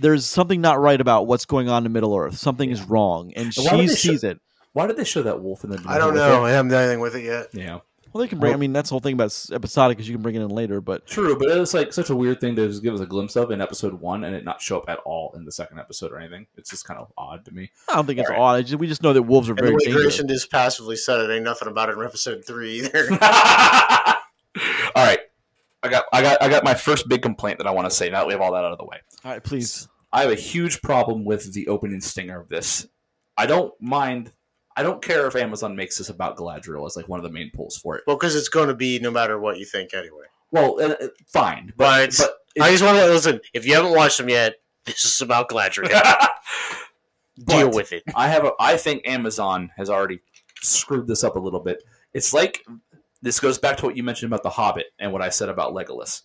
There's 0.00 0.26
something 0.26 0.60
not 0.60 0.80
right 0.80 1.00
about 1.00 1.26
what's 1.28 1.44
going 1.44 1.68
on 1.68 1.86
in 1.86 1.92
Middle 1.92 2.16
Earth. 2.16 2.36
Something 2.36 2.70
is 2.70 2.82
wrong, 2.82 3.32
and 3.36 3.46
And 3.56 3.66
why 3.66 3.76
would 3.76 3.82
she 3.82 3.86
they 3.86 3.94
show- 3.94 4.10
sees 4.12 4.24
it. 4.24 4.40
why 4.72 4.88
did 4.88 4.96
they 4.96 5.04
show 5.04 5.22
that 5.22 5.40
wolf 5.40 5.62
in 5.62 5.70
the? 5.70 5.80
I 5.86 5.98
don't 5.98 6.14
know. 6.14 6.44
I 6.44 6.50
haven't 6.50 6.72
done 6.72 6.82
anything 6.82 7.00
with 7.00 7.14
it 7.14 7.22
yet. 7.24 7.46
Yeah, 7.52 7.78
Well, 8.14 8.22
they 8.22 8.28
can 8.28 8.38
bring. 8.38 8.54
I 8.54 8.56
mean, 8.56 8.72
that's 8.72 8.90
the 8.90 8.92
whole 8.92 9.00
thing 9.00 9.14
about 9.14 9.36
episodic 9.50 9.98
is 9.98 10.08
you 10.08 10.14
can 10.14 10.22
bring 10.22 10.36
it 10.36 10.40
in 10.40 10.48
later, 10.48 10.80
but 10.80 11.04
true, 11.04 11.36
but 11.36 11.48
it's 11.48 11.74
like 11.74 11.92
such 11.92 12.10
a 12.10 12.16
weird 12.16 12.40
thing 12.40 12.54
to 12.54 12.68
just 12.68 12.80
give 12.80 12.94
us 12.94 13.00
a 13.00 13.06
glimpse 13.06 13.34
of 13.34 13.50
in 13.50 13.60
episode 13.60 13.92
one 13.94 14.22
and 14.22 14.36
it 14.36 14.44
not 14.44 14.62
show 14.62 14.78
up 14.78 14.88
at 14.88 14.98
all 14.98 15.32
in 15.34 15.44
the 15.44 15.50
second 15.50 15.80
episode 15.80 16.12
or 16.12 16.20
anything. 16.20 16.46
It's 16.56 16.70
just 16.70 16.84
kind 16.84 17.00
of 17.00 17.12
odd 17.18 17.44
to 17.46 17.50
me. 17.52 17.72
I 17.88 17.96
don't 17.96 18.06
think 18.06 18.20
it's 18.20 18.30
All 18.30 18.36
right. 18.36 18.40
odd. 18.40 18.54
I 18.54 18.62
just, 18.62 18.76
we 18.76 18.86
just 18.86 19.02
know 19.02 19.12
that 19.12 19.22
wolves 19.22 19.48
are 19.48 19.52
And 19.54 19.58
the 19.58 19.62
very 19.62 19.74
way 19.74 19.84
dangerous. 19.86 20.04
Grayson 20.04 20.28
just 20.28 20.48
passively 20.48 20.94
said 20.94 21.22
it, 21.22 21.34
ain't 21.34 21.42
nothing 21.42 21.66
about 21.66 21.88
it 21.88 21.98
in 21.98 22.04
episode 22.04 22.44
three 22.44 22.82
either. 22.82 23.08
all 24.94 25.04
right, 25.04 25.18
I 25.82 25.88
got, 25.88 26.04
I 26.12 26.22
got, 26.22 26.40
I 26.40 26.48
got 26.48 26.62
my 26.62 26.74
first 26.74 27.08
big 27.08 27.20
complaint 27.20 27.58
that 27.58 27.66
I 27.66 27.72
want 27.72 27.90
to 27.90 27.94
say. 27.94 28.10
Now 28.10 28.20
that 28.20 28.28
we 28.28 28.32
have 28.34 28.40
all 28.42 28.52
that 28.52 28.64
out 28.64 28.70
of 28.70 28.78
the 28.78 28.84
way, 28.84 28.98
All 29.24 29.32
right, 29.32 29.42
please. 29.42 29.88
I 30.12 30.22
have 30.22 30.30
a 30.30 30.36
huge 30.36 30.80
problem 30.82 31.24
with 31.24 31.52
the 31.52 31.66
opening 31.66 32.00
stinger 32.00 32.38
of 32.40 32.48
this. 32.48 32.86
I 33.36 33.46
don't 33.46 33.74
mind. 33.80 34.32
I 34.76 34.82
don't 34.82 35.02
care 35.02 35.26
if 35.26 35.36
Amazon 35.36 35.76
makes 35.76 35.98
this 35.98 36.08
about 36.08 36.36
Galadriel 36.36 36.86
as 36.86 36.96
like 36.96 37.08
one 37.08 37.20
of 37.20 37.24
the 37.24 37.30
main 37.30 37.50
pulls 37.52 37.76
for 37.76 37.96
it. 37.96 38.04
well, 38.06 38.16
because 38.16 38.34
it's 38.34 38.48
going 38.48 38.68
to 38.68 38.74
be 38.74 38.98
no 38.98 39.10
matter 39.10 39.38
what 39.38 39.58
you 39.58 39.64
think 39.64 39.94
anyway. 39.94 40.24
Well, 40.50 40.80
uh, 40.80 40.94
uh, 41.00 41.08
fine, 41.26 41.72
But, 41.76 42.14
but, 42.18 42.30
but 42.56 42.64
I 42.64 42.70
just 42.70 42.84
want 42.84 42.98
to 42.98 43.06
listen. 43.06 43.40
If 43.52 43.66
you 43.66 43.74
haven't 43.74 43.92
watched 43.94 44.18
them 44.18 44.28
yet, 44.28 44.56
this 44.84 45.04
is 45.04 45.20
about 45.20 45.48
Galadriel. 45.48 45.90
Deal 47.46 47.70
with 47.70 47.92
it. 47.92 48.04
I 48.14 48.28
have 48.28 48.44
a 48.44 48.52
I 48.60 48.76
think 48.76 49.06
Amazon 49.06 49.70
has 49.76 49.90
already 49.90 50.20
screwed 50.62 51.08
this 51.08 51.24
up 51.24 51.34
a 51.36 51.40
little 51.40 51.60
bit. 51.60 51.82
It's 52.12 52.32
like 52.32 52.64
this 53.22 53.40
goes 53.40 53.58
back 53.58 53.76
to 53.78 53.86
what 53.86 53.96
you 53.96 54.04
mentioned 54.04 54.30
about 54.30 54.44
the 54.44 54.50
Hobbit 54.50 54.86
and 55.00 55.12
what 55.12 55.22
I 55.22 55.30
said 55.30 55.48
about 55.48 55.72
Legolas. 55.72 56.22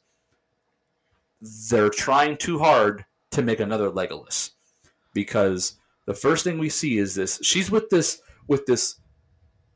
They're 1.69 1.89
trying 1.89 2.37
too 2.37 2.59
hard 2.59 3.05
to 3.31 3.41
make 3.41 3.59
another 3.59 3.89
Legolas 3.89 4.51
because 5.13 5.77
the 6.05 6.13
first 6.13 6.43
thing 6.43 6.59
we 6.59 6.69
see 6.69 6.97
is 6.97 7.15
this 7.15 7.39
she's 7.41 7.71
with 7.71 7.89
this 7.89 8.21
with 8.49 8.65
this 8.65 8.95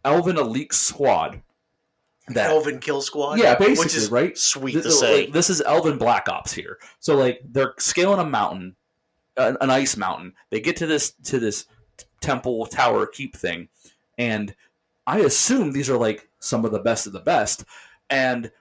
elven 0.03 0.37
elite 0.37 0.73
squad 0.73 1.41
that 2.29 2.49
Elven 2.49 2.79
Kill 2.79 3.01
Squad. 3.01 3.39
Yeah, 3.39 3.55
basically, 3.55 3.85
which 3.85 3.95
is 3.95 4.09
right? 4.09 4.37
Sweet 4.37 4.75
this, 4.75 4.85
to 4.85 4.91
say. 4.91 5.25
like, 5.25 5.33
this 5.33 5.49
is 5.49 5.61
Elven 5.61 5.97
Black 5.97 6.29
Ops 6.29 6.53
here. 6.53 6.79
So 6.99 7.15
like 7.15 7.41
they're 7.43 7.73
scaling 7.79 8.19
a 8.19 8.25
mountain, 8.25 8.75
an, 9.35 9.57
an 9.59 9.69
ice 9.69 9.97
mountain. 9.97 10.33
They 10.49 10.61
get 10.61 10.77
to 10.77 10.87
this 10.87 11.11
to 11.25 11.39
this 11.39 11.65
temple 12.21 12.65
tower 12.67 13.05
keep 13.07 13.35
thing, 13.35 13.67
and 14.17 14.55
I 15.05 15.19
assume 15.19 15.71
these 15.71 15.89
are 15.89 15.97
like 15.97 16.29
some 16.39 16.63
of 16.63 16.71
the 16.71 16.79
best 16.79 17.07
of 17.07 17.13
the 17.13 17.19
best, 17.19 17.65
and 18.09 18.51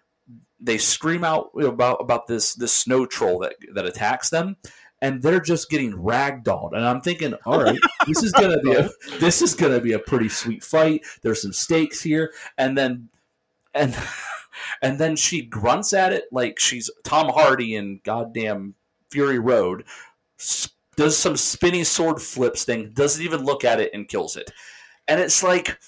they 0.61 0.79
scream 0.79 1.23
out 1.23 1.51
about 1.55 1.99
about 2.01 2.27
this 2.27 2.55
this 2.55 2.73
snow 2.73 3.07
troll 3.07 3.39
that 3.41 3.55
that 3.75 3.87
attacks 3.87 4.31
them. 4.31 4.57
And 5.03 5.21
they're 5.21 5.41
just 5.41 5.69
getting 5.69 5.93
ragdolled, 5.93 6.73
and 6.73 6.85
I'm 6.85 7.03
thinking, 7.03 7.35
all 7.45 7.61
right, 7.63 7.79
this 8.07 8.23
is 8.23 8.33
gonna 8.33 8.61
be 8.61 8.73
a 8.73 8.89
this 9.21 9.43
is 9.43 9.55
gonna 9.55 9.81
be 9.81 9.93
a 9.93 9.99
pretty 9.99 10.31
sweet 10.31 10.65
fight. 10.65 11.05
There's 11.23 11.43
some 11.43 11.53
stakes 11.53 12.01
here, 12.01 12.33
and 12.57 12.79
then 12.79 13.11
and 13.75 13.95
and 14.83 14.99
then 14.99 15.17
she 15.17 15.43
grunts 15.43 15.93
at 15.93 16.13
it 16.13 16.25
like 16.33 16.59
she's 16.59 16.91
Tom 17.05 17.29
Hardy 17.29 17.75
in 17.75 18.01
goddamn 18.05 18.75
Fury 19.11 19.39
Road. 19.39 19.85
Does 20.97 21.17
some 21.19 21.37
spinny 21.37 21.85
sword 21.85 22.21
flips 22.23 22.65
thing, 22.65 22.93
doesn't 22.95 23.23
even 23.23 23.45
look 23.45 23.65
at 23.65 23.81
it 23.81 23.91
and 23.93 24.09
kills 24.09 24.37
it, 24.37 24.51
and 25.09 25.21
it's 25.21 25.43
like, 25.43 25.79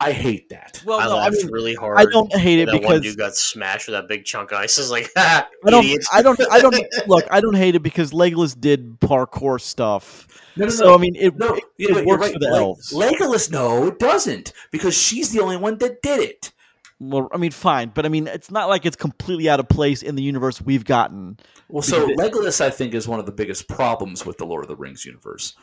I 0.00 0.12
hate 0.12 0.48
that. 0.50 0.82
Well, 0.84 0.98
I 0.98 1.04
no, 1.04 1.12
I 1.16 1.24
laughed 1.24 1.36
mean, 1.36 1.52
really 1.52 1.74
hard. 1.74 1.98
I 1.98 2.04
don't 2.04 2.32
hate 2.34 2.58
it 2.58 2.66
that 2.66 2.72
one 2.72 2.80
because 2.82 3.02
dude 3.02 3.16
got 3.16 3.36
smashed 3.36 3.86
with 3.86 3.94
that 3.94 4.08
big 4.08 4.24
chunk 4.24 4.50
of 4.52 4.58
ice. 4.58 4.76
Is 4.78 4.90
like, 4.90 5.10
ha, 5.16 5.48
I 5.64 5.70
don't, 5.70 5.84
idiots. 5.84 6.08
I 6.12 6.22
don't, 6.22 6.40
I 6.52 6.60
don't 6.60 6.76
look. 7.06 7.24
I 7.30 7.40
don't 7.40 7.54
hate 7.56 7.74
it 7.74 7.82
because 7.82 8.10
Legolas 8.12 8.58
did 8.58 9.00
parkour 9.00 9.60
stuff. 9.60 10.26
No, 10.56 10.66
no, 10.66 10.70
So 10.70 10.84
no. 10.86 10.94
I 10.94 10.98
mean, 10.98 11.16
it, 11.16 11.36
No, 11.36 11.54
it, 11.54 11.64
it 11.78 11.94
but 11.94 12.04
works 12.06 12.20
right. 12.22 12.32
for 12.32 12.38
the 12.38 12.50
Like, 12.50 12.60
elves. 12.60 12.92
Legolas, 12.92 13.50
no, 13.50 13.86
it 13.88 13.98
doesn't, 13.98 14.52
because 14.70 14.96
she's 14.96 15.30
the 15.32 15.40
only 15.40 15.56
one 15.56 15.78
that 15.78 16.02
did 16.02 16.20
it. 16.20 16.52
well, 17.00 17.28
I 17.32 17.38
mean, 17.38 17.50
fine, 17.50 17.90
but 17.94 18.04
I 18.04 18.08
mean, 18.08 18.26
it's 18.26 18.50
not 18.50 18.68
like 18.68 18.86
it's 18.86 18.96
completely 18.96 19.48
out 19.48 19.58
of 19.60 19.68
place 19.68 20.02
in 20.02 20.14
the 20.16 20.22
universe 20.22 20.60
we've 20.60 20.84
gotten. 20.84 21.38
Well, 21.68 21.82
so 21.82 22.06
Because 22.06 22.30
Legolas, 22.30 22.60
I 22.60 22.70
think, 22.70 22.94
is 22.94 23.08
one 23.08 23.20
of 23.20 23.26
the 23.26 23.32
biggest 23.32 23.68
problems 23.68 24.26
with 24.26 24.38
the 24.38 24.44
Lord 24.46 24.64
of 24.64 24.68
the 24.68 24.76
Rings 24.76 25.04
universe. 25.04 25.54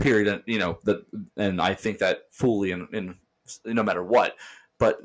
Period. 0.00 0.28
And 0.28 0.42
you 0.46 0.58
know 0.58 0.78
that, 0.84 1.04
and 1.36 1.60
I 1.60 1.74
think 1.74 1.98
that 1.98 2.20
fully 2.32 2.70
in, 2.70 2.88
in 2.92 3.16
no 3.64 3.82
matter 3.82 4.02
what. 4.02 4.36
But 4.78 5.00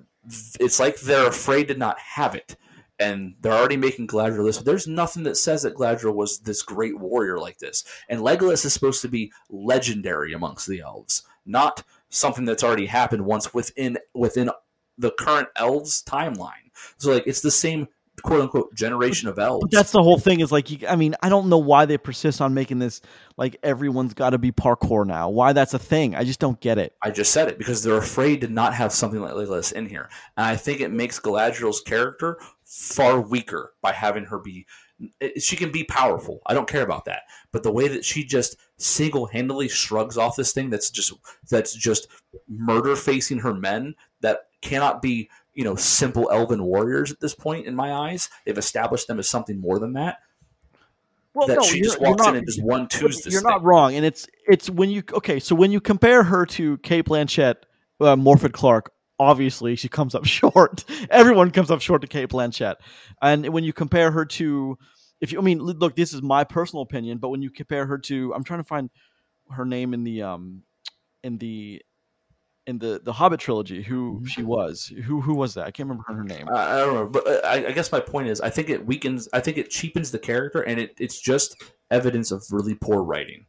it's 0.59 0.79
like 0.79 0.99
they're 0.99 1.27
afraid 1.27 1.67
to 1.67 1.75
not 1.75 1.99
have 1.99 2.35
it, 2.35 2.55
and 2.99 3.35
they're 3.41 3.53
already 3.53 3.77
making 3.77 4.07
Galadriel 4.07 4.45
this. 4.45 4.57
There's 4.57 4.87
nothing 4.87 5.23
that 5.23 5.37
says 5.37 5.63
that 5.63 5.75
Galadriel 5.75 6.15
was 6.15 6.39
this 6.39 6.61
great 6.61 6.97
warrior 6.97 7.39
like 7.39 7.57
this. 7.59 7.83
And 8.09 8.21
Legolas 8.21 8.65
is 8.65 8.73
supposed 8.73 9.01
to 9.01 9.09
be 9.09 9.31
legendary 9.49 10.33
amongst 10.33 10.67
the 10.67 10.81
elves, 10.81 11.23
not 11.45 11.83
something 12.09 12.45
that's 12.45 12.63
already 12.63 12.85
happened 12.85 13.25
once 13.25 13.53
within 13.53 13.97
within 14.13 14.49
the 14.97 15.11
current 15.11 15.49
elves 15.55 16.03
timeline. 16.03 16.71
So 16.97 17.11
like 17.11 17.27
it's 17.27 17.41
the 17.41 17.51
same 17.51 17.87
quote 18.23 18.41
unquote 18.41 18.73
generation 18.73 19.29
of 19.29 19.39
elves. 19.39 19.63
But 19.63 19.71
that's 19.71 19.91
the 19.91 20.03
whole 20.03 20.19
thing. 20.19 20.39
Is 20.39 20.51
like, 20.51 20.69
you, 20.71 20.87
I 20.87 20.95
mean, 20.95 21.15
I 21.21 21.29
don't 21.29 21.49
know 21.49 21.57
why 21.57 21.85
they 21.85 21.97
persist 21.97 22.41
on 22.41 22.53
making 22.53 22.79
this 22.79 23.01
like 23.37 23.57
everyone's 23.63 24.13
got 24.13 24.31
to 24.31 24.37
be 24.37 24.51
parkour 24.51 25.05
now. 25.05 25.29
Why 25.29 25.53
that's 25.53 25.73
a 25.73 25.79
thing? 25.79 26.15
I 26.15 26.23
just 26.23 26.39
don't 26.39 26.59
get 26.59 26.77
it. 26.77 26.95
I 27.01 27.11
just 27.11 27.31
said 27.31 27.47
it 27.47 27.57
because 27.57 27.83
they're 27.83 27.97
afraid 27.97 28.41
to 28.41 28.47
not 28.47 28.73
have 28.73 28.91
something 28.91 29.21
like 29.21 29.33
Legolas 29.33 29.73
in 29.73 29.87
here, 29.87 30.09
and 30.37 30.45
I 30.45 30.55
think 30.55 30.81
it 30.81 30.91
makes 30.91 31.19
Galadriel's 31.19 31.81
character 31.81 32.39
far 32.63 33.21
weaker 33.21 33.73
by 33.81 33.91
having 33.91 34.25
her 34.25 34.39
be. 34.39 34.65
She 35.37 35.57
can 35.57 35.73
be 35.73 35.83
powerful. 35.83 36.41
I 36.45 36.53
don't 36.53 36.69
care 36.69 36.83
about 36.83 37.03
that, 37.05 37.23
but 37.51 37.63
the 37.63 37.71
way 37.71 37.89
that 37.89 38.05
she 38.05 38.23
just 38.23 38.55
single-handedly 38.77 39.67
shrugs 39.67 40.17
off 40.17 40.37
this 40.37 40.53
thing 40.53 40.69
that's 40.69 40.89
just 40.89 41.11
that's 41.49 41.73
just 41.75 42.07
murder 42.47 42.95
facing 42.95 43.39
her 43.39 43.53
men 43.53 43.95
that 44.21 44.47
cannot 44.61 45.01
be 45.01 45.29
you 45.55 45.63
know 45.63 45.75
simple 45.75 46.29
elven 46.31 46.63
warriors 46.63 47.11
at 47.11 47.19
this 47.19 47.33
point 47.33 47.65
in 47.65 47.75
my 47.75 47.91
eyes. 47.93 48.29
They've 48.45 48.57
established 48.57 49.07
them 49.07 49.17
as 49.19 49.27
something 49.27 49.59
more 49.59 49.79
than 49.79 49.93
that. 49.93 50.19
Well, 51.33 51.47
that 51.47 51.57
no, 51.57 51.63
she 51.63 51.81
just 51.81 51.99
walks 51.99 52.19
not- 52.23 52.29
in 52.29 52.35
and 52.37 52.47
just 52.47 52.63
one 52.63 52.87
twos 52.87 53.23
this 53.23 53.33
You're 53.33 53.41
thing. 53.41 53.49
not 53.49 53.63
wrong, 53.63 53.95
and 53.95 54.05
it's 54.05 54.27
it's 54.47 54.69
when 54.69 54.89
you 54.89 55.03
okay. 55.13 55.39
So 55.39 55.55
when 55.55 55.71
you 55.71 55.81
compare 55.81 56.23
her 56.23 56.45
to 56.45 56.77
Cate 56.77 57.05
Blanchett, 57.05 57.55
uh, 57.99 58.15
Morfydd 58.15 58.53
Clark, 58.53 58.91
obviously 59.19 59.75
she 59.75 59.89
comes 59.89 60.15
up 60.15 60.25
short. 60.25 60.85
Everyone 61.09 61.51
comes 61.51 61.71
up 61.71 61.81
short 61.81 62.01
to 62.01 62.07
Cate 62.07 62.29
Blanchett, 62.29 62.75
and 63.21 63.49
when 63.49 63.63
you 63.65 63.73
compare 63.73 64.11
her 64.11 64.23
to, 64.25 64.77
if 65.19 65.33
you, 65.33 65.39
I 65.39 65.41
mean, 65.41 65.59
look, 65.59 65.95
this 65.95 66.13
is 66.13 66.21
my 66.21 66.45
personal 66.45 66.83
opinion, 66.83 67.17
but 67.17 67.29
when 67.29 67.41
you 67.41 67.49
compare 67.49 67.85
her 67.85 67.97
to, 67.97 68.33
I'm 68.33 68.43
trying 68.45 68.61
to 68.61 68.67
find 68.67 68.89
her 69.51 69.65
name 69.65 69.93
in 69.93 70.05
the 70.05 70.21
um, 70.21 70.63
in 71.21 71.37
the 71.37 71.81
in 72.67 72.79
the 72.79 72.99
the 73.03 73.13
Hobbit 73.13 73.39
trilogy, 73.39 73.83
who 73.83 74.15
Mm-hmm. 74.15 74.25
she 74.25 74.43
was, 74.43 74.87
who 75.05 75.21
who 75.21 75.35
was 75.35 75.53
that? 75.53 75.65
I 75.67 75.71
can't 75.71 75.87
remember 75.89 76.03
her, 76.07 76.15
her 76.15 76.23
name. 76.23 76.47
I 76.53 76.75
I 76.75 76.77
don't 76.79 76.93
know, 76.95 77.07
but 77.07 77.27
uh, 77.27 77.41
I, 77.45 77.67
I 77.67 77.71
guess 77.71 77.91
my 77.91 77.99
point 77.99 78.27
is, 78.27 78.41
I 78.41 78.49
think 78.49 78.69
it 78.69 78.85
weakens. 78.85 79.27
I 79.33 79.39
think 79.39 79.57
it 79.57 79.69
cheapens 79.69 80.11
the 80.11 80.19
character, 80.19 80.61
and 80.61 80.79
it, 80.79 80.95
it's 80.99 81.19
just 81.19 81.61
evidence 81.91 82.31
of 82.31 82.43
really 82.51 82.75
poor 82.75 83.03
writing. 83.03 83.45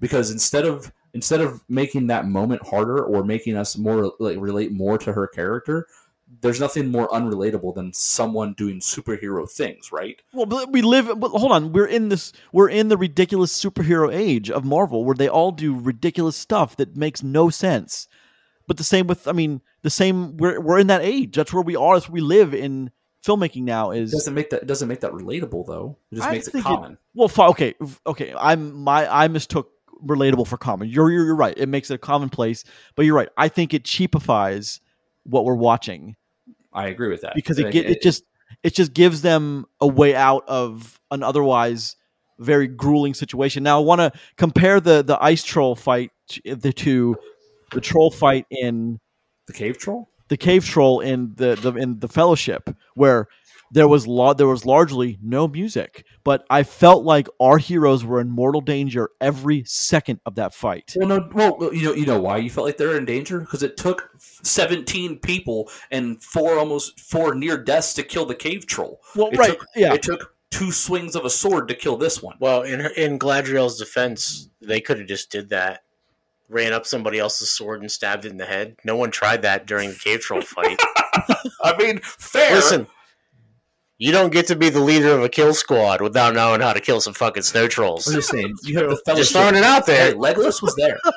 Because 0.00 0.30
instead 0.30 0.64
of 0.64 0.92
instead 1.14 1.40
of 1.40 1.62
making 1.68 2.06
that 2.08 2.26
moment 2.26 2.66
harder 2.66 3.04
or 3.04 3.22
making 3.24 3.56
us 3.56 3.76
more 3.76 4.12
like 4.18 4.38
relate 4.38 4.72
more 4.72 4.98
to 4.98 5.12
her 5.12 5.26
character, 5.28 5.86
there's 6.40 6.58
nothing 6.58 6.90
more 6.90 7.08
unrelatable 7.10 7.74
than 7.74 7.92
someone 7.92 8.54
doing 8.54 8.80
superhero 8.80 9.48
things, 9.48 9.92
right? 9.92 10.20
Well, 10.32 10.46
but 10.46 10.72
we 10.72 10.82
live. 10.82 11.06
But 11.20 11.28
hold 11.30 11.52
on, 11.52 11.72
we're 11.72 11.86
in 11.86 12.08
this. 12.08 12.32
We're 12.52 12.68
in 12.70 12.88
the 12.88 12.96
ridiculous 12.96 13.52
superhero 13.56 14.12
age 14.12 14.50
of 14.50 14.64
Marvel, 14.64 15.04
where 15.04 15.14
they 15.14 15.28
all 15.28 15.52
do 15.52 15.78
ridiculous 15.78 16.36
stuff 16.36 16.74
that 16.76 16.96
makes 16.96 17.22
no 17.22 17.48
sense. 17.50 18.08
But 18.72 18.78
the 18.78 18.84
same 18.84 19.06
with, 19.06 19.28
I 19.28 19.32
mean, 19.32 19.60
the 19.82 19.90
same. 19.90 20.38
We're 20.38 20.58
we're 20.58 20.78
in 20.78 20.86
that 20.86 21.02
age. 21.02 21.36
That's 21.36 21.52
where 21.52 21.62
we 21.62 21.76
are. 21.76 21.94
That's 21.94 22.08
where 22.08 22.14
we 22.14 22.20
live 22.22 22.54
in 22.54 22.90
filmmaking 23.22 23.64
now. 23.64 23.90
It 23.90 24.00
Is 24.00 24.12
doesn't 24.12 24.32
make 24.32 24.48
that 24.48 24.62
it 24.62 24.66
doesn't 24.66 24.88
make 24.88 25.00
that 25.00 25.12
relatable 25.12 25.66
though. 25.66 25.98
It 26.10 26.14
just 26.14 26.26
I 26.26 26.32
makes 26.32 26.48
it 26.48 26.52
think 26.52 26.64
it- 26.64 26.68
common. 26.68 26.96
well, 27.12 27.30
okay, 27.50 27.74
okay. 28.06 28.32
I'm 28.34 28.72
my 28.72 29.06
I 29.14 29.28
mistook 29.28 29.70
relatable 30.02 30.46
for 30.46 30.56
common. 30.56 30.88
You're, 30.88 31.10
you're 31.10 31.26
you're 31.26 31.36
right. 31.36 31.52
It 31.54 31.68
makes 31.68 31.90
it 31.90 32.00
commonplace. 32.00 32.64
But 32.94 33.04
you're 33.04 33.14
right. 33.14 33.28
I 33.36 33.48
think 33.48 33.74
it 33.74 33.84
cheapifies 33.84 34.80
what 35.24 35.44
we're 35.44 35.54
watching 35.54 36.16
I 36.72 36.86
agree 36.86 37.08
with 37.10 37.20
that 37.20 37.34
because 37.34 37.58
it 37.58 37.70
think 37.70 37.74
it 37.74 38.00
just 38.00 38.24
it 38.62 38.74
just 38.74 38.94
gives 38.94 39.20
them 39.20 39.66
a 39.82 39.86
way 39.86 40.14
out 40.14 40.44
of 40.48 40.98
an 41.10 41.22
otherwise 41.22 41.96
very 42.38 42.66
grueling 42.66 43.12
situation. 43.12 43.62
Now 43.62 43.78
I 43.78 43.84
want 43.84 44.00
to 44.00 44.12
compare 44.36 44.80
the 44.80 45.02
the 45.02 45.22
ice 45.22 45.44
troll 45.44 45.76
fight 45.76 46.10
the 46.46 46.72
to 46.72 47.16
the 47.72 47.80
troll 47.80 48.10
fight 48.10 48.46
in 48.50 48.98
the 49.46 49.52
cave 49.52 49.78
troll. 49.78 50.08
the 50.28 50.36
cave 50.36 50.64
troll 50.64 51.00
in 51.00 51.32
the, 51.36 51.54
the 51.56 51.72
in 51.74 51.98
the 51.98 52.08
fellowship 52.08 52.70
where 52.94 53.26
there 53.74 53.88
was 53.88 54.06
law 54.06 54.34
there 54.34 54.46
was 54.46 54.64
largely 54.66 55.18
no 55.22 55.48
music 55.48 56.04
but 56.24 56.44
i 56.50 56.62
felt 56.62 57.04
like 57.04 57.26
our 57.40 57.58
heroes 57.58 58.04
were 58.04 58.20
in 58.20 58.28
mortal 58.30 58.60
danger 58.60 59.08
every 59.20 59.64
second 59.66 60.20
of 60.26 60.34
that 60.34 60.54
fight 60.54 60.92
Well, 60.96 61.08
no, 61.08 61.28
well, 61.32 61.74
you 61.74 61.84
know, 61.84 61.94
you 61.94 62.06
know 62.06 62.20
why 62.20 62.36
you 62.36 62.50
felt 62.50 62.66
like 62.66 62.76
they're 62.76 62.96
in 62.98 63.04
danger 63.06 63.40
because 63.40 63.62
it 63.62 63.76
took 63.76 64.10
seventeen 64.18 65.18
people 65.18 65.70
and 65.90 66.22
four 66.22 66.58
almost 66.58 66.98
four 67.00 67.34
near 67.34 67.56
deaths 67.56 67.94
to 67.94 68.02
kill 68.02 68.26
the 68.26 68.34
cave 68.34 68.66
troll. 68.66 69.00
well 69.16 69.28
It 69.28 69.38
right 69.38 69.58
took- 69.58 69.66
yeah 69.76 69.94
It 69.94 70.02
took 70.02 70.34
two 70.50 70.70
swings 70.70 71.16
of 71.16 71.24
a 71.24 71.30
sword 71.30 71.66
to 71.68 71.74
kill 71.74 71.96
this 71.96 72.22
one. 72.22 72.36
Well, 72.38 72.60
in 72.62 72.80
in 72.98 73.18
Gladriel's 73.18 73.78
defense, 73.78 74.50
they 74.60 74.82
could 74.82 74.98
have 74.98 75.08
just 75.08 75.30
did 75.32 75.48
that, 75.48 75.80
ran 76.48 76.72
up 76.72 76.86
somebody 76.86 77.18
else's 77.18 77.50
sword 77.50 77.80
and 77.80 77.90
stabbed 77.90 78.24
it 78.24 78.30
in 78.32 78.36
the 78.38 78.44
head. 78.46 78.76
No 78.84 78.96
one 78.96 79.10
tried 79.10 79.42
that 79.42 79.66
during 79.66 79.90
the 79.90 79.94
cave 79.96 80.20
troll 80.20 80.42
fight. 80.42 80.78
I 81.62 81.76
mean, 81.78 82.00
fair. 82.02 82.54
Listen, 82.54 82.86
you 83.98 84.12
don't 84.12 84.32
get 84.32 84.46
to 84.48 84.56
be 84.56 84.68
the 84.68 84.80
leader 84.80 85.10
of 85.10 85.22
a 85.22 85.28
kill 85.28 85.54
squad 85.54 86.00
without 86.00 86.34
knowing 86.34 86.60
how 86.60 86.72
to 86.72 86.80
kill 86.80 87.00
some 87.00 87.14
fucking 87.14 87.42
snow 87.44 87.68
trolls. 87.68 88.08
I'm 88.08 88.14
just 88.14 88.30
saying, 88.30 88.54
you 88.64 88.78
have 88.78 88.90
the 89.06 89.14
Just 89.14 89.32
throwing 89.32 89.54
it 89.54 89.62
out 89.62 89.86
Hey, 89.86 89.92
there. 90.10 90.14
Legolas 90.14 90.60
was 90.62 90.74
there. 90.76 90.98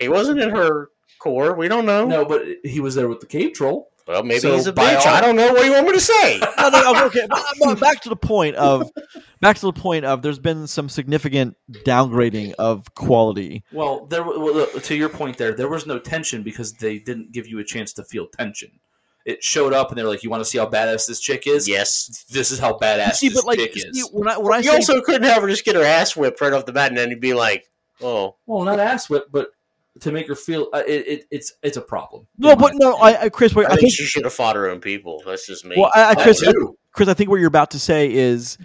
He 0.00 0.08
wasn't 0.08 0.40
in 0.40 0.50
her 0.50 0.88
core. 1.20 1.54
We 1.54 1.68
don't 1.68 1.86
know. 1.86 2.04
no, 2.04 2.24
but 2.24 2.42
he 2.64 2.80
was 2.80 2.96
there 2.96 3.08
with 3.08 3.20
the 3.20 3.26
cave 3.26 3.52
troll. 3.52 3.90
Well, 4.06 4.22
maybe 4.22 4.40
So 4.40 4.54
he's 4.54 4.66
a 4.66 4.72
bitch. 4.72 5.06
all- 5.06 5.14
I 5.14 5.20
don't 5.20 5.34
know. 5.36 5.52
What 5.52 5.60
do 5.62 5.66
you 5.66 5.72
want 5.72 5.86
me 5.86 5.92
to 5.94 6.00
say? 6.00 6.38
no, 6.58 6.68
no, 6.68 6.92
no, 6.92 7.06
okay 7.06 7.26
but- 7.28 7.42
but 7.60 7.80
back 7.80 8.00
to 8.02 8.08
the 8.10 8.16
point 8.16 8.54
of 8.56 8.90
back 9.40 9.56
to 9.56 9.66
the 9.66 9.72
point 9.72 10.04
of 10.04 10.20
there's 10.22 10.38
been 10.38 10.66
some 10.66 10.88
significant 10.88 11.56
downgrading 11.86 12.52
of 12.58 12.94
quality 12.94 13.64
Well, 13.72 14.06
there. 14.06 14.22
Well, 14.22 14.66
to 14.66 14.94
your 14.94 15.08
point, 15.08 15.38
there, 15.38 15.54
there 15.54 15.68
was 15.68 15.86
no 15.86 15.98
tension 15.98 16.42
because 16.42 16.72
they 16.74 16.98
didn't 16.98 17.32
give 17.32 17.46
you 17.46 17.58
a 17.60 17.64
chance 17.64 17.92
to 17.94 18.04
feel 18.04 18.26
tension. 18.26 18.70
It 19.24 19.42
showed 19.42 19.72
up, 19.72 19.88
and 19.88 19.96
they're 19.96 20.06
like, 20.06 20.22
"You 20.22 20.28
want 20.28 20.42
to 20.42 20.44
see 20.44 20.58
how 20.58 20.66
badass 20.66 21.06
this 21.06 21.18
chick 21.18 21.46
is? 21.46 21.66
yes. 21.66 22.26
This 22.30 22.50
is 22.50 22.58
how 22.58 22.74
badass 22.78 23.14
see 23.14 23.28
this 23.30 23.38
but 23.38 23.46
like 23.46 23.58
chick 23.58 23.72
see, 23.72 23.88
is." 23.88 24.10
when 24.12 24.28
i 24.28 24.36
when 24.36 24.52
i 24.52 24.58
You 24.58 24.64
say 24.64 24.76
also 24.76 25.00
couldn't 25.00 25.22
have 25.22 25.40
her 25.40 25.48
just 25.48 25.64
get 25.64 25.76
her 25.76 25.82
ass 25.82 26.14
whipped 26.14 26.42
right 26.42 26.52
off 26.52 26.66
the 26.66 26.72
bat, 26.72 26.88
and 26.90 26.98
then 26.98 27.08
you'd 27.08 27.20
be 27.20 27.32
like, 27.32 27.64
"Oh, 28.02 28.36
Well, 28.44 28.64
not 28.66 28.78
ass 28.78 29.08
whip, 29.08 29.28
but 29.32 29.48
to 30.00 30.12
make 30.12 30.28
her 30.28 30.34
feel 30.34 30.68
uh, 30.72 30.82
it, 30.86 31.06
it, 31.06 31.24
it's 31.30 31.52
it's 31.62 31.76
a 31.76 31.80
problem. 31.80 32.26
no 32.38 32.56
but 32.56 32.72
no 32.74 32.94
i, 32.96 33.22
I 33.22 33.28
chris 33.28 33.54
wait, 33.54 33.66
I, 33.66 33.66
I 33.66 33.70
think, 33.70 33.80
think 33.82 33.92
she 33.94 34.04
should 34.04 34.24
have 34.24 34.34
fought 34.34 34.56
her 34.56 34.68
own 34.68 34.80
people." 34.80 35.22
That's 35.24 35.46
just 35.46 35.64
me. 35.64 35.76
well 35.78 35.90
I, 35.94 36.10
I 36.10 36.14
That 36.14 36.24
chris 36.24 36.40
too. 36.40 36.76
Chris, 36.94 37.08
I 37.08 37.14
think 37.14 37.28
what 37.28 37.36
you're 37.36 37.48
about 37.48 37.72
to 37.72 37.78
say 37.80 38.12
is 38.12 38.56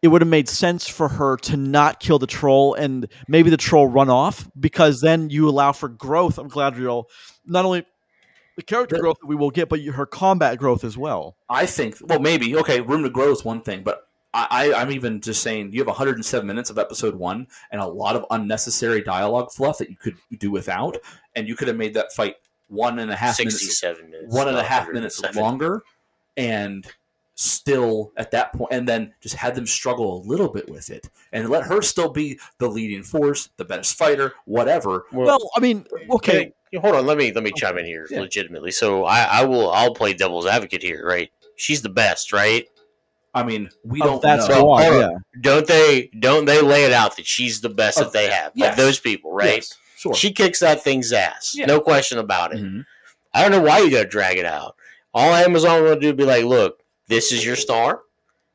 it 0.00 0.08
would 0.08 0.22
have 0.22 0.28
made 0.28 0.48
sense 0.48 0.86
for 0.86 1.08
her 1.08 1.36
to 1.38 1.56
not 1.56 1.98
kill 1.98 2.18
the 2.18 2.26
troll 2.26 2.74
and 2.74 3.08
maybe 3.26 3.50
the 3.50 3.56
troll 3.56 3.88
run 3.88 4.08
off 4.08 4.48
because 4.58 5.00
then 5.00 5.30
you 5.30 5.48
allow 5.48 5.72
for 5.72 5.88
growth 5.88 6.38
of 6.38 6.46
Gladriel, 6.46 7.06
not 7.44 7.64
only 7.64 7.84
the 8.56 8.62
character 8.62 8.98
growth 8.98 9.16
that 9.20 9.26
we 9.26 9.34
will 9.34 9.50
get, 9.50 9.68
but 9.68 9.80
her 9.80 10.06
combat 10.06 10.58
growth 10.58 10.84
as 10.84 10.96
well. 10.96 11.36
I 11.48 11.66
think. 11.66 11.96
Well, 12.00 12.20
maybe 12.20 12.56
okay. 12.56 12.80
Room 12.80 13.02
to 13.02 13.10
grow 13.10 13.32
is 13.32 13.44
one 13.44 13.62
thing, 13.62 13.82
but 13.82 14.05
I, 14.36 14.46
I 14.50 14.80
I'm 14.80 14.90
even 14.90 15.20
just 15.20 15.42
saying 15.42 15.72
you 15.72 15.80
have 15.80 15.86
107 15.86 16.46
minutes 16.46 16.68
of 16.70 16.78
episode 16.78 17.14
one 17.14 17.46
and 17.70 17.80
a 17.80 17.86
lot 17.86 18.16
of 18.16 18.24
unnecessary 18.30 19.02
dialogue 19.02 19.50
fluff 19.50 19.78
that 19.78 19.88
you 19.90 19.96
could 19.96 20.16
do 20.38 20.50
without, 20.50 20.98
and 21.34 21.48
you 21.48 21.56
could 21.56 21.68
have 21.68 21.76
made 21.76 21.94
that 21.94 22.12
fight 22.12 22.36
one 22.68 22.98
and 22.98 23.10
a 23.10 23.16
half 23.16 23.38
minutes 23.38 23.60
sixty-seven 23.60 24.10
minutes, 24.10 24.34
one 24.34 24.48
and 24.48 24.56
a 24.56 24.60
not 24.60 24.68
half 24.68 24.88
minutes 24.92 25.22
longer 25.34 25.82
and 26.36 26.86
still 27.36 28.12
at 28.16 28.30
that 28.30 28.52
point 28.54 28.72
and 28.72 28.88
then 28.88 29.12
just 29.20 29.34
had 29.34 29.54
them 29.54 29.66
struggle 29.66 30.18
a 30.18 30.20
little 30.26 30.48
bit 30.48 30.68
with 30.70 30.88
it 30.88 31.08
and 31.32 31.48
let 31.50 31.64
her 31.64 31.82
still 31.82 32.10
be 32.10 32.38
the 32.58 32.66
leading 32.66 33.02
force 33.02 33.50
the 33.58 33.64
best 33.64 33.96
fighter 33.96 34.32
whatever 34.46 35.04
Well, 35.12 35.26
Well, 35.26 35.50
I 35.54 35.60
mean, 35.60 35.86
okay, 36.10 36.52
you 36.70 36.78
know, 36.78 36.80
hold 36.80 36.94
on, 36.96 37.06
let 37.06 37.18
me 37.18 37.32
let 37.32 37.44
me 37.44 37.52
chime 37.54 37.76
in 37.78 37.84
here 37.84 38.06
Yeah. 38.10 38.20
legitimately. 38.20 38.70
So 38.70 39.04
I, 39.04 39.24
I 39.24 39.44
will 39.44 39.70
I'll 39.70 39.94
play 39.94 40.14
devil's 40.14 40.46
advocate 40.46 40.82
here, 40.82 41.06
right? 41.06 41.30
She's 41.56 41.82
the 41.82 41.90
best, 41.90 42.32
right? 42.32 42.66
I 43.36 43.42
mean, 43.42 43.68
we 43.84 44.00
Of 44.00 44.06
don't 44.06 44.22
that 44.22 44.36
know. 44.38 44.44
squad, 44.46 44.82
Hold 44.84 45.02
on. 45.04 45.10
yeah. 45.10 45.18
Don't 45.42 45.66
they 45.66 46.08
don't 46.18 46.46
they 46.46 46.62
lay 46.62 46.84
it 46.84 46.92
out 46.92 47.16
that 47.16 47.26
she's 47.26 47.60
the 47.60 47.68
best 47.68 47.98
Of- 47.98 48.04
that 48.04 48.12
they 48.14 48.30
have 48.30 48.52
yes. 48.54 48.70
of 48.72 48.76
those 48.78 48.98
people, 48.98 49.30
right? 49.32 49.56
Yes, 49.56 49.74
sure. 49.98 50.14
She 50.14 50.32
kicks 50.32 50.60
that 50.60 50.82
thing's 50.82 51.12
ass, 51.12 51.54
Yeah. 51.54 51.66
no 51.66 51.80
question 51.80 52.18
about 52.18 52.54
it. 52.54 52.62
Mhm. 52.62 52.86
I 53.34 53.42
don't 53.42 53.50
know 53.50 53.60
why 53.60 53.80
you 53.80 53.90
got 53.90 54.02
to 54.04 54.08
drag 54.08 54.38
it 54.38 54.46
out. 54.46 54.74
All 55.12 55.34
Amazon 55.34 55.82
will 55.82 55.96
do 55.98 56.08
is 56.08 56.14
be 56.14 56.24
like, 56.24 56.44
look, 56.44 56.80
this 57.08 57.30
is 57.30 57.44
your 57.44 57.56
star. 57.56 58.00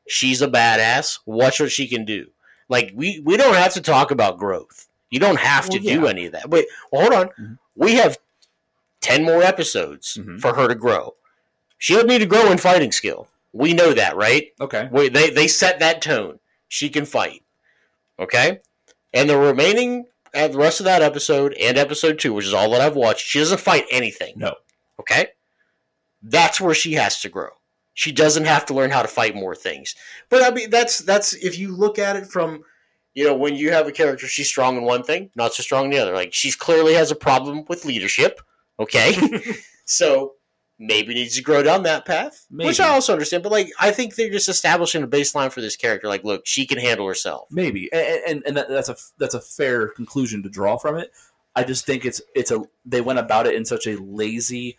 She's 0.08 0.42
a 0.42 0.48
badass. 0.48 1.20
Watch 1.26 1.60
what 1.60 1.70
she 1.70 1.86
can 1.86 2.04
do. 2.04 2.26
Like 2.68 2.90
we 2.94 3.20
we 3.24 3.36
don't 3.36 3.54
have 3.54 3.74
to 3.74 3.80
talk 3.80 4.10
about 4.10 4.36
growth. 4.38 4.88
You 5.10 5.20
don't 5.20 5.38
have 5.38 5.68
to 5.70 5.78
Well, 5.78 5.94
do 6.00 6.06
any 6.08 6.26
of 6.26 6.32
that. 6.32 6.50
Wait, 6.50 6.66
well, 6.90 7.02
hold 7.02 7.14
on. 7.14 7.28
Mhm. 7.40 7.58
We 7.76 7.94
have 7.94 8.18
ten 9.00 9.22
more 9.24 9.42
episodes 9.44 10.18
Mhm. 10.20 10.40
for 10.40 10.54
her 10.54 10.66
to 10.66 10.74
grow. 10.74 11.14
She 11.78 11.92
doesn't 11.94 12.08
need 12.08 12.18
to 12.18 12.26
grow 12.26 12.50
in 12.50 12.58
fighting 12.58 12.90
skill. 12.92 13.28
We 13.52 13.74
know 13.74 13.92
that, 13.92 14.16
right? 14.16 14.48
Okay. 14.60 14.88
Wait, 14.90 15.12
they 15.12 15.30
they 15.30 15.48
set 15.48 15.80
that 15.80 16.02
tone. 16.02 16.38
She 16.68 16.88
can 16.88 17.04
fight. 17.04 17.42
Okay? 18.18 18.60
And 19.12 19.28
the 19.28 19.36
remaining 19.36 20.06
uh, 20.34 20.48
the 20.48 20.58
rest 20.58 20.80
of 20.80 20.84
that 20.84 21.02
episode 21.02 21.54
and 21.60 21.76
episode 21.76 22.18
two, 22.18 22.32
which 22.32 22.46
is 22.46 22.54
all 22.54 22.70
that 22.70 22.80
I've 22.80 22.96
watched, 22.96 23.26
she 23.26 23.38
doesn't 23.38 23.60
fight 23.60 23.84
anything. 23.90 24.34
No. 24.36 24.54
Okay? 24.98 25.28
That's 26.22 26.60
where 26.60 26.74
she 26.74 26.94
has 26.94 27.20
to 27.20 27.28
grow. 27.28 27.50
She 27.94 28.12
doesn't 28.12 28.46
have 28.46 28.64
to 28.66 28.74
learn 28.74 28.90
how 28.90 29.02
to 29.02 29.08
fight 29.08 29.34
more 29.34 29.54
things. 29.54 29.94
But 30.30 30.42
I 30.42 30.54
mean 30.54 30.70
that's 30.70 31.00
that's 31.00 31.34
if 31.34 31.58
you 31.58 31.74
look 31.74 31.98
at 31.98 32.16
it 32.16 32.26
from 32.26 32.64
you 33.14 33.24
know, 33.24 33.36
when 33.36 33.54
you 33.54 33.70
have 33.72 33.86
a 33.86 33.92
character 33.92 34.26
she's 34.26 34.48
strong 34.48 34.76
in 34.78 34.84
one 34.84 35.02
thing, 35.02 35.30
not 35.36 35.52
so 35.52 35.62
strong 35.62 35.84
in 35.86 35.90
the 35.90 35.98
other. 35.98 36.14
Like 36.14 36.32
she's 36.32 36.56
clearly 36.56 36.94
has 36.94 37.10
a 37.10 37.16
problem 37.16 37.64
with 37.68 37.84
leadership. 37.84 38.40
Okay? 38.80 39.14
so 39.84 40.34
maybe 40.82 41.14
needs 41.14 41.36
to 41.36 41.42
grow 41.42 41.62
down 41.62 41.84
that 41.84 42.04
path. 42.04 42.44
Which 42.50 42.80
I 42.80 42.88
also 42.88 43.12
understand. 43.12 43.42
But 43.42 43.52
like 43.52 43.70
I 43.78 43.92
think 43.92 44.16
they're 44.16 44.30
just 44.30 44.48
establishing 44.48 45.02
a 45.02 45.08
baseline 45.08 45.52
for 45.52 45.60
this 45.60 45.76
character. 45.76 46.08
Like, 46.08 46.24
look, 46.24 46.42
she 46.44 46.66
can 46.66 46.78
handle 46.78 47.06
herself. 47.06 47.48
Maybe, 47.50 47.90
and 47.92 48.20
and, 48.26 48.42
and 48.46 48.56
that, 48.56 48.68
that's 48.68 48.88
a 48.88 48.96
that's 49.18 49.34
a 49.34 49.40
fair 49.40 49.88
conclusion 49.88 50.42
to 50.42 50.48
draw 50.48 50.76
from 50.76 50.98
it. 50.98 51.12
I 51.54 51.64
just 51.64 51.86
think 51.86 52.04
it's 52.04 52.20
it's 52.34 52.50
a 52.50 52.62
they 52.84 53.00
went 53.00 53.20
about 53.20 53.46
it 53.46 53.54
in 53.54 53.64
such 53.64 53.86
a 53.86 53.96
lazy, 53.96 54.76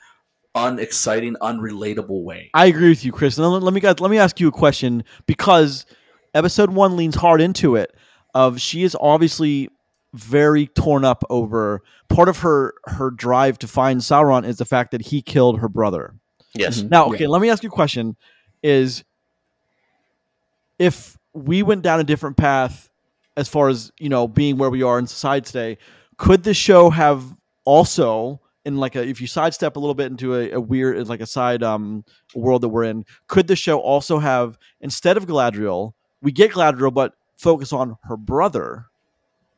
unexciting, 0.53 1.35
unrelatable 1.41 2.23
way. 2.23 2.51
I 2.53 2.65
agree 2.65 2.89
with 2.89 3.05
you, 3.05 3.11
Chris. 3.11 3.37
And 3.37 3.49
let, 3.49 3.63
let 3.63 3.73
me 3.73 3.79
guys, 3.79 3.99
let 3.99 4.11
me 4.11 4.17
ask 4.17 4.39
you 4.39 4.49
a 4.49 4.51
question 4.51 5.03
because 5.25 5.85
episode 6.33 6.71
one 6.71 6.97
leans 6.97 7.15
hard 7.15 7.41
into 7.41 7.75
it. 7.75 7.95
Of 8.35 8.59
she 8.59 8.83
is 8.83 8.97
obviously 8.99 9.69
very 10.13 10.67
torn 10.67 11.03
up 11.03 11.23
over 11.29 11.81
part 12.09 12.29
of 12.29 12.37
her 12.39 12.75
her 12.85 13.09
drive 13.09 13.57
to 13.59 13.67
find 13.67 14.01
Sauron 14.01 14.45
is 14.45 14.57
the 14.57 14.65
fact 14.65 14.91
that 14.91 15.01
he 15.01 15.21
killed 15.21 15.59
her 15.59 15.69
brother. 15.69 16.13
Yes. 16.53 16.81
Mhm. 16.81 16.89
Now, 16.91 17.05
okay, 17.07 17.27
let 17.27 17.41
me 17.41 17.49
ask 17.49 17.63
you 17.63 17.69
a 17.69 17.71
question: 17.71 18.15
Is 18.61 19.03
if 20.79 21.17
we 21.33 21.63
went 21.63 21.81
down 21.81 21.99
a 21.99 22.03
different 22.03 22.37
path 22.37 22.89
as 23.35 23.47
far 23.47 23.69
as 23.69 23.91
you 23.99 24.09
know 24.09 24.27
being 24.27 24.57
where 24.57 24.69
we 24.69 24.83
are 24.83 24.99
in 24.99 25.07
society 25.07 25.45
today, 25.45 25.77
could 26.17 26.43
this 26.43 26.57
show 26.57 26.89
have 26.89 27.23
also 27.65 28.39
in 28.65 28.77
like 28.77 28.95
a 28.95 29.05
if 29.05 29.19
you 29.19 29.27
sidestep 29.27 29.75
a 29.75 29.79
little 29.79 29.95
bit 29.95 30.11
into 30.11 30.35
a, 30.35 30.51
a 30.51 30.61
weird 30.61 31.07
like 31.07 31.21
a 31.21 31.25
side 31.25 31.63
um 31.63 32.03
world 32.35 32.61
that 32.61 32.69
we're 32.69 32.83
in, 32.83 33.03
could 33.27 33.47
the 33.47 33.55
show 33.55 33.79
also 33.79 34.19
have 34.19 34.57
instead 34.81 35.17
of 35.17 35.25
Galadriel, 35.25 35.93
we 36.21 36.31
get 36.31 36.51
Galadriel, 36.51 36.93
but 36.93 37.13
focus 37.35 37.73
on 37.73 37.97
her 38.03 38.15
brother? 38.17 38.85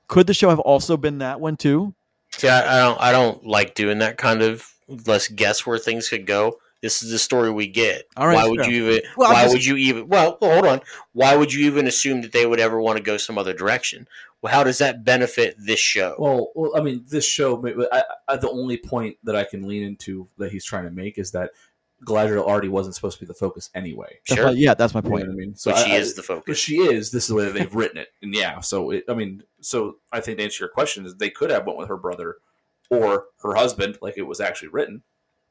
Could 0.07 0.27
the 0.27 0.33
show 0.33 0.49
have 0.49 0.59
also 0.59 0.97
been 0.97 1.19
that 1.19 1.39
one 1.39 1.57
too? 1.57 1.93
See, 2.31 2.47
I, 2.47 2.77
I 2.77 2.79
don't. 2.79 3.01
I 3.01 3.11
don't 3.11 3.45
like 3.45 3.75
doing 3.75 3.99
that 3.99 4.17
kind 4.17 4.41
of. 4.41 4.67
Let's 5.07 5.27
guess 5.27 5.65
where 5.65 5.77
things 5.77 6.09
could 6.09 6.25
go. 6.25 6.57
This 6.81 7.01
is 7.01 7.09
the 7.09 7.17
story 7.17 7.49
we 7.51 7.67
get. 7.67 8.03
All 8.15 8.27
right, 8.27 8.35
why 8.35 8.47
would 8.47 8.59
fair. 8.61 8.69
you 8.69 8.89
even? 8.89 9.01
Well, 9.17 9.33
why 9.33 9.43
just- 9.43 9.55
would 9.55 9.65
you 9.65 9.75
even? 9.77 10.07
Well, 10.07 10.37
well, 10.41 10.53
hold 10.53 10.65
on. 10.67 10.81
Why 11.13 11.35
would 11.35 11.51
you 11.53 11.65
even 11.65 11.87
assume 11.87 12.21
that 12.21 12.31
they 12.31 12.45
would 12.45 12.59
ever 12.59 12.79
want 12.79 12.97
to 12.97 13.03
go 13.03 13.17
some 13.17 13.37
other 13.37 13.53
direction? 13.53 14.07
Well, 14.41 14.53
how 14.53 14.63
does 14.63 14.77
that 14.77 15.03
benefit 15.03 15.55
this 15.57 15.79
show? 15.79 16.15
Well, 16.19 16.51
well, 16.53 16.77
I 16.77 16.81
mean, 16.81 17.03
this 17.07 17.25
show. 17.25 17.65
I, 17.91 18.03
I, 18.27 18.35
the 18.37 18.49
only 18.49 18.77
point 18.77 19.17
that 19.23 19.35
I 19.35 19.43
can 19.43 19.67
lean 19.67 19.83
into 19.83 20.27
that 20.37 20.51
he's 20.51 20.65
trying 20.65 20.83
to 20.83 20.91
make 20.91 21.17
is 21.17 21.31
that 21.31 21.51
Galadriel 22.05 22.43
already 22.43 22.67
wasn't 22.69 22.95
supposed 22.95 23.17
to 23.19 23.25
be 23.25 23.27
the 23.27 23.33
focus 23.33 23.69
anyway. 23.75 24.19
That's 24.27 24.37
sure, 24.39 24.45
my- 24.47 24.51
yeah, 24.53 24.73
that's 24.73 24.93
my 24.93 24.99
You 24.99 25.03
know 25.03 25.09
point. 25.09 25.27
what 25.27 25.33
I 25.33 25.35
mean? 25.35 25.55
So 25.55 25.71
but 25.71 25.85
she 25.85 25.91
I- 25.93 25.97
is 25.97 26.13
the 26.13 26.23
focus. 26.23 26.43
But 26.47 26.57
she 26.57 26.77
is. 26.77 27.11
This 27.11 27.23
is 27.23 27.29
the 27.29 27.35
way 27.35 27.51
they've 27.51 27.73
written 27.75 27.97
it, 27.97 28.09
and 28.21 28.33
yeah. 28.33 28.59
So 28.61 28.91
it, 28.91 29.03
I 29.09 29.13
mean, 29.13 29.43
so 29.61 29.97
I 30.11 30.21
think 30.21 30.37
to 30.37 30.43
answer 30.43 30.63
your 30.63 30.69
question 30.69 31.05
is 31.05 31.15
they 31.15 31.29
could 31.29 31.49
have 31.49 31.65
went 31.65 31.79
with 31.79 31.89
her 31.89 31.97
brother 31.97 32.37
or 32.89 33.25
her 33.41 33.55
husband, 33.55 33.97
like 34.01 34.17
it 34.17 34.21
was 34.23 34.39
actually 34.39 34.69
written. 34.69 35.01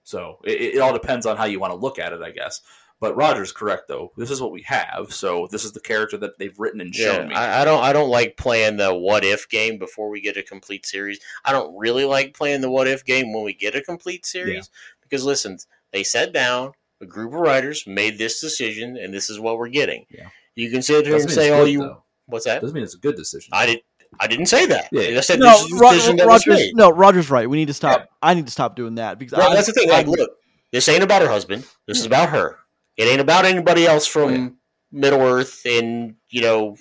So 0.04 0.38
it, 0.44 0.76
it 0.76 0.78
all 0.80 0.92
depends 0.92 1.26
on 1.26 1.36
how 1.36 1.44
you 1.44 1.58
want 1.58 1.72
to 1.72 1.78
look 1.78 1.98
at 1.98 2.12
it, 2.12 2.22
I 2.22 2.30
guess. 2.30 2.60
But 3.00 3.16
Roger's 3.16 3.52
correct 3.52 3.88
though. 3.88 4.12
This 4.16 4.30
is 4.30 4.40
what 4.40 4.52
we 4.52 4.62
have. 4.62 5.12
So 5.12 5.48
this 5.50 5.64
is 5.64 5.72
the 5.72 5.80
character 5.80 6.16
that 6.18 6.38
they've 6.38 6.58
written 6.58 6.80
and 6.80 6.94
shown 6.94 7.22
Yeah, 7.22 7.26
me. 7.28 7.34
I, 7.34 7.62
I 7.62 7.64
don't. 7.64 7.82
I 7.82 7.92
don't 7.92 8.08
like 8.08 8.36
playing 8.36 8.76
the 8.76 8.94
what 8.94 9.24
if 9.24 9.48
game 9.48 9.78
before 9.78 10.08
we 10.08 10.20
get 10.20 10.36
a 10.36 10.42
complete 10.42 10.86
series. 10.86 11.18
I 11.44 11.52
don't 11.52 11.76
really 11.76 12.04
like 12.04 12.34
playing 12.34 12.60
the 12.60 12.70
what 12.70 12.86
if 12.86 13.04
game 13.04 13.32
when 13.32 13.42
we 13.44 13.52
get 13.52 13.74
a 13.74 13.82
complete 13.82 14.24
series 14.24 14.70
because 15.02 15.24
listen, 15.24 15.58
they 15.94 16.02
sat 16.04 16.34
down, 16.34 16.72
a 17.00 17.06
group 17.06 17.32
of 17.32 17.40
writers 17.40 17.86
made 17.86 18.18
this 18.18 18.40
decision, 18.40 18.98
and 18.98 19.14
this 19.14 19.30
is 19.30 19.40
what 19.40 19.56
we're 19.58 19.68
getting. 19.68 20.04
Yeah. 20.10 20.28
You 20.56 20.70
can 20.70 20.82
sit 20.82 21.06
here 21.06 21.16
and 21.16 21.30
say 21.30 21.50
all 21.50 21.64
good, 21.64 21.70
you. 21.72 21.78
though. 21.80 22.02
What's 22.26 22.44
that? 22.44 22.60
Doesn't 22.60 22.74
mean 22.74 22.84
it's 22.84 22.94
a 22.94 22.98
good 22.98 23.16
decision. 23.16 23.50
I 23.52 23.64
did. 23.66 23.80
I 24.20 24.26
didn't 24.28 24.46
say 24.46 24.66
that. 24.66 24.88
Yeah. 24.92 25.16
I 25.16 25.20
said 25.20 25.40
No, 25.40 25.50
this 25.52 25.62
is 25.64 25.70
the 25.70 25.76
Ro- 25.76 25.90
decision 25.90 26.16
that 26.16 26.26
was 26.28 26.46
Roger's 26.46 26.60
made. 26.66 26.76
no, 26.76 26.90
Roger's 26.90 27.30
right. 27.30 27.48
We 27.50 27.56
need 27.56 27.66
to 27.68 27.74
stop. 27.74 28.00
Yeah. 28.00 28.06
I 28.22 28.34
need 28.34 28.46
to 28.46 28.52
stop 28.52 28.76
doing 28.76 28.94
that 28.96 29.18
because 29.18 29.38
Well, 29.38 29.50
I, 29.50 29.54
that's 29.54 29.66
the 29.66 29.72
thing. 29.72 29.90
I- 29.90 29.94
Like, 29.94 30.06
look, 30.06 30.30
this 30.72 30.88
ain't 30.88 31.02
about 31.02 31.22
her 31.22 31.28
husband. 31.28 31.66
This 31.88 31.98
is 31.98 32.06
about 32.06 32.28
her. 32.28 32.58
It 32.96 33.04
ain't 33.04 33.20
about 33.20 33.44
anybody 33.44 33.86
else 33.86 34.06
from 34.06 34.30
Oh, 34.30 34.34
yeah. 34.34 34.48
Middle 34.92 35.20
Earth 35.22 35.66
in 35.66 36.16
you 36.30 36.42
know 36.42 36.76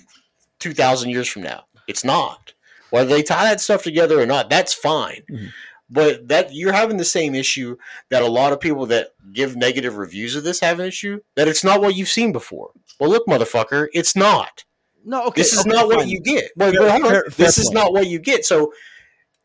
two 0.60 0.72
thousand 0.74 1.10
years 1.10 1.28
from 1.28 1.42
now. 1.42 1.64
It's 1.88 2.04
not. 2.04 2.52
Whether 2.90 3.08
they 3.10 3.22
tie 3.24 3.44
that 3.44 3.60
stuff 3.60 3.82
together 3.82 4.20
or 4.20 4.26
not, 4.26 4.48
that's 4.48 4.72
fine. 4.72 5.22
Mhm. 5.28 5.52
But 5.90 6.28
that 6.28 6.54
you're 6.54 6.72
having 6.72 6.96
the 6.96 7.04
same 7.04 7.34
issue 7.34 7.76
that 8.10 8.22
a 8.22 8.26
lot 8.26 8.52
of 8.52 8.60
people 8.60 8.86
that 8.86 9.08
give 9.32 9.54
negative 9.56 9.96
reviews 9.96 10.34
of 10.34 10.42
this 10.42 10.60
have 10.60 10.80
an 10.80 10.86
issue 10.86 11.20
that 11.36 11.46
it's 11.46 11.62
not 11.62 11.80
what 11.80 11.94
you've 11.94 12.08
seen 12.08 12.32
before. 12.32 12.70
Well, 12.98 13.10
look, 13.10 13.26
motherfucker, 13.26 13.88
it's 13.92 14.16
not. 14.16 14.64
no, 15.04 15.26
okay, 15.26 15.42
This 15.42 15.52
is 15.52 15.60
okay, 15.60 15.70
not 15.70 15.86
what 15.88 16.08
you 16.08 16.20
get. 16.20 16.50
Wait, 16.56 16.72
Fair- 16.74 16.80
wait, 16.82 16.90
hold 16.90 17.04
on. 17.04 17.10
fair- 17.10 17.24
fair 17.24 17.46
this 17.46 17.58
is 17.58 17.66
point. 17.66 17.74
not 17.74 17.92
what 17.92 18.06
you 18.06 18.18
get. 18.18 18.44
So, 18.46 18.72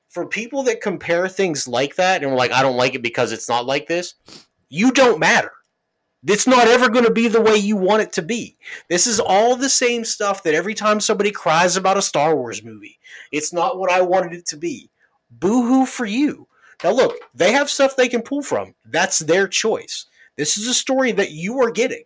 for 0.09 0.25
people 0.25 0.63
that 0.63 0.81
compare 0.81 1.27
things 1.27 1.67
like 1.67 1.95
that 1.97 2.23
and 2.23 2.31
we're 2.31 2.37
like, 2.37 2.51
I 2.53 2.61
don't 2.63 2.77
like 2.77 2.95
it 2.95 3.03
because 3.03 3.31
it's 3.31 3.47
not 3.49 3.65
like 3.67 3.87
this, 3.87 4.15
you 4.69 4.91
don't 4.91 5.19
matter. 5.19 5.51
It's 6.25 6.47
not 6.47 6.67
ever 6.67 6.89
going 6.89 7.05
to 7.05 7.11
be 7.13 7.27
the 7.27 7.41
way 7.41 7.55
you 7.57 7.77
want 7.77 8.01
it 8.01 8.11
to 8.13 8.21
be. 8.21 8.57
This 8.89 9.07
is 9.07 9.19
all 9.19 9.55
the 9.55 9.69
same 9.69 10.03
stuff 10.03 10.43
that 10.43 10.53
every 10.55 10.73
time 10.73 10.99
somebody 10.99 11.31
cries 11.31 11.77
about 11.77 11.97
a 11.97 12.01
Star 12.01 12.35
Wars 12.35 12.63
movie, 12.63 12.97
it's 13.31 13.53
not 13.53 13.77
what 13.77 13.91
I 13.91 14.01
wanted 14.01 14.33
it 14.33 14.45
to 14.47 14.57
be. 14.57 14.89
Boo 15.31 15.65
hoo 15.65 15.85
for 15.85 16.05
you. 16.05 16.47
Now, 16.83 16.91
look, 16.91 17.15
they 17.33 17.51
have 17.51 17.69
stuff 17.69 17.95
they 17.95 18.07
can 18.07 18.21
pull 18.21 18.41
from. 18.41 18.73
That's 18.85 19.19
their 19.19 19.47
choice. 19.47 20.05
This 20.37 20.57
is 20.57 20.67
a 20.67 20.73
story 20.73 21.11
that 21.13 21.31
you 21.31 21.59
are 21.59 21.71
getting. 21.71 22.03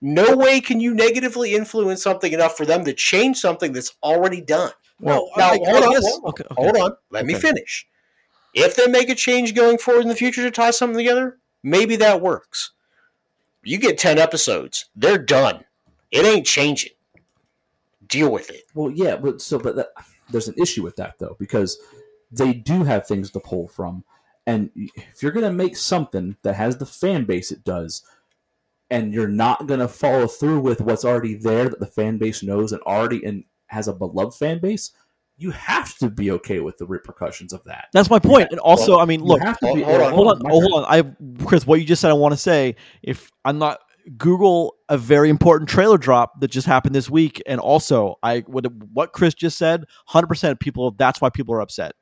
No 0.00 0.36
way 0.36 0.60
can 0.60 0.80
you 0.80 0.94
negatively 0.94 1.54
influence 1.54 2.02
something 2.02 2.32
enough 2.32 2.56
for 2.56 2.66
them 2.66 2.84
to 2.84 2.92
change 2.92 3.38
something 3.38 3.72
that's 3.72 3.94
already 4.02 4.40
done. 4.40 4.70
Well, 5.00 5.30
now, 5.36 5.50
I- 5.50 5.58
hold, 5.58 5.84
on, 5.84 5.90
guess- 5.90 6.02
hold 6.04 6.24
on, 6.24 6.28
okay, 6.30 6.44
okay. 6.44 6.54
hold 6.62 6.76
on. 6.76 6.96
Let 7.10 7.26
me 7.26 7.34
finish. 7.34 7.86
If 8.54 8.76
they 8.76 8.86
make 8.86 9.08
a 9.10 9.14
change 9.14 9.54
going 9.54 9.78
forward 9.78 10.02
in 10.02 10.08
the 10.08 10.14
future 10.14 10.42
to 10.42 10.50
tie 10.50 10.70
something 10.70 10.96
together, 10.96 11.38
maybe 11.62 11.96
that 11.96 12.20
works. 12.20 12.72
You 13.62 13.78
get 13.78 13.98
10 13.98 14.18
episodes, 14.18 14.86
they're 14.94 15.18
done. 15.18 15.64
It 16.10 16.24
ain't 16.24 16.46
changing. 16.46 16.92
Deal 18.06 18.30
with 18.30 18.50
it. 18.50 18.62
Well, 18.74 18.90
yeah, 18.90 19.16
but 19.16 19.42
so 19.42 19.58
but 19.58 19.74
that, 19.76 19.88
there's 20.30 20.48
an 20.48 20.54
issue 20.62 20.82
with 20.82 20.96
that 20.96 21.18
though 21.18 21.36
because 21.38 21.78
they 22.36 22.52
do 22.52 22.84
have 22.84 23.06
things 23.06 23.30
to 23.32 23.40
pull 23.40 23.68
from, 23.68 24.04
and 24.46 24.70
if 24.74 25.22
you're 25.22 25.32
gonna 25.32 25.52
make 25.52 25.76
something 25.76 26.36
that 26.42 26.54
has 26.54 26.78
the 26.78 26.86
fan 26.86 27.24
base 27.24 27.50
it 27.50 27.64
does, 27.64 28.02
and 28.90 29.12
you're 29.12 29.28
not 29.28 29.66
gonna 29.66 29.88
follow 29.88 30.26
through 30.26 30.60
with 30.60 30.80
what's 30.80 31.04
already 31.04 31.34
there 31.34 31.68
that 31.68 31.80
the 31.80 31.86
fan 31.86 32.18
base 32.18 32.42
knows 32.42 32.72
and 32.72 32.82
already 32.82 33.24
and 33.24 33.44
has 33.66 33.88
a 33.88 33.92
beloved 33.92 34.34
fan 34.36 34.60
base, 34.60 34.92
you 35.38 35.50
have 35.50 35.96
to 35.98 36.08
be 36.08 36.30
okay 36.30 36.60
with 36.60 36.78
the 36.78 36.86
repercussions 36.86 37.52
of 37.52 37.62
that. 37.64 37.88
That's 37.92 38.08
my 38.08 38.18
point. 38.18 38.48
And 38.50 38.60
also, 38.60 38.98
I 38.98 39.04
mean, 39.04 39.22
look, 39.22 39.42
hold- 39.42 39.76
be- 39.76 39.82
hold 39.82 40.00
on, 40.00 40.12
hold 40.12 40.28
on, 40.28 40.38
my 40.42 40.50
oh, 40.50 40.60
hold 40.60 40.84
on. 40.84 40.86
I, 40.88 41.44
Chris, 41.44 41.66
what 41.66 41.80
you 41.80 41.86
just 41.86 42.00
said, 42.00 42.10
I 42.10 42.14
want 42.14 42.32
to 42.32 42.38
say. 42.38 42.76
If 43.02 43.30
I'm 43.44 43.58
not 43.58 43.80
Google 44.16 44.76
a 44.88 44.96
very 44.96 45.28
important 45.28 45.68
trailer 45.68 45.98
drop 45.98 46.40
that 46.40 46.48
just 46.48 46.66
happened 46.66 46.94
this 46.94 47.10
week, 47.10 47.42
and 47.46 47.60
also 47.60 48.16
I 48.22 48.40
what 48.46 48.66
what 48.92 49.12
Chris 49.12 49.34
just 49.34 49.58
said, 49.58 49.84
hundred 50.06 50.28
percent 50.28 50.52
of 50.52 50.58
people. 50.58 50.92
That's 50.92 51.20
why 51.20 51.30
people 51.30 51.54
are 51.54 51.60
upset. 51.60 51.92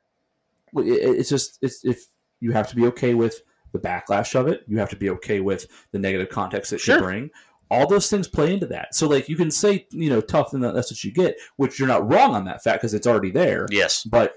It's 0.77 1.29
just 1.29 1.57
it's 1.61 1.83
if 1.85 2.05
you 2.39 2.51
have 2.51 2.69
to 2.69 2.75
be 2.75 2.85
okay 2.87 3.13
with 3.13 3.41
the 3.71 3.79
backlash 3.79 4.35
of 4.39 4.47
it, 4.47 4.63
you 4.67 4.77
have 4.79 4.89
to 4.89 4.95
be 4.95 5.09
okay 5.11 5.39
with 5.41 5.67
the 5.91 5.99
negative 5.99 6.29
context 6.29 6.71
that 6.71 6.79
Sure. 6.79 6.95
should 6.97 7.03
bring. 7.03 7.29
All 7.71 7.87
those 7.87 8.09
things 8.09 8.27
play 8.27 8.53
into 8.53 8.67
that. 8.67 8.93
So, 8.93 9.07
like, 9.07 9.27
you 9.27 9.35
can 9.35 9.49
say, 9.49 9.87
you 9.91 10.09
know, 10.09 10.21
tough, 10.21 10.53
and 10.53 10.63
that's 10.63 10.91
what 10.91 11.03
you 11.03 11.11
get, 11.11 11.35
which 11.55 11.79
you're 11.79 11.87
not 11.87 12.09
wrong 12.09 12.35
on 12.35 12.45
that 12.45 12.63
fact 12.63 12.81
because 12.81 12.93
it's 12.93 13.07
already 13.07 13.31
there. 13.31 13.65
Yes. 13.71 14.03
But 14.03 14.35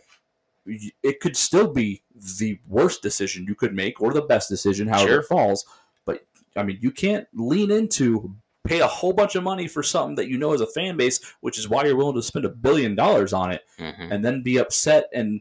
it 0.66 1.20
could 1.20 1.36
still 1.36 1.68
be 1.72 2.02
the 2.38 2.58
worst 2.66 3.02
decision 3.02 3.44
you 3.46 3.54
could 3.54 3.74
make 3.74 4.00
or 4.00 4.12
the 4.12 4.22
best 4.22 4.48
decision, 4.48 4.88
however 4.88 5.08
Sure. 5.08 5.20
it 5.20 5.26
falls. 5.26 5.64
But 6.04 6.24
I 6.56 6.62
mean, 6.62 6.78
you 6.80 6.90
can't 6.90 7.26
lean 7.34 7.70
into 7.70 8.34
pay 8.64 8.80
a 8.80 8.86
whole 8.86 9.14
bunch 9.14 9.34
of 9.34 9.42
money 9.42 9.66
for 9.66 9.82
something 9.82 10.16
that 10.16 10.28
you 10.28 10.36
know 10.36 10.52
is 10.52 10.60
a 10.60 10.66
fan 10.66 10.96
base, 10.96 11.20
which 11.40 11.58
is 11.58 11.68
why 11.70 11.84
you're 11.84 11.96
willing 11.96 12.16
to 12.16 12.22
spend 12.22 12.44
a 12.44 12.50
billion 12.50 12.94
dollars 12.94 13.32
on 13.32 13.50
it, 13.50 13.62
Mhm. 13.78 14.10
and 14.10 14.22
then 14.24 14.42
be 14.42 14.58
upset 14.58 15.08
and 15.14 15.40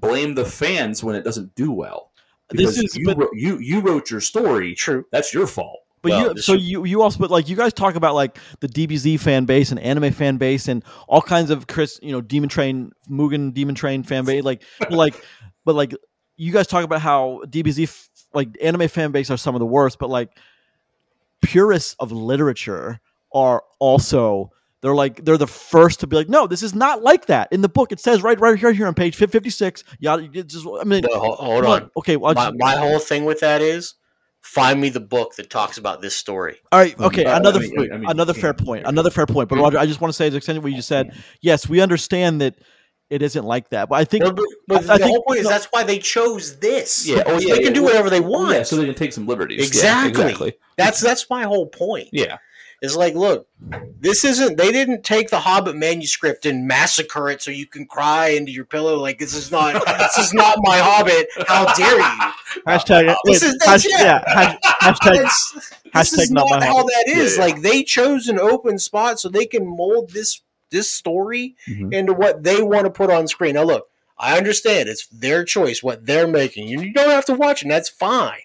blame 0.00 0.34
the 0.34 0.44
fans 0.44 1.02
when 1.04 1.14
it 1.16 1.24
doesn't 1.24 1.54
do 1.54 1.70
well. 1.72 2.10
This 2.50 2.78
is- 2.78 2.96
you, 2.96 3.06
but- 3.06 3.18
wrote, 3.18 3.30
you 3.34 3.58
you 3.58 3.80
wrote 3.80 4.10
your 4.10 4.20
story. 4.20 4.74
True. 4.74 5.04
That's 5.12 5.34
your 5.34 5.46
fault. 5.46 5.80
But 6.02 6.10
Well, 6.12 6.20
you, 6.36 6.42
so 6.42 6.52
should- 6.52 6.62
you 6.62 6.84
you 6.84 7.02
also 7.02 7.18
but 7.18 7.30
like 7.30 7.48
you 7.48 7.56
guys 7.56 7.72
talk 7.72 7.94
about 7.96 8.14
like 8.14 8.38
the 8.60 8.68
DBZ 8.68 9.18
fan 9.18 9.44
base 9.46 9.70
and 9.72 9.80
anime 9.80 10.12
fan 10.12 10.36
base 10.36 10.68
and 10.68 10.84
all 11.08 11.22
kinds 11.22 11.50
of 11.50 11.66
Chris 11.66 11.98
you 12.02 12.12
know 12.12 12.20
Demon 12.20 12.48
Train 12.48 12.92
Mugen 13.10 13.52
Demon 13.52 13.74
Train 13.74 14.02
fan 14.04 14.24
base 14.24 14.44
like 14.44 14.62
like 14.90 15.14
but 15.64 15.74
like 15.74 15.94
you 16.36 16.52
guys 16.52 16.66
talk 16.68 16.84
about 16.84 17.00
how 17.00 17.42
DBZ 17.48 17.84
f- 17.84 18.08
like 18.34 18.50
anime 18.62 18.86
fan 18.88 19.10
base 19.10 19.30
are 19.30 19.36
some 19.38 19.54
of 19.56 19.58
the 19.58 19.66
worst 19.66 19.98
but 19.98 20.10
like 20.10 20.30
purists 21.42 21.96
of 21.98 22.12
literature 22.12 23.00
are 23.32 23.62
also 23.78 24.52
they're 24.86 24.94
like 24.94 25.24
they're 25.24 25.36
the 25.36 25.46
first 25.48 25.98
to 26.00 26.06
be 26.06 26.14
like 26.14 26.28
no 26.28 26.46
this 26.46 26.62
is 26.62 26.74
not 26.74 27.02
like 27.02 27.26
that 27.26 27.48
in 27.52 27.60
the 27.60 27.68
book 27.68 27.90
it 27.90 27.98
says 27.98 28.22
right 28.22 28.38
right 28.38 28.56
here 28.56 28.70
here 28.72 28.86
on 28.86 28.94
page 28.94 29.16
56 29.16 29.82
yeah 29.98 30.16
it 30.16 30.46
just 30.46 30.64
I 30.80 30.84
mean 30.84 31.02
No, 31.10 31.18
ho- 31.18 31.34
hold 31.34 31.64
come 31.64 31.72
on. 31.72 31.90
okay 31.96 32.16
well, 32.16 32.34
My, 32.34 32.46
just- 32.46 32.56
my 32.58 32.76
whole 32.76 33.00
thing 33.00 33.24
with 33.24 33.40
that 33.40 33.60
is 33.60 33.94
find 34.42 34.80
me 34.80 34.88
the 34.90 35.00
book 35.00 35.34
that 35.34 35.50
talks 35.50 35.76
about 35.76 36.00
this 36.00 36.14
story. 36.16 36.56
all 36.70 36.78
right 36.78 36.96
okay 37.00 37.24
I 37.26 37.36
another 37.38 37.58
mean- 37.58 37.92
I 37.92 37.96
mean, 37.98 38.08
another 38.10 38.32
fair 38.32 38.54
point 38.54 38.86
another 38.86 39.10
fair 39.10 39.26
point 39.26 39.48
but 39.48 39.58
Roger 39.58 39.76
I 39.78 39.86
just 39.86 40.00
want 40.00 40.10
to 40.10 40.16
say 40.16 40.28
as 40.28 40.34
extended 40.36 40.62
what 40.62 40.70
you 40.70 40.76
just 40.78 40.88
said 40.88 41.12
yes, 41.40 41.68
we 41.68 41.80
understand 41.80 42.40
that 42.42 42.54
it 43.08 43.22
isn't 43.22 43.44
like 43.44 43.68
that. 43.70 43.88
But 43.88 44.00
I 44.00 44.04
think 44.04 44.24
No, 44.24 44.32
but, 44.32 44.44
but 44.66 44.76
I 44.78 44.98
the 44.98 45.04
think- 45.04 45.10
whole 45.10 45.22
point 45.22 45.38
is 45.38 45.44
no. 45.44 45.50
that's 45.50 45.66
why 45.66 45.84
they 45.84 46.00
chose 46.00 46.58
this. 46.58 47.06
Yeah, 47.06 47.22
oh, 47.24 47.38
yeah, 47.38 47.54
they 47.54 47.62
can 47.62 47.66
yeah, 47.66 47.70
do 47.70 47.82
whatever 47.84 48.10
they 48.10 48.18
want. 48.18 48.52
yeah, 48.52 48.62
so 48.64 48.74
they 48.74 48.84
can 48.84 48.96
take 48.96 49.12
some 49.12 49.28
liberties. 49.28 49.58
Yeah, 49.60 49.64
Exactly. 49.66 50.22
exactly. 50.24 50.52
that's 50.76 51.00
that's 51.00 51.30
my 51.30 51.44
whole 51.44 51.66
point. 51.66 52.08
Yeah. 52.12 52.38
It's 52.86 52.96
like, 52.96 53.14
look, 53.14 53.46
this 54.00 54.24
isn't. 54.24 54.56
They 54.56 54.72
didn't 54.72 55.02
take 55.04 55.28
the 55.30 55.40
Hobbit 55.40 55.76
manuscript 55.76 56.46
and 56.46 56.66
massacre 56.66 57.28
it 57.28 57.42
so 57.42 57.50
you 57.50 57.66
can 57.66 57.84
cry 57.86 58.28
into 58.28 58.52
your 58.52 58.64
pillow. 58.64 58.96
Like 58.98 59.18
this 59.18 59.34
is 59.34 59.50
not. 59.50 59.84
this 59.98 60.18
is 60.18 60.32
not 60.32 60.56
my 60.62 60.78
Hobbit. 60.78 61.28
How 61.46 61.72
dare 61.74 61.98
you? 61.98 62.32
hashtag 62.66 63.14
This 63.24 63.42
wait, 63.42 63.48
is- 63.50 63.58
that's 63.58 63.84
hash- 63.84 64.00
yeah, 64.02 64.24
hash- 64.26 64.58
hashtag 64.80 65.18
this 65.18 65.72
hashtag 65.94 66.18
is 66.22 66.30
not 66.30 66.48
not 66.48 66.60
my 66.60 66.66
how 66.66 66.76
Hobbit. 66.76 66.92
that 67.06 67.12
is. 67.16 67.36
Yeah, 67.36 67.46
yeah. 67.46 67.52
Like 67.52 67.62
they 67.62 67.82
chose 67.82 68.28
an 68.28 68.38
open 68.38 68.78
spot 68.78 69.20
so 69.20 69.28
they 69.28 69.46
can 69.46 69.66
mold 69.66 70.10
this 70.10 70.40
this 70.70 70.90
story 70.90 71.54
Mhm. 71.68 71.92
into 71.92 72.12
what 72.12 72.42
they 72.42 72.62
want 72.62 72.84
to 72.86 72.90
put 72.90 73.10
on 73.10 73.28
screen. 73.28 73.54
Now, 73.54 73.62
look, 73.62 73.86
I 74.18 74.36
understand 74.36 74.88
it's 74.88 75.06
their 75.08 75.44
choice 75.44 75.82
what 75.82 76.06
they're 76.06 76.26
making. 76.26 76.68
You 76.68 76.92
don't 76.92 77.10
have 77.10 77.24
to 77.26 77.34
watch 77.34 77.62
it. 77.62 77.66
and 77.66 77.70
That's 77.72 77.88
fine. 77.88 78.40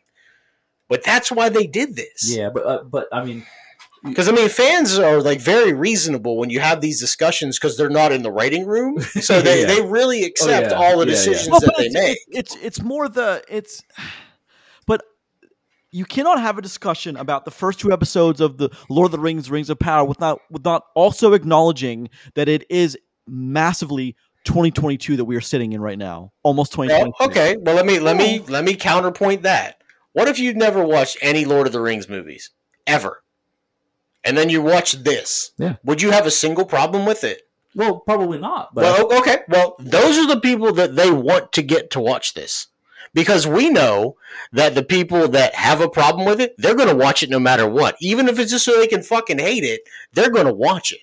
But 0.87 1.03
that's 1.05 1.31
why 1.31 1.47
they 1.49 1.65
did 1.67 1.95
this. 1.95 2.35
Yeah, 2.35 2.49
but 2.53 2.65
uh, 2.65 2.83
but 2.83 3.07
I 3.13 3.23
mean, 3.23 3.45
Because 4.03 4.27
I 4.27 4.31
mean, 4.31 4.49
fans 4.49 4.97
are 4.97 5.21
like 5.21 5.39
very 5.39 5.73
reasonable 5.73 6.37
when 6.37 6.49
you 6.49 6.59
have 6.59 6.81
these 6.81 6.99
discussions 6.99 7.59
because 7.59 7.77
they're 7.77 7.89
not 7.89 8.11
in 8.11 8.23
the 8.23 8.31
writing 8.31 8.65
room, 8.65 8.99
so 9.21 9.41
they, 9.41 9.61
Yeah. 9.61 9.67
they 9.67 9.81
really 9.81 10.23
oh, 10.23 10.27
accept 10.27 10.71
yeah. 10.71 10.77
all 10.77 10.97
the 10.97 11.05
Yeah, 11.05 11.11
yeah. 11.11 11.15
decisions 11.17 11.49
Well, 11.51 11.59
that 11.59 11.75
they 11.77 11.85
it's, 11.85 11.93
make. 11.93 12.17
it's 12.29 12.55
it's 12.55 12.81
more 12.81 13.07
the 13.07 13.43
it's 13.47 13.83
but 14.87 15.03
you 15.91 16.05
cannot 16.05 16.39
have 16.39 16.57
a 16.57 16.61
discussion 16.61 17.15
about 17.17 17.45
the 17.45 17.51
first 17.51 17.79
two 17.79 17.91
episodes 17.91 18.41
of 18.41 18.57
the 18.57 18.69
Lord 18.89 19.05
of 19.05 19.11
the 19.11 19.19
Rings 19.19 19.51
Rings 19.51 19.69
of 19.69 19.77
Power 19.77 20.05
without 20.07 20.41
without 20.49 20.83
also 20.95 21.33
acknowledging 21.33 22.09
that 22.35 22.47
it 22.49 22.65
is 22.71 22.97
massively 23.27 24.15
2022 24.45 25.17
that 25.17 25.25
we 25.25 25.35
are 25.35 25.41
sitting 25.41 25.73
in 25.73 25.81
right 25.81 25.99
now. 25.99 26.31
Almost 26.43 26.75
Well, 26.75 26.87
2022. 26.87 27.29
okay, 27.29 27.57
well 27.61 27.75
let 27.75 27.85
me 27.85 27.99
let 27.99 28.17
me 28.17 28.39
let 28.47 28.63
me 28.63 28.75
counterpoint 28.75 29.43
that. 29.43 29.75
What 30.13 30.27
if 30.27 30.39
you'd 30.39 30.57
never 30.57 30.83
watched 30.83 31.17
any 31.21 31.45
Lord 31.45 31.67
of 31.67 31.73
the 31.73 31.81
Rings 31.81 32.09
movies 32.09 32.49
ever, 32.87 33.21
and 34.23 34.37
then 34.37 34.49
you 34.49 34.61
watch 34.61 34.93
this? 34.93 35.51
Yeah. 35.57 35.75
Would 35.83 36.01
you 36.01 36.11
have 36.11 36.25
a 36.25 36.31
single 36.31 36.65
problem 36.65 37.05
with 37.05 37.23
it? 37.23 37.43
well, 37.73 37.99
probably 38.01 38.37
not. 38.37 38.75
But 38.75 38.83
well, 38.83 39.19
okay. 39.19 39.39
Well, 39.47 39.75
those 39.79 40.17
are 40.17 40.27
the 40.27 40.41
people 40.41 40.73
that 40.73 40.95
they 40.97 41.09
want 41.09 41.53
to 41.53 41.61
get 41.61 41.89
to 41.91 41.99
watch 42.01 42.33
this. 42.33 42.67
Because 43.13 43.45
we 43.45 43.69
know 43.69 44.15
that 44.53 44.73
the 44.75 44.83
people 44.83 45.27
that 45.29 45.53
have 45.55 45.81
a 45.81 45.89
problem 45.89 46.25
with 46.25 46.39
it, 46.39 46.55
they're 46.57 46.75
going 46.75 46.87
to 46.89 46.95
watch 46.95 47.23
it 47.23 47.29
no 47.29 47.39
matter 47.39 47.67
what. 47.67 47.95
Even 48.01 48.29
if 48.29 48.39
it's 48.39 48.51
just 48.51 48.63
so 48.63 48.77
they 48.77 48.87
can 48.87 49.03
fucking 49.03 49.39
hate 49.39 49.63
it, 49.65 49.81
they're 50.13 50.29
going 50.29 50.45
to 50.47 50.53
watch 50.53 50.91
it. 50.93 51.01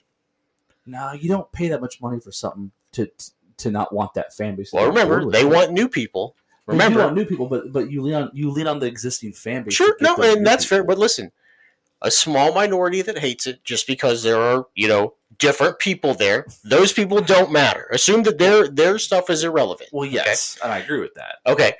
no, 0.86 1.12
you 1.12 1.28
don't 1.28 1.50
pay 1.52 1.68
that 1.68 1.80
much 1.82 2.00
money 2.00 2.18
for 2.20 2.32
something 2.32 2.70
to 2.92 3.10
to 3.58 3.70
not 3.70 3.92
want 3.92 4.14
that 4.14 4.32
fan 4.32 4.54
base. 4.56 4.72
Well, 4.72 4.86
remember, 4.86 5.30
they 5.30 5.40
it. 5.42 5.50
want 5.50 5.72
new 5.72 5.88
people. 5.88 6.34
Well, 6.66 6.76
you 6.76 6.82
Remember, 6.82 7.04
want 7.04 7.16
new 7.16 7.24
people, 7.26 7.46
but 7.46 7.72
but 7.72 7.90
you 7.90 8.00
lean 8.02 8.14
on 8.14 8.30
you 8.32 8.50
lean 8.50 8.66
on 8.66 8.78
the 8.78 8.86
existing 8.86 9.32
fan 9.32 9.64
base. 9.64 9.74
Sure, 9.74 9.94
no, 10.00 10.16
and 10.16 10.46
that's 10.46 10.64
fair. 10.64 10.84
But 10.84 10.98
listen, 10.98 11.30
a 12.02 12.10
small 12.10 12.54
minority 12.54 13.02
that 13.02 13.18
hates 13.18 13.46
it 13.46 13.64
just 13.64 13.86
because 13.86 14.22
there 14.22 14.40
are, 14.40 14.66
you 14.74 14.86
know, 14.88 15.14
different 15.38 15.78
people 15.78 16.14
there. 16.14 16.46
Those 16.64 16.92
people 16.92 17.20
don't 17.20 17.50
matter. 17.52 17.88
Assume 17.92 18.22
that 18.24 18.38
their 18.38 18.68
their 18.68 18.98
stuff 18.98 19.30
is 19.30 19.44
irrelevant. 19.44 19.90
Well, 19.92 20.08
yes, 20.08 20.58
and 20.62 20.72
I 20.72 20.78
agree 20.78 21.00
with 21.00 21.14
that. 21.14 21.36
Okay. 21.46 21.74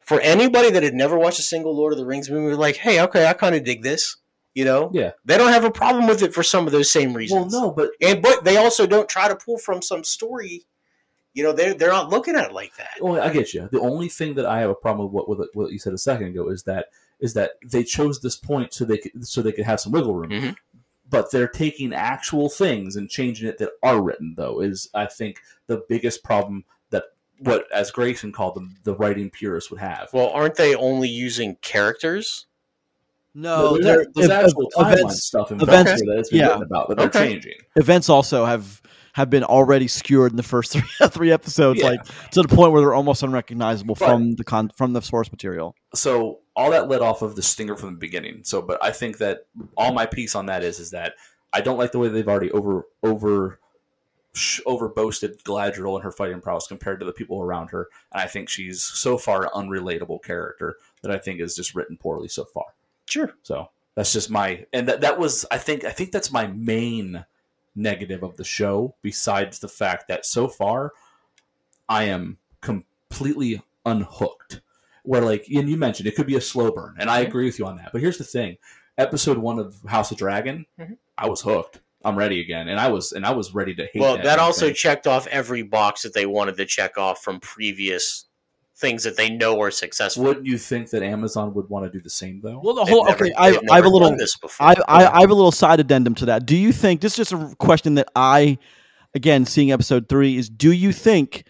For 0.00 0.20
anybody 0.20 0.70
that 0.70 0.82
had 0.82 0.92
never 0.94 1.18
watched 1.18 1.38
a 1.38 1.42
single 1.42 1.74
Lord 1.74 1.92
of 1.94 1.98
the 1.98 2.04
Rings 2.04 2.28
movie, 2.30 2.54
like, 2.54 2.76
hey, 2.76 3.00
okay, 3.04 3.26
I 3.26 3.32
kind 3.32 3.54
of 3.54 3.64
dig 3.64 3.82
this. 3.82 4.16
You 4.54 4.64
know, 4.64 4.90
Yeah. 4.92 5.12
they 5.24 5.36
don't 5.38 5.50
have 5.52 5.64
a 5.64 5.70
problem 5.70 6.06
with 6.06 6.22
it 6.22 6.32
for 6.34 6.42
some 6.44 6.66
of 6.66 6.72
those 6.72 6.90
same 6.90 7.12
reasons. 7.14 7.52
Well, 7.52 7.62
no, 7.62 7.70
but 7.72 7.90
and 8.00 8.22
but 8.22 8.44
they 8.44 8.56
also 8.56 8.86
don't 8.86 9.08
try 9.08 9.26
to 9.28 9.34
pull 9.34 9.58
from 9.58 9.82
some 9.82 10.04
story. 10.04 10.66
You 11.32 11.42
know, 11.42 11.52
they're 11.52 11.74
they're 11.74 11.90
not 11.90 12.10
looking 12.10 12.36
at 12.36 12.44
it 12.44 12.52
like 12.52 12.76
that. 12.76 12.90
well, 13.00 13.20
I 13.20 13.30
get 13.30 13.52
you. 13.54 13.68
The 13.72 13.80
only 13.80 14.08
thing 14.08 14.34
that 14.34 14.46
I 14.46 14.60
have 14.60 14.70
a 14.70 14.74
problem 14.74 15.06
with 15.06 15.12
what 15.12 15.28
with 15.38 15.48
what 15.54 15.72
you 15.72 15.78
said 15.80 15.92
a 15.92 15.98
second 15.98 16.26
ago 16.28 16.48
is 16.50 16.62
that 16.64 16.86
is 17.20 17.34
that 17.34 17.52
they 17.64 17.82
chose 17.84 18.20
this 18.20 18.36
point 18.36 18.72
so 18.74 18.84
they 18.84 18.98
could 18.98 19.26
so 19.26 19.40
they 19.42 19.52
could 19.52 19.64
have 19.64 19.80
some 19.80 19.92
wiggle 19.92 20.14
room. 20.14 20.30
Mhm. 20.30 20.56
But 21.08 21.30
they're 21.30 21.48
taking 21.48 21.92
actual 21.94 22.48
things 22.48 22.96
and 22.96 23.08
changing 23.08 23.48
it 23.48 23.58
that 23.58 23.70
are 23.82 24.00
written. 24.02 24.34
Though 24.36 24.60
is 24.60 24.88
I 24.94 25.06
think 25.06 25.38
the 25.66 25.84
biggest 25.88 26.24
problem 26.24 26.64
that 26.90 27.04
what 27.38 27.70
as 27.72 27.90
Grayson 27.90 28.32
called 28.32 28.54
them 28.56 28.76
the 28.84 28.94
writing 28.94 29.30
purists 29.30 29.70
would 29.70 29.80
have. 29.80 30.08
Well, 30.12 30.30
aren't 30.30 30.56
they 30.56 30.74
only 30.74 31.08
using 31.08 31.56
characters? 31.62 32.46
No, 33.36 33.72
there's, 33.72 33.84
there- 33.84 34.06
there's 34.14 34.30
ev- 34.30 34.44
actual 34.46 34.70
timeline 34.76 34.92
events 34.92 35.24
stuff 35.24 35.50
in 35.50 35.60
events- 35.60 35.90
Valkyrie 35.90 36.06
that 36.08 36.16
has 36.18 36.30
been 36.30 36.38
yeah. 36.38 36.46
written 36.48 36.62
about 36.62 36.88
that 36.88 36.98
they're 36.98 37.08
changing. 37.10 37.54
events 37.76 38.08
also 38.08 38.44
have 38.44 38.80
have 39.12 39.30
been 39.30 39.44
already 39.44 39.86
skewered 39.88 40.32
in 40.32 40.36
the 40.36 40.42
first 40.42 40.72
three 40.98 41.08
three 41.08 41.32
episodes, 41.32 41.80
Yeah. 41.80 41.86
like 41.90 42.30
to 42.30 42.42
the 42.42 42.48
point 42.48 42.72
where 42.72 42.80
they're 42.80 42.94
almost 42.94 43.22
unrecognizable 43.22 43.96
Right. 44.00 44.08
from 44.08 44.34
the 44.36 44.44
con 44.44 44.70
from 44.76 44.92
the 44.92 45.02
source 45.02 45.30
material. 45.32 45.74
so 45.94 46.40
all 46.56 46.70
that 46.70 46.88
led 46.88 47.02
off 47.02 47.22
of 47.22 47.36
the 47.36 47.42
stinger 47.42 47.76
from 47.76 47.94
the 47.94 47.98
beginning. 47.98 48.44
So, 48.44 48.62
but 48.62 48.82
I 48.82 48.90
think 48.90 49.18
that 49.18 49.46
all 49.76 49.92
my 49.92 50.06
piece 50.06 50.34
on 50.34 50.46
that 50.46 50.62
is 50.62 50.78
is 50.78 50.90
that 50.90 51.14
I 51.52 51.60
don't 51.60 51.78
like 51.78 51.92
the 51.92 51.98
way 51.98 52.08
they've 52.08 52.28
already 52.28 52.50
over 52.52 52.86
over 53.02 53.58
over 54.66 54.88
boasted 54.88 55.42
Galadriel 55.44 55.94
and 55.94 56.04
her 56.04 56.10
fighting 56.10 56.40
prowess 56.40 56.66
compared 56.66 56.98
to 57.00 57.06
the 57.06 57.12
people 57.12 57.40
around 57.40 57.70
her, 57.70 57.88
and 58.12 58.22
I 58.22 58.26
think 58.26 58.48
she's 58.48 58.82
so 58.82 59.16
far 59.16 59.44
an 59.44 59.50
unrelatable 59.54 60.22
character 60.22 60.76
that 61.02 61.10
I 61.10 61.18
think 61.18 61.40
is 61.40 61.54
just 61.54 61.74
written 61.74 61.96
poorly 61.96 62.28
so 62.28 62.44
far. 62.44 62.66
Sure. 63.06 63.32
So 63.42 63.70
that's 63.94 64.12
just 64.12 64.30
my 64.30 64.66
and 64.72 64.88
that 64.88 65.00
that 65.02 65.18
was 65.18 65.46
I 65.50 65.58
think 65.58 65.84
I 65.84 65.90
think 65.90 66.12
that's 66.12 66.32
my 66.32 66.46
main 66.48 67.24
negative 67.76 68.22
of 68.22 68.36
the 68.36 68.44
show. 68.44 68.94
Besides 69.02 69.58
the 69.58 69.68
fact 69.68 70.08
that 70.08 70.26
so 70.26 70.48
far 70.48 70.92
I 71.88 72.04
am 72.04 72.38
completely 72.60 73.62
unhooked. 73.84 74.60
Where 75.04 75.20
like 75.22 75.46
and 75.54 75.68
you 75.68 75.76
mentioned 75.76 76.06
it 76.08 76.16
could 76.16 76.26
be 76.26 76.36
a 76.36 76.40
slow 76.40 76.70
burn, 76.72 76.96
and 76.98 77.08
I 77.10 77.22
Mhm. 77.24 77.28
agree 77.28 77.44
with 77.46 77.58
you 77.58 77.66
on 77.66 77.76
that. 77.76 77.90
But 77.92 78.00
here's 78.00 78.18
the 78.18 78.24
thing: 78.24 78.56
episode 78.98 79.38
one 79.38 79.58
of 79.58 79.76
House 79.86 80.10
of 80.10 80.16
Dragon, 80.18 80.66
Mhm. 80.80 80.96
I 81.16 81.28
was 81.28 81.40
hooked. 81.42 81.80
I'm 82.06 82.16
ready 82.16 82.40
again, 82.40 82.68
and 82.68 82.78
I 82.80 82.88
was 82.88 83.12
and 83.12 83.24
I 83.24 83.30
was 83.32 83.54
ready 83.54 83.74
to 83.76 83.86
hate. 83.92 84.00
Well, 84.00 84.16
that 84.16 84.24
damn 84.24 84.40
also 84.40 84.66
thing. 84.66 84.74
checked 84.74 85.06
off 85.06 85.26
every 85.28 85.62
box 85.62 86.02
that 86.02 86.12
they 86.14 86.26
wanted 86.26 86.56
to 86.56 86.66
check 86.66 86.98
off 86.98 87.22
from 87.22 87.38
previous 87.40 88.26
things 88.76 89.04
that 89.04 89.16
they 89.16 89.30
know 89.30 89.60
are 89.60 89.70
successful. 89.70 90.24
Wouldn't 90.24 90.46
you 90.46 90.58
think 90.58 90.90
that 90.90 91.02
Amazon 91.02 91.54
would 91.54 91.68
want 91.70 91.84
to 91.86 91.90
do 91.96 92.02
the 92.02 92.10
same 92.10 92.40
though? 92.42 92.60
Well, 92.64 92.74
the 92.74 92.84
whole 92.84 93.04
never- 93.04 93.24
okay, 93.26 93.32
I, 93.36 93.50
they've 93.52 93.60
I 93.70 93.76
have 93.76 93.84
a 93.84 93.88
little 93.88 94.16
this 94.16 94.36
before. 94.36 94.66
I, 94.66 94.74
I, 94.88 95.06
I 95.06 95.20
have 95.20 95.30
a 95.30 95.34
little 95.34 95.52
side 95.52 95.80
addendum 95.80 96.14
to 96.16 96.26
that. 96.26 96.44
Do 96.44 96.56
you 96.56 96.72
think 96.72 97.00
this 97.00 97.12
is 97.18 97.28
just 97.28 97.32
a 97.32 97.54
question 97.56 97.94
that 97.94 98.08
I, 98.16 98.58
again, 99.14 99.44
seeing 99.46 99.70
episode 99.70 100.08
three 100.08 100.36
is? 100.36 100.48
Do 100.48 100.72
you 100.72 100.92
think 100.92 101.44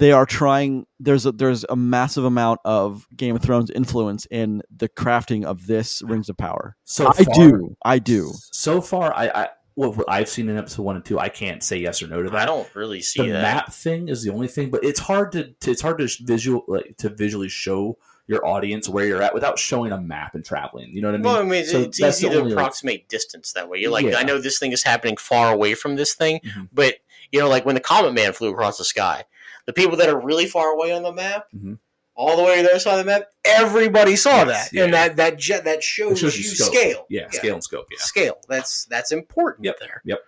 they 0.00 0.10
are 0.12 0.26
trying? 0.26 0.86
There's 0.98 1.26
a, 1.26 1.32
there's 1.32 1.64
a 1.68 1.76
massive 1.76 2.24
amount 2.24 2.60
of 2.64 3.06
Game 3.16 3.36
of 3.36 3.42
Thrones 3.42 3.70
influence 3.70 4.26
in 4.30 4.62
the 4.76 4.88
crafting 4.88 5.44
of 5.44 5.66
this 5.66 6.02
Rings 6.02 6.28
of 6.28 6.36
Power. 6.36 6.76
so 6.84 7.08
I 7.08 7.12
far- 7.12 7.34
do, 7.34 7.76
I 7.84 7.98
do. 8.00 8.32
So 8.52 8.80
far, 8.80 9.14
I, 9.14 9.28
I 9.28 9.48
what, 9.74 9.96
what 9.96 10.06
I've 10.10 10.28
seen 10.28 10.48
in 10.48 10.58
episode 10.58 10.82
one 10.82 10.96
and 10.96 11.04
two, 11.04 11.18
I 11.18 11.28
can't 11.28 11.62
say 11.62 11.76
yes 11.78 12.02
or 12.02 12.08
no 12.08 12.22
to 12.22 12.28
that. 12.30 12.38
I 12.42 12.44
don't 12.46 12.68
really 12.74 13.00
see 13.00 13.22
the 13.22 13.32
that. 13.32 13.42
map 13.42 13.72
thing 13.72 14.08
is 14.08 14.24
the 14.24 14.32
only 14.32 14.48
thing, 14.48 14.70
but 14.70 14.82
it's 14.84 15.00
hard 15.00 15.32
to, 15.32 15.52
to 15.60 15.70
it's 15.70 15.80
hard 15.80 15.98
to 15.98 16.08
visual 16.24 16.64
like 16.66 16.96
to 16.98 17.08
visually 17.08 17.48
show 17.48 17.96
your 18.26 18.46
audience 18.46 18.88
where 18.88 19.06
you're 19.06 19.22
at 19.22 19.34
without 19.34 19.58
showing 19.58 19.90
a 19.90 20.00
map 20.00 20.34
and 20.36 20.44
traveling. 20.44 20.88
You 20.92 21.02
know 21.02 21.08
what 21.08 21.14
I 21.14 21.18
mean? 21.18 21.24
well, 21.24 21.36
I 21.40 21.42
mean, 21.44 21.64
So 21.64 21.80
it's 21.80 21.98
that's 22.00 22.18
easy 22.18 22.28
to 22.28 22.36
only, 22.38 22.50
like- 22.52 22.60
approximate 22.60 23.08
distance 23.08 23.52
that 23.54 23.68
way. 23.68 23.78
You're 23.78 23.90
like, 23.90 24.06
Yeah. 24.06 24.18
I 24.18 24.22
know 24.22 24.38
this 24.38 24.58
thing 24.58 24.70
is 24.72 24.82
happening 24.82 25.16
far 25.16 25.52
away 25.52 25.74
from 25.74 25.96
this 25.96 26.14
thing, 26.14 26.40
Mhm. 26.44 26.68
but 26.72 26.96
you 27.32 27.40
know, 27.40 27.48
like 27.48 27.64
when 27.64 27.74
the 27.74 27.80
Comet 27.80 28.12
Man 28.12 28.32
flew 28.32 28.50
across 28.50 28.78
the 28.78 28.84
sky, 28.84 29.24
the 29.70 29.82
people 29.82 29.96
that 29.98 30.08
are 30.08 30.18
really 30.20 30.46
far 30.46 30.68
away 30.72 30.92
on 30.92 31.02
the 31.02 31.12
map, 31.12 31.46
Mhm. 31.54 31.78
all 32.14 32.36
the 32.36 32.42
way 32.42 32.56
to 32.56 32.62
the 32.62 32.70
other 32.70 32.78
side 32.78 32.98
of 32.98 33.04
the 33.06 33.10
map, 33.10 33.24
everybody 33.44 34.16
saw 34.16 34.44
Yes, 34.44 34.46
that, 34.46 34.72
yeah. 34.76 34.84
and 34.84 34.94
that 34.94 35.16
that 35.16 35.38
jet 35.38 35.64
that 35.64 35.82
shows, 35.82 36.18
shows 36.18 36.36
you 36.36 36.42
you 36.44 36.50
scope. 36.56 36.74
scale, 36.74 37.06
Yeah, 37.08 37.30
scale 37.30 37.54
and 37.54 37.64
scope. 37.64 37.86
Yeah. 37.90 37.98
scale. 38.00 38.38
That's 38.48 38.84
that's 38.86 39.12
important 39.12 39.64
Yep, 39.66 39.78
there. 39.80 40.02
yep. 40.04 40.18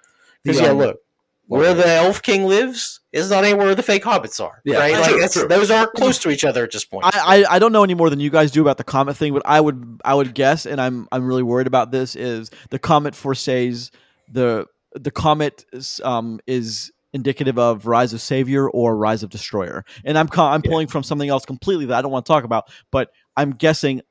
Because 0.43 0.61
yeah, 0.61 0.69
um, 0.69 0.79
look, 0.79 1.01
where 1.47 1.75
the 1.75 1.87
Elf 1.87 2.23
King 2.23 2.47
lives 2.47 3.01
is 3.13 3.29
not 3.31 3.45
anywhere 3.45 3.75
the 3.75 3.83
fake 3.83 4.05
hobbits 4.05 4.43
are. 4.43 4.63
Yeah, 4.65 4.79
right? 4.79 5.05
true, 5.05 5.21
Like 5.21 5.33
true. 5.33 5.49
those 5.49 5.71
aren't 5.71 5.93
close 5.93 6.19
to 6.21 6.31
each 6.31 6.45
other 6.45 6.65
at 6.65 6.73
this 6.73 6.85
point. 6.85 7.05
I, 7.05 7.43
I 7.45 7.57
I 7.57 7.59
don't 7.59 7.73
know 7.73 7.85
any 7.85 7.95
more 7.95 8.09
than 8.11 8.21
you 8.21 8.31
guys 8.31 8.51
do 8.53 8.63
about 8.63 8.79
the 8.79 8.85
comet 8.85 9.17
thing, 9.17 9.35
but 9.35 9.43
I 9.45 9.61
would 9.61 10.01
I 10.05 10.15
would 10.15 10.35
guess, 10.35 10.65
and 10.67 10.81
I'm 10.81 11.09
I'm 11.13 11.27
really 11.27 11.43
worried 11.43 11.67
about 11.67 11.91
this. 11.91 12.17
Is 12.17 12.51
the 12.71 12.79
comet 12.79 13.15
foresays 13.15 13.91
the 14.33 14.67
the 14.95 15.11
comet 15.11 15.65
is, 15.73 16.01
um 16.05 16.41
is 16.47 16.91
indicative 17.13 17.59
of 17.59 17.87
rise 17.87 18.13
of 18.13 18.21
savior 18.21 18.69
or 18.69 18.97
rise 18.97 19.23
of 19.23 19.31
destroyer, 19.31 19.85
and 20.05 20.19
I'm 20.19 20.29
I'm 20.37 20.63
Yeah. 20.65 20.71
pulling 20.71 20.87
from 20.87 21.03
something 21.03 21.29
else 21.29 21.45
completely 21.45 21.87
that 21.87 21.99
I 21.99 22.03
don't 22.03 22.13
want 22.13 22.27
to 22.27 22.33
talk 22.33 22.45
about, 22.45 22.71
but 22.91 23.11
I'm 23.37 23.53
guessing 23.53 24.03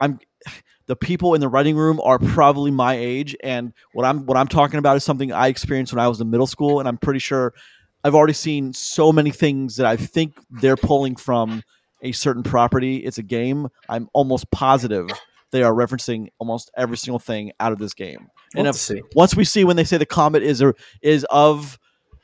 I'm 0.00 0.18
the 0.86 0.96
people 0.96 1.34
in 1.34 1.40
the 1.40 1.48
writing 1.48 1.76
room 1.76 2.00
are 2.02 2.18
probably 2.18 2.70
my 2.70 2.94
age, 2.94 3.36
and 3.42 3.72
what 3.92 4.04
I'm 4.04 4.26
what 4.26 4.36
I'm 4.36 4.48
talking 4.48 4.78
about 4.78 4.96
is 4.96 5.04
something 5.04 5.32
I 5.32 5.48
experienced 5.48 5.92
when 5.92 6.00
I 6.00 6.08
was 6.08 6.20
in 6.20 6.30
middle 6.30 6.46
school, 6.46 6.80
and 6.80 6.88
I'm 6.88 6.98
pretty 6.98 7.20
sure 7.20 7.54
I've 8.04 8.14
already 8.14 8.34
seen 8.34 8.72
so 8.72 9.12
many 9.12 9.30
things 9.30 9.76
that 9.76 9.86
I 9.86 9.96
think 9.96 10.34
they're 10.50 10.76
pulling 10.76 11.16
from 11.16 11.62
a 12.02 12.12
certain 12.12 12.42
property. 12.42 12.98
It's 12.98 13.18
a 13.18 13.22
game. 13.22 13.68
I'm 13.88 14.08
almost 14.12 14.50
positive 14.50 15.08
they 15.52 15.62
are 15.62 15.72
referencing 15.72 16.28
almost 16.38 16.70
every 16.76 16.96
single 16.96 17.18
thing 17.18 17.52
out 17.60 17.72
of 17.72 17.78
this 17.78 17.94
game. 17.94 18.28
And 18.54 18.66
if, 18.66 18.76
once 19.14 19.34
we 19.34 19.44
see 19.44 19.64
when 19.64 19.76
they 19.76 19.84
say 19.84 19.96
the 19.96 20.06
comet 20.06 20.42
is 20.42 20.60
a, 20.60 20.74
is 21.02 21.24
of 21.30 21.78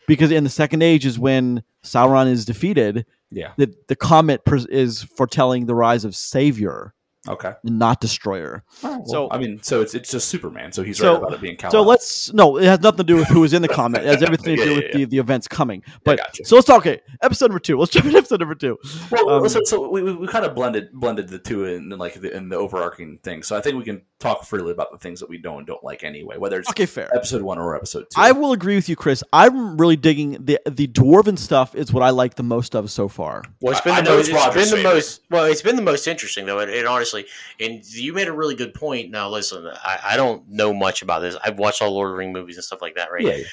because 0.07 0.31
in 0.31 0.45
the 0.45 0.51
second 0.51 0.83
age 0.83 1.07
is 1.07 1.19
when 1.19 1.63
Sauron 1.83 2.31
is 2.31 2.45
defeated. 2.45 3.07
Yeah. 3.31 3.53
The 3.57 3.75
the 3.89 3.97
comet 3.97 4.45
pres- 4.45 4.67
is 4.67 5.03
foretelling 5.03 5.67
the 5.67 5.75
rise 5.75 6.05
of 6.05 6.15
Savior, 6.15 6.95
Okay. 7.29 7.53
not 7.63 8.01
Destroyer. 8.01 8.65
Well, 8.83 9.05
So- 9.07 9.29
I 9.31 9.39
mean, 9.39 9.61
so 9.63 9.81
it's 9.81 9.95
it's 9.95 10.11
just 10.11 10.29
Superman. 10.29 10.73
So 10.73 10.83
he's 10.83 10.99
So- 10.99 11.13
right 11.15 11.19
about 11.23 11.33
it 11.35 11.41
being 11.41 11.57
Kal. 11.57 11.71
So 11.71 11.83
let's 11.83 12.33
no, 12.33 12.57
it 12.57 12.65
has 12.65 12.81
nothing 12.81 12.99
to 12.99 13.05
do 13.05 13.17
with 13.17 13.29
who 13.29 13.45
is 13.45 13.53
in 13.53 13.63
the 13.63 13.69
comet. 13.81 14.03
It 14.03 14.07
has 14.09 14.23
everything 14.23 14.57
to 14.57 14.65
do 14.65 14.71
yeah, 14.71 14.77
with 14.77 14.85
yeah. 14.87 14.93
the, 14.99 15.05
the 15.05 15.19
events 15.19 15.47
coming. 15.47 15.83
But 16.05 16.19
gotcha. 16.19 16.45
so 16.45 16.57
let's 16.57 16.67
talk. 16.67 16.79
Okay, 16.83 17.01
episode 17.23 17.47
number 17.51 17.61
two. 17.61 17.79
Let's 17.79 17.93
jump 17.93 18.07
into 18.07 18.19
episode 18.19 18.41
number 18.41 18.55
two. 18.57 18.77
Well, 19.11 19.29
Um, 19.31 19.49
so, 19.49 19.61
so 19.65 19.89
we, 19.89 20.03
we, 20.03 20.13
we 20.15 20.27
kind 20.27 20.45
of 20.45 20.55
blended 20.57 20.91
blended 20.93 21.29
the 21.29 21.39
two 21.39 21.65
in, 21.67 21.91
like 21.91 22.15
the, 22.15 22.35
in 22.37 22.49
the 22.49 22.57
overarching 22.57 23.19
thing. 23.23 23.43
So 23.45 23.57
I 23.57 23.61
think 23.61 23.77
we 23.77 23.85
can 23.85 24.03
talk 24.19 24.45
freely 24.45 24.73
about 24.73 24.91
the 24.91 24.99
things 24.99 25.21
that 25.21 25.29
we 25.29 25.39
don't 25.39 25.65
don't 25.65 25.83
like 25.85 26.03
anyway, 26.03 26.39
whether 26.39 26.59
it's 26.59 26.71
Okay, 26.71 26.87
fair. 26.87 27.09
episode 27.15 27.43
one 27.43 27.59
or 27.59 27.77
episode 27.77 28.07
two. 28.11 28.21
I 28.21 28.33
will 28.33 28.53
agree 28.53 28.75
with 28.75 28.89
you, 28.89 28.97
Chris. 28.97 29.23
I'm 29.33 29.77
really 29.77 29.97
digging 29.97 30.45
the 30.45 30.59
the 30.69 30.89
dwarven 30.89 31.39
stuff. 31.39 31.75
Is 31.77 31.93
what 31.93 32.03
I 32.03 32.11
like 32.11 32.35
the 32.35 32.43
most 32.43 32.75
of 32.75 32.91
so 32.91 33.07
far. 33.07 33.45
Well, 33.61 33.73
it's 33.73 33.81
I- 33.83 33.85
been 33.85 33.93
I 33.95 34.01
the 34.01 34.11
know 34.11 34.17
most. 34.17 34.29
it's 34.29 34.37
It's 34.37 34.47
Roger's 34.47 34.71
been 34.73 34.83
the 34.83 34.89
most. 34.89 35.21
Well, 35.31 35.45
it's 35.45 35.63
been 35.63 35.77
the 35.77 35.83
most 35.83 36.07
interesting 36.09 36.47
though, 36.47 36.59
and, 36.59 36.71
and 36.71 36.89
honestly, 36.89 37.12
and 37.61 37.85
you 37.87 38.13
made 38.13 38.29
a 38.29 38.33
really 38.33 38.55
good 38.55 38.75
point. 38.75 39.11
Now, 39.11 39.29
listen, 39.29 39.67
I, 39.67 39.99
I 40.05 40.17
don't 40.17 40.49
know 40.49 40.73
much 40.73 41.03
about 41.03 41.21
this. 41.21 41.37
I've 41.45 41.59
watched 41.59 41.83
all 41.83 41.91
Lord 41.93 42.09
of 42.09 42.13
the 42.15 42.19
Ring 42.19 42.33
movies 42.33 42.57
and 42.57 42.65
stuff 42.65 42.81
like 42.83 42.95
that, 42.97 43.13
right? 43.13 43.23
yeah, 43.23 43.35
yeah. 43.37 43.45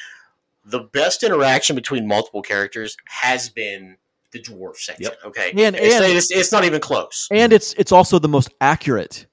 The 0.65 0.79
best 0.81 1.23
interaction 1.23 1.75
between 1.75 2.07
multiple 2.07 2.41
characters 2.41 2.95
has 3.05 3.49
been 3.49 3.95
the 4.31 4.39
dwarf 4.39 4.75
section. 4.77 5.05
Yep. 5.05 5.19
Okay, 5.25 5.49
And- 5.51 5.75
it's, 5.75 5.95
and- 5.95 6.05
it's, 6.05 6.31
it's 6.31 6.51
not 6.51 6.63
even 6.65 6.79
close. 6.81 7.27
And 7.31 7.51
it's 7.53 7.73
it's 7.73 7.91
also 7.91 8.19
the 8.19 8.27
most 8.27 8.49
accurate. 8.61 9.25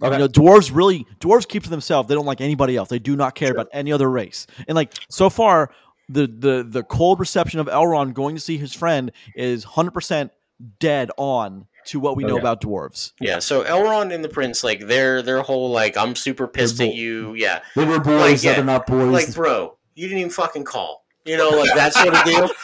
Okay. 0.00 0.12
You 0.12 0.18
know, 0.20 0.28
dwarves 0.28 0.72
really 0.72 1.06
dwarves 1.18 1.48
keep 1.48 1.64
to 1.64 1.70
themselves. 1.70 2.08
They 2.08 2.14
don't 2.14 2.26
like 2.26 2.40
anybody 2.40 2.76
else. 2.76 2.88
They 2.88 3.00
do 3.00 3.16
not 3.16 3.34
care 3.34 3.48
Sure. 3.48 3.56
about 3.56 3.68
any 3.72 3.90
other 3.90 4.08
race. 4.08 4.46
And 4.68 4.76
like 4.76 4.92
so 5.10 5.28
far, 5.28 5.70
the 6.08 6.28
the 6.28 6.64
the 6.68 6.84
cold 6.84 7.18
reception 7.18 7.58
of 7.58 7.66
Elrond 7.66 8.14
going 8.14 8.36
to 8.36 8.40
see 8.40 8.56
his 8.58 8.72
friend 8.72 9.10
is 9.34 9.64
hundred 9.64 9.90
percent 9.90 10.30
dead 10.78 11.10
on 11.16 11.66
to 11.88 12.00
what 12.00 12.16
we 12.16 12.24
know 12.24 12.34
yeah. 12.34 12.40
about 12.40 12.60
dwarves. 12.60 13.12
Yeah. 13.20 13.38
So 13.38 13.64
Elrond 13.64 14.12
and 14.14 14.22
the 14.24 14.28
Prince, 14.28 14.62
like 14.62 14.86
their 14.86 15.22
their 15.22 15.42
whole 15.42 15.70
like, 15.70 15.96
I'm 15.96 16.14
super 16.16 16.46
pissed 16.46 16.80
at 16.80 16.94
you. 16.94 17.34
Yeah. 17.34 17.60
they 17.76 17.84
were 17.84 17.98
boys, 17.98 18.20
Like, 18.20 18.42
yeah. 18.42 18.54
they're 18.54 18.64
not 18.64 18.86
boys. 18.86 19.12
Like, 19.12 19.34
bro, 19.34 19.76
you 19.94 20.06
didn't 20.06 20.18
even 20.20 20.30
fucking 20.30 20.64
call. 20.64 21.04
You 21.24 21.36
know, 21.36 21.50
like 21.50 21.74
that 21.74 21.94
sort 21.94 22.14
of 22.14 22.24
deal. 22.24 22.48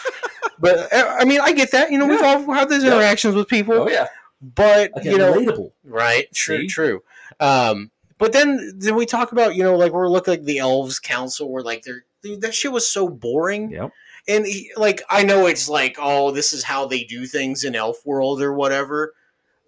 But 0.57 0.93
uh, 0.93 1.17
I 1.19 1.25
mean, 1.25 1.41
I 1.41 1.53
get 1.53 1.73
that. 1.73 1.91
You 1.91 1.99
know, 1.99 2.07
we've 2.07 2.23
all 2.23 2.41
had 2.55 2.69
those 2.69 2.85
Yeah. 2.85 2.95
interactions 2.95 3.35
with 3.35 3.49
people. 3.49 3.75
oh 3.75 3.89
yeah, 3.89 4.07
But 4.41 4.93
you 5.05 5.19
know, 5.19 5.35
relatable. 5.35 5.73
Right. 5.83 6.33
True. 6.33 6.61
See? 6.61 6.67
True. 6.69 7.03
Um, 7.41 7.91
but 8.19 8.33
then 8.33 8.73
then 8.77 8.95
we 8.95 9.05
talk 9.05 9.33
about 9.33 9.57
you 9.57 9.65
know 9.65 9.77
like 9.77 9.93
we're 9.93 10.09
looking 10.09 10.33
like 10.33 10.45
the 10.45 10.59
elves 10.59 11.01
council 11.01 11.51
where 11.51 11.63
like 11.63 11.83
they're 11.83 12.05
that 12.39 12.55
shit 12.55 12.73
was 12.73 12.89
so 12.89 13.09
boring. 13.09 13.73
Yep. 13.73 13.91
And 14.27 14.47
he, 14.47 14.71
like 14.77 15.03
I 15.11 15.23
know 15.25 15.47
it's 15.47 15.69
like 15.69 15.97
oh 16.01 16.31
this 16.31 16.53
is 16.53 16.63
how 16.65 16.87
they 16.87 17.05
do 17.05 17.27
things 17.27 17.65
in 17.65 17.75
elf 17.75 18.05
world 18.07 18.41
or 18.43 18.53
whatever. 18.55 19.13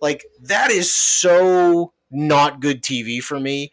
Like 0.01 0.25
that 0.43 0.71
is 0.71 0.95
so 0.95 1.93
not 2.11 2.61
good 2.61 2.83
TV 2.83 3.23
for 3.23 3.39
me. 3.41 3.73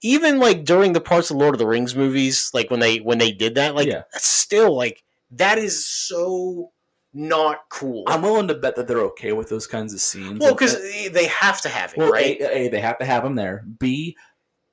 Even 0.00 0.38
like 0.38 0.64
during 0.64 0.92
the 0.92 1.00
parts 1.00 1.30
of 1.30 1.36
Lord 1.36 1.54
of 1.54 1.58
the 1.58 1.66
Rings 1.66 1.96
movies, 1.96 2.50
like 2.54 2.70
when 2.70 2.80
they 2.80 2.98
when 2.98 3.18
they 3.18 3.32
did 3.32 3.54
that, 3.56 3.74
like 3.74 3.88
Yeah. 3.88 4.02
that's 4.12 4.28
still 4.28 4.76
like 4.76 5.02
that 5.32 5.58
is 5.58 5.86
so 5.86 6.70
not 7.14 7.62
cool. 7.70 8.04
I'm 8.06 8.22
willing 8.22 8.48
to 8.48 8.54
bet 8.54 8.76
that 8.76 8.86
they're 8.86 9.00
okay 9.06 9.32
with 9.32 9.48
those 9.48 9.66
kinds 9.66 9.92
of 9.94 10.00
scenes. 10.00 10.38
well, 10.38 10.52
because 10.52 10.78
they 11.10 11.26
have 11.26 11.60
to 11.62 11.68
have 11.68 11.92
it, 11.92 11.98
Well, 11.98 12.10
right? 12.12 12.38
a, 12.40 12.56
a, 12.56 12.68
they 12.68 12.80
have 12.80 12.98
to 12.98 13.04
have 13.04 13.24
them 13.24 13.34
there. 13.34 13.64
B, 13.78 14.16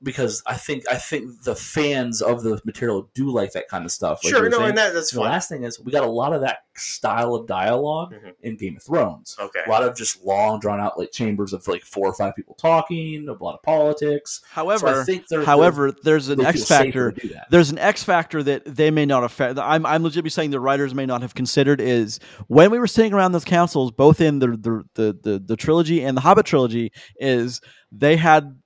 because 0.03 0.43
I 0.45 0.55
think 0.55 0.83
I 0.91 0.95
think 0.95 1.43
the 1.43 1.55
fans 1.55 2.21
of 2.21 2.43
the 2.43 2.61
material 2.65 3.09
do 3.13 3.31
like 3.31 3.53
that 3.53 3.67
kind 3.69 3.85
of 3.85 3.91
stuff. 3.91 4.23
Like 4.23 4.33
sure, 4.33 4.49
no, 4.49 4.57
saying. 4.57 4.69
and 4.69 4.77
that, 4.77 4.93
that's 4.93 5.11
the 5.11 5.17
fine. 5.21 5.31
last 5.31 5.49
thing 5.49 5.63
is 5.63 5.79
we 5.79 5.91
got 5.91 6.03
a 6.03 6.09
lot 6.09 6.33
of 6.33 6.41
that 6.41 6.59
style 6.75 7.33
of 7.33 7.47
dialog 7.47 8.13
Mhm. 8.13 8.33
in 8.41 8.57
Game 8.57 8.75
of 8.75 8.83
Thrones. 8.83 9.35
Okay. 9.39 9.61
A 9.65 9.69
lot 9.69 9.83
of 9.83 9.95
just 9.95 10.23
long, 10.25 10.59
drawn 10.59 10.79
out 10.81 10.99
like 10.99 11.11
chambers 11.11 11.53
of 11.53 11.65
like 11.67 11.83
four 11.83 12.07
or 12.07 12.13
five 12.13 12.35
people 12.35 12.53
talking, 12.55 13.27
a 13.29 13.31
lot 13.43 13.55
of 13.55 13.63
politics. 13.63 14.41
So 14.43 14.49
I 14.51 14.53
However, 14.55 15.03
think 15.05 15.27
they're, 15.29 15.45
however, 15.45 15.93
there's 16.03 16.27
an 16.29 16.41
X 16.45 16.65
factor. 16.67 17.11
to 17.13 17.21
do 17.27 17.33
that. 17.33 17.47
There's 17.49 17.71
an 17.71 17.77
X 17.79 18.03
factor 18.03 18.43
that 18.43 18.63
they 18.65 18.91
may 18.91 19.05
not 19.05 19.23
affect. 19.23 19.57
I'm 19.57 19.85
I'm 19.85 20.03
legitimately 20.03 20.31
saying 20.31 20.51
the 20.51 20.59
writers 20.59 20.93
may 20.93 21.05
not 21.05 21.21
have 21.21 21.33
considered 21.33 21.79
is 21.79 22.19
when 22.47 22.69
we 22.69 22.79
were 22.79 22.87
sitting 22.87 23.13
around 23.13 23.31
those 23.31 23.45
councils, 23.45 23.91
both 23.91 24.19
in 24.19 24.39
the 24.39 24.47
the 24.47 24.83
the 24.95 25.17
the, 25.23 25.39
the 25.45 25.55
trilogy 25.55 26.03
and 26.03 26.17
the 26.17 26.21
Hobbit 26.21 26.45
trilogy, 26.45 26.91
is 27.17 27.61
they 27.91 28.17
had 28.17 28.57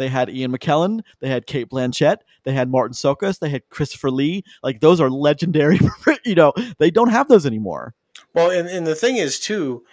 they 0.00 0.08
had 0.08 0.30
Ian 0.30 0.50
McKellen, 0.50 1.02
they 1.20 1.28
had 1.28 1.46
Cate 1.46 1.68
Blanchett, 1.68 2.16
they 2.44 2.52
had 2.52 2.70
Marton 2.70 2.94
Csokas, 2.94 3.38
they 3.38 3.50
had 3.50 3.68
Christopher 3.68 4.10
Lee. 4.10 4.42
Like 4.62 4.80
those 4.80 5.00
are 5.00 5.10
legendary. 5.10 5.78
you 6.24 6.34
know, 6.34 6.52
they 6.78 6.90
don't 6.90 7.10
have 7.10 7.28
those 7.28 7.44
anymore. 7.44 7.94
Well, 8.34 8.50
and, 8.50 8.66
and 8.68 8.86
the 8.86 8.94
thing 8.94 9.16
is 9.16 9.38
too, 9.38 9.84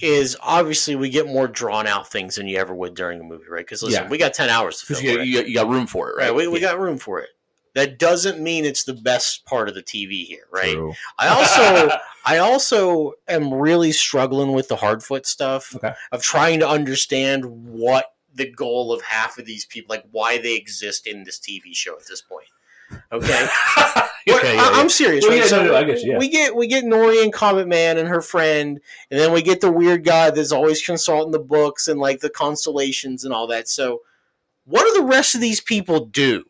is 0.00 0.36
obviously 0.40 0.94
we 0.94 1.10
get 1.10 1.26
more 1.26 1.48
drawn 1.48 1.86
out 1.88 2.08
things 2.08 2.36
than 2.36 2.46
you 2.46 2.56
ever 2.58 2.72
would 2.74 2.94
during 2.94 3.20
a 3.20 3.24
movie, 3.24 3.48
right? 3.50 3.64
Because 3.66 3.82
listen, 3.82 4.04
Yeah. 4.04 4.08
we 4.08 4.16
got 4.16 4.32
ten 4.32 4.48
hours 4.48 4.78
to 4.80 4.86
film. 4.94 5.04
you, 5.04 5.18
right? 5.18 5.26
you, 5.26 5.34
got- 5.40 5.48
you 5.48 5.54
got 5.54 5.68
room 5.68 5.86
for 5.88 6.10
it, 6.10 6.16
right? 6.16 6.26
Right, 6.28 6.34
we, 6.36 6.46
we 6.48 6.60
Yeah. 6.60 6.68
got 6.70 6.78
room 6.80 6.98
for 6.98 7.18
it. 7.20 7.30
That 7.74 7.98
doesn't 7.98 8.40
mean 8.40 8.64
it's 8.64 8.84
the 8.84 8.94
best 8.94 9.44
part 9.44 9.68
of 9.68 9.74
the 9.74 9.82
TV 9.82 10.24
here, 10.24 10.44
right? 10.52 10.72
True. 10.74 10.94
I 11.18 11.28
also 11.28 11.96
I 12.24 12.38
also 12.38 13.12
am 13.28 13.52
really 13.54 13.92
struggling 13.92 14.52
with 14.52 14.68
the 14.68 14.76
hardfoot 14.76 15.26
stuff 15.26 15.74
Okay. 15.76 15.92
of 16.12 16.22
trying 16.22 16.60
to 16.60 16.68
understand 16.68 17.44
what 17.44 18.06
the 18.38 18.50
goal 18.50 18.92
of 18.92 19.02
half 19.02 19.36
of 19.38 19.44
these 19.44 19.66
people 19.66 19.94
like 19.94 20.04
why 20.10 20.38
they 20.38 20.54
exist 20.54 21.06
in 21.06 21.24
this 21.24 21.38
TV 21.38 21.74
show 21.74 21.94
at 21.94 22.06
this 22.06 22.22
point. 22.22 22.48
Okay. 23.12 23.48
Okay, 24.30 24.56
yeah, 24.56 24.70
I, 24.74 24.80
am 24.80 24.90
serious. 24.90 25.24
Well, 25.24 25.32
right? 25.32 25.40
yeah, 25.40 25.46
so 25.46 25.62
no, 25.62 25.70
no, 25.70 25.76
I 25.76 25.84
get 25.84 26.02
you, 26.02 26.12
yeah. 26.12 26.18
We 26.18 26.28
get 26.28 26.54
we 26.54 26.66
get 26.66 26.84
Nori 26.84 27.22
and 27.22 27.32
Comet 27.32 27.66
Man 27.66 27.96
and 27.96 28.06
her 28.08 28.20
friend, 28.20 28.78
and 29.10 29.18
then 29.18 29.32
we 29.32 29.40
get 29.40 29.62
the 29.62 29.72
weird 29.72 30.04
guy 30.04 30.30
that's 30.30 30.52
always 30.52 30.82
consulting 30.82 31.32
the 31.32 31.38
books 31.38 31.88
and 31.88 31.98
like 31.98 32.20
the 32.20 32.28
constellations 32.28 33.24
and 33.24 33.32
all 33.32 33.46
that. 33.46 33.68
So, 33.68 34.02
what 34.66 34.84
do 34.84 35.00
the 35.00 35.06
rest 35.06 35.34
of 35.34 35.40
these 35.40 35.62
people 35.62 36.04
do? 36.04 36.44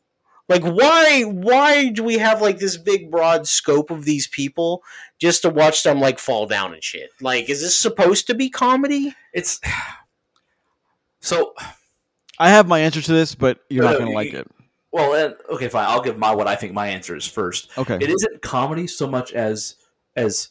Like, 0.49 0.65
why 0.65 1.23
why 1.23 1.91
do 1.91 2.03
we 2.03 2.19
have 2.19 2.41
like 2.41 2.59
this 2.59 2.77
big 2.77 3.11
broad 3.11 3.47
scope 3.47 3.91
of 3.91 4.05
these 4.05 4.27
people 4.27 4.83
just 5.19 5.43
to 5.43 5.51
watch 5.51 5.83
them 5.83 6.01
like 6.01 6.19
fall 6.19 6.47
down 6.47 6.73
and 6.73 6.83
shit? 6.83 7.11
Like, 7.21 7.49
is 7.49 7.61
this 7.61 7.81
supposed 7.81 8.27
to 8.27 8.35
be 8.35 8.51
comedy? 8.51 9.15
It's 9.33 9.61
so 11.21 11.55
I 12.39 12.51
have 12.51 12.69
my 12.69 12.79
answer 12.81 13.03
to 13.03 13.13
this, 13.13 13.35
but 13.35 13.61
you're 13.69 13.85
No, 13.85 13.91
not 13.91 13.99
going 13.99 14.11
to 14.11 14.15
like 14.15 14.33
it. 14.33 14.49
well. 14.93 15.15
And, 15.15 15.35
okay, 15.51 15.69
fine. 15.69 15.87
I'll 15.87 16.03
give 16.03 16.19
my 16.19 16.35
what 16.35 16.47
I 16.47 16.57
think 16.57 16.73
my 16.73 16.89
answer 16.89 17.17
is 17.17 17.27
first. 17.27 17.71
Okay. 17.77 17.97
It 18.01 18.11
isn't 18.11 18.43
comedy 18.43 18.87
so 18.87 19.07
much 19.07 19.33
as 19.33 19.77
as 20.17 20.51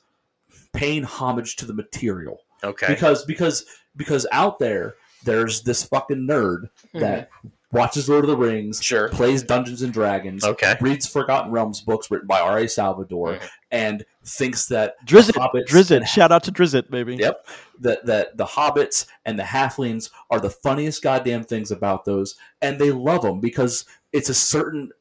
paying 0.74 1.04
homage 1.04 1.56
to 1.58 1.66
the 1.66 1.74
material 1.74 2.42
Okay, 2.64 2.88
because 2.88 3.24
because 3.26 3.66
because 3.96 4.26
out 4.32 4.60
there 4.60 4.96
there's 5.24 5.64
this 5.64 5.84
fucking 5.84 6.28
nerd 6.28 6.70
hmm. 6.92 7.00
that 7.00 7.30
watches 7.72 8.08
Lord 8.08 8.24
of 8.24 8.30
the 8.30 8.38
Rings, 8.38 8.82
sure. 8.82 9.10
plays 9.10 9.44
Dungeons 9.44 9.82
and 9.82 9.92
Dragons, 9.92 10.44
Okay, 10.44 10.76
reads 10.80 11.06
Forgotten 11.08 11.52
Realms 11.52 11.82
books 11.82 12.10
written 12.10 12.28
by 12.28 12.40
R.A. 12.40 12.68
Salvatore, 12.70 13.40
Mhm. 13.40 13.50
and 13.72 14.06
thinks 14.26 14.68
that 14.68 14.96
Drizzt, 15.06 15.32
Hobbits 15.32 15.68
Drizzt. 15.68 16.08
Shout 16.08 16.32
out 16.32 16.44
to 16.44 16.52
Drizzt, 16.52 16.90
baby. 16.90 17.16
Yep. 17.18 17.46
That 17.82 18.06
that 18.06 18.38
the 18.38 18.46
hobbits 18.46 19.06
and 19.26 19.38
the 19.38 19.44
halflings 19.44 20.10
are 20.30 20.40
the 20.40 20.50
funniest 20.50 21.02
goddamn 21.04 21.44
things 21.44 21.70
about 21.72 22.06
those, 22.06 22.36
and 22.62 22.80
they 22.80 22.92
love 22.92 23.22
them 23.22 23.40
because 23.42 23.84
it's 24.14 24.30
a 24.30 24.34
certain. 24.34 24.92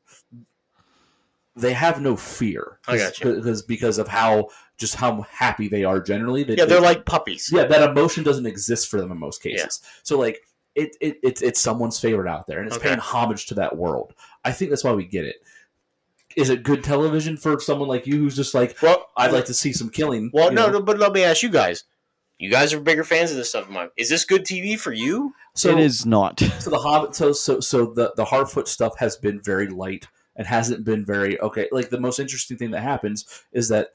They 1.59 1.72
have 1.72 2.02
no 2.02 2.16
fear. 2.16 2.78
I 2.86 2.98
got 2.98 3.18
you. 3.20 3.34
because 3.36 3.62
because 3.62 3.98
of 3.98 4.09
how 4.09 4.48
just 4.76 4.97
how 4.97 5.22
happy 5.30 5.68
they 5.68 5.84
are 5.84 6.01
generally. 6.01 6.43
That 6.44 6.59
Yeah, 6.59 6.64
they're 6.66 6.80
they- 6.80 6.86
like 6.86 7.06
puppies. 7.06 7.48
yeah, 7.51 7.64
that 7.64 7.88
emotion 7.90 8.24
doesn't 8.24 8.44
exist 8.44 8.88
for 8.88 9.01
them 9.01 9.10
in 9.10 9.18
most 9.18 9.43
cases. 9.43 9.80
So 10.02 10.18
like 10.18 10.40
it, 10.77 10.97
it 11.01 11.19
it's 11.23 11.43
it's 11.43 11.61
someone's 11.61 11.98
favorite 11.98 12.28
out 12.31 12.47
there, 12.47 12.59
and 12.59 12.69
it's 12.69 12.77
Okay. 12.77 12.89
paying 12.89 13.01
homage 13.01 13.47
to 13.47 13.55
that 13.55 13.77
world. 13.77 14.15
I 14.44 14.53
think 14.53 14.70
that's 14.70 14.85
why 14.85 14.93
we 14.93 15.05
get 15.05 15.24
it. 15.24 15.36
Is 16.36 16.51
it 16.51 16.62
good 16.62 16.85
television 16.85 17.36
for 17.39 17.59
someone 17.61 17.89
like 17.89 18.07
you 18.07 18.19
who's 18.19 18.36
just 18.36 18.55
like 18.55 18.77
Well, 18.82 19.09
I'd 19.16 19.32
like 19.32 19.47
to 19.47 19.55
see 19.55 19.73
some 19.73 19.89
killing? 19.89 20.31
Well, 20.35 20.53
no, 20.53 20.66
know? 20.66 20.74
no, 20.74 20.82
but 20.82 20.98
let 20.98 21.12
me 21.12 21.24
ask 21.24 21.43
you 21.43 21.48
guys. 21.48 21.85
You 22.39 22.51
guys 22.51 22.74
are 22.74 22.81
bigger 22.81 23.05
fans 23.05 23.31
of 23.31 23.39
this 23.39 23.48
stuff 23.48 23.65
than 23.65 23.73
mine. 23.74 23.89
Is 23.97 24.11
this 24.11 24.27
good 24.27 24.44
TV 24.44 24.78
for 24.78 24.93
you? 24.93 25.35
So 25.55 25.70
it 25.70 25.78
is 25.78 26.05
not. 26.05 26.43
So 26.61 26.69
the 26.69 26.78
Hobbit, 26.78 27.15
so 27.15 27.32
so 27.32 27.61
so 27.61 27.86
the 27.86 28.12
the 28.16 28.27
Hardfoot 28.27 28.69
stuff 28.69 28.98
has 28.98 29.16
been 29.16 29.40
very 29.40 29.69
light 29.69 30.07
and 30.36 30.47
hasn't 30.47 30.85
been 30.85 31.05
very 31.05 31.40
okay. 31.40 31.69
Like 31.73 31.89
the 31.89 31.98
most 32.01 32.19
interesting 32.20 32.59
thing 32.59 32.73
that 32.73 32.82
happens 32.82 33.24
is 33.53 33.70
that 33.70 33.94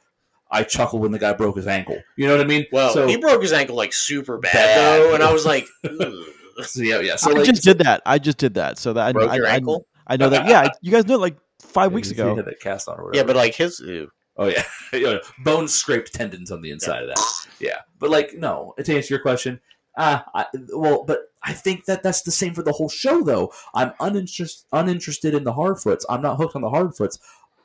I 0.49 0.64
chuckle 0.64 0.98
when 0.99 1.12
the 1.12 1.20
guy 1.20 1.34
broke 1.34 1.58
his 1.58 1.68
ankle. 1.68 2.02
You 2.18 2.28
know 2.28 2.36
what 2.36 2.44
I 2.44 2.48
mean? 2.48 2.66
Well, 2.72 2.91
so, 2.94 3.08
he 3.08 3.18
broke 3.18 3.44
his 3.44 3.53
ankle 3.53 3.76
like 3.76 3.94
super 3.94 4.38
bad, 4.40 4.52
Bad. 4.53 4.78
though, 4.78 5.14
and 5.14 5.22
I 5.24 5.32
was 5.32 5.45
like, 5.45 5.68
"Ugh." 5.86 6.14
so 6.68 6.82
yeah, 6.82 7.00
yeah. 7.00 7.16
So 7.16 7.32
I 7.32 7.36
like, 7.36 7.46
just 7.46 7.64
did 7.64 7.80
that. 7.80 8.02
I 8.06 8.20
just 8.20 8.38
did 8.38 8.56
that. 8.56 8.78
So 8.78 8.94
that 8.94 9.08
I, 9.08 9.12
broke 9.12 9.32
I, 9.32 9.36
your 9.36 9.48
I, 9.48 9.56
ankle. 9.56 9.88
I 10.08 10.18
know 10.18 10.30
that. 10.30 10.48
Yeah, 10.48 10.70
you 10.82 10.92
guys 10.92 11.06
know 11.06 11.16
it 11.16 11.22
like 11.22 11.38
five 11.62 11.94
weeks 11.94 12.12
ago. 12.12 12.36
had 12.36 12.46
that 12.46 12.60
cast 12.60 12.88
on. 12.88 12.98
Yeah, 13.14 13.24
but 13.24 13.36
like 13.36 13.56
his. 13.56 13.80
ew. 13.80 14.10
oh 14.38 14.48
yeah, 14.48 14.64
yeah, 14.94 15.18
bone 15.44 15.68
scraped 15.68 16.14
tendons 16.14 16.52
on 16.52 16.62
the 16.62 16.72
inside 16.72 17.04
of 17.04 17.10
that. 17.10 17.24
Yeah, 17.60 17.80
but 18.00 18.10
like 18.10 18.34
no. 18.36 18.74
To 18.84 18.96
answer 18.96 19.14
your 19.14 19.22
question, 19.22 19.60
uh, 19.98 20.22
I, 20.34 20.46
well, 20.74 21.04
but 21.04 21.32
I 21.44 21.54
think 21.54 21.86
that 21.86 22.04
that's 22.04 22.22
the 22.22 22.32
same 22.32 22.54
for 22.54 22.64
the 22.64 22.72
whole 22.72 22.90
show. 22.90 23.24
Though 23.24 23.54
I'm 23.74 23.94
uninterested 24.00 24.66
uninterested 24.72 25.34
in 25.34 25.44
the 25.44 25.54
Hardfoots. 25.54 26.04
I'm 26.10 26.22
not 26.22 26.38
hooked 26.38 26.56
on 26.56 26.62
the 26.62 26.70
Hardfoots. 26.70 27.20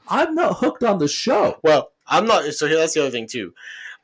I'm 0.08 0.34
not 0.34 0.58
hooked 0.58 0.84
on 0.84 0.98
the 0.98 1.08
show. 1.08 1.58
Well, 1.62 1.90
I'm 2.06 2.26
not. 2.26 2.44
So 2.54 2.68
that's 2.68 2.94
the 2.94 3.00
other 3.00 3.10
thing 3.10 3.26
too. 3.26 3.52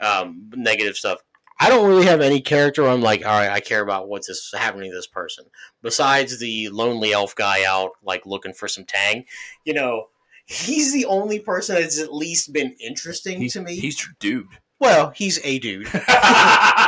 Um, 0.00 0.50
negative 0.54 0.96
stuff. 0.96 1.18
I 1.62 1.68
don't 1.68 1.88
really 1.88 2.06
have 2.06 2.20
any 2.20 2.40
character. 2.40 2.82
Where 2.82 2.90
I'm 2.90 3.02
like, 3.02 3.24
all 3.24 3.32
right, 3.38 3.50
I 3.50 3.60
care 3.60 3.82
about 3.82 4.08
what's 4.08 4.26
this 4.28 4.52
happening 4.56 4.90
to 4.90 4.96
this 4.96 5.06
person. 5.06 5.44
Besides 5.82 6.38
the 6.38 6.68
lonely 6.70 7.12
elf 7.12 7.34
guy 7.34 7.64
out, 7.64 7.92
like 8.02 8.26
looking 8.26 8.52
for 8.52 8.68
some 8.68 8.84
tang. 8.84 9.24
You 9.64 9.74
know, 9.74 10.06
he's 10.46 10.92
the 10.92 11.06
only 11.06 11.38
person 11.40 11.76
that's 11.76 12.00
at 12.00 12.12
least 12.12 12.52
been 12.52 12.74
interesting 12.80 13.38
He's, 13.40 13.52
to 13.54 13.62
me. 13.62 13.76
he's 13.76 14.00
your 14.02 14.14
dude. 14.20 14.48
well, 14.80 15.10
he's 15.14 15.40
a 15.44 15.58
dude. 15.58 15.88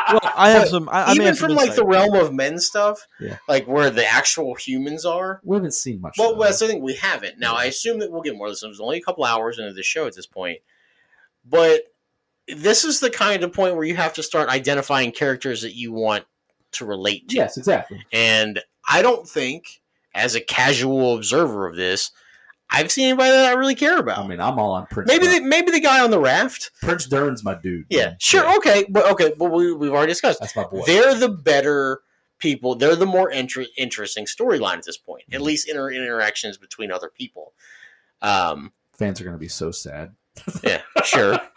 Well, 0.07 0.21
I 0.37 0.51
have 0.51 0.63
But 0.65 0.69
some. 0.69 0.89
I, 0.91 1.05
I 1.05 1.15
may 1.15 1.23
Even 1.25 1.35
from 1.35 1.53
like 1.53 1.69
insight. 1.69 1.77
the 1.77 1.87
realm 1.87 2.15
of 2.15 2.33
men 2.33 2.59
stuff, 2.59 3.09
Yeah. 3.19 3.39
like 3.49 3.67
where 3.67 3.89
the 3.89 4.07
actual 4.07 4.55
humans 4.55 5.07
are. 5.07 5.41
we 5.43 5.57
haven't 5.57 5.73
seen 5.73 6.03
much. 6.03 6.17
Well, 6.19 6.35
though. 6.37 6.43
that's 6.45 6.59
the 6.59 6.69
thing. 6.69 6.83
We 6.83 6.95
haven't. 6.95 7.39
Now, 7.39 7.55
I 7.55 7.65
assume 7.65 8.01
that 8.01 8.13
we'll 8.13 8.21
get 8.21 8.37
more 8.37 8.49
of 8.49 8.53
this. 8.53 8.63
It 8.63 8.69
was 8.69 8.81
only 8.81 8.99
a 8.99 9.03
couple 9.03 9.25
hours 9.25 9.59
into 9.59 9.73
the 9.73 9.83
show 9.83 10.07
at 10.07 10.15
this 10.15 10.27
point. 10.27 10.59
But 11.45 11.85
this 12.49 12.85
is 12.85 13.01
the 13.01 13.11
kind 13.11 13.43
of 13.43 13.53
point 13.53 13.75
where 13.77 13.85
you 13.85 13.97
have 13.97 14.15
to 14.15 14.23
start 14.23 14.49
identifying 14.49 15.13
characters 15.13 15.63
that 15.63 15.75
you 15.75 15.93
want 15.93 16.25
to 16.73 16.85
relate 16.85 17.29
to. 17.29 17.37
yes, 17.37 17.57
exactly. 17.57 18.05
And 18.13 18.61
I 18.89 19.01
don't 19.03 19.29
think, 19.29 19.81
as 20.15 20.35
a 20.35 20.41
casual 20.41 21.17
observer 21.17 21.67
of 21.67 21.77
this, 21.77 22.11
I've 22.71 22.91
seen 22.91 23.09
anybody 23.09 23.31
that 23.31 23.47
I 23.47 23.53
really 23.53 23.75
care 23.75 23.99
about. 23.99 24.19
I 24.19 24.27
mean, 24.27 24.41
I'm 24.41 24.59
all 24.59 24.73
on 24.73 24.87
Prince. 24.87 25.09
maybe 25.09 25.27
the, 25.29 25.41
maybe 25.41 25.71
the 25.71 25.81
guy 25.81 26.03
on 26.03 26.11
the 26.11 26.19
raft. 26.19 26.71
Prince 26.83 27.07
Durin's 27.07 27.45
my 27.45 27.55
dude. 27.55 27.87
Yeah, 27.91 28.07
man. 28.07 28.17
sure, 28.19 28.43
Yeah, 28.45 28.57
okay, 28.57 28.87
but 28.89 29.09
okay, 29.13 29.33
but 29.39 29.53
we, 29.53 29.73
we've 29.73 29.93
already 29.93 30.11
discussed. 30.13 30.41
that's 30.41 30.57
my 30.57 30.65
boy. 30.65 30.83
They're 30.87 31.15
the 31.15 31.29
better 31.29 32.01
people. 32.39 32.75
They're 32.75 32.97
the 32.97 33.07
more 33.07 33.31
inter- 33.31 33.67
interesting 33.77 34.25
storyline 34.25 34.79
at 34.79 34.85
this 34.85 34.97
point. 34.97 35.25
At 35.33 35.41
least 35.43 35.69
inter- 35.69 35.91
interactions 35.91 36.57
between 36.57 36.91
other 36.91 37.09
people. 37.09 37.53
Um, 38.23 38.73
Fans 38.93 39.21
are 39.21 39.25
gonna 39.25 39.39
be 39.39 39.49
so 39.49 39.71
sad. 39.71 40.15
yeah, 40.65 40.81
sure. 41.05 41.39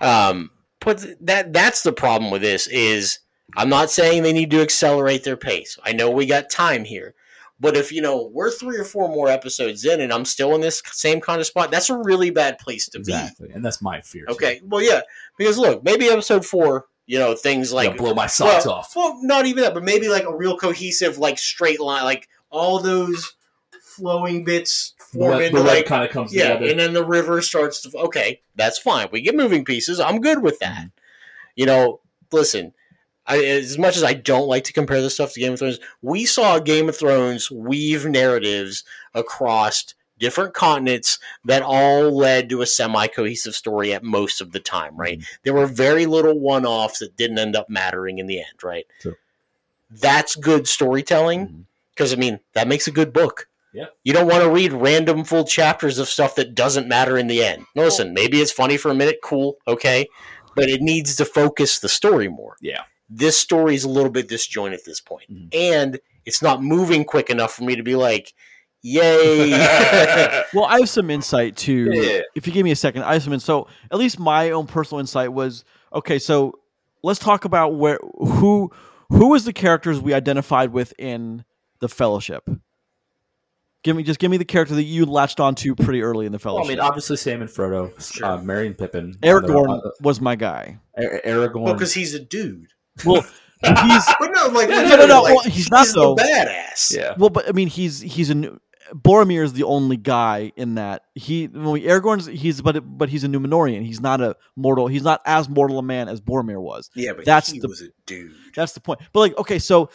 Um, 0.00 0.50
but 0.80 1.04
that 1.20 1.52
that's 1.52 1.82
the 1.82 1.92
problem 1.92 2.30
with 2.30 2.42
this 2.42 2.66
is 2.66 3.18
I'm 3.56 3.68
not 3.68 3.90
saying 3.90 4.22
they 4.22 4.32
need 4.32 4.50
to 4.50 4.62
accelerate 4.62 5.24
their 5.24 5.36
pace. 5.36 5.78
I 5.82 5.92
know 5.92 6.10
we 6.10 6.26
got 6.26 6.50
time 6.50 6.84
here. 6.84 7.14
But 7.58 7.76
if 7.76 7.90
you 7.90 8.02
know 8.02 8.30
we're 8.32 8.50
three 8.50 8.76
or 8.76 8.84
four 8.84 9.08
more 9.08 9.28
episodes 9.28 9.84
in 9.84 10.00
and 10.00 10.12
I'm 10.12 10.26
still 10.26 10.54
in 10.54 10.60
this 10.60 10.82
same 10.92 11.20
kind 11.20 11.40
of 11.40 11.46
spot, 11.46 11.70
that's 11.70 11.88
a 11.88 11.96
really 11.96 12.30
bad 12.30 12.58
place 12.58 12.86
to 12.90 12.98
be. 12.98 13.12
Exactly, 13.12 13.50
and 13.50 13.64
that's 13.64 13.80
my 13.80 14.02
fear. 14.02 14.26
be. 14.26 14.32
Okay. 14.32 14.60
Well, 14.64 14.82
yeah, 14.82 15.00
because 15.38 15.56
look, 15.56 15.82
maybe 15.82 16.06
episode 16.08 16.44
four, 16.44 16.86
you 17.06 17.18
know, 17.18 17.34
things 17.34 17.72
like 17.72 17.88
like 17.88 17.96
blow 17.96 18.12
my 18.12 18.26
socks 18.26 18.66
well, 18.66 18.74
off. 18.74 18.92
Well, 18.94 19.18
not 19.22 19.46
even 19.46 19.62
that, 19.62 19.72
but 19.72 19.84
maybe 19.84 20.08
like 20.08 20.24
a 20.24 20.36
real 20.36 20.58
cohesive, 20.58 21.16
like 21.16 21.38
straight 21.38 21.80
line, 21.80 22.04
like 22.04 22.28
all 22.50 22.78
those 22.78 23.34
flowing 23.82 24.44
bits 24.44 24.92
form 25.16 25.38
The 25.38 25.46
into 25.46 25.56
red 25.58 25.66
like 25.66 25.86
kind 25.86 26.04
of 26.04 26.10
comes 26.10 26.34
yeah, 26.34 26.54
together. 26.54 26.70
and 26.70 26.80
then 26.80 26.92
the 26.92 27.04
river 27.04 27.42
starts 27.42 27.82
to. 27.82 27.98
Okay, 27.98 28.40
that's 28.54 28.78
fine. 28.78 29.08
We 29.10 29.20
get 29.20 29.34
moving 29.34 29.64
pieces. 29.64 30.00
I'm 30.00 30.20
good 30.20 30.42
with 30.42 30.58
that. 30.60 30.78
Mm-hmm. 30.78 30.88
You 31.56 31.66
know, 31.66 32.00
listen. 32.32 32.72
I, 33.28 33.44
as 33.44 33.76
much 33.76 33.96
as 33.96 34.04
I 34.04 34.14
don't 34.14 34.46
like 34.46 34.62
to 34.64 34.72
compare 34.72 35.02
this 35.02 35.14
stuff 35.14 35.32
to 35.32 35.40
Game 35.40 35.52
of 35.52 35.58
Thrones, 35.58 35.80
we 36.00 36.24
saw 36.24 36.60
Game 36.60 36.88
of 36.88 36.96
Thrones 36.96 37.50
weave 37.50 38.06
narratives 38.06 38.84
across 39.14 39.94
different 40.20 40.54
continents 40.54 41.18
that 41.44 41.60
all 41.60 42.16
led 42.16 42.48
to 42.50 42.62
a 42.62 42.66
semi-cohesive 42.66 43.56
story 43.56 43.92
at 43.92 44.04
most 44.04 44.40
of 44.40 44.52
the 44.52 44.60
time. 44.60 44.96
Right? 44.96 45.18
Mm-hmm. 45.18 45.34
There 45.42 45.54
were 45.54 45.66
very 45.66 46.06
little 46.06 46.38
one-offs 46.38 47.00
that 47.00 47.16
didn't 47.16 47.40
end 47.40 47.56
up 47.56 47.68
mattering 47.68 48.18
in 48.18 48.28
the 48.28 48.38
end. 48.38 48.62
Right? 48.62 48.86
True. 49.00 49.16
That's 49.90 50.36
good 50.36 50.68
storytelling 50.68 51.46
mm-hmm. 51.46 51.60
because 51.94 52.12
I 52.12 52.16
mean 52.16 52.38
that 52.52 52.68
makes 52.68 52.86
a 52.86 52.92
good 52.92 53.12
book. 53.12 53.48
Yeah. 53.76 53.86
You 54.04 54.12
don't 54.14 54.26
want 54.26 54.42
to 54.42 54.50
read 54.50 54.72
random 54.72 55.22
full 55.24 55.44
chapters 55.44 55.98
of 55.98 56.08
stuff 56.08 56.34
that 56.36 56.54
doesn't 56.54 56.88
matter 56.88 57.18
in 57.18 57.26
the 57.26 57.44
end. 57.44 57.64
No, 57.74 57.82
listen, 57.84 58.14
maybe 58.14 58.40
it's 58.40 58.50
funny 58.50 58.76
for 58.78 58.90
a 58.90 58.94
minute, 58.94 59.18
cool, 59.22 59.56
okay, 59.68 60.06
but 60.54 60.68
it 60.70 60.80
needs 60.80 61.14
to 61.16 61.24
focus 61.26 61.78
the 61.80 61.88
story 61.88 62.28
more. 62.28 62.56
Yeah. 62.62 62.80
This 63.10 63.38
story 63.38 63.74
is 63.74 63.84
a 63.84 63.88
little 63.90 64.10
bit 64.10 64.28
disjointed 64.28 64.78
at 64.80 64.84
this 64.86 65.00
point, 65.00 65.30
Mhm. 65.30 65.54
and 65.54 66.00
it's 66.24 66.40
not 66.42 66.62
moving 66.62 67.04
quick 67.04 67.28
enough 67.30 67.52
for 67.54 67.64
me 67.64 67.76
to 67.76 67.82
be 67.82 67.94
like, 67.96 68.32
"Yay!" 68.82 69.50
Well, 70.54 70.64
I 70.64 70.78
have 70.80 70.88
some 70.88 71.10
insight 71.10 71.56
too. 71.56 71.90
Yeah. 71.92 72.20
If 72.34 72.46
you 72.46 72.52
give 72.52 72.64
me 72.64 72.70
a 72.70 72.76
second, 72.76 73.02
I 73.02 73.12
have 73.14 73.22
some. 73.22 73.32
insight. 73.32 73.46
So, 73.46 73.68
at 73.92 73.98
least 73.98 74.18
my 74.18 74.50
own 74.50 74.66
personal 74.66 75.00
insight 75.00 75.32
was 75.32 75.64
okay. 75.92 76.18
So, 76.18 76.54
let's 77.02 77.18
talk 77.20 77.44
about 77.44 77.74
where 77.74 77.98
who 78.18 78.70
who 79.10 79.28
was 79.28 79.44
the 79.44 79.52
characters 79.52 80.00
we 80.00 80.14
identified 80.14 80.72
with 80.72 80.92
in 80.98 81.44
the 81.80 81.88
Fellowship. 81.88 82.48
Give 83.86 83.94
me 83.94 84.02
just 84.02 84.18
give 84.18 84.32
me 84.32 84.36
the 84.36 84.44
character 84.44 84.74
that 84.74 84.82
you 84.82 85.06
latched 85.06 85.38
onto 85.38 85.76
pretty 85.76 86.02
early 86.02 86.26
in 86.26 86.32
the 86.32 86.40
Well, 86.44 86.58
I 86.58 86.66
mean, 86.66 86.80
obviously 86.80 87.16
Sam 87.16 87.40
and 87.40 87.48
Frodo, 87.48 87.92
Sure. 88.12 88.26
uh, 88.26 88.42
Merry 88.42 88.66
and 88.66 88.76
Pippin, 88.76 89.14
Aragorn 89.22 89.68
on 89.68 89.78
the- 89.84 89.92
was 90.00 90.20
my 90.20 90.34
guy. 90.34 90.78
on 90.98 91.04
the- 91.04 91.28
A- 91.28 91.32
Aragorn. 91.48 91.60
well, 91.62 91.74
because 91.74 91.94
he's 91.94 92.12
a 92.12 92.18
dude. 92.18 92.66
Well, 93.04 93.22
he's 93.62 94.04
But 94.18 94.30
no, 94.34 94.48
like 94.48 94.68
No, 94.68 94.74
no, 94.82 94.82
literally, 94.88 95.06
no, 95.06 95.22
like, 95.22 95.34
well, 95.36 95.44
he's 95.44 95.70
not, 95.70 95.86
the 95.86 95.92
though. 95.94 96.16
badass. 96.16 96.96
yeah, 96.96 97.14
well, 97.16 97.30
but 97.30 97.48
I 97.48 97.52
mean, 97.52 97.68
he's 97.68 98.00
he's 98.00 98.28
a 98.28 98.34
new- 98.34 98.60
Boromir 98.92 99.42
is 99.42 99.52
the 99.52 99.64
only 99.64 99.96
guy 99.96 100.52
in 100.56 100.76
that 100.76 101.02
he 101.16 101.46
when 101.46 101.70
we, 101.70 101.82
Aragorn's 101.82 102.26
he's 102.26 102.60
but 102.60 102.80
but 102.98 103.08
he's 103.08 103.24
a 103.24 103.28
Numenorean. 103.28 103.84
He's 103.84 104.00
not 104.00 104.20
a 104.20 104.36
mortal. 104.54 104.86
He's 104.86 105.02
not 105.02 105.22
as 105.26 105.48
mortal 105.48 105.78
a 105.80 105.82
man 105.82 106.08
as 106.08 106.20
Boromir 106.20 106.60
was. 106.60 106.88
yeah, 106.94 107.12
but 107.12 107.24
That's 107.24 107.50
he 107.50 107.58
the- 107.60 107.66
was 107.68 107.82
a 107.82 107.88
dude. 108.06 108.32
That's 108.54 108.72
the 108.74 108.80
point. 108.80 109.00
But 109.12 109.20
like, 109.20 109.38
okay, 109.38 109.58
so 109.58 109.90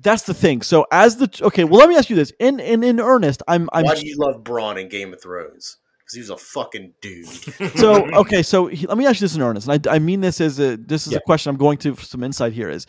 that's 0.00 0.22
the 0.22 0.34
thing. 0.34 0.62
So 0.62 0.86
as 0.92 1.16
the 1.16 1.30
okay, 1.42 1.64
well, 1.64 1.78
let 1.80 1.88
me 1.88 1.96
ask 1.96 2.08
you 2.10 2.16
this. 2.16 2.32
In 2.38 2.60
in 2.60 2.82
in 2.84 3.00
earnest, 3.00 3.42
I'm 3.48 3.68
I'm 3.72 3.84
Why 3.84 3.94
do 3.94 4.06
you 4.06 4.16
love 4.18 4.42
Bronn 4.44 4.80
in 4.80 4.88
Game 4.88 5.12
of 5.12 5.20
Thrones? 5.22 5.78
Because 5.98 6.14
he 6.14 6.20
was 6.20 6.30
a 6.30 6.36
fucking 6.36 6.94
dude. 7.02 7.26
so 7.76 8.06
okay. 8.14 8.42
So 8.42 8.66
he, 8.66 8.86
let 8.86 8.96
me 8.96 9.06
ask 9.06 9.20
you 9.20 9.24
this 9.24 9.34
in 9.36 9.42
earnest, 9.42 9.68
and 9.68 9.86
I, 9.86 9.96
I 9.96 9.98
mean 9.98 10.20
this 10.20 10.40
as 10.40 10.58
a 10.58 10.76
this 10.76 11.06
is 11.06 11.12
Yeah. 11.12 11.18
a 11.18 11.22
question 11.22 11.50
I'm 11.50 11.56
going 11.56 11.78
to 11.78 11.94
for 11.94 12.04
some 12.04 12.22
insight 12.22 12.52
here. 12.52 12.70
Is 12.70 12.86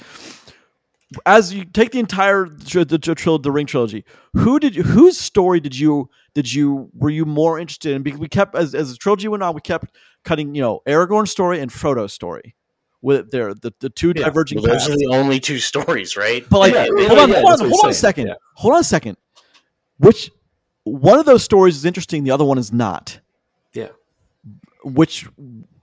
as 1.26 1.54
you 1.54 1.66
take 1.66 1.92
the 1.92 2.00
entire 2.00 2.48
the, 2.48 2.86
the, 2.86 2.98
tril- 3.00 3.42
the 3.42 3.52
Ring 3.52 3.66
trilogy, 3.66 4.06
who 4.34 4.60
did 4.60 4.76
you, 4.76 4.84
whose 4.84 5.18
story 5.20 5.60
did 5.60 5.78
you 5.78 6.10
did 6.36 6.54
you 6.54 6.90
were 6.94 7.10
you 7.10 7.26
more 7.26 7.60
interested 7.60 7.96
in? 7.96 8.04
Because 8.04 8.20
we 8.20 8.28
kept 8.30 8.56
as 8.56 8.76
as 8.76 8.92
the 8.92 8.98
trilogy 8.98 9.28
went 9.28 9.42
on, 9.42 9.56
we 9.56 9.62
kept 9.62 9.96
cutting 10.24 10.54
you 10.54 10.62
know 10.62 10.82
Aragorn's 10.88 11.32
story 11.32 11.60
and 11.60 11.72
Frodo's 11.72 12.14
story 12.14 12.56
with 13.02 13.32
their 13.32 13.54
the, 13.54 13.74
the 13.80 13.90
two 13.90 14.14
Yeah. 14.16 14.26
diverging 14.26 14.58
Well, 14.62 14.74
those 14.74 14.84
paths. 14.84 14.90
are 14.90 14.98
the 14.98 15.10
only 15.12 15.40
two 15.40 15.60
stories, 15.60 16.18
right? 16.18 16.46
But 16.50 16.60
like, 16.60 16.74
Yeah, 16.74 16.86
hold 17.08 17.20
on, 17.20 17.30
yeah, 17.30 17.42
hold 17.42 17.62
on, 17.62 17.70
hold 17.70 17.86
on 17.86 17.90
a 17.90 17.94
second. 17.94 18.34
Hold 18.56 18.74
on 18.76 18.82
a 18.82 18.84
second. 18.84 19.18
Which 19.98 20.32
one 20.84 21.20
of 21.20 21.26
those 21.26 21.44
stories 21.44 21.76
is 21.76 21.86
interesting? 21.86 22.24
The 22.24 22.32
other 22.32 22.46
one 22.46 22.58
is 22.58 22.72
not. 22.74 23.20
Yeah. 23.74 23.90
Which 24.84 25.28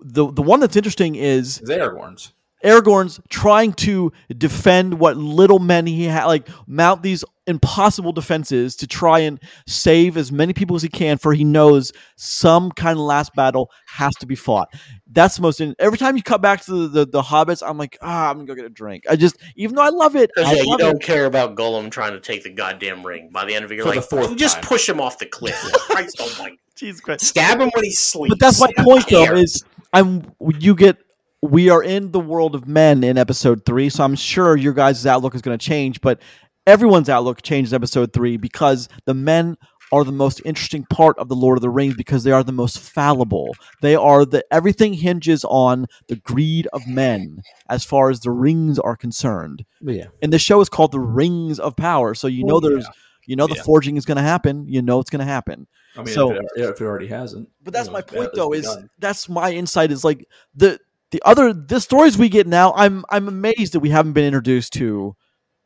the 0.00 0.30
the 0.32 0.42
one 0.42 0.60
that's 0.60 0.76
interesting 0.76 1.14
is 1.16 1.58
it's 1.58 1.70
Aragorn's. 1.70 2.32
Aragorn's 2.64 3.20
trying 3.28 3.72
to 3.74 4.12
defend 4.36 4.98
what 4.98 5.16
little 5.16 5.58
men 5.58 5.86
he 5.86 6.04
had, 6.04 6.24
like 6.24 6.48
mount 6.66 7.02
these 7.02 7.24
impossible 7.46 8.12
defenses 8.12 8.76
to 8.76 8.86
try 8.86 9.20
and 9.20 9.40
save 9.66 10.16
as 10.16 10.32
many 10.32 10.52
people 10.52 10.76
as 10.76 10.82
he 10.82 10.88
can. 10.88 11.18
For 11.18 11.32
he 11.32 11.44
knows 11.44 11.92
some 12.16 12.70
kind 12.72 12.98
of 12.98 13.04
last 13.04 13.34
battle 13.34 13.70
has 13.86 14.14
to 14.16 14.26
be 14.26 14.34
fought. 14.34 14.68
That's 15.12 15.36
the 15.36 15.42
most. 15.42 15.60
In, 15.60 15.74
every 15.78 15.98
time 15.98 16.16
you 16.16 16.22
cut 16.22 16.42
back 16.42 16.62
to 16.64 16.72
the, 16.72 16.88
the 16.88 17.06
the 17.06 17.22
hobbits, 17.22 17.62
I'm 17.66 17.78
like, 17.78 17.96
ah, 18.02 18.30
I'm 18.30 18.36
gonna 18.36 18.46
go 18.46 18.54
get 18.54 18.64
a 18.64 18.70
drink. 18.70 19.04
I 19.08 19.16
just, 19.16 19.36
even 19.56 19.76
though 19.76 19.82
I 19.82 19.90
love 19.90 20.16
it, 20.16 20.30
Because 20.34 20.50
I 20.50 20.54
yeah, 20.56 20.62
you 20.62 20.76
don't 20.78 20.96
it. 20.96 21.02
care 21.02 21.26
about 21.26 21.54
Gollum 21.56 21.90
trying 21.90 22.12
to 22.12 22.20
take 22.20 22.42
the 22.42 22.50
goddamn 22.50 23.06
ring. 23.06 23.30
By 23.32 23.44
the 23.44 23.54
end 23.54 23.64
of 23.64 23.72
it, 23.72 23.76
you're 23.76 23.84
For 23.84 23.92
the 23.92 24.00
like, 24.00 24.08
fourth 24.08 24.36
just 24.36 24.56
time. 24.56 24.64
push 24.64 24.88
him 24.88 25.00
off 25.00 25.18
the 25.18 25.26
cliff. 25.26 25.54
Christ 25.72 26.20
almighty. 26.20 26.58
Jesus 26.74 27.00
Christ. 27.00 27.24
Stab 27.24 27.60
him 27.60 27.70
when 27.74 27.84
he 27.84 27.90
sleeps. 27.92 28.30
But 28.30 28.38
that's 28.40 28.60
my 28.60 28.66
I 28.66 28.72
don't 28.72 28.84
point, 28.84 29.08
though. 29.08 29.32
Is 29.34 29.64
I'm 29.92 30.30
you 30.58 30.74
get 30.74 30.98
we 31.42 31.70
are 31.70 31.82
in 31.82 32.10
the 32.10 32.20
world 32.20 32.54
of 32.54 32.66
men 32.66 33.04
in 33.04 33.16
episode 33.18 33.64
three, 33.64 33.88
so 33.88 34.04
I'm 34.04 34.14
sure 34.14 34.56
your 34.56 34.72
guys' 34.72 35.06
outlook 35.06 35.34
is 35.34 35.42
going 35.42 35.56
to 35.56 35.64
change, 35.64 36.00
but 36.00 36.20
everyone's 36.66 37.08
outlook 37.08 37.42
changes 37.42 37.72
episode 37.72 38.12
three 38.12 38.36
because 38.36 38.88
the 39.04 39.14
men 39.14 39.56
are 39.92 40.02
the 40.02 40.10
most 40.12 40.42
interesting 40.44 40.84
part 40.90 41.16
of 41.18 41.28
the 41.28 41.36
Lord 41.36 41.56
of 41.56 41.62
the 41.62 41.70
Rings 41.70 41.94
because 41.94 42.24
they 42.24 42.32
are 42.32 42.42
the 42.42 42.50
most 42.52 42.80
fallible. 42.80 43.54
They 43.82 43.94
are 43.94 44.24
the 44.24 44.44
everything 44.52 44.92
hinges 44.94 45.44
on 45.44 45.86
the 46.08 46.16
greed 46.16 46.66
of 46.72 46.86
men 46.88 47.40
as 47.68 47.84
far 47.84 48.10
as 48.10 48.20
the 48.20 48.32
rings 48.32 48.78
are 48.80 48.96
concerned. 48.96 49.64
yeah. 49.80 50.06
And 50.22 50.32
the 50.32 50.40
show 50.40 50.60
is 50.60 50.68
called 50.68 50.90
the 50.90 50.98
Rings 51.00 51.60
of 51.60 51.76
Power, 51.76 52.14
so 52.14 52.26
you 52.26 52.44
know 52.44 52.54
Well, 52.54 52.60
there's 52.62 52.86
you 53.26 53.36
know 53.36 53.46
the 53.46 53.54
Yeah. 53.56 53.62
forging 53.62 53.96
is 53.96 54.04
going 54.04 54.16
to 54.16 54.22
happen. 54.22 54.66
You 54.68 54.82
know 54.82 54.98
it's 55.00 55.10
going 55.10 55.24
to 55.24 55.32
happen. 55.32 55.66
I 55.96 56.02
mean, 56.02 56.14
So- 56.14 56.32
if, 56.32 56.38
it, 56.38 56.46
if 56.56 56.80
it 56.80 56.84
already 56.84 57.06
hasn't. 57.08 57.48
But 57.62 57.72
that's 57.72 57.86
you 57.88 57.92
my 57.92 58.02
point, 58.02 58.24
it's 58.28 58.36
though. 58.36 58.52
Is 58.52 58.66
begun. 58.68 58.90
that's 58.98 59.28
my 59.28 59.52
insight? 59.52 59.92
Is 59.92 60.02
like 60.04 60.26
the 60.56 60.80
the 61.12 61.22
other 61.24 61.52
the 61.52 61.80
stories 61.80 62.18
we 62.18 62.28
get 62.28 62.48
now. 62.48 62.72
I'm 62.74 63.04
I'm 63.10 63.28
amazed 63.28 63.72
that 63.74 63.80
we 63.80 63.90
haven't 63.90 64.14
been 64.14 64.24
introduced 64.24 64.72
to 64.74 65.14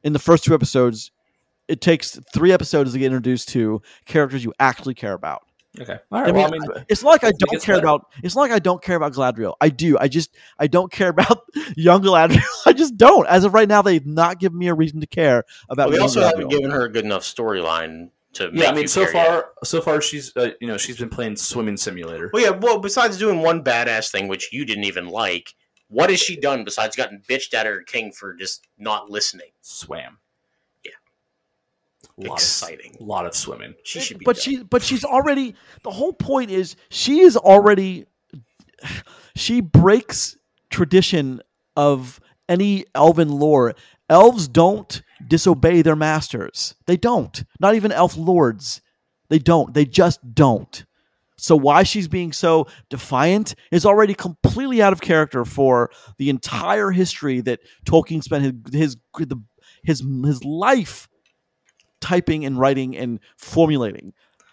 in 0.05 0.13
the 0.13 0.19
first 0.19 0.45
two 0.45 0.55
episodes. 0.55 1.11
It 1.69 1.81
takes 1.81 2.19
three 2.35 2.53
episodes 2.53 2.93
to 2.93 2.99
get 2.99 3.07
introduced 3.07 3.49
to 3.51 3.81
characters 4.05 4.43
you 4.43 4.53
actually 4.59 4.95
care 4.95 5.13
about. 5.13 5.43
okay. 5.81 5.99
All 6.11 6.21
right. 6.21 6.29
I 6.29 6.33
well, 6.33 6.51
mean, 6.51 6.63
I 6.63 6.67
mean, 6.75 6.85
It's 6.89 7.05
like 7.05 7.23
I 7.23 7.31
don't 7.31 7.63
care 7.63 7.77
better. 7.77 7.87
about. 7.87 8.07
It's 8.25 8.35
not 8.35 8.43
like 8.43 8.51
I 8.51 8.59
don't 8.59 8.83
care 8.83 8.97
about 8.97 9.13
Galadriel. 9.13 9.55
I 9.61 9.69
do. 9.69 9.97
I 9.99 10.09
just 10.09 10.35
I 10.59 10.67
don't 10.67 10.91
care 10.91 11.09
about 11.17 11.43
young 11.77 12.03
Galadriel. 12.03 12.43
I 12.67 12.73
just 12.73 12.97
don't. 12.97 13.27
As 13.29 13.45
of 13.45 13.55
right 13.55 13.69
now, 13.69 13.83
they've 13.83 14.05
not 14.05 14.41
given 14.41 14.59
me 14.59 14.67
a 14.67 14.75
reason 14.75 15.01
to 15.01 15.07
care 15.07 15.45
about. 15.69 15.85
But 15.85 15.91
we 15.91 15.97
young 15.97 16.03
also 16.03 16.23
haven't 16.23 16.49
given 16.49 16.71
her 16.73 16.87
a 16.87 16.89
good 16.91 17.05
enough 17.05 17.23
storyline 17.23 18.11
to. 18.33 18.51
Make 18.51 18.63
yeah. 18.63 18.69
I 18.71 18.73
mean, 18.73 18.83
you 18.83 18.89
so 18.89 19.05
care 19.05 19.15
yet. 19.15 19.27
far, 19.29 19.51
so 19.63 19.81
far, 19.81 20.01
she's 20.01 20.37
uh, 20.37 20.51
you 20.61 20.67
know 20.67 20.77
she's 20.77 20.99
been 20.99 21.09
playing 21.09 21.37
swimming 21.37 21.77
simulator. 21.77 22.31
Well, 22.33 22.43
yeah. 22.43 22.51
Well, 22.51 22.81
besides 22.81 23.17
doing 23.17 23.43
one 23.43 23.63
badass 23.63 24.11
thing 24.11 24.27
which 24.27 24.53
you 24.53 24.65
didn't 24.65 24.85
even 24.85 25.07
like, 25.07 25.55
what 25.91 26.09
has 26.09 26.21
she 26.21 26.37
done 26.37 26.65
besides 26.65 26.97
gotten 26.97 27.21
bitched 27.29 27.53
at 27.53 27.67
her 27.67 27.83
king 27.83 28.13
for 28.13 28.33
just 28.35 28.67
not 28.79 29.11
listening? 29.11 29.51
Swam. 29.61 30.19
Yeah. 30.85 30.93
A 32.19 32.29
lot 32.29 32.35
Exciting. 32.35 32.97
A 33.01 33.03
lot 33.03 33.27
of 33.27 33.35
swimming. 33.35 33.75
She 33.83 34.01
should 34.01 34.19
be. 34.19 34.25
but 34.25 34.37
done. 34.37 34.43
she 34.43 34.63
but 34.63 34.83
she's 34.83 35.05
already 35.05 35.55
the 35.83 35.91
whole 35.91 36.13
point 36.13 36.51
is 36.51 36.77
she 36.91 37.21
is 37.21 37.37
already 37.37 38.07
she 39.37 39.61
breaks 39.61 40.37
tradition 40.71 41.43
of 41.77 42.21
any 42.49 42.85
elven 42.95 43.29
lore 43.29 43.75
elves 44.09 44.49
don't 44.49 45.03
disobey 45.27 45.83
their 45.83 45.97
masters 45.97 46.75
they 46.87 46.97
don't 46.97 47.45
not 47.61 47.75
even 47.75 47.93
elf 47.93 48.17
lords 48.17 48.81
they 49.29 49.39
don't 49.39 49.75
they 49.75 49.85
just 49.85 50.35
don't 50.35 50.85
so 51.41 51.57
why 51.57 51.83
she's 51.83 52.09
being 52.09 52.33
so 52.33 52.67
defiant 52.89 53.55
is 53.71 53.87
already 53.87 54.15
completely 54.15 54.83
out 54.83 54.93
of 54.93 55.01
character 55.01 55.45
for 55.45 55.91
the 56.19 56.31
entire 56.31 56.91
history 56.91 57.41
that 57.43 57.61
Tolkien 57.85 58.23
spent 58.23 58.45
his 58.45 58.55
his 58.73 58.97
the, 59.19 59.43
his 59.83 60.05
his 60.25 60.45
life 60.45 61.09
typing 62.01 62.45
and 62.45 62.59
writing 62.59 62.97
and 62.97 63.21
formulating. 63.37 64.13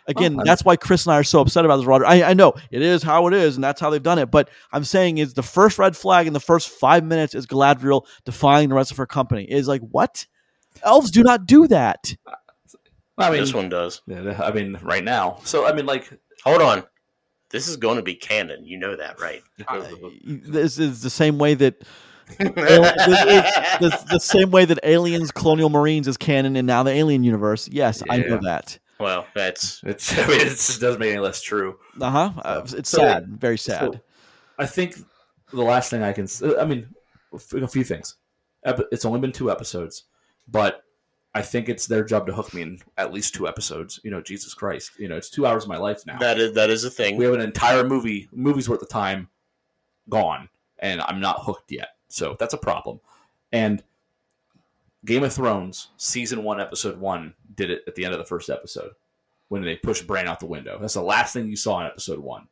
Again, 0.09 0.37
Well, 0.37 0.45
that's 0.45 0.63
why 0.63 0.77
Chris 0.77 1.05
and 1.05 1.13
I 1.13 1.19
are 1.19 1.23
so 1.23 1.41
upset 1.41 1.65
about 1.65 1.77
this, 1.77 1.85
Roger. 1.85 2.05
I, 2.05 2.23
I 2.23 2.33
know 2.33 2.53
it 2.71 2.81
is 2.81 3.03
how 3.03 3.27
it 3.27 3.33
is, 3.33 3.55
and 3.55 3.63
that's 3.63 3.81
how 3.81 3.89
they've 3.89 4.01
done 4.01 4.19
it. 4.19 4.31
But 4.31 4.49
I'm 4.71 4.85
saying 4.85 5.17
is 5.17 5.33
the 5.33 5.43
first 5.43 5.77
red 5.77 5.97
flag 5.97 6.27
in 6.27 6.33
the 6.33 6.39
first 6.39 6.69
five 6.69 7.03
minutes 7.03 7.35
is 7.35 7.45
Galadriel 7.45 8.05
defying 8.23 8.69
the 8.69 8.75
rest 8.75 8.91
of 8.91 8.97
her 8.97 9.05
company. 9.05 9.43
Is 9.43 9.67
like 9.67 9.81
what? 9.81 10.25
Elves 10.81 11.11
do 11.11 11.23
not 11.23 11.45
do 11.45 11.67
that. 11.67 12.15
I 13.17 13.31
mean, 13.31 13.41
this 13.41 13.53
one 13.53 13.67
does. 13.67 14.01
yeah, 14.07 14.39
I 14.41 14.51
mean, 14.51 14.77
right 14.81 15.03
now. 15.03 15.39
So 15.43 15.65
I 15.67 15.73
mean, 15.73 15.85
like, 15.85 16.17
Hold 16.43 16.61
on. 16.61 16.83
This 17.49 17.67
is 17.67 17.77
going 17.77 17.95
to 17.97 18.03
be 18.03 18.15
canon. 18.15 18.65
You 18.65 18.77
know 18.77 18.95
that, 18.95 19.19
right? 19.21 19.41
This 20.25 20.77
is 20.79 21.01
the 21.01 21.09
same 21.09 21.37
way 21.37 21.53
that 21.55 21.79
the, 22.39 24.05
the 24.11 24.19
same 24.19 24.51
way 24.51 24.65
that 24.65 24.79
Aliens, 24.83 25.31
Colonial 25.31 25.69
Marines 25.69 26.07
is 26.09 26.17
canon, 26.17 26.55
and 26.57 26.67
now 26.67 26.83
the 26.83 26.91
Alien 26.91 27.23
universe. 27.23 27.69
Yes, 27.69 28.03
I 28.09 28.17
know 28.17 28.39
that. 28.43 28.77
well, 28.99 29.25
that's 29.33 29.81
it's. 29.85 30.11
I 30.19 30.27
mean, 30.27 30.41
it 30.41 30.47
doesn't 30.81 30.99
make 30.99 31.11
any 31.11 31.19
less 31.21 31.41
true. 31.41 31.79
Uh-huh. 32.01 32.31
Uh 32.43 32.67
It's 32.75 32.89
So- 32.89 32.97
sad, 32.97 33.27
very 33.39 33.57
sad. 33.57 33.93
So, 33.93 33.99
I 34.59 34.65
think 34.65 34.95
the 35.53 35.61
last 35.63 35.89
thing 35.89 36.03
I 36.03 36.11
can. 36.11 36.27
I 36.59 36.65
mean, 36.65 36.87
a 37.33 37.67
few 37.67 37.83
things. 37.85 38.15
It's 38.91 39.05
only 39.05 39.21
been 39.21 39.31
two 39.31 39.49
episodes, 39.49 40.03
but 40.49 40.81
I 41.37 41.43
think 41.43 41.69
it's 41.69 41.85
their 41.85 42.03
job 42.03 42.25
to 42.27 42.33
hook 42.33 42.51
me 42.51 42.63
in 42.63 42.79
at 42.97 43.13
least 43.13 43.35
two 43.35 43.47
episodes. 43.47 43.99
You 44.03 44.09
know, 44.09 44.21
Jesus 44.21 44.55
Christ. 44.55 44.91
You 44.97 45.07
know, 45.07 45.17
it's 45.17 45.29
two 45.29 45.45
hours 45.45 45.63
of 45.63 45.69
my 45.69 45.77
life 45.77 46.03
now. 46.05 46.17
that 46.17 46.39
is 46.39 46.53
that 46.55 46.71
is 46.71 46.83
a 46.83 46.89
thing. 46.89 47.15
we 47.15 47.25
have 47.25 47.35
an 47.35 47.41
entire 47.41 47.83
movie, 47.83 48.27
movie's 48.31 48.67
worth 48.67 48.81
of 48.81 48.89
time 48.89 49.29
gone, 50.09 50.49
and 50.79 50.99
I'm 51.01 51.19
not 51.19 51.43
hooked 51.43 51.71
yet. 51.71 51.89
So 52.07 52.35
that's 52.39 52.55
a 52.55 52.57
problem. 52.57 53.01
And 53.51 53.83
Game 55.05 55.23
of 55.23 55.31
Thrones, 55.31 55.89
season 55.97 56.43
one, 56.43 56.59
episode 56.59 56.97
one, 56.97 57.35
did 57.53 57.69
it 57.69 57.83
at 57.87 57.93
the 57.93 58.03
end 58.03 58.13
of 58.13 58.19
the 58.19 58.25
first 58.25 58.49
episode 58.49 58.93
when 59.49 59.61
they 59.61 59.75
pushed 59.75 60.07
Bran 60.07 60.27
out 60.27 60.39
the 60.39 60.47
window. 60.47 60.79
That's 60.79 60.95
the 60.95 61.03
last 61.03 61.33
thing 61.33 61.47
you 61.47 61.55
saw 61.55 61.79
in 61.81 61.85
episode 61.85 62.19
one. 62.19 62.47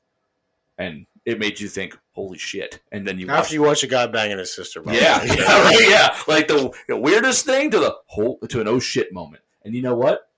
And 0.78 1.06
it 1.26 1.40
made 1.40 1.60
you 1.60 1.68
think, 1.68 1.98
holy 2.12 2.38
shit. 2.38 2.80
And 2.92 3.08
then 3.08 3.18
you 3.18 3.28
watched 3.28 3.40
After 3.40 3.54
you 3.56 3.62
watch 3.64 3.84
a 3.84 3.88
guy 3.88 4.08
banging 4.08 4.38
his 4.38 4.54
sister, 4.56 4.82
yeah, 4.86 5.24
yeah, 5.24 5.64
right, 5.64 5.90
yeah. 5.90 6.18
Like 6.28 6.48
the, 6.48 6.72
the 6.88 6.98
weirdest 6.98 7.46
thing 7.46 7.72
to 7.72 7.80
the 7.80 7.96
whole 8.08 8.38
to 8.50 8.62
an 8.62 8.68
oh 8.68 8.80
shit 8.80 9.12
moment. 9.14 9.44
And 9.64 9.74
you 9.74 9.82
know 9.82 9.96
what? 9.96 10.30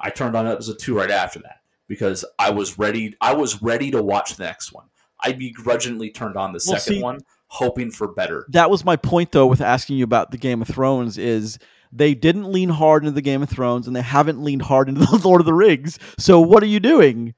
I 0.00 0.10
turned 0.10 0.36
on 0.36 0.46
episode 0.46 0.78
two 0.78 0.96
right 0.96 1.10
after 1.10 1.38
that 1.40 1.60
because 1.88 2.24
I 2.38 2.50
was 2.50 2.78
ready. 2.78 3.14
I 3.20 3.32
was 3.34 3.62
ready 3.62 3.90
to 3.92 4.02
watch 4.02 4.36
the 4.36 4.44
next 4.44 4.72
one. 4.72 4.86
I 5.20 5.32
begrudgingly 5.32 6.10
turned 6.10 6.36
on 6.36 6.52
the 6.52 6.60
Well, 6.66 6.78
second 6.78 6.96
see- 6.98 7.02
one, 7.02 7.20
hoping 7.48 7.90
for 7.90 8.08
better. 8.08 8.44
that 8.50 8.68
was 8.70 8.84
my 8.84 8.96
point 8.96 9.32
though 9.32 9.46
with 9.46 9.60
asking 9.62 9.96
you 9.96 10.04
about 10.04 10.32
the 10.32 10.36
Game 10.36 10.60
of 10.60 10.68
Thrones 10.68 11.16
is 11.16 11.58
they 11.92 12.12
didn't 12.14 12.50
lean 12.52 12.68
hard 12.68 13.04
into 13.04 13.14
the 13.14 13.22
Game 13.22 13.42
of 13.42 13.48
Thrones 13.48 13.86
and 13.86 13.94
they 13.96 14.02
haven't 14.02 14.42
leaned 14.42 14.62
hard 14.62 14.88
into 14.90 15.00
the 15.06 15.20
Lord 15.26 15.40
of 15.40 15.46
the 15.46 15.54
Rings. 15.54 15.98
So 16.18 16.40
what 16.40 16.62
are 16.62 16.66
you 16.66 16.80
doing? 16.80 17.32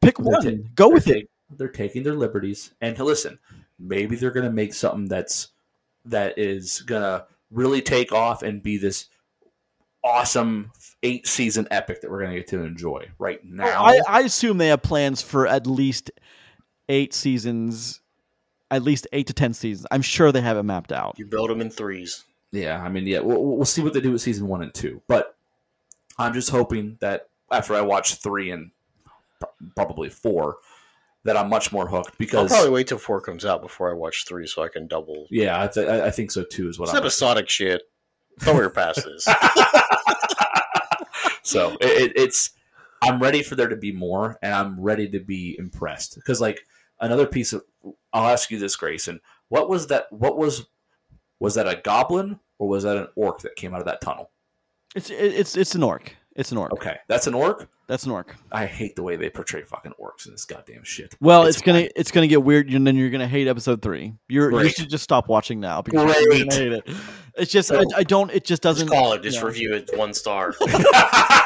Pick 0.00 0.18
one. 0.18 0.70
Go 0.74 0.88
with 0.88 1.08
it. 1.08 1.28
Ta- 1.48 1.54
They're 1.56 1.68
taking 1.68 2.02
their 2.02 2.14
liberties, 2.14 2.72
and 2.80 2.96
to 2.96 3.04
listen, 3.04 3.38
maybe 3.78 4.16
they're 4.16 4.30
going 4.30 4.46
to 4.46 4.52
make 4.52 4.74
something 4.74 5.06
that's 5.06 5.48
that 6.04 6.38
is 6.38 6.80
going 6.82 7.02
to 7.02 7.26
really 7.50 7.82
take 7.82 8.12
off 8.12 8.42
and 8.42 8.62
be 8.62 8.76
this 8.76 9.06
awesome 10.04 10.70
eight 11.02 11.26
season 11.26 11.66
epic 11.70 12.00
that 12.00 12.10
we're 12.10 12.20
going 12.20 12.30
to 12.30 12.38
get 12.38 12.46
to 12.48 12.62
enjoy 12.62 13.06
right 13.18 13.40
oh, 13.42 13.48
now. 13.48 13.84
I, 13.84 14.00
I 14.08 14.20
assume 14.20 14.58
they 14.58 14.68
have 14.68 14.82
plans 14.82 15.22
for 15.22 15.46
at 15.46 15.66
least 15.66 16.10
eight 16.88 17.12
seasons, 17.12 18.00
at 18.70 18.82
least 18.82 19.06
eight 19.12 19.26
to 19.26 19.32
ten 19.32 19.54
seasons. 19.54 19.86
I'm 19.90 20.02
sure 20.02 20.32
they 20.32 20.40
have 20.40 20.56
it 20.56 20.62
mapped 20.62 20.92
out. 20.92 21.18
You 21.18 21.26
build 21.26 21.50
them 21.50 21.60
in 21.60 21.70
threes. 21.70 22.24
Yeah, 22.50 22.82
I 22.82 22.88
mean, 22.88 23.06
yeah, 23.06 23.20
we'll, 23.20 23.44
we'll 23.44 23.66
see 23.66 23.82
what 23.82 23.92
they 23.92 24.00
do 24.00 24.12
with 24.12 24.22
season 24.22 24.46
one 24.46 24.62
and 24.62 24.72
two. 24.72 25.02
But 25.06 25.36
I'm 26.16 26.32
just 26.32 26.50
hoping 26.50 26.96
that 27.00 27.28
after 27.52 27.74
I 27.74 27.82
watch 27.82 28.16
three 28.16 28.50
and 28.50 28.70
pro- 29.38 29.50
probably 29.76 30.08
four, 30.08 30.56
that 31.28 31.36
I'm 31.36 31.48
much 31.48 31.70
more 31.72 31.86
hooked 31.86 32.18
because 32.18 32.50
I'll 32.52 32.58
probably 32.58 32.70
wait 32.74 32.88
till 32.88 32.98
four 32.98 33.20
comes 33.20 33.44
out 33.44 33.62
before 33.62 33.90
I 33.90 33.94
watch 33.94 34.24
three, 34.26 34.46
so 34.46 34.62
I 34.62 34.68
can 34.68 34.86
double. 34.88 35.26
yeah, 35.30 35.62
I, 35.62 35.68
th- 35.68 35.86
I 35.88 36.06
I 36.06 36.10
think 36.10 36.30
so 36.30 36.42
too. 36.42 36.68
Is 36.68 36.78
what 36.78 36.86
It's 36.88 36.94
I'm. 36.94 36.98
episodic 37.02 37.48
shit. 37.48 37.82
Thought 38.40 38.54
we 38.54 38.60
were 38.60 38.70
past 38.70 39.04
this. 39.04 39.24
so 41.42 41.76
it, 41.80 42.10
it, 42.10 42.12
it's 42.16 42.50
I'm 43.02 43.20
ready 43.20 43.42
for 43.42 43.54
there 43.54 43.68
to 43.68 43.76
be 43.76 43.92
more, 43.92 44.38
and 44.42 44.52
I'm 44.54 44.80
ready 44.80 45.08
to 45.10 45.20
be 45.20 45.56
impressed 45.58 46.16
because 46.16 46.40
like 46.40 46.60
another 47.00 47.26
piece 47.26 47.52
of 47.52 47.62
I'll 48.12 48.28
ask 48.28 48.50
you 48.50 48.58
this, 48.58 48.76
Grayson. 48.76 49.20
What 49.48 49.68
was 49.68 49.86
that? 49.88 50.10
What 50.12 50.36
was 50.36 50.66
was 51.40 51.54
that 51.54 51.68
a 51.68 51.80
goblin 51.82 52.40
or 52.58 52.68
was 52.68 52.82
that 52.84 52.96
an 52.96 53.08
orc 53.14 53.40
that 53.42 53.56
came 53.56 53.72
out 53.74 53.80
of 53.80 53.86
that 53.86 54.00
tunnel? 54.00 54.30
It's 54.94 55.10
it's 55.10 55.56
it's 55.56 55.74
an 55.74 55.82
orc. 55.82 56.16
It's 56.38 56.52
an 56.52 56.58
orc. 56.58 56.72
Okay, 56.72 56.96
that's 57.08 57.26
an 57.26 57.34
orc. 57.34 57.68
That's 57.88 58.04
an 58.04 58.12
orc. 58.12 58.36
I 58.52 58.64
hate 58.64 58.94
the 58.94 59.02
way 59.02 59.16
they 59.16 59.28
portray 59.28 59.62
fucking 59.62 59.92
orcs 60.00 60.26
in 60.26 60.32
this 60.32 60.44
goddamn 60.44 60.84
shit. 60.84 61.16
Well, 61.20 61.46
it's, 61.46 61.60
gonna 61.60 61.80
fine. 61.80 61.88
it's 61.96 62.12
gonna 62.12 62.28
get 62.28 62.44
weird, 62.44 62.72
and 62.72 62.86
then 62.86 62.94
you're 62.94 63.10
gonna 63.10 63.26
hate 63.26 63.48
episode 63.48 63.82
three. 63.82 64.12
You're 64.28 64.62
you 64.62 64.68
should 64.70 64.88
just 64.88 65.02
stop 65.02 65.28
watching 65.28 65.58
now 65.58 65.82
because 65.82 66.00
you're 66.04 66.26
Great. 66.28 66.48
gonna 66.48 66.54
hate 66.54 66.72
it. 66.72 66.88
It's 67.36 67.50
just 67.50 67.72
I, 67.72 67.82
So- 67.82 67.88
I 67.96 68.04
don't. 68.04 68.30
It 68.30 68.44
just 68.44 68.62
doesn't. 68.62 68.86
Just 68.86 68.96
call 68.96 69.14
it. 69.14 69.22
Just 69.22 69.38
yeah. 69.38 69.44
review 69.46 69.74
it 69.74 69.90
one 69.98 70.14
star. 70.14 70.54
yeah, 70.66 71.44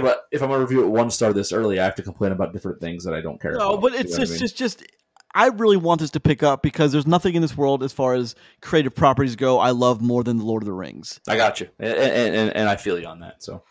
but 0.00 0.26
if 0.30 0.42
I'm 0.42 0.48
gonna 0.48 0.60
review 0.60 0.84
it 0.84 0.88
one 0.88 1.10
star 1.10 1.32
this 1.32 1.52
early, 1.52 1.80
I 1.80 1.84
have 1.84 1.94
to 1.96 2.02
complain 2.02 2.32
about 2.32 2.52
different 2.52 2.80
things 2.80 3.04
that 3.04 3.14
I 3.14 3.20
don't 3.20 3.40
care 3.40 3.52
No, 3.52 3.72
about. 3.72 3.80
but 3.82 3.92
You 3.94 3.98
it's 3.98 4.12
know 4.12 4.16
I 4.16 4.20
just, 4.20 4.32
mean? 4.32 4.38
just 4.40 4.56
just 4.56 4.82
I 5.34 5.48
really 5.48 5.76
want 5.76 6.00
this 6.00 6.10
to 6.12 6.20
pick 6.20 6.42
up 6.42 6.62
because 6.62 6.92
there's 6.92 7.06
nothing 7.06 7.34
in 7.34 7.42
this 7.42 7.56
world 7.56 7.82
as 7.82 7.92
far 7.92 8.14
as 8.14 8.34
creative 8.60 8.94
properties 8.94 9.34
go 9.34 9.58
I 9.58 9.70
love 9.70 10.00
more 10.00 10.22
than 10.22 10.38
the 10.38 10.44
Lord 10.44 10.62
of 10.62 10.66
the 10.66 10.72
Rings. 10.72 11.20
I 11.28 11.36
got 11.36 11.60
you, 11.60 11.68
and, 11.78 11.92
and, 11.92 12.52
and, 12.56 12.68
I 12.68 12.76
feel 12.76 12.98
you 12.98 13.06
on 13.06 13.20
that. 13.20 13.42
So 13.42 13.64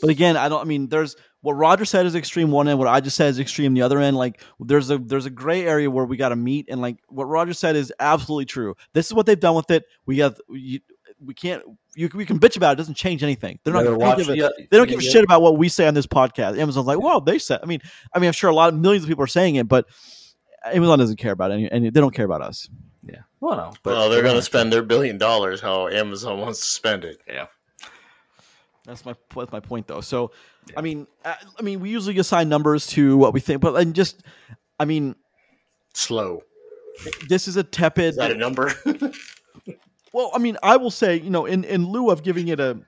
But 0.00 0.10
again, 0.10 0.36
I 0.36 0.48
don't. 0.48 0.60
I 0.60 0.64
mean, 0.64 0.88
there's 0.88 1.16
what 1.42 1.54
Roger 1.54 1.84
said 1.84 2.06
is 2.06 2.16
extreme 2.16 2.50
one 2.50 2.66
end, 2.66 2.78
what 2.78 2.88
I 2.88 2.98
just 2.98 3.16
said 3.16 3.28
is 3.28 3.38
extreme 3.38 3.74
the 3.74 3.82
other 3.82 4.00
end. 4.00 4.16
Like 4.16 4.42
there's 4.58 4.90
a 4.90 4.98
there's 4.98 5.26
a 5.26 5.30
gray 5.30 5.64
area 5.64 5.88
where 5.88 6.04
we 6.04 6.16
got 6.16 6.30
to 6.30 6.36
meet, 6.36 6.66
and 6.68 6.80
like 6.80 6.98
what 7.08 7.26
Roger 7.26 7.52
said 7.52 7.76
is 7.76 7.92
absolutely 8.00 8.46
true. 8.46 8.74
This 8.92 9.06
is 9.06 9.14
what 9.14 9.26
they've 9.26 9.38
done 9.38 9.54
with 9.54 9.70
it. 9.70 9.84
We 10.06 10.18
have 10.18 10.40
you, 10.48 10.80
we 11.24 11.34
can't 11.34 11.62
you 11.94 12.10
we 12.14 12.26
can 12.26 12.40
bitch 12.40 12.56
about 12.56 12.70
it. 12.70 12.72
it. 12.72 12.76
Doesn't 12.78 12.96
change 12.96 13.22
anything. 13.22 13.60
They're 13.62 13.72
not. 13.72 13.84
They 13.84 13.90
don't, 13.90 14.18
give 14.18 14.28
a, 14.28 14.36
yeah, 14.36 14.48
they 14.58 14.76
don't 14.76 14.88
give 14.88 14.98
a 14.98 15.04
yeah. 15.04 15.10
shit 15.10 15.24
about 15.24 15.40
what 15.40 15.56
we 15.56 15.68
say 15.68 15.86
on 15.86 15.94
this 15.94 16.06
podcast. 16.06 16.58
Amazon's 16.58 16.86
like, 16.86 16.98
well, 16.98 17.20
they 17.20 17.38
said. 17.38 17.60
I 17.62 17.66
mean, 17.66 17.80
I 18.12 18.18
mean, 18.18 18.26
I'm 18.26 18.34
sure 18.34 18.50
a 18.50 18.54
lot 18.54 18.74
of 18.74 18.80
millions 18.80 19.04
of 19.04 19.08
people 19.08 19.22
are 19.22 19.28
saying 19.28 19.54
it, 19.54 19.68
but 19.68 19.86
Amazon 20.72 20.98
doesn't 20.98 21.16
care 21.16 21.32
about 21.32 21.52
any, 21.52 21.70
any. 21.70 21.90
They 21.90 22.00
don't 22.00 22.14
care 22.14 22.24
about 22.24 22.42
us. 22.42 22.68
Yeah. 23.02 23.20
Well, 23.40 23.56
no. 23.56 23.72
But 23.82 23.94
well, 23.94 24.10
they're 24.10 24.22
going 24.22 24.36
to 24.36 24.42
spend 24.42 24.72
their 24.72 24.82
billion 24.82 25.18
dollars 25.18 25.60
how 25.60 25.88
Amazon 25.88 26.40
wants 26.40 26.60
to 26.60 26.66
spend 26.66 27.04
it. 27.04 27.20
Yeah. 27.26 27.46
That's 28.84 29.04
my 29.04 29.14
that's 29.34 29.52
my 29.52 29.60
point 29.60 29.88
though. 29.88 30.00
So, 30.00 30.30
I 30.76 30.80
mean, 30.80 31.06
uh, 31.24 31.34
I 31.58 31.62
mean, 31.62 31.80
we 31.80 31.90
usually 31.90 32.16
assign 32.18 32.48
numbers 32.48 32.86
to 32.88 33.16
what 33.16 33.34
we 33.34 33.40
think, 33.40 33.60
but 33.60 33.74
and 33.74 33.94
just, 33.94 34.22
I 34.78 34.84
mean, 34.84 35.16
Slow. 35.92 36.42
this 37.28 37.48
is 37.48 37.56
a 37.56 37.64
tepid. 37.64 38.10
Is 38.10 38.16
that 38.16 38.30
a 38.30 38.36
number? 38.36 38.72
Well, 40.16 40.30
I 40.32 40.38
mean, 40.38 40.56
I 40.62 40.78
will 40.78 40.90
say, 40.90 41.16
you 41.20 41.28
know, 41.28 41.44
in, 41.44 41.62
in 41.64 41.88
lieu 41.88 42.08
of 42.08 42.22
giving 42.22 42.48
it 42.48 42.58
a 42.58 42.80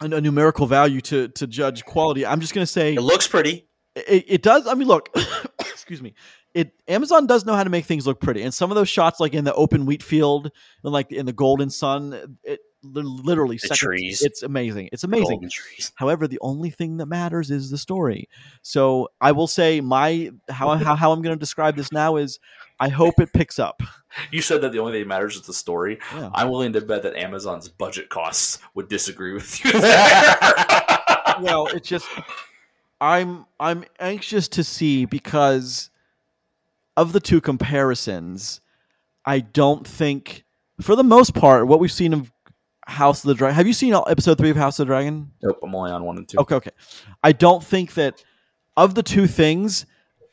a, 0.00 0.06
a 0.06 0.20
numerical 0.20 0.66
value 0.66 1.00
to 1.02 1.28
to 1.28 1.46
judge 1.46 1.84
quality, 1.84 2.26
I'm 2.26 2.40
just 2.40 2.54
going 2.54 2.64
to 2.64 2.72
say 2.72 2.94
it 2.94 3.00
looks 3.00 3.28
pretty. 3.28 3.68
it, 3.94 4.24
it 4.26 4.42
does. 4.42 4.66
I 4.66 4.74
mean, 4.74 4.88
look, 4.88 5.16
excuse 5.60 6.02
me. 6.02 6.12
It 6.52 6.72
Amazon 6.88 7.26
does 7.26 7.46
know 7.46 7.54
how 7.54 7.62
to 7.64 7.70
make 7.70 7.84
things 7.84 8.06
look 8.06 8.20
pretty, 8.20 8.42
and 8.42 8.52
some 8.52 8.70
of 8.70 8.74
those 8.74 8.88
shots, 8.88 9.20
like 9.20 9.34
in 9.34 9.44
the 9.44 9.54
open 9.54 9.86
wheat 9.86 10.02
field 10.02 10.50
and 10.82 10.92
like 10.92 11.12
in 11.12 11.24
the 11.26 11.32
golden 11.32 11.70
sun, 11.70 12.38
it 12.42 12.60
literally 12.82 13.56
The 13.56 13.68
seconds- 13.68 13.78
trees. 13.78 14.22
It's 14.22 14.42
amazing. 14.42 14.88
It's 14.92 15.04
amazing. 15.04 15.48
Trees. 15.50 15.92
However, 15.96 16.26
the 16.26 16.38
only 16.40 16.70
thing 16.70 16.96
that 16.96 17.06
matters 17.06 17.50
is 17.50 17.70
the 17.70 17.78
story. 17.78 18.28
So 18.62 19.08
I 19.20 19.32
will 19.32 19.46
say 19.46 19.80
my 19.80 20.32
how 20.48 20.74
how, 20.76 20.96
how 20.96 21.12
I'm 21.12 21.22
going 21.22 21.36
to 21.36 21.38
describe 21.40 21.76
this 21.76 21.92
now 21.92 22.16
is 22.16 22.38
I 22.80 22.88
hope 22.88 23.20
it 23.20 23.32
picks 23.32 23.58
up. 23.58 23.82
You 24.32 24.42
said 24.42 24.62
that 24.62 24.72
the 24.72 24.78
only 24.80 24.92
thing 24.92 25.02
that 25.02 25.08
matters 25.08 25.36
is 25.36 25.42
the 25.42 25.54
story. 25.54 25.98
Yeah. 26.14 26.30
I'm 26.34 26.48
willing 26.50 26.72
to 26.72 26.80
bet 26.80 27.02
that 27.04 27.14
Amazon's 27.14 27.68
budget 27.68 28.08
costs 28.08 28.58
would 28.74 28.88
disagree 28.88 29.34
with 29.34 29.64
you. 29.64 29.70
well, 31.40 31.66
it's 31.68 31.88
just 31.88 32.08
I'm 33.00 33.46
I'm 33.60 33.84
anxious 33.98 34.48
to 34.48 34.64
see 34.64 35.04
because 35.04 35.89
of 37.00 37.12
the 37.12 37.20
two 37.20 37.40
comparisons. 37.40 38.60
I 39.24 39.40
don't 39.40 39.86
think, 39.86 40.44
for 40.80 40.94
the 40.96 41.02
most 41.04 41.34
part, 41.34 41.66
what 41.66 41.80
we've 41.80 41.92
seen 41.92 42.12
of 42.12 42.30
House 42.86 43.24
of 43.24 43.28
the 43.28 43.34
Dragon. 43.34 43.54
Have 43.54 43.66
you 43.66 43.72
seen 43.72 43.94
episode 43.94 44.36
three 44.38 44.50
of 44.50 44.56
House 44.56 44.78
of 44.78 44.86
the 44.86 44.92
Dragon? 44.92 45.30
nope, 45.42 45.58
I'm 45.62 45.74
only 45.74 45.90
on 45.90 46.04
one 46.04 46.18
and 46.18 46.28
two. 46.28 46.38
Okay, 46.38 46.56
okay. 46.56 46.70
I 47.22 47.32
don't 47.32 47.62
think 47.64 47.94
that 47.94 48.22
of 48.76 48.94
the 48.94 49.02
two 49.02 49.26
things, 49.26 49.86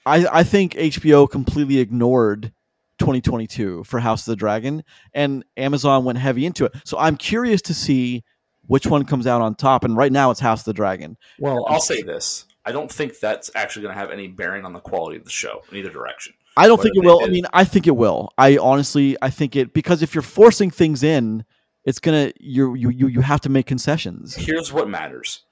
I 0.05 0.25
I 0.31 0.43
think 0.43 0.73
HBO 0.73 1.29
completely 1.29 1.79
ignored 1.79 2.51
2022 2.99 3.83
for 3.83 3.99
House 3.99 4.27
of 4.27 4.31
the 4.31 4.35
Dragon, 4.35 4.83
and 5.13 5.45
Amazon 5.55 6.03
went 6.03 6.17
heavy 6.17 6.45
into 6.45 6.65
it. 6.65 6.73
So 6.83 6.97
I'm 6.97 7.15
curious 7.15 7.61
to 7.63 7.73
see 7.73 8.23
which 8.65 8.87
one 8.87 9.05
comes 9.05 9.27
out 9.27 9.41
on 9.41 9.55
top. 9.55 9.83
And 9.83 9.95
right 9.95 10.11
now, 10.11 10.31
it's 10.31 10.39
House 10.39 10.61
of 10.61 10.65
the 10.65 10.73
Dragon. 10.73 11.17
Well, 11.39 11.65
I'll 11.67 11.79
say 11.79 12.01
this. 12.01 12.45
I 12.65 12.73
don't 12.73 12.91
think 12.91 13.19
that's 13.19 13.49
actually 13.55 13.83
going 13.83 13.95
to 13.95 13.99
have 13.99 14.11
any 14.11 14.27
bearing 14.27 14.65
on 14.65 14.73
the 14.73 14.81
quality 14.81 15.17
of 15.17 15.23
the 15.23 15.29
show 15.29 15.61
in 15.71 15.77
either 15.77 15.89
direction. 15.89 16.33
I 16.57 16.67
don't 16.67 16.81
think 16.81 16.95
it 16.95 17.01
they 17.01 17.07
will. 17.07 17.23
I 17.23 17.27
mean, 17.27 17.45
I 17.53 17.63
think 17.63 17.87
it 17.87 17.95
will. 17.95 18.31
I 18.37 18.57
honestly, 18.57 19.15
I 19.21 19.29
think 19.29 19.55
it 19.55 19.73
because 19.73 20.01
if 20.01 20.13
you're 20.15 20.21
forcing 20.21 20.69
things 20.71 21.03
in, 21.03 21.45
it's 21.85 21.99
gonna 21.99 22.31
you 22.39 22.73
you 22.75 22.89
you 22.89 23.07
you 23.07 23.21
have 23.21 23.41
to 23.41 23.49
make 23.49 23.65
concessions. 23.65 24.35
Here's 24.35 24.73
what 24.73 24.89
matters 24.89 25.43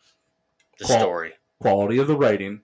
The 0.80 0.86
Qual- 0.86 1.00
story. 1.00 1.34
quality 1.62 1.98
of 2.00 2.08
the 2.08 2.16
writing, 2.16 2.62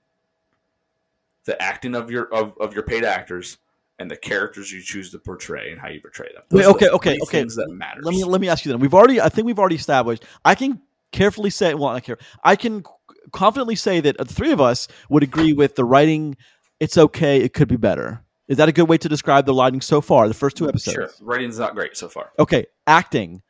the 1.45 1.61
acting 1.61 1.95
of 1.95 2.11
your 2.11 2.33
of, 2.33 2.53
of 2.59 2.73
your 2.73 2.83
paid 2.83 3.03
actors, 3.03 3.57
and 3.99 4.09
the 4.09 4.17
characters 4.17 4.71
you 4.71 4.81
choose 4.81 5.11
to 5.11 5.19
portray 5.19 5.71
and 5.71 5.79
how 5.79 5.87
you 5.89 6.01
portray 6.01 6.27
them. 6.33 6.43
Wait, 6.51 6.63
Those 6.63 6.65
are 6.67 6.75
okay, 6.75 6.85
the 6.87 6.91
okay, 6.93 7.17
okay. 7.23 7.39
Things 7.39 7.55
that 7.55 7.69
matters. 7.69 8.03
Let 8.03 8.13
me 8.13 8.23
let 8.23 8.41
me 8.41 8.49
ask 8.49 8.65
you 8.65 8.71
then. 8.71 8.79
We've 8.81 8.93
already, 8.93 9.21
I 9.21 9.29
think 9.29 9.45
we've 9.45 9.59
already 9.59 9.75
established. 9.75 10.25
I 10.43 10.55
can 10.55 10.81
carefully 11.11 11.49
say, 11.49 11.73
well, 11.73 11.93
not 11.93 12.03
care. 12.03 12.17
I 12.43 12.55
can 12.55 12.83
confidently 13.31 13.75
say 13.75 13.99
that 14.01 14.17
the 14.17 14.25
three 14.25 14.51
of 14.51 14.59
us 14.61 14.87
would 15.09 15.23
agree 15.23 15.53
with 15.53 15.75
the 15.75 15.85
writing. 15.85 16.35
It's 16.79 16.97
okay. 16.97 17.39
It 17.41 17.53
could 17.53 17.67
be 17.67 17.77
better. 17.77 18.23
Is 18.51 18.57
that 18.57 18.67
a 18.67 18.73
good 18.73 18.89
way 18.89 18.97
to 18.97 19.07
describe 19.07 19.45
the 19.45 19.53
writing 19.53 19.79
so 19.79 20.01
far? 20.01 20.27
The 20.27 20.33
first 20.33 20.57
two 20.57 20.67
episodes. 20.67 20.93
Sure, 20.93 21.09
writing's 21.21 21.57
not 21.57 21.73
great 21.73 21.95
so 21.95 22.09
far. 22.09 22.31
Okay, 22.37 22.65
acting. 22.85 23.41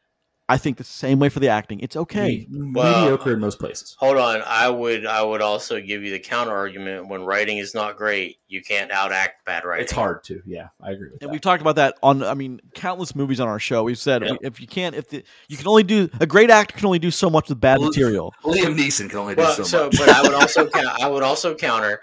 I 0.48 0.57
think 0.57 0.78
the 0.78 0.84
same 0.84 1.18
way 1.18 1.30
for 1.30 1.40
the 1.40 1.48
acting. 1.48 1.80
It's 1.80 1.95
okay. 1.95 2.45
Well- 2.52 3.02
mediocre 3.06 3.34
in 3.34 3.40
most 3.40 3.57
places. 3.57 3.95
Hold 3.99 4.18
on. 4.18 4.44
I 4.45 4.69
would 4.69 5.06
I 5.07 5.23
would 5.23 5.41
also 5.41 5.80
give 5.82 6.03
you 6.03 6.11
the 6.11 6.19
counter 6.19 6.52
argument 6.52 7.07
when 7.07 7.23
writing 7.23 7.57
is 7.57 7.73
not 7.73 7.95
great, 7.98 8.38
you 8.48 8.61
can't 8.61 8.91
outact 8.91 9.30
bad 9.45 9.64
writing. 9.65 9.84
It's 9.86 9.94
hard 9.94 10.23
to. 10.26 10.41
Yeah, 10.45 10.68
I 10.84 10.91
agree 10.91 11.07
with 11.14 11.22
And 11.22 11.30
that. 11.30 11.32
we've 11.32 11.41
talked 11.41 11.61
about 11.61 11.78
that 11.78 11.98
on, 12.03 12.22
I 12.22 12.34
mean, 12.36 12.60
countless 12.76 13.15
movies 13.15 13.40
on 13.40 13.48
our 13.48 13.60
show. 13.60 13.82
We've 13.84 13.98
said 13.98 14.23
Yeah. 14.23 14.34
if 14.41 14.60
you 14.61 14.68
can't, 14.68 14.94
if 14.94 15.07
the, 15.10 15.23
you 15.48 15.57
can 15.57 15.68
only 15.68 15.84
do 15.84 16.10
a 16.19 16.28
great 16.28 16.52
actor 16.52 16.76
can 16.78 16.86
only 16.86 16.99
do 16.99 17.10
so 17.11 17.30
much 17.30 17.49
with 17.49 17.60
bad 17.60 17.80
Well, 17.80 17.88
material. 17.88 18.36
Liam 18.44 18.78
Neeson 18.78 19.10
can 19.10 19.18
only 19.19 19.34
do 19.36 19.41
Well, 19.41 19.53
so, 19.53 19.64
so, 19.64 19.86
much. 19.86 19.98
but 19.98 20.10
I 20.10 20.22
would 20.22 20.34
also 20.41 20.68
count, 20.69 21.02
I 21.02 21.07
would 21.07 21.23
also 21.23 21.56
counter. 21.56 22.02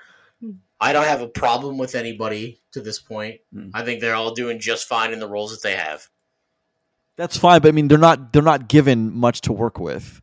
I 0.80 0.92
don't 0.92 1.04
have 1.06 1.22
a 1.22 1.28
problem 1.28 1.76
with 1.78 1.94
anybody 1.94 2.60
to 2.72 2.80
this 2.80 3.00
point. 3.00 3.40
Mm. 3.54 3.70
I 3.74 3.84
think 3.84 4.00
they're 4.00 4.14
all 4.14 4.34
doing 4.34 4.60
just 4.60 4.86
fine 4.86 5.12
in 5.12 5.18
the 5.18 5.28
roles 5.28 5.50
that 5.50 5.62
they 5.62 5.76
have. 5.76 6.08
That's 7.16 7.36
fine, 7.36 7.60
but 7.60 7.68
I 7.68 7.72
mean, 7.72 7.88
they're 7.88 7.98
not 7.98 8.32
they're 8.32 8.42
not 8.42 8.68
given 8.68 9.12
much 9.12 9.40
to 9.42 9.52
work 9.52 9.80
with. 9.80 10.20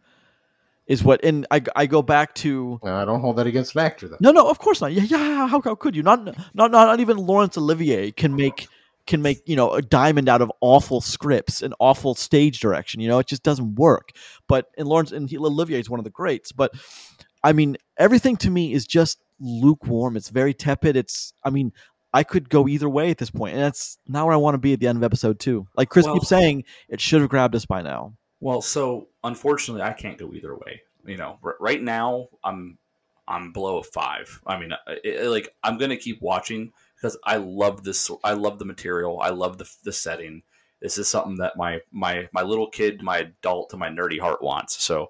Is 0.87 1.03
what, 1.03 1.25
and 1.25 1.47
I, 1.49 1.63
I 1.75 1.87
go 1.87 2.03
back 2.03 2.35
to 2.35 2.79
Well, 2.81 2.95
I 2.95 3.05
don't 3.05 3.19
hold 3.19 3.37
that 3.37 3.47
against 3.47 3.75
an 3.75 3.81
actor, 3.81 4.07
though. 4.07 4.17
no, 4.19 4.31
no, 4.31 4.47
of 4.47 4.59
course 4.59 4.81
not. 4.81 4.93
Yeah, 4.93 5.01
yeah. 5.01 5.47
How, 5.47 5.59
how 5.59 5.73
could 5.73 5.95
you? 5.95 6.03
Not, 6.03 6.23
not, 6.23 6.37
not, 6.53 6.71
not 6.71 6.99
even 6.99 7.17
Laurence 7.17 7.57
Olivier 7.57 8.11
can 8.11 8.35
make 8.35 8.67
can 9.07 9.21
make 9.21 9.41
you 9.47 9.55
know 9.55 9.73
a 9.73 9.81
diamond 9.81 10.29
out 10.29 10.41
of 10.41 10.51
awful 10.61 11.01
scripts 11.01 11.61
and 11.61 11.73
awful 11.79 12.13
stage 12.15 12.59
direction. 12.59 13.01
You 13.01 13.07
know, 13.07 13.19
it 13.19 13.27
just 13.27 13.43
doesn't 13.43 13.75
work. 13.75 14.11
But 14.47 14.67
and 14.77 14.87
Lawrence 14.87 15.11
and 15.11 15.29
he, 15.29 15.37
Olivier 15.37 15.79
is 15.79 15.89
one 15.89 15.99
of 15.99 16.03
the 16.03 16.11
greats. 16.11 16.51
But 16.51 16.71
I 17.43 17.51
mean, 17.51 17.77
everything 17.97 18.37
to 18.37 18.51
me 18.51 18.71
is 18.71 18.85
just 18.85 19.19
lukewarm. 19.39 20.15
It's 20.17 20.29
very 20.29 20.53
tepid. 20.53 20.95
It's, 20.95 21.33
I 21.43 21.49
mean, 21.49 21.71
I 22.13 22.23
could 22.23 22.49
go 22.49 22.67
either 22.67 22.87
way 22.89 23.11
at 23.11 23.17
this 23.17 23.29
point, 23.29 23.53
and 23.55 23.63
that's 23.63 23.97
not 24.07 24.25
where 24.25 24.33
I 24.33 24.37
want 24.37 24.53
to 24.55 24.59
be 24.59 24.73
at 24.73 24.79
the 24.79 24.87
end 24.87 24.97
of 24.97 25.03
episode 25.03 25.39
two. 25.39 25.67
Like 25.75 25.89
Chris 25.89 26.05
Well- 26.05 26.15
keeps 26.15 26.29
saying, 26.29 26.63
it 26.89 27.01
should 27.01 27.21
have 27.21 27.29
grabbed 27.29 27.55
us 27.55 27.65
by 27.65 27.81
now. 27.81 28.15
Well, 28.39 28.61
so 28.61 29.07
unfortunately, 29.23 29.81
I 29.81 29.93
can't 29.93 30.17
go 30.17 30.31
either 30.33 30.55
way. 30.55 30.81
You 31.05 31.17
know, 31.17 31.39
r- 31.43 31.55
right 31.59 31.81
now 31.81 32.27
I'm 32.43 32.77
I'm 33.27 33.51
below 33.53 33.77
a 33.79 33.83
five. 33.83 34.39
I 34.45 34.59
mean, 34.59 34.71
uh, 34.71 34.77
it, 35.03 35.21
it- 35.21 35.29
like 35.29 35.49
I'm 35.63 35.77
gonna 35.77 35.97
keep 35.97 36.21
watching 36.21 36.71
because 36.95 37.17
I 37.23 37.37
love 37.37 37.83
this. 37.83 38.09
I 38.23 38.33
love 38.33 38.59
the 38.59 38.65
material. 38.65 39.19
I 39.21 39.29
love 39.29 39.57
the 39.57 39.69
the 39.83 39.91
setting. 39.93 40.43
This 40.81 40.97
is 40.97 41.07
something 41.07 41.37
that 41.37 41.57
my 41.57 41.79
my 41.91 42.27
my 42.33 42.41
little 42.43 42.69
kid, 42.69 43.01
my 43.01 43.19
adult, 43.19 43.71
and 43.73 43.79
my 43.79 43.89
nerdy 43.89 44.19
heart 44.19 44.41
wants. 44.43 44.83
So 44.83 45.09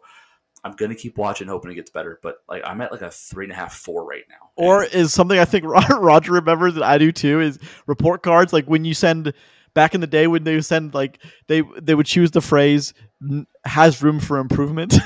I'm 0.65 0.73
gonna 0.73 0.95
keep 0.95 1.17
watching, 1.17 1.47
hoping 1.47 1.71
it 1.71 1.75
gets 1.75 1.91
better. 1.91 2.19
But 2.21 2.37
like 2.49 2.63
I'm 2.65 2.81
at 2.81 2.91
like 2.91 3.01
a 3.03 3.11
three 3.11 3.45
and 3.45 3.51
a 3.53 3.55
half, 3.55 3.73
four 3.73 4.03
right 4.03 4.23
now. 4.29 4.49
Or 4.57 4.83
And- 4.83 4.93
is 4.93 5.13
something 5.13 5.37
I 5.39 5.45
think 5.45 5.63
Roger 5.89 6.33
remembers 6.33 6.73
that 6.75 6.83
I 6.83 6.97
do 6.97 7.11
too 7.13 7.39
is 7.39 7.59
report 7.87 8.23
cards. 8.23 8.51
Like 8.51 8.65
when 8.65 8.83
you 8.83 8.93
send 8.95 9.31
back 9.75 9.93
in 9.93 10.01
the 10.01 10.07
day 10.07 10.25
when 10.27 10.43
they 10.43 10.55
would 10.55 10.65
send 10.65 10.93
like 10.93 11.19
they 11.47 11.61
they 11.81 11.93
would 11.95 12.05
choose 12.07 12.31
the 12.31 12.41
phrase 12.41 12.93
has 13.63 14.01
room 14.01 14.19
for 14.19 14.39
improvement. 14.39 14.93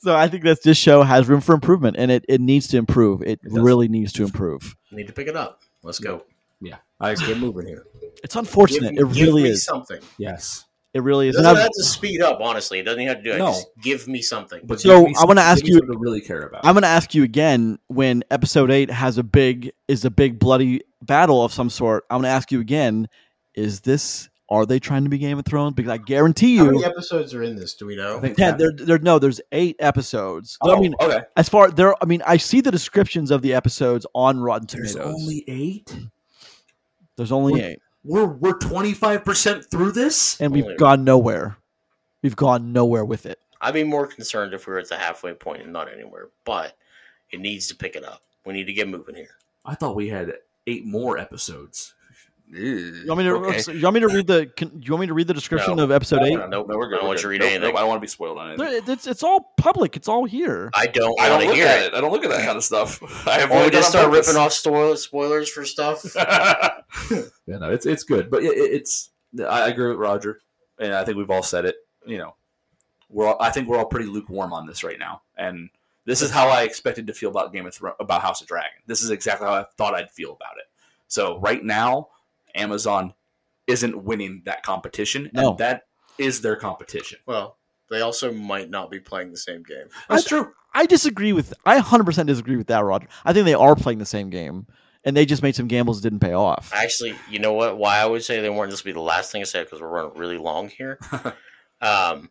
so 0.00 0.16
I 0.16 0.28
think 0.28 0.44
that 0.44 0.62
this 0.62 0.76
show 0.78 1.02
has 1.02 1.28
room 1.28 1.40
for 1.40 1.54
improvement 1.54 1.96
and 1.98 2.10
it, 2.10 2.24
it 2.28 2.40
needs 2.40 2.66
to 2.68 2.76
improve. 2.76 3.22
It, 3.22 3.40
It 3.42 3.52
really 3.52 3.88
needs 3.88 4.12
to 4.14 4.24
improve. 4.24 4.76
I 4.92 4.96
Need 4.96 5.06
to 5.06 5.12
pick 5.12 5.28
it 5.28 5.36
up. 5.36 5.62
Let's 5.82 5.98
go. 5.98 6.24
yeah, 6.60 6.76
I 7.00 7.08
Let's 7.10 7.26
get 7.26 7.38
moving 7.38 7.66
here. 7.66 7.84
It's 8.22 8.36
unfortunate. 8.36 8.94
Give, 8.96 9.10
it 9.10 9.14
give 9.14 9.26
really 9.28 9.42
me 9.44 9.48
is. 9.50 9.64
something. 9.64 10.00
yes. 10.18 10.66
It 10.92 11.02
really 11.02 11.28
is. 11.28 11.36
Doesn't 11.36 11.56
I've- 11.56 11.68
to 11.72 11.84
speed 11.84 12.20
up. 12.20 12.40
Honestly, 12.40 12.80
it 12.80 12.82
doesn't 12.82 13.06
have 13.06 13.18
to 13.18 13.22
do 13.22 13.32
it. 13.32 13.38
No. 13.38 13.46
Just 13.52 13.68
give 13.80 14.08
me 14.08 14.22
something. 14.22 14.60
But 14.64 14.80
So, 14.80 15.04
me 15.04 15.14
I 15.18 15.24
wanna 15.24 15.40
ask 15.40 15.64
you- 15.66 15.80
to 15.80 15.86
really 15.98 16.20
care 16.20 16.42
about. 16.42 16.66
I'm 16.66 16.74
going 16.74 16.82
to 16.82 16.88
ask 16.88 17.14
you 17.14 17.22
again 17.22 17.78
when 17.86 18.24
episode 18.30 18.70
eight 18.72 18.90
has 18.90 19.16
a 19.16 19.22
big 19.22 19.72
is 19.86 20.04
a 20.04 20.10
big 20.10 20.38
bloody 20.40 20.80
battle 21.02 21.44
of 21.44 21.52
some 21.52 21.70
sort. 21.70 22.04
I'm 22.10 22.16
going 22.16 22.24
to 22.30 22.30
ask 22.34 22.50
you 22.50 22.58
again: 22.60 23.08
Is 23.54 23.80
this 23.82 24.28
are 24.52 24.66
they 24.66 24.80
trying 24.80 25.04
to 25.04 25.08
be 25.10 25.16
Game 25.18 25.38
of 25.38 25.44
Thrones? 25.44 25.74
Because 25.74 25.92
I 25.92 25.98
guarantee 25.98 26.56
How 26.56 26.64
you, 26.64 26.72
many 26.72 26.84
episodes 26.84 27.32
are 27.34 27.42
in 27.44 27.54
this? 27.54 27.74
Do 27.74 27.86
we 27.86 27.94
know? 27.94 28.16
I 28.16 28.20
think 28.20 28.36
ten. 28.36 28.58
There, 28.58 28.72
there, 28.74 28.98
no, 28.98 29.20
there's 29.20 29.40
eight 29.52 29.76
episodes. 29.78 30.58
Oh, 30.60 30.76
I 30.76 30.80
mean, 30.80 30.92
okay. 31.00 31.20
as 31.36 31.48
far 31.48 31.70
there, 31.70 31.94
I 32.02 32.06
mean, 32.06 32.20
I 32.26 32.36
see 32.36 32.60
the 32.60 32.72
descriptions 32.72 33.30
of 33.30 33.42
the 33.42 33.54
episodes 33.54 34.06
on 34.12 34.40
Rotten 34.40 34.66
Tomatoes. 34.66 34.94
There's 34.94 35.06
only 35.06 35.44
eight. 35.46 35.94
there's 37.16 37.30
only 37.30 37.52
What- 37.52 37.60
eight, 37.62 37.78
We're 38.04 38.26
we're 38.26 38.58
twenty 38.58 38.94
five 38.94 39.24
percent 39.24 39.64
through 39.70 39.92
this. 39.92 40.40
and 40.40 40.52
we've 40.52 40.64
Only- 40.64 40.76
gone 40.76 41.04
nowhere. 41.04 41.56
We've 42.22 42.36
gone 42.36 42.72
nowhere 42.72 43.04
with 43.04 43.26
it. 43.26 43.38
I'd 43.60 43.74
be 43.74 43.84
more 43.84 44.06
concerned 44.06 44.54
if 44.54 44.66
we 44.66 44.72
were 44.72 44.78
at 44.78 44.88
the 44.88 44.96
halfway 44.96 45.34
point 45.34 45.62
and 45.62 45.72
not 45.72 45.92
anywhere. 45.92 46.28
But 46.44 46.76
it 47.30 47.40
needs 47.40 47.66
to 47.68 47.76
pick 47.76 47.94
it 47.96 48.04
up. 48.04 48.22
We 48.46 48.52
need 48.54 48.66
to 48.66 48.72
get 48.72 48.88
moving 48.88 49.14
here. 49.14 49.36
I 49.64 49.74
thought 49.74 49.96
we 49.96 50.08
had 50.08 50.32
eight 50.66 50.84
more 50.86 51.18
episodes. 51.18 51.94
You 52.52 53.04
want 53.06 53.18
me 53.18 53.24
to? 53.24 53.34
Okay. 53.36 53.72
You 53.74 53.82
want 53.82 53.94
me 53.94 54.00
to 54.00 54.08
read 54.08 54.26
the? 54.26 54.46
Can, 54.56 54.82
you 54.82 54.92
want 54.92 55.02
me 55.02 55.06
to 55.06 55.14
read 55.14 55.28
the 55.28 55.34
description 55.34 55.76
No. 55.76 55.84
of 55.84 55.92
episode 55.92 56.22
eight? 56.24 56.34
No, 56.34 56.48
nope, 56.48 56.66
No, 56.68 56.76
we're 56.76 56.88
good. 56.88 56.96
I 56.96 56.98
don't 56.98 57.04
we're 57.04 57.08
want 57.08 57.16
good. 57.18 57.22
you 57.22 57.22
to 57.22 57.28
read 57.28 57.40
Nope, 57.40 57.46
anything. 57.50 57.62
nope, 57.68 57.76
I 57.76 57.80
don't 57.80 57.88
want 57.88 57.98
to 57.98 58.00
be 58.00 58.08
spoiled 58.08 58.38
on 58.38 58.48
anything. 58.50 58.84
There- 58.84 58.94
It's 58.94 59.06
it's 59.06 59.22
all 59.22 59.52
public. 59.56 59.96
It's 59.96 60.08
all 60.08 60.24
here. 60.24 60.68
I 60.74 60.86
don't 60.86 61.20
I 61.20 61.28
don't 61.28 61.44
look 61.46 61.54
hear 61.54 61.66
at 61.68 61.78
it. 61.82 61.84
it. 61.86 61.94
I 61.94 62.00
don't 62.00 62.10
look 62.10 62.24
at 62.24 62.30
that 62.30 62.44
kind 62.44 62.56
of 62.56 62.64
stuff. 62.64 63.00
I 63.28 63.38
have 63.38 63.52
Or 63.52 63.62
we 63.64 63.70
just 63.70 63.92
done 63.92 64.00
start 64.02 64.10
purpose. 64.12 64.26
ripping 64.28 64.40
off 64.42 64.52
spoilers 64.52 65.48
for 65.48 65.64
stuff. 65.64 66.04
yeah, 67.46 67.58
no, 67.58 67.70
it's 67.70 67.86
it's 67.86 68.02
good, 68.04 68.30
but 68.30 68.42
it, 68.42 68.48
it's. 68.56 69.10
I 69.48 69.68
agree 69.68 69.88
with 69.88 69.98
Roger, 69.98 70.40
and 70.78 70.92
I 70.92 71.04
think 71.04 71.16
we've 71.18 71.30
all 71.30 71.42
said 71.44 71.64
it. 71.64 71.76
You 72.04 72.18
know, 72.18 72.34
we're 73.08 73.28
all, 73.28 73.36
I 73.40 73.50
think 73.50 73.68
we're 73.68 73.78
all 73.78 73.86
pretty 73.86 74.06
lukewarm 74.06 74.52
on 74.52 74.66
this 74.66 74.82
right 74.82 74.98
now, 74.98 75.22
and 75.36 75.70
This 76.04 76.20
is 76.22 76.30
how 76.30 76.48
I 76.48 76.62
expected 76.62 77.06
to 77.06 77.14
feel 77.14 77.30
about 77.30 77.52
Game 77.52 77.66
of 77.66 77.74
Thrones, 77.74 77.96
about 78.00 78.22
House 78.22 78.40
of 78.40 78.48
Dragon. 78.48 78.70
This 78.86 79.02
is 79.02 79.10
exactly 79.10 79.46
how 79.46 79.54
I 79.54 79.64
thought 79.76 79.94
I'd 79.94 80.10
feel 80.10 80.32
about 80.32 80.56
it. 80.58 80.64
So 81.06 81.38
right 81.40 81.62
now, 81.62 82.08
Amazon 82.54 83.14
isn't 83.66 84.04
winning 84.04 84.42
that 84.46 84.62
competition, 84.62 85.30
No. 85.32 85.50
and 85.50 85.58
that 85.58 85.82
is 86.18 86.40
their 86.40 86.56
competition. 86.56 87.18
Well, 87.26 87.56
they 87.88 88.00
also 88.00 88.32
might 88.32 88.70
not 88.70 88.90
be 88.90 89.00
playing 89.00 89.30
the 89.30 89.36
same 89.36 89.62
game. 89.62 89.86
That's 90.08 90.24
true. 90.24 90.52
I 90.72 90.86
disagree 90.86 91.32
with. 91.32 91.52
I 91.66 91.80
100% 91.80 92.26
disagree 92.26 92.56
with 92.56 92.68
that, 92.68 92.84
Roger. 92.84 93.08
I 93.24 93.32
think 93.32 93.44
they 93.44 93.54
are 93.54 93.74
playing 93.74 93.98
the 93.98 94.06
same 94.06 94.30
game, 94.30 94.66
and 95.04 95.16
they 95.16 95.26
just 95.26 95.42
made 95.42 95.56
some 95.56 95.66
gambles 95.66 96.00
that 96.00 96.08
didn't 96.08 96.20
pay 96.20 96.32
off. 96.32 96.70
Actually, 96.74 97.14
you 97.28 97.40
know 97.40 97.52
what? 97.52 97.76
Why 97.78 97.98
I 97.98 98.06
would 98.06 98.22
say 98.24 98.40
they 98.40 98.50
weren't. 98.50 98.70
This 98.70 98.84
will 98.84 98.90
be 98.90 98.94
the 98.94 99.00
last 99.00 99.32
thing 99.32 99.40
I 99.40 99.44
said 99.44 99.66
because 99.66 99.80
we're 99.80 99.88
running 99.88 100.16
really 100.16 100.38
long 100.38 100.68
here. 100.68 100.98
um, 101.80 102.30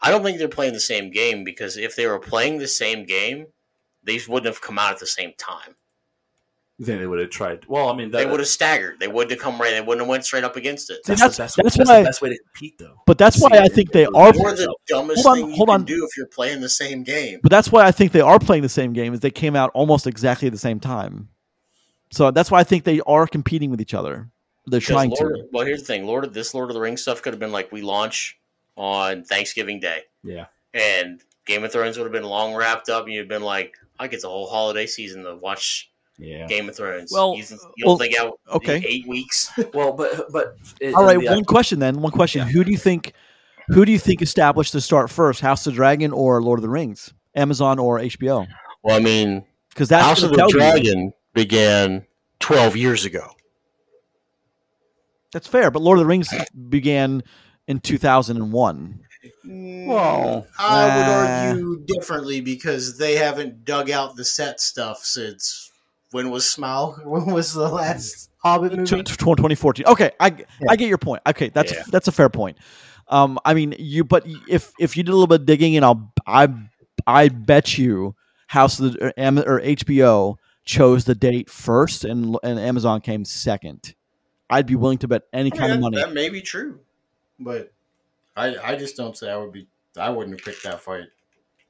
I 0.00 0.10
don't 0.10 0.22
think 0.22 0.38
they're 0.38 0.48
playing 0.48 0.74
the 0.74 0.80
same 0.80 1.10
game 1.10 1.44
because 1.44 1.76
if 1.76 1.96
they 1.96 2.06
were 2.06 2.18
playing 2.18 2.58
the 2.58 2.68
same 2.68 3.04
game, 3.04 3.46
they 4.02 4.20
wouldn't 4.28 4.46
have 4.52 4.60
come 4.60 4.78
out 4.78 4.92
at 4.92 4.98
the 5.00 5.06
same 5.06 5.32
time. 5.38 5.76
You 6.78 6.86
think 6.86 7.00
they 7.00 7.06
would 7.08 7.18
have 7.18 7.30
tried? 7.30 7.64
Well, 7.66 7.88
I 7.88 7.96
mean, 7.96 8.12
that, 8.12 8.18
They 8.18 8.26
would 8.26 8.38
have 8.38 8.48
staggered. 8.48 9.00
They 9.00 9.08
wouldn't 9.08 9.32
have 9.32 9.40
come 9.40 9.60
right. 9.60 9.70
They 9.72 9.80
wouldn't 9.80 10.00
have 10.00 10.08
went 10.08 10.24
straight 10.24 10.44
up 10.44 10.54
against 10.54 10.90
it. 10.90 11.04
See, 11.04 11.14
That's, 11.14 11.36
that's- 11.36 11.36
the 11.36 11.42
best, 11.42 11.56
that's 11.56 11.76
that's, 11.76 11.88
why- 11.88 11.98
the 11.98 12.04
best 12.04 12.22
way 12.22 12.28
to 12.30 12.38
compete, 12.38 12.78
though. 12.78 13.02
But 13.04 13.18
that's 13.18 13.40
why 13.42 13.50
I 13.58 13.66
think 13.66 13.90
they 13.90 14.04
it- 14.04 14.14
are. 14.14 14.28
Or 14.28 14.52
the 14.54 14.72
dumbest 14.86 15.24
Hold 15.24 15.38
on, 15.38 15.42
thing 15.42 15.50
you 15.50 15.56
hold 15.56 15.68
can 15.70 15.74
on. 15.74 15.84
do 15.84 16.06
if 16.08 16.16
you're 16.16 16.26
playing 16.26 16.60
the 16.60 16.68
same 16.68 17.02
game. 17.02 17.40
But 17.42 17.50
that's 17.50 17.72
why 17.72 17.84
I 17.84 17.90
think 17.90 18.12
they 18.12 18.20
are 18.20 18.38
playing 18.38 18.62
the 18.62 18.68
same 18.68 18.92
game. 18.92 19.12
Is 19.12 19.18
they 19.20 19.30
came 19.32 19.56
out 19.56 19.70
almost 19.74 20.06
exactly 20.06 20.46
at 20.46 20.52
the 20.52 20.58
same 20.58 20.78
time. 20.78 21.28
So 22.10 22.30
that's 22.30 22.50
why 22.50 22.60
I 22.60 22.64
think 22.64 22.84
they 22.84 23.00
are 23.06 23.26
competing 23.26 23.70
with 23.70 23.80
each 23.80 23.92
other. 23.94 24.30
They're 24.66 24.78
Because 24.78 24.86
trying 24.94 25.10
Lord, 25.10 25.34
to. 25.34 25.48
Well, 25.52 25.66
here's 25.66 25.80
the 25.80 25.86
thing: 25.86 26.06
Lord 26.06 26.24
of 26.24 26.32
this 26.32 26.54
Lord 26.54 26.70
of 26.70 26.74
the 26.74 26.80
Rings 26.80 27.02
stuff 27.02 27.22
could 27.22 27.32
have 27.32 27.40
been 27.40 27.52
like 27.52 27.72
we 27.72 27.82
launch 27.82 28.38
on 28.76 29.24
Thanksgiving 29.24 29.80
Day, 29.80 30.02
Yeah. 30.22 30.46
and 30.74 31.20
Game 31.46 31.64
of 31.64 31.72
Thrones 31.72 31.98
would 31.98 32.04
have 32.04 32.12
been 32.12 32.22
long 32.22 32.54
wrapped 32.54 32.88
up, 32.88 33.04
and 33.04 33.12
you'd 33.12 33.26
been 33.28 33.42
like, 33.42 33.74
I 33.98 34.06
get 34.06 34.20
the 34.22 34.28
whole 34.28 34.46
holiday 34.48 34.86
season 34.86 35.24
to 35.24 35.34
watch 35.34 35.90
Yeah. 36.18 36.46
Game 36.46 36.68
of 36.68 36.76
Thrones. 36.76 37.12
Well, 37.12 37.34
you, 37.36 37.44
you 37.44 37.46
don't 37.48 37.86
well, 37.86 37.96
think 37.98 38.18
out 38.18 38.40
okay. 38.52 38.82
eight 38.86 39.06
weeks? 39.06 39.50
Well, 39.74 39.92
but 39.92 40.32
but 40.32 40.56
it, 40.80 40.94
All 40.94 41.04
right, 41.04 41.18
the- 41.18 41.26
one 41.26 41.44
question 41.44 41.78
then. 41.78 42.00
One 42.00 42.12
question. 42.12 42.40
Yeah. 42.46 42.52
Who 42.52 42.64
do 42.64 42.70
you 42.72 42.78
think? 42.78 43.12
Who 43.68 43.84
do 43.84 43.92
you 43.92 43.98
think 43.98 44.22
established 44.22 44.72
to 44.72 44.80
start 44.80 45.10
first? 45.10 45.40
House 45.40 45.66
of 45.66 45.72
the 45.72 45.76
Dragon 45.76 46.12
or 46.12 46.42
Lord 46.42 46.58
of 46.58 46.62
the 46.62 46.68
Rings? 46.70 47.12
Amazon 47.36 47.78
or 47.78 47.98
HBO? 48.00 48.46
Well, 48.82 48.96
I 48.96 49.00
mean, 49.00 49.44
Because 49.68 49.88
that's 49.88 50.04
House 50.04 50.22
of 50.22 50.30
the 50.30 50.36
tell 50.36 50.48
you- 50.48 50.54
Dragon 50.54 51.12
began 51.34 52.04
twelve 52.40 52.74
years 52.76 53.04
ago. 53.04 53.28
That's 55.32 55.46
fair, 55.46 55.70
but 55.70 55.82
Lord 55.82 55.98
of 55.98 56.04
the 56.04 56.08
Rings 56.08 56.32
began 56.68 57.22
in 57.66 57.80
2001. 57.80 59.00
Well, 59.44 60.40
hmm, 60.40 60.46
I 60.58 60.96
would 60.96 61.58
argue 61.58 61.84
differently 61.86 62.40
because 62.40 62.96
they 62.96 63.14
haven't 63.14 63.64
dug 63.64 63.90
out 63.90 64.16
the 64.16 64.24
set 64.24 64.60
stuff 64.60 65.04
since 65.04 65.67
when 66.12 66.30
was 66.30 66.44
Smaug? 66.44 67.04
When 67.06 67.26
was 67.26 67.52
the 67.52 67.68
last 67.68 68.30
Hobbit 68.42 68.72
movie? 68.72 69.02
2014. 69.02 69.86
Okay, 69.86 70.10
I 70.20 70.34
I 70.68 70.76
get 70.76 70.88
your 70.88 70.98
point. 70.98 71.22
Okay, 71.26 71.48
that's 71.48 71.72
Yeah. 71.72 71.82
that's 71.90 72.08
a 72.08 72.12
fair 72.12 72.28
point. 72.28 72.56
Um, 73.08 73.38
I 73.44 73.54
mean, 73.54 73.74
you 73.78 74.04
but 74.04 74.24
if 74.48 74.72
if 74.78 74.96
you 74.96 75.02
did 75.02 75.10
a 75.10 75.14
little 75.14 75.26
bit 75.26 75.40
of 75.40 75.46
digging, 75.46 75.76
and 75.76 75.84
I'll 75.84 76.12
I 76.26 76.48
I 77.06 77.28
bet 77.28 77.78
you 77.78 78.14
House 78.48 78.78
of 78.80 78.92
the 78.92 79.06
or, 79.18 79.56
or 79.56 79.60
HBO 79.60 80.36
chose 80.64 81.04
the 81.04 81.14
date 81.14 81.48
first, 81.50 82.04
and 82.04 82.36
and 82.42 82.58
Amazon 82.58 83.00
came 83.00 83.24
second. 83.24 83.94
I'd 84.50 84.66
be 84.66 84.76
willing 84.76 84.98
to 84.98 85.08
bet 85.08 85.22
any 85.32 85.50
kind 85.50 85.72
of 85.72 85.80
money. 85.80 85.96
That 85.98 86.12
may 86.12 86.28
be 86.30 86.40
true, 86.40 86.80
but 87.38 87.72
I 88.36 88.56
I 88.58 88.76
just 88.76 88.96
don't 88.96 89.16
say 89.16 89.30
I 89.30 89.36
would 89.36 89.52
be. 89.52 89.68
I 89.96 90.10
wouldn't 90.10 90.38
have 90.38 90.44
picked 90.44 90.62
that 90.64 90.80
fight. 90.80 91.06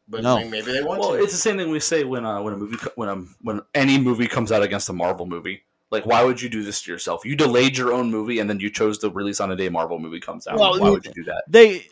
But 0.09 0.23
No. 0.23 0.39
Maybe 0.39 0.73
they 0.73 0.83
want 0.83 1.01
well, 1.01 1.13
to. 1.13 1.23
it's 1.23 1.33
the 1.33 1.39
same 1.39 1.59
thing 1.59 1.71
we 1.71 1.81
say 1.81 2.05
when 2.05 2.25
uh, 2.25 2.41
when 2.43 2.55
a 2.55 2.57
movie 2.57 2.77
co- 2.77 2.93
when 2.95 3.09
a 3.09 3.17
when 3.43 3.61
any 3.75 3.99
movie 3.99 4.27
comes 4.27 4.51
out 4.51 4.63
against 4.63 4.89
a 4.89 4.93
Marvel 4.93 5.27
movie. 5.27 5.63
Like, 5.91 6.05
why 6.05 6.23
would 6.23 6.41
you 6.43 6.51
do 6.51 6.63
this 6.63 6.83
to 6.83 6.93
yourself? 6.93 7.25
You 7.25 7.35
delayed 7.35 7.79
your 7.79 7.95
own 7.95 8.11
movie, 8.11 8.41
and 8.41 8.51
then 8.51 8.61
you 8.61 8.69
chose 8.71 8.99
to 8.99 9.09
release 9.09 9.41
on 9.41 9.51
a 9.51 9.57
day 9.57 9.71
Marvel 9.71 9.99
movie 9.99 10.21
comes 10.21 10.47
out. 10.47 10.59
Well, 10.59 10.79
why 10.79 10.91
would 10.91 11.05
you 11.07 11.13
do 11.15 11.25
that? 11.25 11.45
They 11.49 11.87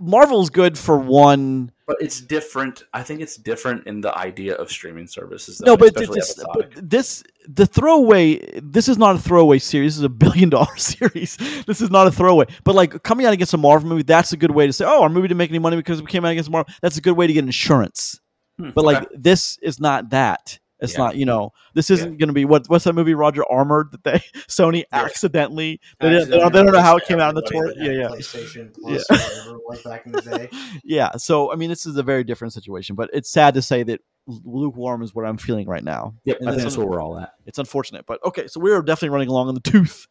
Marvel's 0.00 0.50
good 0.50 0.78
for 0.78 0.96
one. 0.96 1.72
But 1.88 1.96
it's 2.00 2.20
different. 2.20 2.84
I 2.92 3.02
think 3.02 3.22
it's 3.22 3.38
different 3.38 3.86
in 3.86 4.02
the 4.02 4.16
idea 4.16 4.54
of 4.56 4.70
streaming 4.70 5.06
services. 5.06 5.58
No, 5.62 5.74
but, 5.74 5.94
it's, 5.96 6.34
but 6.36 6.70
this 6.76 7.24
the 7.48 7.64
throwaway. 7.64 8.60
This 8.60 8.88
is 8.88 8.98
not 8.98 9.16
a 9.16 9.18
throwaway 9.18 9.58
series. 9.58 9.94
This 9.94 9.98
is 10.00 10.04
a 10.04 10.10
billion 10.10 10.50
dollar 10.56 10.76
series. 10.76 11.38
This 11.66 11.80
is 11.80 11.90
not 11.90 12.06
a 12.06 12.10
throwaway. 12.10 12.44
But 12.62 12.74
like 12.74 13.02
coming 13.04 13.24
out 13.24 13.32
against 13.32 13.54
a 13.54 13.56
Marvel 13.56 13.88
movie, 13.88 14.02
that's 14.02 14.34
a 14.34 14.36
good 14.36 14.50
way 14.50 14.66
to 14.66 14.72
say, 14.72 14.84
oh, 14.84 15.02
our 15.02 15.08
movie 15.08 15.28
didn't 15.28 15.38
make 15.38 15.48
any 15.48 15.58
money 15.58 15.76
because 15.76 16.02
we 16.02 16.08
came 16.08 16.26
out 16.26 16.32
against 16.32 16.50
Marvel. 16.50 16.72
That's 16.82 16.98
a 16.98 17.00
good 17.00 17.16
way 17.16 17.26
to 17.26 17.32
get 17.32 17.44
insurance. 17.44 18.20
Hmm, 18.58 18.70
But 18.74 18.84
like 18.84 18.98
okay. 18.98 19.06
this 19.16 19.58
is 19.62 19.80
not 19.80 20.10
that. 20.10 20.58
It's 20.80 20.92
Yeah. 20.94 20.98
not, 20.98 21.16
you 21.16 21.24
know, 21.24 21.52
this 21.74 21.90
isn't 21.90 22.18
going 22.18 22.28
to 22.28 22.32
be 22.32 22.44
what 22.44 22.68
what's 22.68 22.84
that 22.84 22.92
movie 22.94 23.14
Roger 23.14 23.42
Armored 23.50 23.92
that 23.92 24.04
they 24.04 24.12
Sony 24.48 24.84
accidentally 24.92 25.80
they, 26.00 26.10
didn't, 26.10 26.30
they, 26.30 26.38
don't, 26.38 26.52
they 26.52 26.62
don't 26.62 26.72
know 26.72 26.80
how 26.80 26.96
it 26.96 27.04
came 27.06 27.18
out 27.20 27.30
in 27.30 27.34
the 27.34 27.42
tour. 27.42 27.72
Yeah, 27.76 27.90
yeah. 27.92 28.08
PlayStation 28.08 28.72
Plus, 28.80 29.04
whatever 29.08 29.58
was 29.66 29.82
back 29.82 30.06
in 30.06 30.12
the 30.12 30.22
day. 30.22 30.48
Yeah. 30.84 31.10
So 31.16 31.52
I 31.52 31.56
mean, 31.56 31.68
this 31.70 31.86
is 31.86 31.96
a 31.96 32.02
very 32.02 32.24
different 32.24 32.52
situation, 32.54 32.94
but 32.96 33.10
it's 33.12 33.30
sad 33.30 33.54
to 33.54 33.62
say 33.62 33.82
that 33.84 34.00
lukewarm 34.26 35.02
is 35.02 35.14
what 35.14 35.24
I'm 35.24 35.38
feeling 35.38 35.66
right 35.66 35.82
now. 35.84 36.14
Yep, 36.24 36.38
and 36.40 36.48
I 36.48 36.52
think 36.52 36.62
that's 36.62 36.74
that's 36.74 36.78
where 36.78 36.86
we're 36.86 37.02
all 37.02 37.18
at. 37.18 37.32
It's 37.46 37.58
unfortunate, 37.58 38.06
but 38.06 38.22
okay. 38.24 38.46
So 38.46 38.60
we're 38.60 38.80
definitely 38.82 39.10
running 39.10 39.28
along 39.28 39.48
on 39.48 39.54
the 39.54 39.60
tooth, 39.60 40.06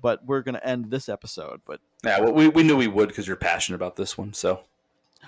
but 0.00 0.24
we're 0.24 0.42
going 0.42 0.54
to 0.54 0.66
end 0.66 0.90
this 0.90 1.08
episode. 1.08 1.60
But 1.66 1.80
Yeah, 2.04 2.20
well, 2.20 2.32
we, 2.32 2.48
we 2.48 2.62
knew 2.62 2.76
we 2.76 2.86
would 2.88 3.08
because 3.08 3.26
you're 3.26 3.36
passionate 3.36 3.76
about 3.76 3.96
this 3.96 4.16
one. 4.16 4.32
So 4.32 4.60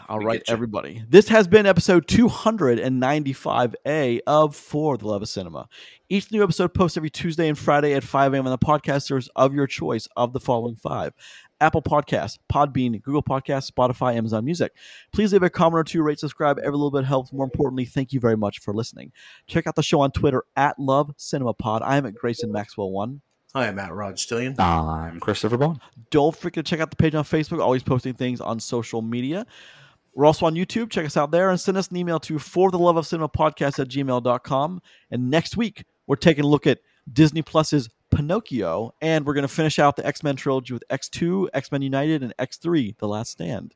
all 0.08 0.18
We 0.18 0.24
right, 0.24 0.42
everybody. 0.48 1.04
This 1.08 1.28
has 1.28 1.46
been 1.46 1.66
episode 1.66 2.06
295A 2.06 4.20
of 4.26 4.56
For 4.56 4.96
the 4.96 5.06
Love 5.06 5.22
of 5.22 5.28
Cinema. 5.28 5.68
Each 6.08 6.30
new 6.32 6.42
episode 6.42 6.74
posts 6.74 6.96
every 6.96 7.10
Tuesday 7.10 7.48
and 7.48 7.58
Friday 7.58 7.94
at 7.94 8.02
5 8.02 8.34
a.m. 8.34 8.46
on 8.46 8.50
the 8.50 8.58
podcasters 8.58 9.28
of 9.36 9.54
your 9.54 9.66
choice 9.66 10.08
of 10.16 10.32
the 10.32 10.40
following 10.40 10.76
five 10.76 11.12
Apple 11.60 11.82
Podcasts, 11.82 12.38
Podbean, 12.52 13.00
Google 13.02 13.22
Podcasts, 13.22 13.70
Spotify, 13.70 14.16
Amazon 14.16 14.44
Music. 14.44 14.72
Please 15.12 15.32
leave 15.32 15.42
a 15.42 15.50
comment 15.50 15.80
or 15.80 15.84
two, 15.84 16.02
rate, 16.02 16.18
subscribe. 16.18 16.58
Every 16.58 16.72
little 16.72 16.90
bit 16.90 17.04
helps. 17.04 17.32
More 17.32 17.44
importantly, 17.44 17.84
thank 17.84 18.12
you 18.12 18.20
very 18.20 18.36
much 18.36 18.60
for 18.60 18.72
listening. 18.72 19.12
Check 19.46 19.66
out 19.66 19.76
the 19.76 19.82
show 19.82 20.00
on 20.00 20.10
Twitter 20.10 20.44
at 20.56 20.78
Love 20.78 21.12
Cinema 21.16 21.54
Pod. 21.54 21.82
I 21.82 21.96
am 21.96 22.06
at 22.06 22.14
Grayson 22.14 22.50
Maxwell 22.50 22.90
One. 22.90 23.20
Hi, 23.54 23.66
I'm 23.66 23.74
Matt 23.74 23.92
Rod 23.92 24.14
Stillion. 24.14 24.58
I'm 24.60 25.18
Christopher 25.18 25.58
Boughan. 25.58 25.80
Don't 26.10 26.36
forget 26.36 26.64
to 26.64 26.70
check 26.70 26.78
out 26.78 26.90
the 26.90 26.96
page 26.96 27.16
on 27.16 27.24
Facebook. 27.24 27.60
Always 27.60 27.82
posting 27.82 28.14
things 28.14 28.40
on 28.40 28.60
social 28.60 29.02
media. 29.02 29.44
We're 30.14 30.26
also 30.26 30.46
on 30.46 30.54
YouTube. 30.54 30.90
Check 30.90 31.06
us 31.06 31.16
out 31.16 31.30
there 31.30 31.50
and 31.50 31.60
send 31.60 31.76
us 31.76 31.88
an 31.88 31.96
email 31.96 32.18
to 32.20 32.38
for 32.38 32.70
the 32.70 32.78
love 32.78 32.96
of 32.96 33.06
cinema 33.06 33.28
podcast 33.28 33.78
at 33.78 33.88
gmail.com. 33.88 34.82
And 35.10 35.30
next 35.30 35.56
week, 35.56 35.84
we're 36.06 36.16
taking 36.16 36.44
a 36.44 36.48
look 36.48 36.66
at 36.66 36.80
Disney 37.12 37.42
Plus's 37.42 37.88
Pinocchio, 38.10 38.92
and 39.00 39.24
we're 39.24 39.34
going 39.34 39.42
to 39.42 39.48
finish 39.48 39.78
out 39.78 39.96
the 39.96 40.06
X 40.06 40.22
Men 40.22 40.36
trilogy 40.36 40.74
with 40.74 40.84
X2, 40.90 41.48
X 41.54 41.70
Men 41.70 41.82
United, 41.82 42.22
and 42.22 42.34
X3, 42.38 42.96
The 42.98 43.08
Last 43.08 43.30
Stand. 43.30 43.74